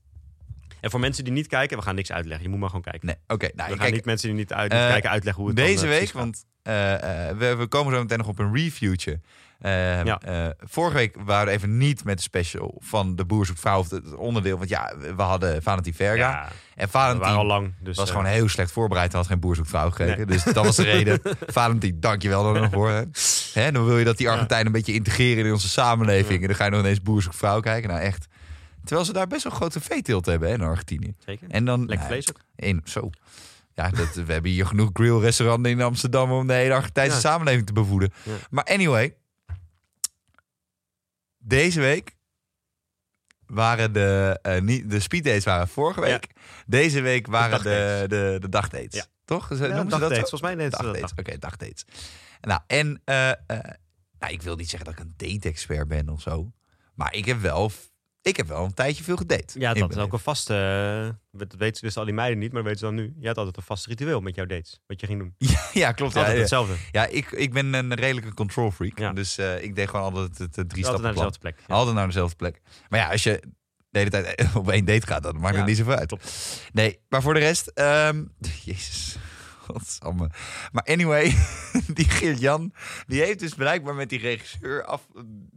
En 0.79 0.89
voor 0.89 0.99
mensen 0.99 1.23
die 1.23 1.33
niet 1.33 1.47
kijken, 1.47 1.77
we 1.77 1.83
gaan 1.83 1.95
niks 1.95 2.11
uitleggen. 2.11 2.43
Je 2.43 2.49
moet 2.49 2.59
maar 2.59 2.69
gewoon 2.69 2.83
kijken. 2.83 3.07
Nee, 3.07 3.15
oké. 3.27 3.49
nou, 3.55 3.55
we 3.55 3.63
gaan 3.63 3.77
kijk, 3.77 3.93
niet 3.93 4.05
mensen 4.05 4.27
die 4.27 4.37
niet, 4.37 4.53
uit, 4.53 4.71
niet 4.71 4.81
eh, 4.81 4.87
kijken 4.87 5.09
uitleggen 5.09 5.43
hoe 5.43 5.51
het 5.51 5.59
dan, 5.59 5.67
deze 5.67 5.83
eh, 5.83 5.89
week, 5.89 6.11
want 6.11 6.45
we, 7.37 7.55
we 7.57 7.65
komen 7.67 7.93
zo 7.93 7.99
meteen 8.01 8.17
nog 8.17 8.27
op 8.27 8.39
een 8.39 8.53
reviewtje. 8.55 9.19
Eh, 9.59 10.03
Ja. 10.03 10.19
eh, 10.21 10.47
vorige 10.59 10.95
week 10.95 11.15
waren 11.25 11.45
we 11.47 11.51
even 11.51 11.77
niet 11.77 12.03
met 12.03 12.17
de 12.17 12.23
special 12.23 12.75
van 12.79 13.15
de 13.15 13.25
Boer 13.25 13.45
zoekt 13.45 13.59
vrouw 13.59 13.79
of 13.79 13.89
het 13.89 14.15
onderdeel. 14.15 14.57
Want 14.57 14.69
ja, 14.69 14.93
we 15.15 15.21
hadden 15.21 15.61
Valentin 15.63 15.93
Verga. 15.93 16.15
Ja, 16.15 16.47
En 16.75 16.89
Valentin 16.89 17.21
waren 17.21 17.37
al 17.37 17.45
lang. 17.45 17.73
Dus, 17.79 17.97
was 17.97 18.07
eh, 18.09 18.15
gewoon 18.15 18.31
heel 18.31 18.49
slecht 18.49 18.71
voorbereid. 18.71 19.11
Hij 19.11 19.19
had 19.19 19.29
geen 19.29 19.39
Boer 19.39 19.55
zoekt 19.55 19.69
vrouw 19.69 19.89
gekeken. 19.89 20.17
Nee. 20.17 20.25
Dus 20.25 20.43
dat 20.43 20.65
was 20.65 20.75
de 20.75 20.83
reden. 20.91 21.19
Valentin, 21.47 21.97
dankjewel 21.99 22.55
er 22.55 22.61
nog 22.61 22.71
voor. 22.71 22.89
Hè. 23.53 23.71
Dan 23.71 23.85
wil 23.85 23.97
je 23.97 24.05
dat 24.05 24.17
die 24.17 24.29
Argentijnen 24.29 24.65
een 24.65 24.71
beetje 24.71 24.93
integreren 24.93 25.45
in 25.45 25.51
onze 25.51 25.69
samenleving. 25.69 26.41
En 26.41 26.47
dan 26.47 26.55
ga 26.55 26.63
je 26.65 26.71
nog 26.71 26.79
ineens 26.79 27.01
Boer 27.01 27.21
zoekt 27.21 27.35
vrouw 27.35 27.59
kijken. 27.59 27.89
Nou 27.89 28.01
echt. 28.01 28.27
Terwijl 28.83 29.05
ze 29.07 29.13
daar 29.13 29.27
best 29.27 29.43
wel 29.43 29.53
grote 29.53 29.79
veeteelt 29.79 30.25
hebben 30.25 30.47
hè, 30.49 30.53
in 30.53 30.61
Argentinië. 30.61 31.13
Zeker. 31.25 31.47
En 31.49 31.65
dan, 31.65 31.85
Lekker 31.85 32.07
vlees 32.07 32.29
ook. 32.29 32.39
in, 32.55 32.81
zo. 32.85 33.09
Ja, 33.77 33.89
dat, 33.89 34.13
we 34.13 34.33
hebben 34.33 34.51
hier 34.51 34.65
genoeg 34.65 34.89
grillrestauranten 34.93 35.71
in 35.71 35.81
Amsterdam 35.81 36.31
om 36.31 36.47
de 36.47 36.53
hele 36.53 36.73
Argentijnse 36.73 37.15
Ja. 37.15 37.19
samenleving 37.21 37.65
te 37.65 37.73
bevoeden. 37.73 38.13
Ja. 38.23 38.33
Maar 38.49 38.63
anyway, 38.63 39.15
deze 41.37 41.79
week 41.79 42.15
waren 43.45 43.93
de, 43.93 44.39
eh 44.41 44.61
niet, 44.61 44.89
de 44.89 44.99
speeddates 44.99 45.43
waren 45.43 45.67
vorige 45.67 45.99
Ja. 46.01 46.05
week. 46.05 46.27
Deze 46.65 47.01
week 47.01 47.27
waren 47.27 47.57
de, 47.57 47.63
dagdates. 47.63 48.09
de, 48.09 48.37
de 48.39 48.49
dagdates. 48.49 48.93
Ja. 48.93 49.05
Toch? 49.25 49.49
Ja, 49.49 49.55
noemen 49.55 49.69
ze 49.77 49.83
dat 49.83 49.89
dagdates. 49.99 50.29
zo? 50.29 50.37
Volgens 50.37 50.41
mij 50.41 50.55
dat 50.69 50.71
Dagdates, 50.71 51.01
dag. 51.01 51.19
oké, 51.25 51.37
dagdates. 51.37 51.85
Nou, 52.41 52.61
en 52.67 53.01
eh, 53.05 53.29
eh, 53.29 53.37
nou, 54.19 54.33
ik 54.33 54.41
wil 54.41 54.55
niet 54.55 54.69
zeggen 54.69 54.89
dat 54.91 54.99
ik 54.99 55.05
een 55.05 55.13
date-expert 55.17 55.87
ben 55.87 56.09
of 56.09 56.21
zo. 56.21 56.51
Maar 56.95 57.13
ik 57.13 57.25
heb 57.25 57.39
wel, 57.39 57.71
ik 58.27 58.37
heb 58.37 58.47
wel 58.47 58.63
een 58.63 58.73
tijdje 58.73 59.03
veel 59.03 59.15
gedate. 59.15 59.59
Ja, 59.59 59.73
dat 59.73 59.89
is 59.89 59.97
ook 59.97 60.13
een 60.13 60.19
vaste... 60.19 60.53
eh, 60.53 61.39
dat 61.39 61.53
weten 61.57 61.75
ze 61.77 61.85
dus 61.85 61.97
al 61.97 62.05
die 62.05 62.13
meiden 62.13 62.39
niet, 62.39 62.51
maar 62.51 62.63
weten 62.63 62.79
ze 62.79 62.85
dan 62.85 62.95
nu. 62.95 63.13
Je 63.19 63.27
had 63.27 63.37
altijd 63.37 63.57
een 63.57 63.63
vast 63.63 63.85
ritueel 63.85 64.19
met 64.21 64.35
jouw 64.35 64.45
dates. 64.45 64.79
Wat 64.87 64.99
je 65.01 65.07
ging 65.07 65.19
doen. 65.19 65.35
Ja, 65.73 65.91
klopt. 65.91 66.15
Altijd 66.15 66.33
ja. 66.33 66.39
hetzelfde. 66.39 66.73
Ja, 66.91 67.05
ik, 67.05 67.31
ik 67.31 67.53
ben 67.53 67.73
een 67.73 67.93
redelijke 67.93 68.33
control 68.33 68.71
freak. 68.71 68.99
Ja. 68.99 69.13
Dus 69.13 69.37
eh, 69.37 69.63
ik 69.63 69.75
deed 69.75 69.89
gewoon 69.89 70.13
altijd 70.13 70.37
het, 70.37 70.55
het 70.55 70.69
drie 70.69 70.85
Altijd 70.85 70.85
stappen 70.85 71.03
naar 71.03 71.13
plan. 71.13 71.25
dezelfde 71.25 71.39
plek. 71.39 71.77
Altijd 71.77 71.95
naar 71.95 72.07
dezelfde 72.07 72.35
plek. 72.35 72.61
Maar 72.89 72.99
ja, 72.99 73.11
als 73.11 73.23
je 73.23 73.41
de 73.89 73.99
hele 73.99 74.09
tijd 74.09 74.45
op 74.55 74.69
één 74.69 74.85
date 74.85 75.07
gaat, 75.07 75.23
dan 75.23 75.39
maakt 75.39 75.55
het 75.55 75.65
niet 75.65 75.77
zoveel 75.77 75.95
uit. 75.95 76.15
Nee, 76.73 76.99
maar 77.09 77.21
voor 77.21 77.33
de 77.33 77.39
rest... 77.39 77.67
ehm, 77.67 78.23
jezus, 78.65 79.17
godsamme. 79.73 80.29
Maar 80.71 80.83
anyway, 80.83 81.35
die 81.97 82.09
Geert-Jan, 82.09 82.73
die 83.07 83.21
heeft 83.21 83.39
dus 83.39 83.53
blijkbaar 83.53 83.95
met 83.95 84.09
die 84.09 84.19
regisseur 84.19 84.83
af, 84.83 85.07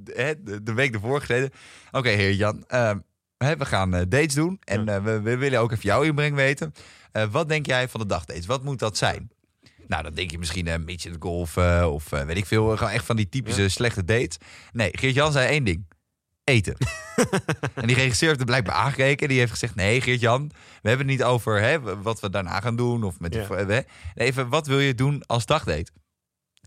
hè, 0.05 0.43
de, 0.43 0.63
de 0.63 0.73
week 0.73 0.95
ervoor 0.95 1.21
gezeten. 1.21 1.59
Oké, 1.91 2.09
heer 2.09 2.33
Jan, 2.33 2.65
ehm, 2.67 2.99
we 3.37 3.65
gaan 3.65 3.95
eh, 3.95 4.03
dates 4.09 4.35
doen. 4.35 4.61
En 4.65 4.89
eh, 4.89 5.03
we, 5.03 5.21
we 5.21 5.37
willen 5.37 5.61
ook 5.61 5.73
even 5.73 5.85
jouw 5.85 6.03
inbreng 6.03 6.35
weten. 6.35 6.75
Eh, 7.13 7.25
wat 7.31 7.49
denk 7.49 7.67
jij 7.67 7.89
van 7.89 8.01
de 8.01 8.07
dagdates? 8.07 8.47
Wat 8.47 8.63
moet 8.63 8.79
dat 8.79 8.97
zijn? 8.97 9.31
Nou, 9.91 10.03
dan 10.03 10.15
denk 10.15 10.31
je 10.31 10.39
misschien 10.39 10.67
een 10.67 10.85
beetje 10.85 11.11
het 11.11 11.23
golfen 11.23 11.93
of 11.93 12.13
eh, 12.13 12.25
weet 12.25 12.37
ik 12.37 12.47
veel. 12.47 12.77
Gewoon 12.77 12.93
echt 12.93 13.05
van 13.05 13.17
die 13.17 13.29
typische 13.29 13.69
slechte 13.69 14.05
dates. 14.05 14.37
Nee, 14.73 14.91
Geert-Jan 14.93 15.33
zei 15.33 15.49
één 15.49 15.65
ding. 15.65 15.87
Eten. 16.51 16.77
en 17.75 17.87
die 17.87 17.97
regisseur 17.97 18.29
heeft 18.29 18.41
er 18.41 18.47
blijkbaar 18.47 18.75
aangekeken. 18.75 19.29
Die 19.29 19.39
heeft 19.39 19.51
gezegd, 19.51 19.75
nee 19.75 20.01
Geert-Jan, 20.01 20.51
we 20.83 20.89
hebben 20.89 21.07
het 21.09 21.17
niet 21.17 21.27
over 21.27 21.61
hè, 21.61 22.03
wat 22.03 22.21
we 22.21 22.31
daarna 22.31 22.61
gaan 22.61 22.77
doen. 22.77 23.05
Of 23.05 23.21
met 23.21 23.35
Ja. 23.35 23.47
hè. 23.67 23.81
Even, 24.15 24.49
wat 24.49 24.67
wil 24.67 24.79
je 24.81 24.95
doen 24.95 25.23
als 25.27 25.47
dagdate? 25.47 25.91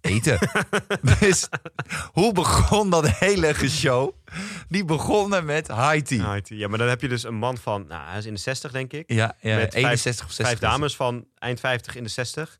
Eten. 0.01 0.39
dus 1.19 1.47
hoe 2.11 2.33
begon 2.33 2.89
dat 2.89 3.09
hele 3.09 3.53
show? 3.69 4.11
Die 4.69 4.85
begonnen 4.85 5.45
met 5.45 5.67
high 5.67 5.97
tea. 6.01 6.39
Ja, 6.43 6.67
maar 6.67 6.77
dan 6.77 6.87
heb 6.87 7.01
je 7.01 7.07
dus 7.07 7.23
een 7.23 7.35
man 7.35 7.57
van... 7.57 7.85
Nou, 7.87 8.07
hij 8.09 8.17
is 8.17 8.25
in 8.25 8.33
de 8.33 8.39
60, 8.39 8.71
denk 8.71 8.93
ik. 8.93 9.03
Ja, 9.11 9.35
ja 9.41 9.55
Met 9.55 9.71
vijf- 9.73 9.85
61 9.85 10.25
of 10.25 10.31
60. 10.31 10.45
Vijf 10.59 10.71
dames 10.71 10.95
van 10.95 11.25
eind 11.37 11.59
50 11.59 11.95
in 11.95 12.03
de 12.03 12.09
60. 12.09 12.59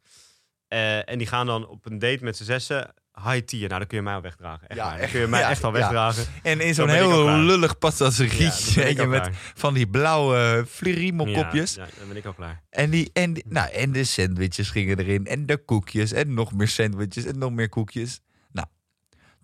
Eh, 0.67 1.09
en 1.09 1.17
die 1.17 1.27
gaan 1.27 1.45
dan 1.45 1.67
op 1.67 1.85
een 1.85 1.99
date 1.99 2.23
met 2.23 2.37
z'n 2.37 2.43
zessen 2.43 2.93
high 3.23 3.45
tea. 3.45 3.59
Nou, 3.59 3.69
dan 3.79 3.87
kun 3.87 3.97
je 3.97 4.03
mij 4.03 4.13
al 4.13 4.21
wegdragen. 4.21 4.67
Echt 4.67 4.79
Ja, 4.79 4.85
waar. 4.85 4.99
Dan 4.99 5.09
kun 5.09 5.19
je 5.19 5.27
mij 5.27 5.39
Ja, 5.39 5.49
echt 5.49 5.63
al 5.63 5.71
ja. 5.71 5.77
wegdragen. 5.79 6.25
En 6.43 6.59
in 6.61 6.73
zo'n 6.73 6.89
heel 6.89 7.25
lullig 7.29 7.71
Ja, 7.71 7.77
passagerietje. 7.77 8.73
dan 8.73 8.83
ben 8.83 8.83
weet 8.83 8.91
ik 8.91 8.95
je, 8.97 9.01
al 9.01 9.07
met 9.07 9.29
van 9.55 9.73
die 9.73 9.87
blauwe 9.87 10.65
flirimo-kopjes. 10.69 11.75
Ja, 11.75 11.83
ja, 11.83 11.89
dan 11.99 12.07
ben 12.07 12.17
ik 12.17 12.25
al 12.25 12.33
klaar. 12.33 12.63
En, 12.69 12.89
die, 12.89 13.09
en, 13.13 13.33
die- 13.33 13.43
nou, 13.47 13.71
en 13.71 13.91
de 13.91 14.03
sandwiches 14.03 14.69
gingen 14.69 14.99
erin. 14.99 15.25
En 15.27 15.45
de 15.45 15.57
koekjes. 15.57 16.11
En 16.11 16.33
nog 16.33 16.53
meer 16.53 16.67
sandwiches. 16.67 17.25
En 17.25 17.37
nog 17.37 17.51
meer 17.51 17.69
koekjes. 17.69 18.19
Nou, 18.51 18.67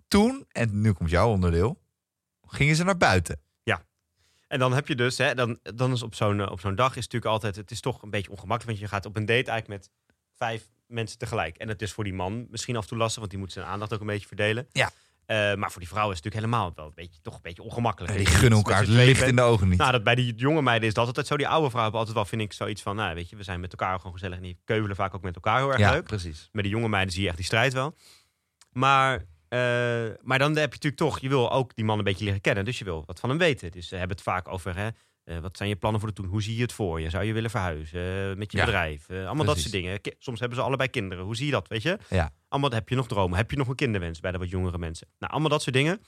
toen, 0.07 0.45
en 0.51 0.81
nu 0.81 0.91
komt 0.91 1.09
jouw 1.09 1.29
onderdeel, 1.29 1.81
gingen 2.47 2.75
ze 2.75 2.83
naar 2.83 2.97
buiten. 2.97 3.39
En 4.49 4.59
dan 4.59 4.73
heb 4.73 4.87
je 4.87 4.95
dus, 4.95 5.17
hè, 5.17 5.35
dan, 5.35 5.59
dan 5.61 5.91
is 5.91 6.01
op 6.03 6.15
zo'n 6.15 6.39
eh, 6.41 6.51
op 6.51 6.59
zo'n 6.59 6.75
dag 6.75 6.89
is 6.89 6.95
natuurlijk 7.03 7.25
altijd, 7.31 7.55
het 7.55 7.71
is 7.71 7.79
toch 7.79 8.01
een 8.01 8.09
beetje 8.09 8.31
ongemakkelijk, 8.31 8.65
want 8.77 8.79
je 8.79 8.95
gaat 8.95 9.05
op 9.05 9.15
een 9.15 9.25
date 9.25 9.49
eigenlijk 9.51 9.67
met 9.81 9.89
vijf 10.35 10.67
mensen 10.89 11.17
tegelijk. 11.17 11.57
En 11.57 11.67
het 11.67 11.81
is 11.81 11.91
voor 11.91 12.03
die 12.03 12.13
man 12.13 12.47
misschien 12.49 12.75
af 12.75 12.81
en 12.81 12.89
toe 12.89 12.97
lastig, 12.97 13.19
want 13.19 13.29
die 13.29 13.39
moet 13.39 13.51
zijn 13.51 13.65
aandacht 13.65 13.93
ook 13.93 13.99
een 13.99 14.07
beetje 14.07 14.27
verdelen. 14.27 14.67
Ja. 14.71 14.91
Eh, 15.25 15.55
maar 15.55 15.71
voor 15.71 15.81
die 15.81 15.89
vrouw 15.89 16.09
is 16.11 16.15
het 16.15 16.23
natuurlijk 16.23 16.53
helemaal 16.53 16.71
wel 16.75 16.85
een 16.85 16.91
beetje, 16.95 17.21
toch 17.21 17.35
een 17.35 17.41
beetje 17.41 17.63
ongemakkelijk. 17.63 18.13
die 18.13 18.23
Dat 18.23 18.33
je 18.33 18.39
gunnen 18.39 18.57
elkaar 18.57 18.79
het 18.79 18.87
licht 18.87 19.21
in 19.21 19.35
de 19.35 19.41
ogen 19.41 19.69
niet. 19.69 19.77
Nou, 19.77 19.91
dat 19.91 20.03
bij 20.03 20.15
die 20.15 20.35
jonge 20.35 20.61
meiden 20.61 20.87
is 20.87 20.93
dat 20.93 21.07
altijd 21.07 21.27
zo. 21.27 21.37
Die 21.37 21.47
oude 21.47 21.69
vrouwen 21.69 21.91
hebben 21.91 21.99
altijd 21.99 22.15
wel, 22.15 22.25
vind 22.25 22.41
ik, 22.41 22.53
zoiets 22.57 22.81
van, 22.81 22.95
nou, 22.95 23.15
weet 23.15 23.29
je, 23.29 23.35
we 23.35 23.43
zijn 23.43 23.59
met 23.59 23.71
elkaar 23.71 23.97
gewoon 23.97 24.13
gezellig. 24.13 24.37
En 24.37 24.43
die 24.43 24.59
keuvelen 24.63 24.95
vaak 24.95 25.15
ook 25.15 25.21
met 25.21 25.35
elkaar 25.35 25.57
heel 25.57 25.69
erg 25.69 25.79
ja, 25.79 25.91
leuk. 25.91 26.03
precies. 26.03 26.49
Met 26.51 26.63
de 26.63 26.69
jonge 26.69 26.87
meiden 26.87 27.13
zie 27.13 27.21
je 27.21 27.27
echt 27.27 27.37
die 27.37 27.45
strijd 27.45 27.73
wel. 27.73 27.95
Maar, 28.71 29.25
eh, 29.47 29.59
maar 30.21 30.39
dan 30.39 30.49
heb 30.49 30.73
je 30.73 30.79
natuurlijk 30.79 30.95
toch, 30.95 31.19
je 31.19 31.29
wil 31.29 31.51
ook 31.51 31.75
die 31.75 31.85
man 31.85 31.97
een 31.97 32.03
beetje 32.03 32.25
leren 32.25 32.41
kennen. 32.41 32.65
Dus 32.65 32.77
je 32.77 32.85
wil 32.85 33.03
wat 33.05 33.19
van 33.19 33.29
hem 33.29 33.37
weten. 33.37 33.71
Dus 33.71 33.87
ze 33.87 33.95
hebben 33.95 34.15
het 34.15 34.25
vaak 34.25 34.47
over, 34.47 34.75
hè, 34.75 34.89
wat 35.41 35.57
zijn 35.57 35.69
je 35.69 35.75
plannen 35.75 35.99
voor 35.99 36.09
de 36.09 36.15
toekomst? 36.15 36.39
Hoe 36.39 36.47
zie 36.49 36.55
je 36.55 36.61
het 36.65 36.73
voor 36.73 37.01
je? 37.01 37.09
Zou 37.09 37.23
je 37.23 37.33
willen 37.33 37.49
verhuizen 37.49 38.29
eh, 38.31 38.35
met 38.37 38.51
je 38.51 38.57
Ja, 38.57 38.65
bedrijf? 38.65 39.09
Eh, 39.09 39.25
allemaal 39.25 39.45
dat 39.45 39.59
soort 39.59 39.71
dingen. 39.71 40.01
Ki- 40.01 40.13
Soms 40.19 40.39
hebben 40.39 40.57
ze 40.57 40.63
allebei 40.63 40.89
kinderen. 40.89 41.23
Hoe 41.23 41.35
zie 41.35 41.45
je 41.45 41.51
dat, 41.51 41.67
weet 41.67 41.81
je? 41.81 41.97
Ja. 42.09 42.31
Allemaal, 42.47 42.71
heb 42.71 42.89
je 42.89 42.95
nog 42.95 43.07
dromen? 43.07 43.37
Heb 43.37 43.51
je 43.51 43.57
nog 43.57 43.67
een 43.67 43.75
kinderwens 43.75 44.19
bij 44.19 44.31
de 44.31 44.37
wat 44.37 44.49
jongere 44.49 44.77
mensen? 44.77 45.07
Nou, 45.19 45.31
allemaal 45.31 45.49
dat 45.49 45.61
soort 45.61 45.75
dingen. 45.75 46.01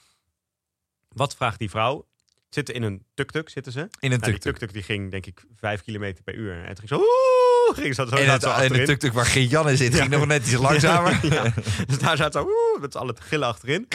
Wat 1.09 1.36
vraagt 1.36 1.59
die 1.59 1.69
vrouw? 1.69 2.07
Zitten 2.49 2.76
in 2.76 2.84
een 2.84 3.05
tuk-tuk, 3.13 3.49
zitten 3.49 3.72
ze. 3.72 3.80
In 3.80 3.88
een 3.89 4.09
Nou, 4.09 4.19
die 4.19 4.32
tuk-tuk. 4.32 4.41
tuk-tuk 4.51 4.74
die 4.74 4.84
ging, 4.84 5.11
denk 5.11 5.26
ik, 5.26 5.43
vijf 5.55 5.82
kilometer 5.82 6.24
per 6.24 6.36
uur. 6.36 6.53
En 6.63 6.76
toen 6.76 6.88
ging 6.88 6.89
zo, 6.89 6.95
oeh, 6.95 7.78
ging 7.78 7.95
ze 7.95 8.05
zo, 8.09 8.15
En 8.15 8.26
zo 8.26 8.32
het, 8.32 8.43
en 8.43 8.49
achterin. 8.49 8.80
de 8.80 8.86
tuk-tuk 8.86 9.13
waar 9.13 9.26
Geert-Jan 9.26 9.69
in 9.69 9.78
zit, 9.78 9.95
ging 9.95 10.09
nog 10.09 10.26
net 10.26 10.41
iets 10.47 10.55
langzamer. 10.69 11.19
Ja, 11.34 11.53
Dus 11.88 11.99
daar 11.99 12.17
zat 12.17 12.34
zo, 12.34 12.39
oeh, 12.41 12.82
met 12.82 12.91
z'n 12.91 12.97
allen 12.97 13.15
te 13.15 13.22
gillen 13.22 13.47
achterin. 13.47 13.88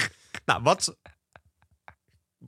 Nou, 0.45 0.62
wat 0.62 0.97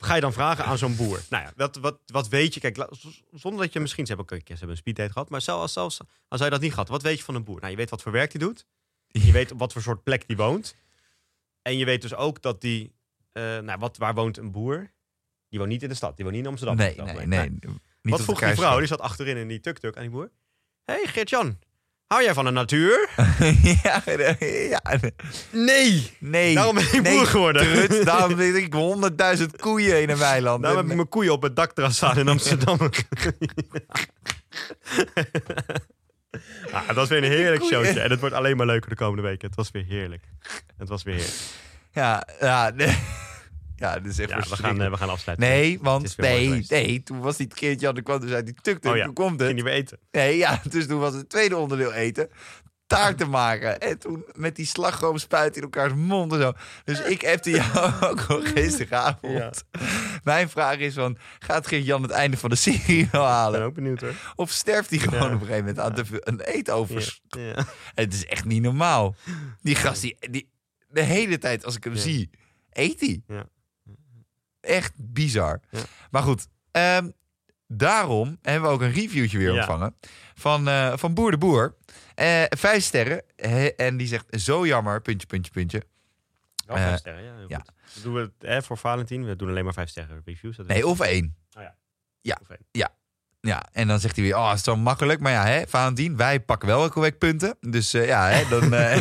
ga 0.01 0.15
je 0.15 0.21
dan 0.21 0.33
vragen 0.33 0.65
aan 0.65 0.79
zo'n 0.79 0.97
boer? 0.97 1.23
Nou 1.31 1.45
ja, 1.45 1.53
wat, 1.57 1.77
wat, 1.77 1.99
wat 2.07 2.29
weet 2.29 2.55
je? 2.55 2.61
Kijk, 2.61 2.87
zonder 3.33 3.61
dat 3.61 3.73
je 3.73 3.81
misschien, 3.81 4.07
ze 4.07 4.15
hebben, 4.15 4.37
ook- 4.39 4.43
ze 4.47 4.53
hebben 4.53 4.71
een 4.71 4.77
speeddate 4.77 5.13
gehad, 5.13 5.29
maar 5.29 5.41
zelfs, 5.41 5.73
zelfs 5.73 5.99
als 6.29 6.41
hij 6.41 6.51
dat 6.51 6.61
niet 6.61 6.71
gehad, 6.73 6.89
wat 6.89 7.03
weet 7.03 7.19
je 7.19 7.25
van 7.25 7.35
een 7.35 7.45
boer? 7.45 7.59
Nou, 7.61 7.71
je 7.71 7.77
weet 7.77 7.91
wat 7.91 8.03
voor 8.03 8.13
werk 8.13 8.33
hij 8.33 8.41
doet. 8.41 8.67
Je 9.09 9.33
weet 9.33 9.53
op 9.53 9.59
wat 9.59 9.73
voor 9.73 9.83
soort 9.83 10.03
plek 10.03 10.27
die 10.27 10.37
woont. 10.37 10.75
En 11.63 11.79
je 11.79 11.85
weet 11.85 12.03
dus 12.03 12.15
ook 12.15 12.43
dat 12.43 12.61
die, 12.61 12.93
eh, 13.33 13.43
nou, 13.59 13.79
wat, 13.79 13.97
waar 13.97 14.15
woont 14.15 14.37
een 14.37 14.51
boer? 14.51 14.91
Die 15.49 15.59
woont 15.59 15.71
niet 15.71 15.83
in 15.83 15.89
de 15.89 15.95
stad, 15.95 16.17
die 16.17 16.25
woont 16.25 16.37
niet 16.37 16.45
in 16.45 16.51
Amsterdam. 16.51 16.77
Nee, 16.77 16.95
nee, 17.15 17.27
nee. 17.27 17.51
Niet 18.03 18.13
wat 18.13 18.21
vroeg 18.25 18.39
die 18.39 18.49
vrouw? 18.65 18.79
Die 18.79 18.87
zat 18.89 19.01
achterin 19.01 19.37
in 19.37 19.49
die 19.49 19.61
tuk-tuk 19.61 19.97
aan 19.97 20.03
die 20.03 20.11
boer. 20.11 20.31
Hé, 20.85 20.95
hey, 20.95 21.07
Geert-Jan, 21.07 21.59
hou 22.09 22.23
jij 22.23 22.35
van 22.35 22.45
de 22.45 22.51
natuur? 22.51 23.09
ja, 23.83 24.03
ja, 24.49 24.83
Nee! 25.51 26.13
nee. 26.19 26.55
Daarom 26.55 26.75
ben 26.75 26.85
ik 26.85 27.03
nee, 27.03 27.13
boer 27.17 27.27
geworden. 27.27 27.63
Trut, 27.63 28.05
daarom 28.07 28.35
weet 28.35 28.55
ik 28.55 28.73
honderdduizend 28.73 29.57
koeien 29.61 30.03
in 30.03 30.11
een 30.11 30.19
weiland. 30.19 30.63
Daarom 30.63 30.81
heb 30.81 30.91
ik 30.91 30.97
mijn 30.97 31.09
koeien 31.09 31.33
op 31.33 31.43
het 31.43 31.57
dakterras 31.57 31.97
staan 31.97 32.19
in 32.19 32.29
Amsterdam. 32.39 32.79
Ah, 36.73 36.87
het 36.87 36.97
was 36.97 37.09
weer 37.09 37.25
een 37.25 37.31
heerlijk 37.31 37.65
showtje. 37.65 38.01
En 38.01 38.11
het 38.11 38.21
wordt 38.21 38.35
alleen 38.35 38.57
maar 38.57 38.67
leuker 38.67 38.91
de 38.91 38.97
komende 38.97 39.23
weken. 39.23 39.47
Het 39.47 39.57
was 39.57 39.71
weer 39.71 39.85
heerlijk. 39.85 40.23
Het 40.77 40.89
was 40.89 41.03
weer 41.03 41.15
heerlijk. 41.15 41.37
Ja, 41.93 42.27
ja, 42.41 42.71
nee. 42.75 42.99
Ja, 43.79 43.95
dat 43.99 44.05
is 44.13 44.19
echt 44.19 44.31
Ja, 44.31 44.37
we 44.39 44.57
gaan, 44.57 44.83
eh, 44.83 44.91
we 44.91 44.97
gaan 44.97 45.09
afsluiten. 45.11 45.49
Nee, 45.49 45.79
want 45.83 46.17
nee, 46.17 46.65
nee, 46.69 47.03
toen 47.03 47.21
was 47.21 47.37
die 47.37 47.47
keertje 47.47 47.89
aan 47.89 47.95
de 47.95 48.03
kwam, 48.03 48.21
dus 48.21 48.31
uit 48.31 48.45
die 48.47 48.55
tuk 48.61 48.79
tuk, 48.79 48.91
Oh 48.93 48.97
ja, 48.99 49.05
toen 49.05 49.15
komt 49.15 49.41
het. 49.41 49.55
niet 49.55 49.65
meer 49.65 49.73
eten. 49.73 49.99
Nee, 50.11 50.37
ja, 50.37 50.61
dus 50.71 50.87
toen 50.87 50.99
was 51.01 51.15
het 51.15 51.29
tweede 51.29 51.57
onderdeel 51.57 51.93
eten. 51.93 52.29
Taarten 52.87 53.31
maken. 53.31 53.81
En 53.81 53.99
toen 53.99 54.25
met 54.33 54.57
die 54.57 54.67
slagroom 54.67 55.19
spuit 55.19 55.57
in 55.57 55.63
elkaars 55.63 55.93
mond 55.95 56.33
en 56.33 56.41
zo. 56.41 56.53
Dus 56.85 57.01
ik 57.01 57.21
hebte 57.21 57.51
jou 57.51 57.93
ook 58.11 58.21
wel 58.27 58.41
geestige 58.43 58.95
avond. 58.95 59.65
Mijn 60.25 60.49
vraag 60.49 60.77
is 60.77 60.95
van, 60.95 61.19
gaat 61.39 61.67
Geert-Jan 61.67 62.03
het 62.03 62.11
einde 62.11 62.37
van 62.37 62.51
de 62.51 62.57
serie 62.57 62.97
wel 62.97 63.05
Ik 63.05 63.11
ben 63.11 63.21
halen? 63.21 63.63
ook 63.63 63.75
benieuwd 63.75 64.01
hoor. 64.01 64.15
Of 64.35 64.51
sterft 64.51 64.91
hij 64.91 64.99
gewoon 64.99 65.19
Ja. 65.21 65.27
op 65.27 65.33
een 65.33 65.39
gegeven 65.47 65.59
moment 65.59 65.79
aan 65.79 65.95
te 65.95 66.05
veel- 66.05 66.21
een 66.23 66.41
eetovers? 66.41 67.21
Ja. 67.29 67.41
Ja. 67.43 67.67
Het 67.95 68.15
is 68.15 68.27
echt 68.27 68.45
niet 68.45 68.63
normaal. 68.63 69.15
Die 69.63 69.75
gast, 69.75 70.01
die, 70.01 70.17
die, 70.31 70.51
de 70.89 71.03
hele 71.03 71.39
tijd 71.39 71.65
als 71.65 71.77
ik 71.77 71.85
hem 71.85 71.95
Ja. 71.95 72.01
zie, 72.01 72.31
eet 72.71 73.01
hij. 73.01 73.23
Ja. 74.69 74.75
Echt 74.75 74.93
bizar. 74.97 75.61
Ja. 75.71 75.81
Maar 76.11 76.23
goed, 76.23 76.47
ehm, 76.71 77.11
daarom 77.67 78.39
hebben 78.43 78.69
we 78.69 78.75
ook 78.75 78.81
een 78.81 78.93
reviewtje 78.93 79.39
weer 79.39 79.53
Ja. 79.53 79.57
ontvangen 79.57 79.97
van, 80.35 80.69
eh, 80.69 80.97
van 80.97 81.15
Boer 81.15 81.31
de 81.31 81.39
Boer. 81.39 81.77
Eh, 82.15 82.43
vijf 82.49 82.83
sterren. 82.83 83.23
En 83.77 83.97
die 83.97 84.07
zegt, 84.07 84.27
zo 84.41 84.67
jammer, 84.67 85.03
puntje, 85.03 85.27
puntje, 85.27 85.53
puntje. 85.53 85.83
Wel 86.67 86.77
Eh, 86.77 86.83
vijf 86.83 86.99
sterren, 86.99 87.23
ja. 87.23 87.37
heel 87.37 87.49
ja. 87.49 87.57
goed. 87.57 87.73
Dan 87.95 88.03
doen 88.03 88.15
we 88.15 88.21
het 88.21 88.33
hè, 88.39 88.63
voor 88.63 88.79
Valentin. 88.79 89.25
We 89.27 89.37
doen 89.37 89.49
alleen 89.49 89.65
maar 89.65 89.73
vijf 89.73 89.89
sterren 89.89 90.23
reviews. 90.25 90.57
Dat 90.57 90.67
Nee, 90.67 90.87
of 90.87 91.01
één. 91.01 91.37
Of 92.41 92.49
één. 92.49 92.67
Ja, 92.71 92.89
en 93.73 93.89
dan 93.89 94.01
zegt 94.01 94.17
hij 94.17 94.25
weer, 94.25 94.37
oh, 94.37 94.51
is 94.55 94.63
zo 94.63 94.77
makkelijk. 94.77 95.21
Maar 95.21 95.33
ja, 95.33 95.45
hè, 95.45 95.63
Valentien, 95.69 96.17
wij 96.17 96.41
pakken 96.41 96.69
wel 96.69 96.83
elke 96.83 97.01
week 97.01 97.19
punten. 97.19 97.57
Dus 97.61 97.95
eh, 97.95 98.07
ja, 98.07 98.27
hè, 98.29 98.49
dan... 98.49 98.75
eh, 98.75 98.97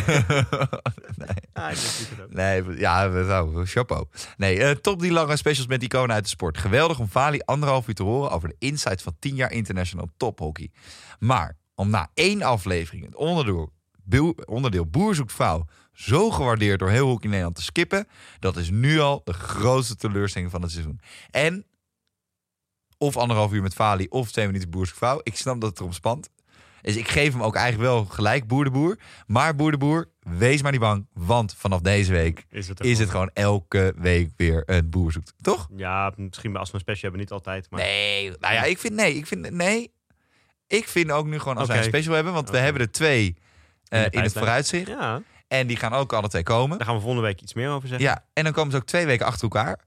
Ah, 1.52 1.66
denk 1.66 1.78
het 2.10 2.20
ook. 2.22 2.32
Nee, 2.32 2.78
ja, 2.78 3.06
nou, 3.06 3.66
chapeau. 3.66 4.06
Nee, 4.36 4.62
eh, 4.64 4.70
top 4.70 5.00
die 5.00 5.12
lange 5.12 5.36
specials 5.36 5.66
met 5.68 5.82
iconen 5.82 6.14
uit 6.14 6.22
de 6.24 6.30
sport. 6.30 6.58
Geweldig 6.58 6.98
om 6.98 7.08
Vali 7.08 7.40
anderhalf 7.44 7.88
uur 7.88 7.94
te 7.94 8.02
horen 8.02 8.30
over 8.30 8.48
de 8.48 8.56
insights 8.58 9.02
van 9.02 9.16
10 9.18 9.34
jaar 9.34 9.52
international 9.52 10.08
tophockey. 10.16 10.70
Maar 11.18 11.56
om 11.74 11.90
na 11.90 12.10
één 12.14 12.42
aflevering 12.42 13.04
het 13.04 13.14
onderdeel, 13.16 13.72
boer- 14.04 14.44
onderdeel 14.44 14.86
Boer 14.86 15.14
zoekt 15.14 15.32
vrouw 15.32 15.64
zo 15.92 16.30
gewaardeerd 16.30 16.78
door 16.78 16.90
heel 16.90 17.06
Hockey 17.08 17.28
Nederland 17.28 17.56
te 17.56 17.62
skippen, 17.62 18.06
dat 18.38 18.56
is 18.56 18.70
nu 18.70 19.00
al 19.00 19.20
de 19.24 19.32
grootste 19.32 19.96
teleurstelling 19.96 20.50
van 20.50 20.62
het 20.62 20.70
seizoen. 20.70 21.00
En 21.30 21.64
of 22.98 23.16
anderhalf 23.16 23.52
uur 23.52 23.62
met 23.62 23.74
Vali 23.74 24.06
of 24.08 24.30
twee 24.30 24.46
minuten 24.46 24.70
Boer 24.70 24.86
zoekt 24.86 24.98
vrouw. 24.98 25.20
Ik 25.22 25.36
snap 25.36 25.60
dat 25.60 25.70
het 25.70 25.78
erom 25.78 25.92
spant. 25.92 26.30
Dus 26.82 26.96
ik 26.96 27.08
geef 27.08 27.32
hem 27.32 27.42
ook 27.42 27.54
eigenlijk 27.54 27.90
wel 27.90 28.04
gelijk 28.04 28.46
Boer 28.46 28.64
de 28.64 28.70
Boer. 28.70 28.98
Maar 29.26 29.54
Boer 29.56 29.70
de 29.70 29.76
Boer, 29.78 30.08
wees 30.20 30.62
maar 30.62 30.72
niet 30.72 30.80
bang. 30.80 31.06
Want 31.12 31.54
vanaf 31.58 31.80
deze 31.80 32.12
week 32.12 32.46
Is 32.50 32.68
het, 32.68 32.80
is 32.80 32.98
het 32.98 33.10
gewoon 33.10 33.30
elke 33.34 33.94
week 33.96 34.30
weer 34.36 34.62
een 34.66 34.90
boer 34.90 35.12
zoekt. 35.12 35.34
Toch? 35.40 35.68
Ja, 35.76 36.12
misschien 36.16 36.56
als 36.56 36.68
we 36.68 36.74
een 36.74 36.80
special 36.80 37.02
hebben, 37.02 37.20
niet 37.20 37.30
altijd. 37.30 37.70
Maar 37.70 37.80
Nee, 37.80 38.30
nou 38.40 38.54
ja, 38.54 38.62
ik 38.64 38.78
vind 38.78 38.94
nee. 38.94 39.14
Ik 39.14 39.26
vind 39.26 39.50
nee. 39.50 39.92
Ik 40.66 40.88
vind 40.88 41.10
ook 41.10 41.26
nu 41.26 41.38
gewoon 41.38 41.56
als 41.56 41.66
wij 41.68 41.76
Oké. 41.76 41.84
een 41.86 41.92
special 41.92 42.14
hebben, 42.14 42.32
want 42.32 42.50
we 42.50 42.58
hebben 42.58 42.82
er 42.82 42.90
twee 42.90 43.36
eh, 43.88 44.04
in 44.10 44.20
het 44.20 44.32
vooruitzicht. 44.32 44.86
Ja, 44.88 45.22
En 45.48 45.66
die 45.66 45.76
gaan 45.76 45.92
ook 45.92 46.12
alle 46.12 46.28
twee 46.28 46.42
komen. 46.42 46.76
daar 46.78 46.86
gaan 46.86 46.96
we 46.96 47.02
volgende 47.02 47.26
week 47.26 47.40
iets 47.40 47.54
meer 47.54 47.70
over 47.70 47.88
zeggen. 47.88 48.06
Ja, 48.06 48.24
en 48.32 48.44
dan 48.44 48.52
komen 48.52 48.70
ze 48.70 48.76
ook 48.76 48.84
twee 48.86 49.06
weken 49.06 49.26
achter 49.26 49.42
elkaar. 49.42 49.78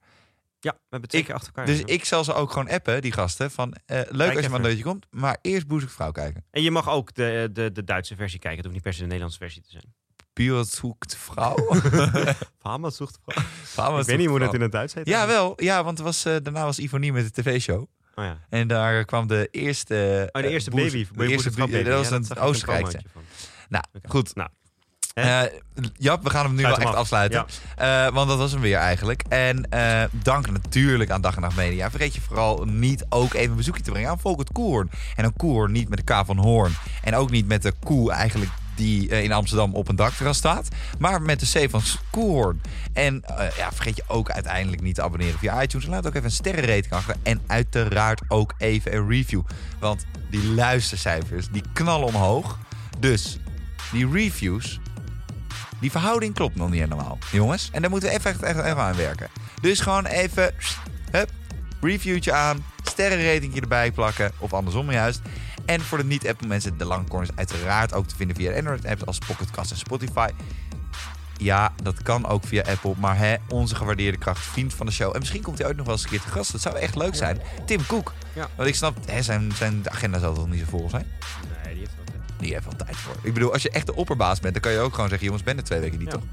Ja, 0.63 0.71
we 0.71 0.87
hebben 0.89 1.09
twee 1.09 1.21
Ik- 1.21 1.27
keer 1.27 1.35
achter 1.35 1.53
elkaar. 1.55 1.73
Dus 1.73 1.81
ik 1.95 2.05
zal 2.05 2.23
ze 2.23 2.33
ook 2.33 2.51
gewoon 2.51 2.69
appen, 2.69 3.01
die 3.01 3.11
gasten. 3.11 3.51
Van 3.51 3.75
eh, 3.85 4.01
leuk 4.09 4.35
als 4.35 4.43
je 4.43 4.49
maar 4.49 4.59
een 4.59 4.65
leutje 4.65 4.83
komt, 4.83 5.05
maar 5.09 5.37
eerst 5.41 5.67
boer 5.67 5.79
zoekt 5.79 5.93
vrouw 5.93 6.11
kijken. 6.11 6.45
En 6.51 6.61
je 6.61 6.71
mag 6.71 6.89
ook 6.89 7.13
de, 7.13 7.49
de, 7.53 7.71
de 7.71 7.83
Duitse 7.83 8.15
versie 8.15 8.39
kijken. 8.39 8.57
Het 8.57 8.65
hoeft 8.65 8.75
niet 8.75 8.83
per 8.83 8.93
se 8.93 8.99
de 8.99 9.05
Nederlandse 9.05 9.39
versie 9.39 9.61
te 9.61 9.69
zijn. 9.69 9.93
Buur 10.33 10.63
zoekt 10.65 11.17
vrouw. 11.17 11.55
Fama 12.61 12.89
zoekt 12.89 13.19
Vrouw 13.63 13.99
Ik 13.99 14.05
weet 14.05 14.17
niet 14.17 14.27
hoe 14.27 14.39
dat 14.39 14.53
in 14.53 14.61
het 14.61 14.71
Duits 14.71 14.93
heet. 14.93 15.07
Ja, 15.07 15.27
wel. 15.27 15.53
Ja, 15.63 15.83
want 15.83 15.99
was, 15.99 16.25
eh, 16.25 16.35
daarna 16.43 16.63
was 16.63 16.79
Ivonie 16.79 17.13
met 17.13 17.35
de 17.35 17.41
tv-show. 17.41 17.87
Oh 18.15 18.23
ja. 18.25 18.37
En 18.49 18.67
daar 18.67 19.05
kwam 19.05 19.27
de 19.27 19.47
eerste... 19.51 20.29
Oh, 20.31 20.41
de 20.41 20.47
eh, 20.47 20.53
eerste 20.53 20.69
baby. 20.69 21.07
De 21.13 21.27
eerste 21.27 21.51
baby. 21.51 21.83
Dat 21.83 22.09
was 22.09 22.29
een 22.29 22.37
Oostenrijkse. 22.37 23.01
Nou, 23.69 23.83
goed. 24.07 24.35
Nou, 24.35 24.49
Eh 25.13 25.41
Jap, 25.97 26.23
we 26.23 26.29
gaan 26.29 26.45
hem 26.45 26.55
nu 26.55 26.59
Sluit 26.59 26.77
wel 26.77 26.85
hem 26.85 26.87
echt 26.87 26.95
af. 26.95 27.01
afsluiten. 27.01 27.45
Eh, 27.75 28.13
want 28.13 28.27
dat 28.29 28.37
was 28.37 28.51
hem 28.51 28.61
weer 28.61 28.77
eigenlijk. 28.77 29.23
En 29.29 29.69
eh, 29.69 30.03
dank 30.11 30.51
natuurlijk 30.51 31.09
aan 31.09 31.21
Dag 31.21 31.35
en 31.35 31.41
Nacht 31.41 31.55
Media. 31.55 31.89
Vergeet 31.89 32.15
je 32.15 32.21
vooral 32.21 32.63
niet 32.65 33.05
ook 33.09 33.33
even 33.33 33.49
een 33.49 33.55
bezoekje 33.55 33.83
te 33.83 33.91
brengen 33.91 34.09
aan 34.09 34.19
Volkert 34.19 34.51
Koehoorn. 34.51 34.91
En 35.15 35.25
een 35.25 35.35
Koehoorn 35.35 35.71
niet 35.71 35.89
met 35.89 36.07
de 36.07 36.13
K 36.13 36.25
van 36.25 36.37
Hoorn. 36.37 36.73
En 37.03 37.15
ook 37.15 37.29
niet 37.31 37.47
met 37.47 37.61
de 37.61 37.73
koe 37.83 38.11
eigenlijk 38.11 38.51
die 38.75 39.07
in 39.07 39.31
Amsterdam 39.31 39.75
op 39.75 39.87
een 39.87 39.95
dakterras 39.95 40.37
staat. 40.37 40.67
Maar 40.99 41.21
met 41.21 41.39
de 41.39 41.65
C 41.65 41.69
van 41.69 41.81
Koehoorn. 42.09 42.61
En 42.93 43.23
ja, 43.57 43.71
vergeet 43.71 43.95
je 43.95 44.03
ook 44.07 44.29
uiteindelijk 44.31 44.81
niet 44.81 44.95
te 44.95 45.01
abonneren 45.01 45.39
via 45.39 45.61
iTunes. 45.61 45.85
En 45.85 45.91
laat 45.91 46.07
ook 46.07 46.13
even 46.13 46.25
een 46.25 46.31
sterrenrating 46.31 46.93
achter. 46.93 47.15
En 47.23 47.41
uiteraard 47.47 48.21
ook 48.27 48.53
even 48.57 48.95
een 48.95 49.09
review. 49.09 49.41
Want 49.79 50.05
die 50.29 50.45
luistercijfers, 50.53 51.47
die 51.51 51.63
knallen 51.73 52.07
omhoog. 52.07 52.57
Dus 52.99 53.37
die 53.91 54.11
reviews, 54.11 54.79
die 55.81 55.91
verhouding 55.91 56.33
klopt 56.33 56.55
nog 56.55 56.69
niet 56.69 56.81
helemaal, 56.81 57.17
jongens. 57.31 57.69
En 57.71 57.81
daar 57.81 57.91
moeten 57.91 58.09
we 58.09 58.15
even, 58.15 58.31
echt, 58.31 58.41
echt 58.41 58.59
even 58.59 58.77
aan 58.77 58.95
werken. 58.95 59.29
Dus 59.61 59.79
gewoon 59.79 60.05
even, 60.05 60.53
hup, 61.11 61.29
reviewtje 61.81 62.33
aan, 62.33 62.65
sterrenratingje 62.83 63.61
erbij 63.61 63.91
plakken. 63.91 64.31
Of 64.37 64.53
andersom 64.53 64.91
juist. 64.91 65.21
En 65.65 65.81
voor 65.81 65.97
de 65.97 66.03
niet-Apple 66.03 66.47
mensen, 66.47 66.77
de 66.77 66.85
lange 66.85 67.07
corners 67.07 67.31
uiteraard 67.35 67.93
ook 67.93 68.07
te 68.07 68.15
vinden 68.15 68.35
via 68.35 68.55
Android-apps 68.55 69.05
als 69.05 69.17
Pocket 69.17 69.51
Cast 69.51 69.71
en 69.71 69.77
Spotify. 69.77 70.29
Ja, 71.37 71.73
dat 71.83 72.01
kan 72.01 72.27
ook 72.27 72.43
via 72.45 72.63
Apple. 72.67 72.93
Maar 72.97 73.17
hè, 73.17 73.35
onze 73.49 73.75
gewaardeerde 73.75 74.17
kracht, 74.17 74.45
vriend 74.45 74.73
van 74.73 74.85
de 74.85 74.91
show. 74.91 75.13
En 75.13 75.19
misschien 75.19 75.41
komt 75.41 75.57
hij 75.57 75.67
ooit 75.67 75.77
nog 75.77 75.85
wel 75.85 75.95
eens 75.95 76.03
een 76.03 76.09
keer 76.09 76.21
te 76.21 76.27
gast. 76.27 76.51
Dat 76.51 76.61
zou 76.61 76.77
echt 76.77 76.95
leuk 76.95 77.15
zijn. 77.15 77.41
Tim 77.65 77.85
Cook. 77.85 78.13
Ja. 78.33 78.47
Want 78.55 78.69
ik 78.69 78.75
snap, 78.75 78.97
hè, 79.05 79.21
zijn, 79.21 79.51
zijn 79.55 79.89
agenda 79.89 80.19
zal 80.19 80.33
toch 80.33 80.47
niet 80.47 80.59
zo 80.59 80.65
vol 80.69 80.89
zijn? 80.89 81.05
Heeft 82.49 82.63
wel 82.65 82.75
tijd. 82.75 82.95
Voor. 82.95 83.15
Ik 83.23 83.33
bedoel, 83.33 83.53
als 83.53 83.61
je 83.61 83.69
echt 83.69 83.85
de 83.85 83.95
opperbaas 83.95 84.39
bent, 84.39 84.53
dan 84.53 84.61
kan 84.61 84.71
je 84.71 84.79
ook 84.79 84.93
gewoon 84.93 85.09
zeggen: 85.09 85.25
jongens, 85.27 85.43
ben 85.45 85.57
er 85.57 85.63
twee 85.63 85.79
weken 85.79 85.99
niet, 85.99 86.07
Ja. 86.11 86.13
toch? 86.13 86.23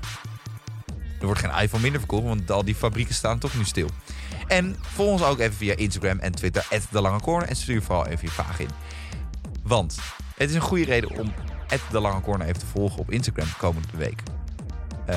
Er 1.20 1.26
wordt 1.26 1.40
geen 1.40 1.62
iPhone 1.62 1.82
minder 1.82 2.00
verkocht, 2.00 2.24
want 2.24 2.50
al 2.50 2.64
die 2.64 2.74
fabrieken 2.74 3.14
staan 3.14 3.38
toch 3.38 3.54
nu 3.54 3.64
stil. 3.64 3.88
En 4.46 4.76
volg 4.80 5.10
ons 5.10 5.22
ook 5.22 5.38
even 5.38 5.54
via 5.56 5.76
Instagram 5.76 6.18
en 6.18 6.32
Twitter, 6.32 6.66
de 6.90 7.00
Lange 7.00 7.20
Corner. 7.20 7.48
En 7.48 7.56
stuur 7.56 7.82
vooral 7.82 8.06
even 8.06 8.24
je 8.26 8.30
vraag 8.32 8.58
in. 8.60 8.68
Want 9.62 9.98
het 10.36 10.48
is 10.50 10.54
een 10.54 10.60
goede 10.60 10.84
reden 10.84 11.10
om 11.18 11.32
de 11.90 12.00
Lange 12.00 12.20
Corner 12.20 12.46
even 12.46 12.58
te 12.60 12.66
volgen 12.66 12.98
op 12.98 13.10
Instagram 13.10 13.46
komende 13.58 13.88
week. 13.96 14.22
Eh, 15.06 15.16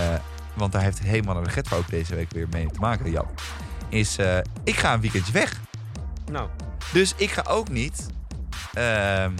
want 0.54 0.72
daar 0.72 0.82
heeft 0.82 1.00
helemaal 1.00 1.34
naar 1.36 1.44
de 1.44 1.50
Getver 1.50 1.78
ook 1.78 1.90
deze 1.90 2.16
week 2.16 2.32
weer 2.32 2.48
mee 2.52 2.68
te 2.72 2.80
maken, 2.80 3.12
Jan. 3.12 3.28
Is, 3.90 4.18
eh, 4.18 4.38
ik 4.64 4.76
ga 4.76 4.94
een 4.94 5.02
weekendje 5.02 5.32
weg. 5.32 5.60
Nou, 6.32 6.50
Dus 6.94 7.14
ik 7.18 7.32
ga 7.32 7.44
ook 7.48 7.70
niet 7.70 8.08
ehm, 8.74 9.32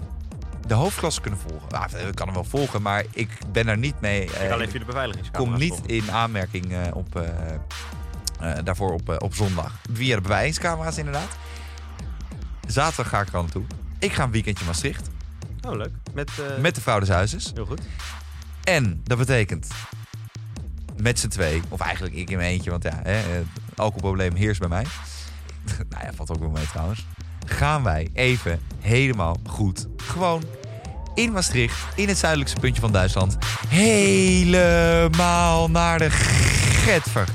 de 0.66 0.74
hoofdklasse 0.74 1.20
kunnen 1.20 1.40
volgen. 1.40 1.68
Nou, 1.68 2.08
ik 2.08 2.14
kan 2.14 2.26
hem 2.26 2.34
wel 2.34 2.44
volgen, 2.44 2.82
maar 2.82 3.04
ik 3.10 3.28
ben 3.52 3.68
er 3.68 3.78
niet 3.78 4.00
mee. 4.00 4.24
ik 4.24 4.32
even 4.32 4.62
ik 4.62 4.72
de 4.72 4.84
beveiligingscamera's 4.84 5.58
kom 5.58 5.68
niet 5.68 5.86
in 5.86 6.10
aanmerking 6.10 6.72
eh, 6.72 6.78
op, 6.94 7.16
eh, 7.16 7.54
eh, 8.40 8.64
daarvoor 8.64 8.92
op, 8.92 9.22
op 9.22 9.34
zondag. 9.34 9.72
Via 9.92 10.14
de 10.14 10.20
beveiligingscamera's 10.20 10.96
inderdaad. 10.96 11.36
Zaterdag 12.66 13.08
ga 13.08 13.20
ik 13.20 13.28
er 13.28 13.36
aan 13.36 13.50
toe. 13.50 13.64
Ik 13.98 14.12
ga 14.12 14.22
een 14.22 14.30
weekendje 14.30 14.64
Maastricht 14.64 15.10
Oh, 15.66 15.76
leuk. 15.76 15.92
Met, 16.12 16.30
met 16.60 16.74
de 16.74 17.12
huizes. 17.12 17.50
Heel 17.54 17.66
goed. 17.66 17.80
En 18.64 19.00
dat 19.04 19.18
betekent 19.18 19.68
met 20.96 21.18
z'n 21.18 21.28
twee, 21.28 21.62
of 21.68 21.80
eigenlijk 21.80 22.14
ik 22.14 22.30
in 22.30 22.36
mijn 22.36 22.50
eentje, 22.50 22.70
want 22.70 22.82
ja, 22.82 23.00
hè, 23.02 23.12
het 23.12 23.46
alcoholprobleem 23.76 24.34
heerst 24.34 24.60
bij 24.60 24.68
mij. 24.68 24.86
nou 25.90 26.04
ja, 26.04 26.12
valt 26.14 26.30
ook 26.30 26.38
wel 26.38 26.50
mee 26.50 26.66
trouwens. 26.66 27.06
Gaan 27.44 27.82
wij 27.82 28.08
even 28.12 28.60
helemaal 28.80 29.36
goed, 29.46 29.86
gewoon 29.96 30.42
in 31.14 31.32
Maastricht, 31.32 31.76
in 31.94 32.08
het 32.08 32.18
zuidelijkste 32.18 32.60
puntje 32.60 32.80
van 32.80 32.92
Duitsland, 32.92 33.36
helemaal 33.68 35.70
naar 35.70 35.98
de 35.98 36.10
Getver. 36.10 37.28